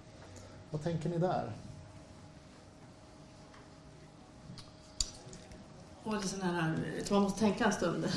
Vad 0.70 0.82
tänker 0.82 1.08
ni 1.08 1.18
där? 1.18 1.52
Och 6.04 6.24
sån 6.24 6.42
här, 6.42 6.76
man 7.10 7.22
måste 7.22 7.40
tänka 7.40 7.64
en 7.64 7.72
stund. 7.72 8.08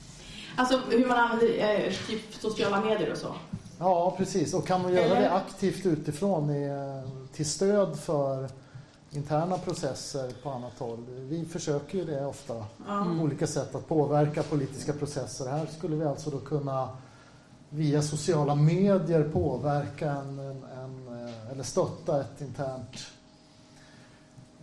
alltså 0.56 0.80
hur 0.90 1.06
man 1.06 1.18
använder 1.18 1.86
eh, 1.86 1.92
typ 2.06 2.34
sociala 2.34 2.80
medier 2.80 3.12
och 3.12 3.18
så. 3.18 3.34
Ja, 3.78 4.14
precis. 4.16 4.54
Och 4.54 4.66
kan 4.66 4.82
man 4.82 4.92
göra 4.92 5.20
det 5.20 5.30
aktivt 5.32 5.86
utifrån 5.86 6.50
eh, 6.50 7.02
till 7.32 7.46
stöd 7.46 7.98
för 7.98 8.48
interna 9.10 9.58
processer 9.58 10.32
på 10.42 10.50
annat 10.50 10.78
håll. 10.78 11.04
Vi 11.08 11.44
försöker 11.44 11.98
ju 11.98 12.04
det 12.04 12.26
ofta, 12.26 12.64
mm. 12.88 13.20
olika 13.20 13.46
sätt 13.46 13.74
att 13.74 13.88
påverka 13.88 14.42
politiska 14.42 14.92
processer. 14.92 15.50
Här 15.50 15.66
skulle 15.66 15.96
vi 15.96 16.04
alltså 16.04 16.30
då 16.30 16.38
kunna 16.38 16.88
via 17.68 18.02
sociala 18.02 18.54
medier 18.54 19.28
påverka 19.32 20.10
en, 20.10 20.38
en, 20.38 20.64
en 20.64 21.26
eh, 21.26 21.50
eller 21.50 21.62
stötta 21.62 22.20
ett 22.20 22.40
internt 22.40 22.96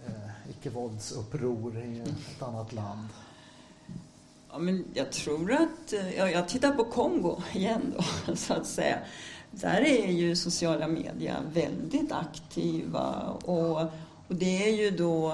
eh, 0.06 0.50
icke-våldsuppror 0.50 1.78
i 1.78 2.00
ett 2.00 2.42
annat 2.42 2.74
land. 2.74 3.08
Ja, 4.52 4.60
men 4.60 4.86
jag 4.94 5.12
tror 5.12 5.52
att, 5.52 5.94
eh, 5.94 6.18
ja, 6.18 6.30
jag 6.30 6.50
tittar 6.50 6.72
på 6.72 6.84
Kongo 6.84 7.42
igen 7.54 7.94
då, 7.98 8.36
så 8.36 8.54
att 8.54 8.68
säga. 8.68 9.00
Där 9.52 9.82
är 9.82 10.12
ju 10.12 10.36
sociala 10.36 10.88
medier 10.88 11.40
väldigt 11.54 12.12
aktiva 12.12 13.38
och 13.46 13.92
och 14.32 14.38
det 14.38 14.64
är 14.68 14.76
ju 14.76 14.92
då 14.92 15.32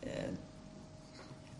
eh, 0.00 0.30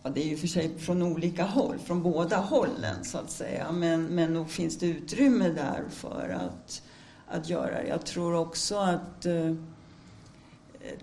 Ja, 0.03 0.09
det 0.09 0.21
är 0.23 0.27
ju 0.27 0.37
för 0.37 0.47
sig 0.47 0.79
från 0.79 1.01
olika 1.01 1.43
håll, 1.43 1.79
från 1.79 2.03
båda 2.03 2.37
hållen 2.37 3.05
så 3.05 3.17
att 3.17 3.31
säga. 3.31 3.71
Men, 3.71 4.03
men 4.05 4.33
nog 4.33 4.49
finns 4.49 4.77
det 4.77 4.85
utrymme 4.85 5.49
där 5.49 5.83
för 5.89 6.29
att, 6.29 6.81
att 7.27 7.49
göra 7.49 7.81
det. 7.81 7.87
Jag 7.87 8.05
tror 8.05 8.35
också 8.35 8.77
att 8.77 9.25
eh, 9.25 9.53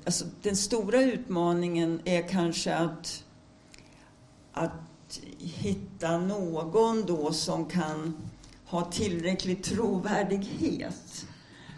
alltså, 0.04 0.24
den 0.42 0.56
stora 0.56 1.02
utmaningen 1.02 2.00
är 2.04 2.28
kanske 2.28 2.74
att, 2.74 3.24
att 4.52 4.72
hitta 5.38 6.18
någon 6.18 7.04
då 7.06 7.32
som 7.32 7.66
kan 7.66 8.14
ha 8.66 8.84
tillräcklig 8.84 9.64
trovärdighet 9.64 11.26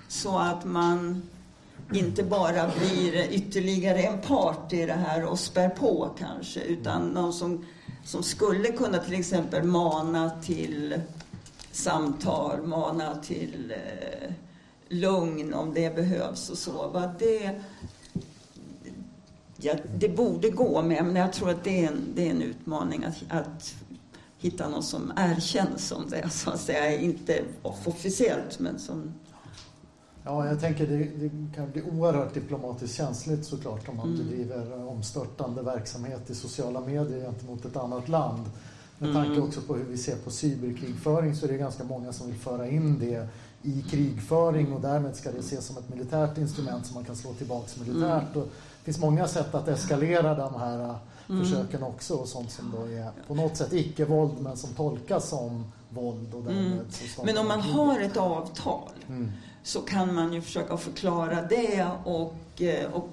så 0.08 0.38
att 0.38 0.64
man 0.64 1.22
inte 1.92 2.22
bara 2.22 2.70
blir 2.78 3.32
ytterligare 3.32 4.02
en 4.02 4.20
part 4.20 4.72
i 4.72 4.86
det 4.86 4.92
här 4.92 5.24
och 5.24 5.38
spär 5.38 5.68
på 5.68 6.10
kanske, 6.18 6.60
utan 6.60 7.02
någon 7.08 7.32
som, 7.32 7.66
som 8.04 8.22
skulle 8.22 8.72
kunna 8.72 8.98
till 8.98 9.14
exempel 9.20 9.62
mana 9.62 10.30
till 10.42 11.00
samtal, 11.72 12.66
mana 12.66 13.14
till 13.14 13.74
eh, 13.76 14.32
lugn 14.88 15.54
om 15.54 15.74
det 15.74 15.96
behövs 15.96 16.50
och 16.50 16.58
så. 16.58 16.88
Va? 16.88 17.10
Det, 17.18 17.60
ja, 19.56 19.74
det 19.98 20.08
borde 20.08 20.50
gå 20.50 20.82
med, 20.82 21.04
men 21.04 21.16
jag 21.16 21.32
tror 21.32 21.50
att 21.50 21.64
det 21.64 21.84
är 21.84 21.88
en, 21.88 22.12
det 22.14 22.26
är 22.26 22.30
en 22.30 22.42
utmaning 22.42 23.04
att, 23.04 23.16
att 23.28 23.74
hitta 24.38 24.68
någon 24.68 24.82
som 24.82 25.12
erkänns 25.16 25.88
som 25.88 26.08
det, 26.10 26.30
så 26.30 26.50
att 26.50 26.60
säga. 26.60 27.00
Inte 27.00 27.42
officiellt, 27.62 28.58
men 28.58 28.78
som 28.78 29.12
Ja, 30.28 30.46
jag 30.46 30.60
tänker 30.60 30.86
det, 30.86 30.96
det 30.96 31.30
kan 31.54 31.70
bli 31.70 31.82
oerhört 31.82 32.34
diplomatiskt 32.34 32.96
känsligt 32.96 33.44
såklart 33.44 33.88
om 33.88 33.96
man 33.96 34.14
mm. 34.14 34.18
bedriver 34.18 34.88
omstörtande 34.88 35.62
verksamhet 35.62 36.30
i 36.30 36.34
sociala 36.34 36.80
medier 36.80 37.20
gentemot 37.20 37.64
ett 37.64 37.76
annat 37.76 38.08
land. 38.08 38.44
Med 38.98 39.14
tanke 39.14 39.30
mm. 39.30 39.42
också 39.42 39.60
på 39.60 39.74
hur 39.74 39.84
vi 39.84 39.96
ser 39.96 40.16
på 40.16 40.30
cyberkrigföring 40.30 41.36
så 41.36 41.46
är 41.46 41.52
det 41.52 41.58
ganska 41.58 41.84
många 41.84 42.12
som 42.12 42.26
vill 42.26 42.36
föra 42.36 42.68
in 42.68 42.98
det 42.98 43.28
i 43.62 43.82
krigföring 43.90 44.72
och 44.72 44.80
därmed 44.80 45.16
ska 45.16 45.32
det 45.32 45.38
ses 45.38 45.66
som 45.66 45.76
ett 45.76 45.88
militärt 45.88 46.38
instrument 46.38 46.86
som 46.86 46.94
man 46.94 47.04
kan 47.04 47.16
slå 47.16 47.32
tillbaks 47.32 47.80
militärt. 47.80 48.34
Mm. 48.34 48.48
Finns 48.86 48.98
många 48.98 49.28
sätt 49.28 49.54
att 49.54 49.68
eskalera 49.68 50.34
de 50.34 50.54
här 50.54 50.80
äh, 50.80 50.96
mm. 51.28 51.44
försöken 51.44 51.82
också 51.82 52.14
och 52.14 52.28
sånt 52.28 52.50
som 52.50 52.74
då 52.76 52.82
är 52.82 53.10
på 53.26 53.34
något 53.34 53.56
sätt 53.56 53.72
icke-våld 53.72 54.40
men 54.40 54.56
som 54.56 54.74
tolkas 54.74 55.28
som 55.28 55.72
våld. 55.88 56.34
Och 56.34 56.50
mm. 56.50 56.78
Men 57.24 57.38
om 57.38 57.48
man 57.48 57.60
har 57.60 58.00
ett 58.00 58.16
avtal 58.16 58.90
mm. 59.08 59.32
så 59.62 59.80
kan 59.80 60.14
man 60.14 60.32
ju 60.32 60.42
försöka 60.42 60.76
förklara 60.76 61.42
det 61.42 61.86
och, 62.04 62.62
äh, 62.62 62.92
och 62.92 63.10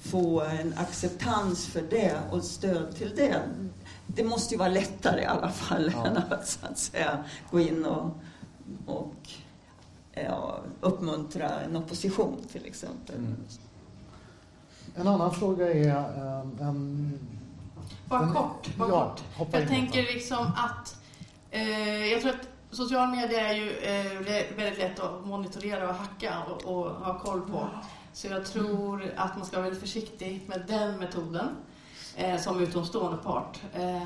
få 0.00 0.40
en 0.42 0.74
acceptans 0.76 1.66
för 1.66 1.82
det 1.90 2.16
och 2.30 2.44
stöd 2.44 2.96
till 2.96 3.12
det. 3.16 3.40
Det 4.06 4.24
måste 4.24 4.54
ju 4.54 4.58
vara 4.58 4.68
lättare 4.68 5.22
i 5.22 5.26
alla 5.26 5.50
fall 5.50 5.92
ja. 5.94 6.06
än 6.06 6.16
att, 6.16 6.48
så 6.48 6.66
att 6.66 6.78
säga, 6.78 7.24
gå 7.50 7.60
in 7.60 7.84
och, 7.84 8.10
och 8.86 9.30
ja, 10.12 10.58
uppmuntra 10.80 11.60
en 11.60 11.76
opposition 11.76 12.36
till 12.52 12.66
exempel. 12.66 13.16
Mm. 13.16 13.36
En 14.94 15.08
annan 15.08 15.34
fråga 15.34 15.72
är 15.72 15.88
eh, 15.88 16.66
en... 16.68 17.18
Bara 18.08 18.22
en, 18.22 18.32
kort, 18.32 18.76
bara 18.76 18.88
ja, 18.88 19.16
kort. 19.38 19.48
Jag 19.52 19.68
tänker 19.68 20.02
liksom 20.02 20.46
att 20.56 20.96
eh, 21.50 22.06
jag 22.06 22.20
tror 22.20 22.32
att 22.32 22.48
social 22.70 23.10
media 23.10 23.40
är 23.40 23.54
ju 23.54 23.70
eh, 23.70 24.56
väldigt 24.56 24.78
lätt 24.78 25.00
att 25.00 25.26
monitorera 25.26 25.88
och 25.88 25.94
hacka 25.94 26.42
och, 26.42 26.64
och 26.64 26.90
ha 26.90 27.18
koll 27.18 27.40
på. 27.40 27.68
Så 28.12 28.26
jag 28.26 28.46
tror 28.46 29.12
att 29.16 29.36
man 29.36 29.46
ska 29.46 29.56
vara 29.56 29.64
väldigt 29.64 29.82
försiktig 29.82 30.42
med 30.46 30.64
den 30.66 30.98
metoden 30.98 31.48
eh, 32.16 32.40
som 32.40 32.60
utomstående 32.60 33.18
part. 33.18 33.60
Eh, 33.74 34.02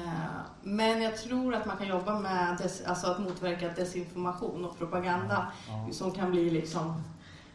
men 0.63 1.03
jag 1.03 1.17
tror 1.17 1.55
att 1.55 1.67
man 1.67 1.77
kan 1.77 1.89
jobba 1.89 2.19
med 2.19 2.57
des, 2.59 2.83
alltså 2.87 3.07
att 3.07 3.19
motverka 3.19 3.69
desinformation 3.69 4.65
och 4.65 4.79
propaganda 4.79 5.53
ja. 5.69 5.93
som 5.93 6.11
kan 6.11 6.31
bli 6.31 6.51
liksom 6.51 7.03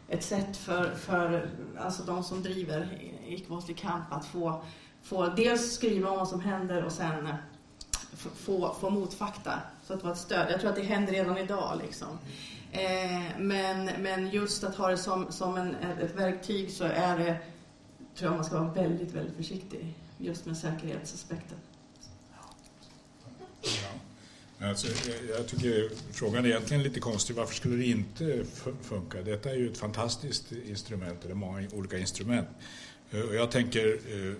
ett 0.08 0.24
sätt 0.24 0.56
för, 0.56 0.94
för 0.94 1.50
alltså 1.78 2.02
de 2.02 2.24
som 2.24 2.42
driver 2.42 2.98
icke-våldslig 3.26 3.78
kamp 3.78 4.12
att 4.12 4.26
få, 4.26 4.62
få 5.02 5.26
dels 5.26 5.74
skriva 5.74 6.10
om 6.10 6.18
vad 6.18 6.28
som 6.28 6.40
händer 6.40 6.84
och 6.84 6.92
sen 6.92 7.26
eh, 7.26 7.34
få, 8.34 8.76
få 8.80 8.90
motfakta 8.90 9.60
så 9.86 9.94
att 9.94 10.02
vara 10.02 10.12
ett 10.12 10.18
stöd. 10.18 10.46
Jag 10.50 10.60
tror 10.60 10.70
att 10.70 10.76
det 10.76 10.82
händer 10.82 11.12
redan 11.12 11.38
idag. 11.38 11.80
Liksom. 11.82 12.18
Eh, 12.72 13.38
men, 13.38 13.84
men 13.84 14.30
just 14.30 14.64
att 14.64 14.76
ha 14.76 14.88
det 14.88 14.98
som, 14.98 15.32
som 15.32 15.56
en, 15.56 15.74
ett 15.74 16.14
verktyg 16.14 16.70
så 16.70 16.84
är 16.84 17.18
det, 17.18 17.36
tror 18.16 18.30
jag 18.30 18.36
man 18.36 18.44
ska 18.44 18.58
vara 18.58 18.72
väldigt, 18.72 19.12
väldigt 19.12 19.36
försiktig 19.36 19.94
just 20.18 20.46
med 20.46 20.56
säkerhetsaspekten. 20.56 21.58
Ja. 23.62 24.68
Alltså, 24.68 24.86
jag 25.28 25.46
tycker 25.48 25.90
frågan 26.12 26.44
är 26.44 26.48
egentligen 26.48 26.82
lite 26.82 27.00
konstig. 27.00 27.36
Varför 27.36 27.54
skulle 27.54 27.76
det 27.76 27.86
inte 27.86 28.44
funka? 28.82 29.22
Detta 29.22 29.50
är 29.50 29.54
ju 29.54 29.70
ett 29.70 29.78
fantastiskt 29.78 30.52
instrument, 30.52 31.24
eller 31.24 31.34
många 31.34 31.68
olika 31.72 31.98
instrument. 31.98 32.48
Eh, 33.14 33.36
jag 33.36 33.50
tänker 33.50 33.86
eh, 33.88 34.34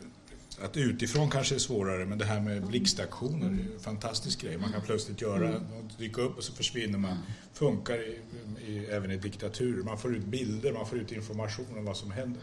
att 0.64 0.76
utifrån 0.76 1.30
kanske 1.30 1.54
är 1.54 1.58
svårare, 1.58 2.06
men 2.06 2.18
det 2.18 2.24
här 2.24 2.40
med 2.40 2.66
blixtaktioner 2.66 3.46
är 3.46 3.74
en 3.74 3.80
fantastisk 3.80 4.40
grej. 4.40 4.58
Man 4.58 4.72
kan 4.72 4.82
plötsligt 4.82 5.20
göra, 5.20 5.48
mm. 5.48 5.62
dyka 5.98 6.22
upp 6.22 6.36
och 6.36 6.44
så 6.44 6.52
försvinner 6.52 6.98
man. 6.98 7.18
Funkar 7.52 7.94
i, 7.94 8.20
i, 8.66 8.86
även 8.86 9.10
i 9.10 9.16
diktaturer. 9.16 9.82
Man 9.82 9.98
får 9.98 10.14
ut 10.14 10.24
bilder, 10.24 10.72
man 10.72 10.86
får 10.86 10.98
ut 10.98 11.12
information 11.12 11.78
om 11.78 11.84
vad 11.84 11.96
som 11.96 12.10
händer. 12.10 12.42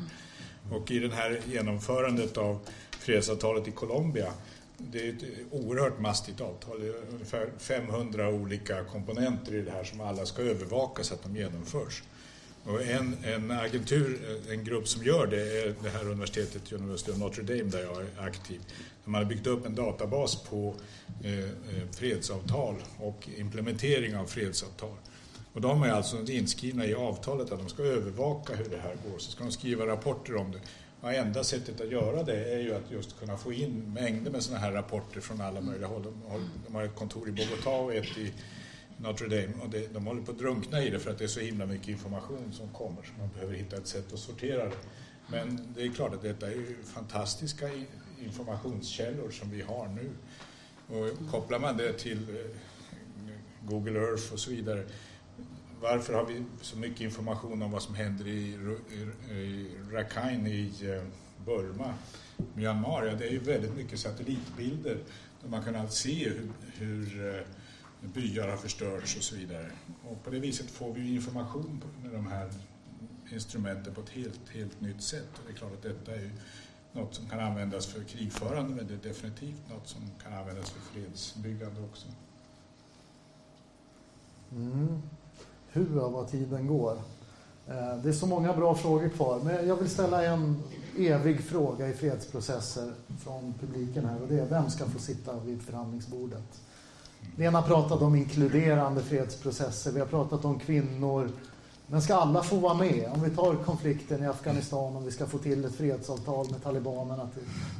Och 0.72 0.92
i 0.92 1.00
det 1.00 1.14
här 1.14 1.42
genomförandet 1.52 2.38
av 2.38 2.60
fredsavtalet 3.00 3.68
i 3.68 3.72
Colombia 3.72 4.34
det 4.92 5.08
är 5.08 5.10
ett 5.10 5.24
oerhört 5.52 6.00
mastigt 6.00 6.42
avtal. 6.42 6.80
Det 6.80 6.88
är 6.88 6.94
ungefär 7.14 7.50
500 7.58 8.30
olika 8.30 8.84
komponenter 8.84 9.54
i 9.54 9.62
det 9.62 9.72
här 9.72 9.84
som 9.84 10.02
alla 10.02 10.26
ska 10.26 10.42
övervaka 10.42 11.04
så 11.04 11.14
att 11.14 11.24
de 11.24 11.36
genomförs. 11.36 12.04
Och 12.66 12.82
en, 12.82 13.18
en 13.24 13.52
agentur, 13.52 14.20
eh, 14.48 14.54
en 14.54 14.64
grupp 14.64 14.88
som 14.88 15.04
gör 15.04 15.28
det 15.28 15.62
är 15.62 15.76
det 15.84 15.90
här 15.90 16.10
universitetet, 16.10 16.72
University 16.72 17.12
of 17.12 17.18
Notre 17.18 17.44
Dame, 17.44 17.70
där 17.70 17.84
jag 17.84 18.02
är 18.02 18.28
aktiv. 18.28 18.62
De 19.04 19.14
har 19.14 19.26
byggt 19.26 19.48
upp 19.48 19.66
en 19.66 19.76
databas 19.76 20.36
på 20.36 20.76
eh, 21.24 21.40
eh, 21.40 21.48
fredsavtal 21.92 22.76
och 22.98 23.30
implementering 23.38 24.16
av 24.16 24.26
fredsavtal. 24.26 24.96
Och 25.54 25.62
de 25.62 25.84
är 25.84 25.90
alltså 25.90 26.32
inskrivna 26.32 26.86
i 26.86 26.94
avtalet 26.94 27.52
att 27.52 27.60
de 27.60 27.70
ska 27.70 27.84
övervaka 27.84 28.56
hur 28.56 28.70
det 28.70 28.78
här 28.78 28.96
går. 29.10 29.20
Så 29.20 29.32
ska 29.32 29.44
de 29.44 29.52
skriva 29.52 29.88
rapporter 29.88 30.36
om 30.36 30.52
det. 30.52 30.60
Och 31.02 31.14
enda 31.14 31.44
sättet 31.44 31.82
att 31.82 31.92
göra 31.92 32.24
det 32.24 32.54
är 32.54 32.60
ju 32.60 32.76
att 32.76 32.92
just 32.92 33.20
kunna 33.20 33.38
få 33.38 33.54
in 33.54 33.94
mängder 33.94 34.32
med 34.32 34.44
sådana 34.44 34.66
här 34.66 34.72
rapporter 34.72 35.22
från 35.22 35.42
alla 35.42 35.62
möjliga 35.62 35.88
håll. 35.88 36.04
De 36.04 36.32
har, 36.32 36.42
de 36.68 36.76
har 36.76 36.84
ett 36.84 36.96
kontor 36.96 37.30
i 37.30 37.32
Bogotá 37.32 37.84
och 37.84 37.96
ett 37.96 38.18
i 38.18 38.34
Notre 39.02 39.28
Dame 39.28 39.54
och 39.64 39.70
det, 39.70 39.94
de 39.94 40.06
håller 40.06 40.22
på 40.22 40.32
att 40.32 40.38
drunkna 40.38 40.84
i 40.84 40.90
det 40.90 41.00
för 41.00 41.12
att 41.12 41.18
det 41.18 41.24
är 41.24 41.28
så 41.28 41.40
himla 41.40 41.66
mycket 41.66 41.88
information 41.88 42.54
som 42.54 42.70
kommer 42.70 43.04
så 43.04 43.12
man 43.18 43.30
behöver 43.34 43.54
hitta 43.54 43.76
ett 43.78 43.88
sätt 43.88 44.14
att 44.14 44.20
sortera 44.20 44.66
det. 44.66 44.76
Men 45.28 45.74
det 45.76 45.82
är 45.82 45.90
klart 45.92 46.14
att 46.14 46.22
detta 46.22 46.48
är 46.48 46.52
ju 46.52 46.76
fantastiska 46.84 47.70
informationskällor 48.26 49.32
som 49.32 49.52
vi 49.52 49.62
har 49.62 49.88
nu. 49.88 50.10
Och 50.88 51.32
kopplar 51.32 51.60
man 51.60 51.78
det 51.78 51.94
till 51.94 52.30
eh, 52.30 52.52
Google 53.68 54.00
Earth 54.00 54.34
och 54.34 54.40
så 54.40 54.52
vidare 54.52 54.86
varför 55.82 56.14
har 56.14 56.26
vi 56.26 56.44
så 56.62 56.78
mycket 56.78 57.02
information 57.02 57.62
om 57.62 57.72
vad 57.72 57.82
som 57.82 57.96
händer 57.96 58.28
i, 58.28 58.58
i, 59.32 59.68
Rakhine 59.92 60.48
i 60.48 60.72
eh, 60.82 61.04
Burma, 61.46 61.94
Myanmar? 62.54 63.06
Ja, 63.06 63.16
det 63.16 63.28
är 63.28 63.32
ju 63.32 63.40
väldigt 63.40 63.76
mycket 63.76 64.00
satellitbilder 64.00 64.98
där 65.42 65.50
man 65.50 65.64
kan 65.64 65.90
se 65.90 66.30
hur, 66.30 66.50
hur 66.78 67.36
eh, 67.36 67.42
byar 68.02 68.48
har 68.48 68.58
förstörts 68.58 69.18
och 69.18 69.24
så 69.24 69.36
vidare. 69.36 69.72
Och 70.10 70.24
på 70.24 70.30
det 70.30 70.40
viset 70.40 70.72
får 70.72 70.94
vi 70.94 71.16
information 71.16 71.84
med 72.04 72.12
de 72.12 72.28
här 72.28 72.50
instrumenten 73.32 73.94
på 73.94 74.02
ett 74.02 74.10
helt, 74.10 74.50
helt 74.50 74.82
nytt 74.82 75.02
sätt. 75.02 75.30
Och 75.34 75.44
det 75.48 75.54
är 75.54 75.58
klart 75.58 75.74
att 75.74 75.84
detta 75.84 76.16
är 76.16 76.32
något 76.92 77.16
som 77.16 77.30
kan 77.30 77.40
användas 77.40 77.86
för 77.86 78.04
krigförande 78.04 78.76
men 78.76 78.88
det 78.88 78.94
är 78.94 79.10
definitivt 79.10 79.70
något 79.70 79.88
som 79.88 80.02
kan 80.24 80.34
användas 80.34 80.70
för 80.70 80.82
fredsbyggande 80.82 81.82
också. 81.82 82.08
Mm 84.52 85.02
hua 85.74 86.10
vad 86.10 86.28
tiden 86.28 86.68
går. 86.68 86.92
Eh, 87.68 87.98
det 88.04 88.10
är 88.10 88.14
så 88.14 88.26
många 88.26 88.54
bra 88.54 88.76
frågor 88.76 89.10
kvar, 89.10 89.40
men 89.44 89.68
jag 89.68 89.76
vill 89.76 89.90
ställa 89.90 90.24
en 90.26 90.64
evig 90.98 91.42
fråga 91.42 91.88
i 91.88 91.94
fredsprocesser 91.94 92.94
från 93.24 93.54
publiken 93.60 94.06
här 94.06 94.22
och 94.22 94.28
det 94.28 94.40
är 94.40 94.46
vem 94.46 94.70
ska 94.70 94.86
få 94.86 95.00
sitta 95.00 95.40
vid 95.40 95.62
förhandlingsbordet? 95.62 96.62
Lena 97.38 97.62
pratade 97.62 98.06
om 98.06 98.16
inkluderande 98.16 99.02
fredsprocesser, 99.02 99.92
vi 99.92 100.00
har 100.00 100.08
pratat 100.08 100.46
om 100.46 100.60
kvinnor. 100.60 101.30
Men 101.88 102.02
ska 102.02 102.16
alla 102.16 102.44
få 102.44 102.56
vara 102.56 102.74
med? 102.74 103.10
Om 103.14 103.22
vi 103.22 103.30
tar 103.30 103.56
konflikten 103.56 104.24
i 104.24 104.28
Afghanistan, 104.28 104.96
om 104.96 105.06
vi 105.06 105.12
ska 105.12 105.26
få 105.26 105.38
till 105.38 105.66
ett 105.66 105.76
fredsavtal 105.76 106.52
med 106.52 106.64
talibanerna, 106.64 107.30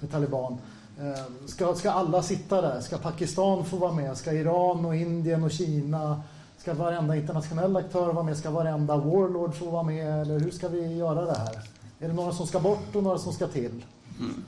med 0.02 0.12
taliban. 0.12 0.58
Eh, 1.00 1.48
ska, 1.48 1.76
ska 1.76 1.92
alla 1.92 2.24
sitta 2.24 2.62
där? 2.62 2.82
Ska 2.82 2.98
Pakistan 2.98 3.66
få 3.66 3.78
vara 3.78 3.94
med? 3.94 4.18
Ska 4.18 4.34
Iran 4.34 4.86
och 4.86 4.96
Indien 4.96 5.44
och 5.44 5.52
Kina 5.52 6.22
Ska 6.62 6.74
varenda 6.74 7.16
internationell 7.16 7.78
aktör 7.78 8.14
vara 8.14 8.24
med? 8.24 8.38
Ska 8.38 8.52
varenda 8.52 8.98
warlord 8.98 9.56
få 9.56 9.70
vara 9.70 9.84
med? 9.84 10.22
Eller 10.22 10.40
hur 10.40 10.52
ska 10.52 10.68
vi 10.68 10.98
göra 10.98 11.26
det 11.26 11.38
här? 11.38 11.60
Är 12.00 12.08
det 12.08 12.14
några 12.14 12.34
som 12.34 12.48
ska 12.48 12.60
bort 12.60 12.96
och 12.96 13.04
några 13.04 13.18
som 13.18 13.34
ska 13.34 13.48
till? 13.48 13.86
Mm. 14.20 14.44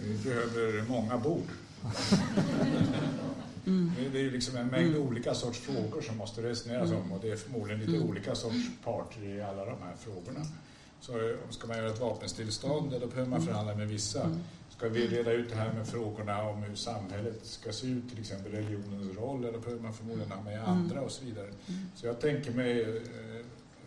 Vi 0.00 0.18
behöver 0.24 0.88
många 0.88 1.18
bord. 1.18 1.46
Mm. 3.66 3.92
Det 4.12 4.20
är 4.20 4.30
liksom 4.30 4.56
en 4.56 4.66
mängd 4.66 4.96
mm. 4.96 5.08
olika 5.08 5.34
sorts 5.34 5.58
frågor 5.58 6.00
som 6.00 6.16
måste 6.16 6.42
resoneras 6.42 6.90
mm. 6.90 7.02
om 7.02 7.12
och 7.12 7.20
det 7.22 7.30
är 7.30 7.36
förmodligen 7.36 7.80
lite 7.80 7.96
mm. 7.96 8.08
olika 8.08 8.34
sorts 8.34 8.70
parter 8.84 9.24
i 9.24 9.42
alla 9.42 9.64
de 9.64 9.82
här 9.82 9.96
frågorna. 9.98 10.46
Så 11.00 11.12
eh, 11.12 11.36
ska 11.50 11.66
man 11.66 11.76
göra 11.76 11.90
ett 11.90 12.00
vapenstillstånd, 12.00 12.90
då 13.00 13.06
behöver 13.06 13.30
man 13.30 13.42
förhandla 13.42 13.74
med 13.74 13.88
vissa. 13.88 14.22
Mm. 14.22 14.38
Ska 14.70 14.88
vi 14.88 15.06
reda 15.08 15.32
ut 15.32 15.50
det 15.50 15.56
här 15.56 15.72
med 15.72 15.86
frågorna 15.86 16.42
om 16.42 16.62
hur 16.62 16.74
samhället 16.74 17.46
ska 17.46 17.72
se 17.72 17.86
ut, 17.86 18.10
till 18.10 18.20
exempel 18.20 18.52
religionens 18.52 19.16
roll, 19.16 19.44
eller 19.44 19.58
behöver 19.58 19.82
man 19.82 19.94
förmodligen 19.94 20.32
ha 20.32 20.42
med 20.42 20.58
mm. 20.58 20.70
andra 20.70 21.00
och 21.00 21.10
så 21.10 21.24
vidare. 21.24 21.46
Mm. 21.46 21.80
Så 21.96 22.06
jag 22.06 22.20
tänker 22.20 22.50
mig 22.52 22.82
eh, 22.82 23.02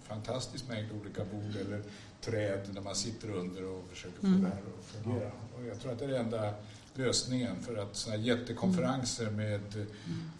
fantastisk 0.08 0.68
mängd 0.70 0.92
olika 1.02 1.24
bord 1.24 1.56
eller 1.62 1.82
träd 2.22 2.70
där 2.72 2.82
man 2.82 2.96
sitter 2.96 3.30
under 3.30 3.66
och 3.66 3.86
försöker 3.90 4.20
få 4.20 4.28
mm. 4.28 4.42
det 4.42 4.48
här 4.48 4.58
att 4.80 4.86
fungera. 4.86 5.32
Och 5.58 5.66
jag 5.66 5.80
tror 5.80 5.92
att 5.92 6.00
det 6.00 6.06
är 6.06 6.10
den 6.10 6.26
enda 6.26 6.54
lösningen 6.96 7.56
för 7.62 7.76
att 7.76 7.96
sådana 7.96 8.22
jättekonferenser 8.22 9.32
med 9.32 9.88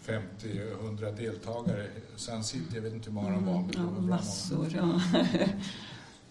50-100 0.06 1.16
deltagare, 1.16 1.86
Sun 2.16 2.44
City, 2.44 2.74
jag 2.74 2.82
vet 2.82 2.92
inte 2.92 3.06
hur 3.10 3.14
många 3.14 3.30
de 3.30 3.46
var, 3.46 3.60
men 3.60 3.70
det 3.70 3.78
var 3.78 3.92
ja, 3.94 4.00
massor. 4.00 4.68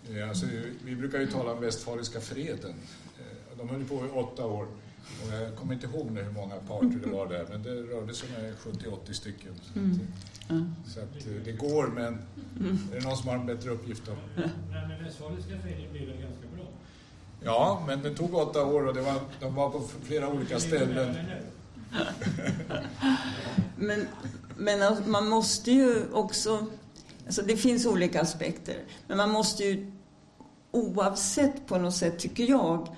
Ja. 0.10 0.28
Alltså, 0.30 0.46
vi 0.84 0.96
brukar 0.96 1.20
ju 1.20 1.28
tala 1.28 1.52
om 1.52 1.62
Västfaliska 1.62 2.22
freden 2.22 2.74
de 3.58 3.70
höll 3.70 3.84
på 3.84 3.96
i 4.06 4.10
åtta 4.10 4.46
år. 4.46 4.68
Och 5.24 5.34
jag 5.34 5.56
kommer 5.56 5.74
inte 5.74 5.88
ihåg 5.88 6.12
nu 6.12 6.24
hur 6.24 6.32
många 6.32 6.56
parter 6.56 7.00
det 7.04 7.10
var 7.10 7.28
där, 7.28 7.46
men 7.50 7.64
det 7.64 7.82
rörde 7.82 8.14
sig 8.14 8.30
om 8.66 8.72
70-80 8.72 9.12
stycken. 9.12 9.54
Mm. 9.76 10.00
Mm. 10.50 10.76
Så 10.88 11.00
att 11.00 11.28
eh, 11.28 11.34
det 11.46 11.52
går, 11.52 11.88
men 11.88 12.06
mm. 12.60 12.78
är 12.92 12.96
det 13.00 13.04
någon 13.04 13.18
som 13.18 13.30
har 13.30 13.36
en 13.36 13.46
bättre 13.46 13.70
uppgift 13.70 14.06
då? 14.06 14.12
Men, 14.36 14.50
men 14.88 15.04
Västfaliska 15.04 15.60
föreningen 15.60 15.92
blev 15.92 16.08
väl 16.08 16.18
ganska? 16.18 16.45
Ja, 17.46 17.84
men 17.88 18.02
det 18.02 18.16
tog 18.16 18.34
åtta 18.34 18.66
år 18.66 18.88
och 18.88 18.94
det 18.94 19.02
var, 19.02 19.14
de 19.40 19.56
var 19.56 19.70
på 19.70 19.82
flera 20.04 20.30
olika 20.30 20.60
ställen. 20.60 21.16
men, 23.78 24.08
men 24.58 24.82
alltså, 24.82 25.10
man 25.10 25.30
måste 25.30 25.72
ju 25.72 26.12
också... 26.14 26.66
Alltså 27.26 27.42
det 27.42 27.58
finns 27.58 27.86
olika 27.86 28.22
aspekter. 28.22 28.76
Men 29.08 29.18
man 29.18 29.30
måste 29.30 29.64
ju 29.64 29.92
oavsett 30.72 31.68
på 31.68 31.78
något 31.78 31.96
sätt, 31.96 32.20
tycker 32.20 32.50
jag, 32.50 32.96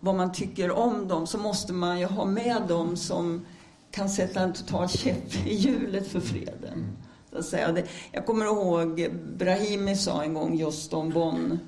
vad 0.00 0.14
man 0.14 0.32
tycker 0.32 0.70
om 0.70 1.08
dem, 1.08 1.26
så 1.26 1.38
måste 1.38 1.72
man 1.72 2.00
ju 2.00 2.06
ha 2.06 2.24
med 2.24 2.62
dem 2.68 2.96
som 2.96 3.46
kan 3.90 4.10
sätta 4.10 4.40
en 4.40 4.52
total 4.52 4.88
käpp 4.88 5.46
i 5.46 5.54
hjulet 5.54 6.08
för 6.08 6.20
freden. 6.20 6.96
Så 7.32 7.38
att 7.38 7.44
säga. 7.44 7.82
Jag 8.12 8.26
kommer 8.26 8.44
ihåg 8.46 9.10
Brahimi 9.36 9.96
sa 9.96 10.22
en 10.22 10.34
gång 10.34 10.56
just 10.56 10.92
om 10.92 11.10
Bonn, 11.10 11.58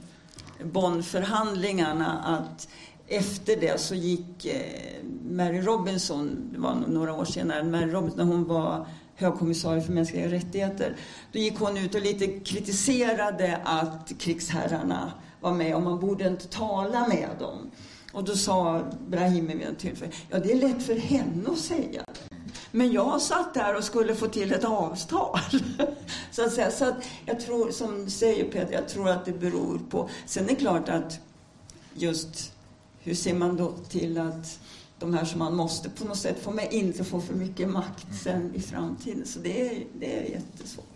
Bonnförhandlingarna 0.65 2.19
att 2.19 2.69
efter 3.09 3.57
det 3.57 3.81
så 3.81 3.95
gick 3.95 4.47
eh, 4.47 5.05
Mary 5.25 5.61
Robinson, 5.61 6.51
det 6.53 6.59
var 6.59 6.75
några 6.89 7.15
år 7.15 7.25
senare, 7.25 7.65
Mary 7.65 7.91
Robinson, 7.91 8.19
när 8.19 8.35
hon 8.35 8.45
var 8.45 8.87
högkommissarie 9.15 9.83
för 9.83 9.93
mänskliga 9.93 10.31
rättigheter, 10.31 10.97
då 11.33 11.39
gick 11.39 11.59
hon 11.59 11.77
ut 11.77 11.95
och 11.95 12.01
lite 12.01 12.27
kritiserade 12.27 13.61
att 13.65 14.13
krigsherrarna 14.19 15.13
var 15.41 15.53
med 15.53 15.75
och 15.75 15.83
man 15.83 16.01
borde 16.01 16.29
inte 16.29 16.49
tala 16.49 17.09
med 17.09 17.29
dem. 17.39 17.71
Och 18.13 18.25
då 18.25 18.35
sa 18.35 18.83
Brahimi 19.09 19.55
vid 19.55 19.67
ett 19.67 19.79
tillfälle, 19.79 20.13
ja 20.31 20.39
det 20.39 20.53
är 20.53 20.57
lätt 20.57 20.83
för 20.83 20.97
henne 20.97 21.51
att 21.51 21.59
säga. 21.59 22.05
Men 22.75 22.93
jag 22.93 23.23
satt 23.23 23.55
där 23.55 23.77
och 23.77 23.85
skulle 23.85 24.15
få 24.15 24.29
till 24.29 24.53
ett 24.53 24.65
avtal. 24.65 25.39
så 26.31 26.45
att 26.45 26.53
säga. 26.53 26.71
Så 26.71 26.85
att 26.85 27.05
jag 27.27 27.41
tror, 27.41 27.71
som 27.71 28.11
säger 28.11 28.45
Peter, 28.45 28.73
jag 28.73 28.89
tror 28.89 29.09
att 29.09 29.25
det 29.25 29.33
beror 29.33 29.81
på... 29.91 30.09
Sen 30.27 30.45
är 30.45 30.49
det 30.49 30.55
klart 30.55 30.89
att 30.89 31.21
just 31.95 32.53
hur 33.01 33.15
ser 33.15 33.35
man 33.35 33.57
då 33.57 33.73
till 33.89 34.19
att 34.19 34.59
de 34.99 35.15
här 35.15 35.25
som 35.25 35.39
man 35.39 35.57
måste 35.57 35.91
på 35.91 36.05
något 36.05 36.19
sätt 36.19 36.39
få 36.43 36.51
med 36.51 36.73
inte 36.73 37.05
får 37.05 37.21
för 37.21 37.35
mycket 37.35 37.69
makt 37.69 38.07
sen 38.23 38.55
i 38.55 38.61
framtiden. 38.61 39.27
Så 39.27 39.39
det 39.39 39.69
är, 39.69 39.85
det 39.99 40.19
är 40.19 40.31
jättesvårt. 40.31 40.87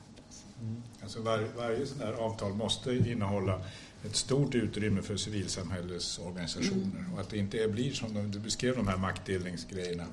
Mm. 0.60 0.82
Alltså 1.02 1.20
var, 1.22 1.48
varje 1.56 1.86
sådant 1.86 2.04
här 2.04 2.12
avtal 2.12 2.54
måste 2.54 2.94
innehålla 2.94 3.60
ett 4.04 4.16
stort 4.16 4.54
utrymme 4.54 5.02
för 5.02 5.16
civilsamhällesorganisationer 5.16 6.98
mm. 6.98 7.14
och 7.14 7.20
att 7.20 7.30
det 7.30 7.38
inte 7.38 7.68
blir 7.68 7.92
som 7.92 8.30
du 8.30 8.38
beskrev 8.38 8.76
de 8.76 8.88
här 8.88 8.96
maktdelningsgrejerna. 8.96 10.06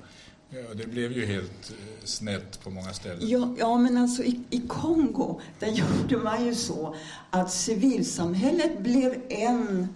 Ja, 0.54 0.74
det 0.74 0.86
blev 0.86 1.12
ju 1.12 1.26
helt 1.26 1.70
eh, 1.70 2.04
snett 2.04 2.60
på 2.60 2.70
många 2.70 2.92
ställen. 2.92 3.28
Ja, 3.28 3.54
ja 3.58 3.78
men 3.78 3.96
alltså 3.96 4.22
i, 4.22 4.40
i 4.50 4.60
Kongo, 4.68 5.40
där 5.58 5.68
gjorde 6.00 6.16
man 6.24 6.46
ju 6.46 6.54
så 6.54 6.96
att 7.30 7.52
civilsamhället 7.52 8.78
blev 8.78 9.22
en 9.28 9.88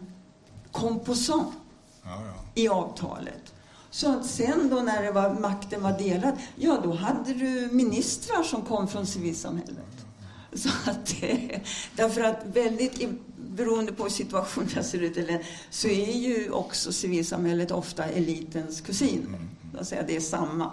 komposant 0.72 1.54
ja, 2.02 2.22
ja. 2.26 2.62
i 2.62 2.68
avtalet. 2.68 3.54
Så 3.90 4.10
att 4.12 4.26
sen 4.26 4.68
då 4.70 4.76
när 4.76 5.02
det 5.02 5.12
var, 5.12 5.34
makten 5.34 5.82
var 5.82 5.98
delad, 5.98 6.36
ja 6.56 6.80
då 6.84 6.92
hade 6.92 7.34
du 7.34 7.68
ministrar 7.72 8.42
som 8.42 8.62
kom 8.62 8.88
från 8.88 9.06
civilsamhället. 9.06 10.06
Så 10.54 10.68
att, 10.68 11.14
därför 11.96 12.20
att 12.20 12.44
väldigt, 12.52 13.08
beroende 13.36 13.92
på 13.92 14.02
hur 14.02 14.10
situationen 14.10 14.68
ser 14.84 15.02
ut, 15.02 15.16
eller, 15.16 15.46
så 15.70 15.88
är 15.88 16.12
ju 16.12 16.50
också 16.50 16.92
civilsamhället 16.92 17.70
ofta 17.70 18.04
elitens 18.04 18.80
kusin. 18.80 19.24
Mm. 19.26 19.48
Att 19.78 19.86
säga, 19.86 20.02
det 20.02 20.16
är 20.16 20.20
samma. 20.20 20.70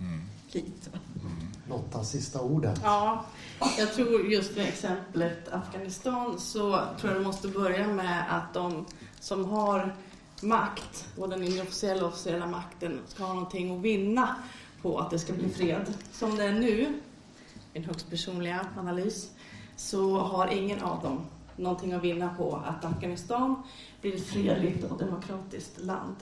Mm. 0.00 0.20
Lite. 0.50 0.90
Lotta, 1.68 2.04
sista 2.04 2.40
ordet. 2.40 2.80
Ja, 2.84 3.24
jag 3.78 3.94
tror 3.94 4.26
just 4.26 4.56
med 4.56 4.68
exemplet 4.68 5.52
Afghanistan 5.52 6.40
så 6.40 6.80
tror 7.00 7.12
jag 7.12 7.20
det 7.20 7.24
måste 7.24 7.48
börja 7.48 7.88
med 7.88 8.24
att 8.36 8.54
de 8.54 8.86
som 9.20 9.44
har 9.44 9.94
makt, 10.42 11.08
både 11.16 11.36
den 11.36 11.44
inofficiella 11.44 12.02
och 12.02 12.08
officiella 12.08 12.46
makten, 12.46 13.00
ska 13.08 13.24
ha 13.24 13.34
någonting 13.34 13.76
att 13.76 13.82
vinna 13.82 14.34
på 14.82 14.98
att 14.98 15.10
det 15.10 15.18
ska 15.18 15.32
bli 15.32 15.48
fred. 15.48 15.94
Som 16.12 16.36
det 16.36 16.44
är 16.44 16.52
nu, 16.52 17.00
en 17.72 17.84
högst 17.84 18.10
personliga 18.10 18.66
analys, 18.78 19.30
så 19.76 20.18
har 20.18 20.46
ingen 20.48 20.82
av 20.82 21.02
dem 21.02 21.20
någonting 21.56 21.92
att 21.92 22.02
vinna 22.02 22.34
på 22.38 22.62
att 22.66 22.84
Afghanistan 22.84 23.62
blir 24.00 24.16
ett 24.16 24.26
fredligt 24.26 24.84
och 24.84 24.98
demokratiskt 24.98 25.80
land. 25.80 26.16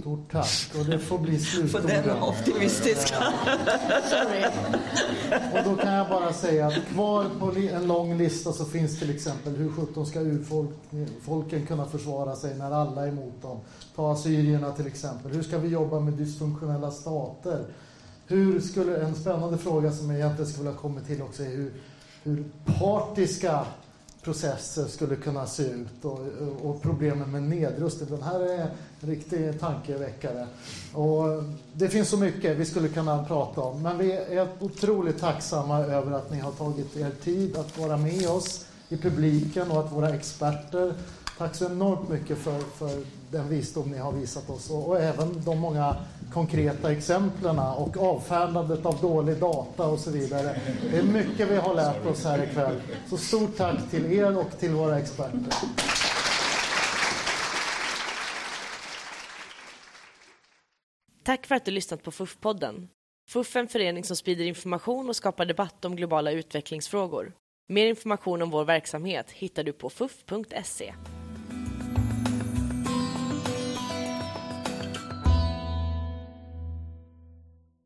Stort 0.00 0.32
tack. 0.32 0.72
Och 0.78 0.84
det 0.84 0.98
får 0.98 1.18
bli 1.18 1.38
slutorden. 1.38 1.88
För 1.88 1.88
den 1.88 2.20
var 2.20 2.28
optimistisk. 2.28 3.14
och 5.52 5.58
då 5.64 5.76
kan 5.76 5.92
jag 5.92 6.08
bara 6.08 6.32
säga 6.32 6.66
att 6.66 6.86
kvar 6.92 7.26
på 7.40 7.52
en 7.56 7.86
lång 7.86 8.18
lista 8.18 8.52
så 8.52 8.64
finns 8.64 8.98
till 8.98 9.10
exempel 9.10 9.56
hur 9.56 9.72
sjutton 9.72 10.06
ska 10.06 10.20
urfolken 10.20 11.66
kunna 11.66 11.86
försvara 11.86 12.36
sig 12.36 12.58
när 12.58 12.70
alla 12.70 13.04
är 13.04 13.08
emot 13.08 13.42
dem? 13.42 13.60
Ta 13.96 14.12
assyrierna 14.12 14.72
till 14.72 14.86
exempel. 14.86 15.32
Hur 15.32 15.42
ska 15.42 15.58
vi 15.58 15.68
jobba 15.68 16.00
med 16.00 16.14
dysfunktionella 16.14 16.90
stater? 16.90 17.64
Hur 18.26 18.60
skulle, 18.60 18.96
en 18.96 19.14
spännande 19.14 19.58
fråga 19.58 19.92
som 19.92 20.10
jag 20.10 20.18
egentligen 20.18 20.52
skulle 20.52 20.68
ha 20.68 20.76
kommit 20.76 21.06
till 21.06 21.22
också 21.22 21.42
är 21.42 21.48
hur, 21.48 21.72
hur 22.22 22.44
partiska 22.78 23.66
processer 24.24 24.84
skulle 24.84 25.16
kunna 25.16 25.46
se 25.46 25.62
ut 25.62 26.04
och, 26.04 26.20
och 26.62 26.82
problemen 26.82 27.30
med 27.30 27.42
nedrustning. 27.42 28.08
Den 28.10 28.22
här 28.22 28.40
är 28.40 28.60
en 28.60 29.08
riktig 29.08 29.60
tankeväckare. 29.60 30.46
Och 30.92 31.44
det 31.72 31.88
finns 31.88 32.08
så 32.08 32.16
mycket 32.16 32.56
vi 32.56 32.64
skulle 32.64 32.88
kunna 32.88 33.24
prata 33.24 33.60
om, 33.60 33.82
men 33.82 33.98
vi 33.98 34.12
är 34.12 34.48
otroligt 34.60 35.20
tacksamma 35.20 35.78
över 35.78 36.12
att 36.12 36.30
ni 36.30 36.38
har 36.38 36.52
tagit 36.52 36.96
er 36.96 37.10
tid 37.24 37.56
att 37.56 37.78
vara 37.78 37.96
med 37.96 38.28
oss 38.28 38.66
i 38.88 38.96
publiken 38.96 39.70
och 39.70 39.80
att 39.80 39.92
våra 39.92 40.14
experter 40.14 40.94
Tack 41.38 41.54
så 41.54 41.66
enormt 41.66 42.08
mycket 42.08 42.38
för, 42.38 42.58
för 42.58 43.04
den 43.30 43.48
visdom 43.48 43.90
ni 43.90 43.98
har 43.98 44.12
visat 44.12 44.50
oss 44.50 44.70
och, 44.70 44.88
och 44.88 45.00
även 45.00 45.44
de 45.44 45.58
många 45.58 45.96
konkreta 46.32 46.92
exemplen 46.92 47.58
och 47.58 47.96
avfärdandet 47.96 48.86
av 48.86 49.00
dålig 49.00 49.36
data 49.36 49.86
och 49.86 49.98
så 49.98 50.10
vidare. 50.10 50.60
Det 50.90 50.98
är 50.98 51.02
mycket 51.02 51.50
vi 51.50 51.56
har 51.56 51.74
lärt 51.74 52.06
oss 52.06 52.24
här 52.24 52.42
ikväll. 52.42 52.80
Så 53.10 53.16
stort 53.16 53.56
tack 53.56 53.90
till 53.90 54.12
er 54.12 54.38
och 54.38 54.58
till 54.58 54.70
våra 54.70 54.98
experter. 54.98 55.54
Tack 61.24 61.46
för 61.46 61.54
att 61.54 61.64
du 61.64 61.70
lyssnat 61.70 62.02
på 62.02 62.10
FUF-podden. 62.10 62.88
FUF 63.28 63.56
är 63.56 63.60
en 63.60 63.68
förening 63.68 64.04
som 64.04 64.16
sprider 64.16 64.44
information 64.44 65.08
och 65.08 65.16
skapar 65.16 65.44
debatt 65.44 65.84
om 65.84 65.96
globala 65.96 66.30
utvecklingsfrågor. 66.30 67.32
Mer 67.68 67.86
information 67.86 68.42
om 68.42 68.50
vår 68.50 68.64
verksamhet 68.64 69.30
hittar 69.30 69.64
du 69.64 69.72
på 69.72 69.90
fuf.se. 69.90 70.94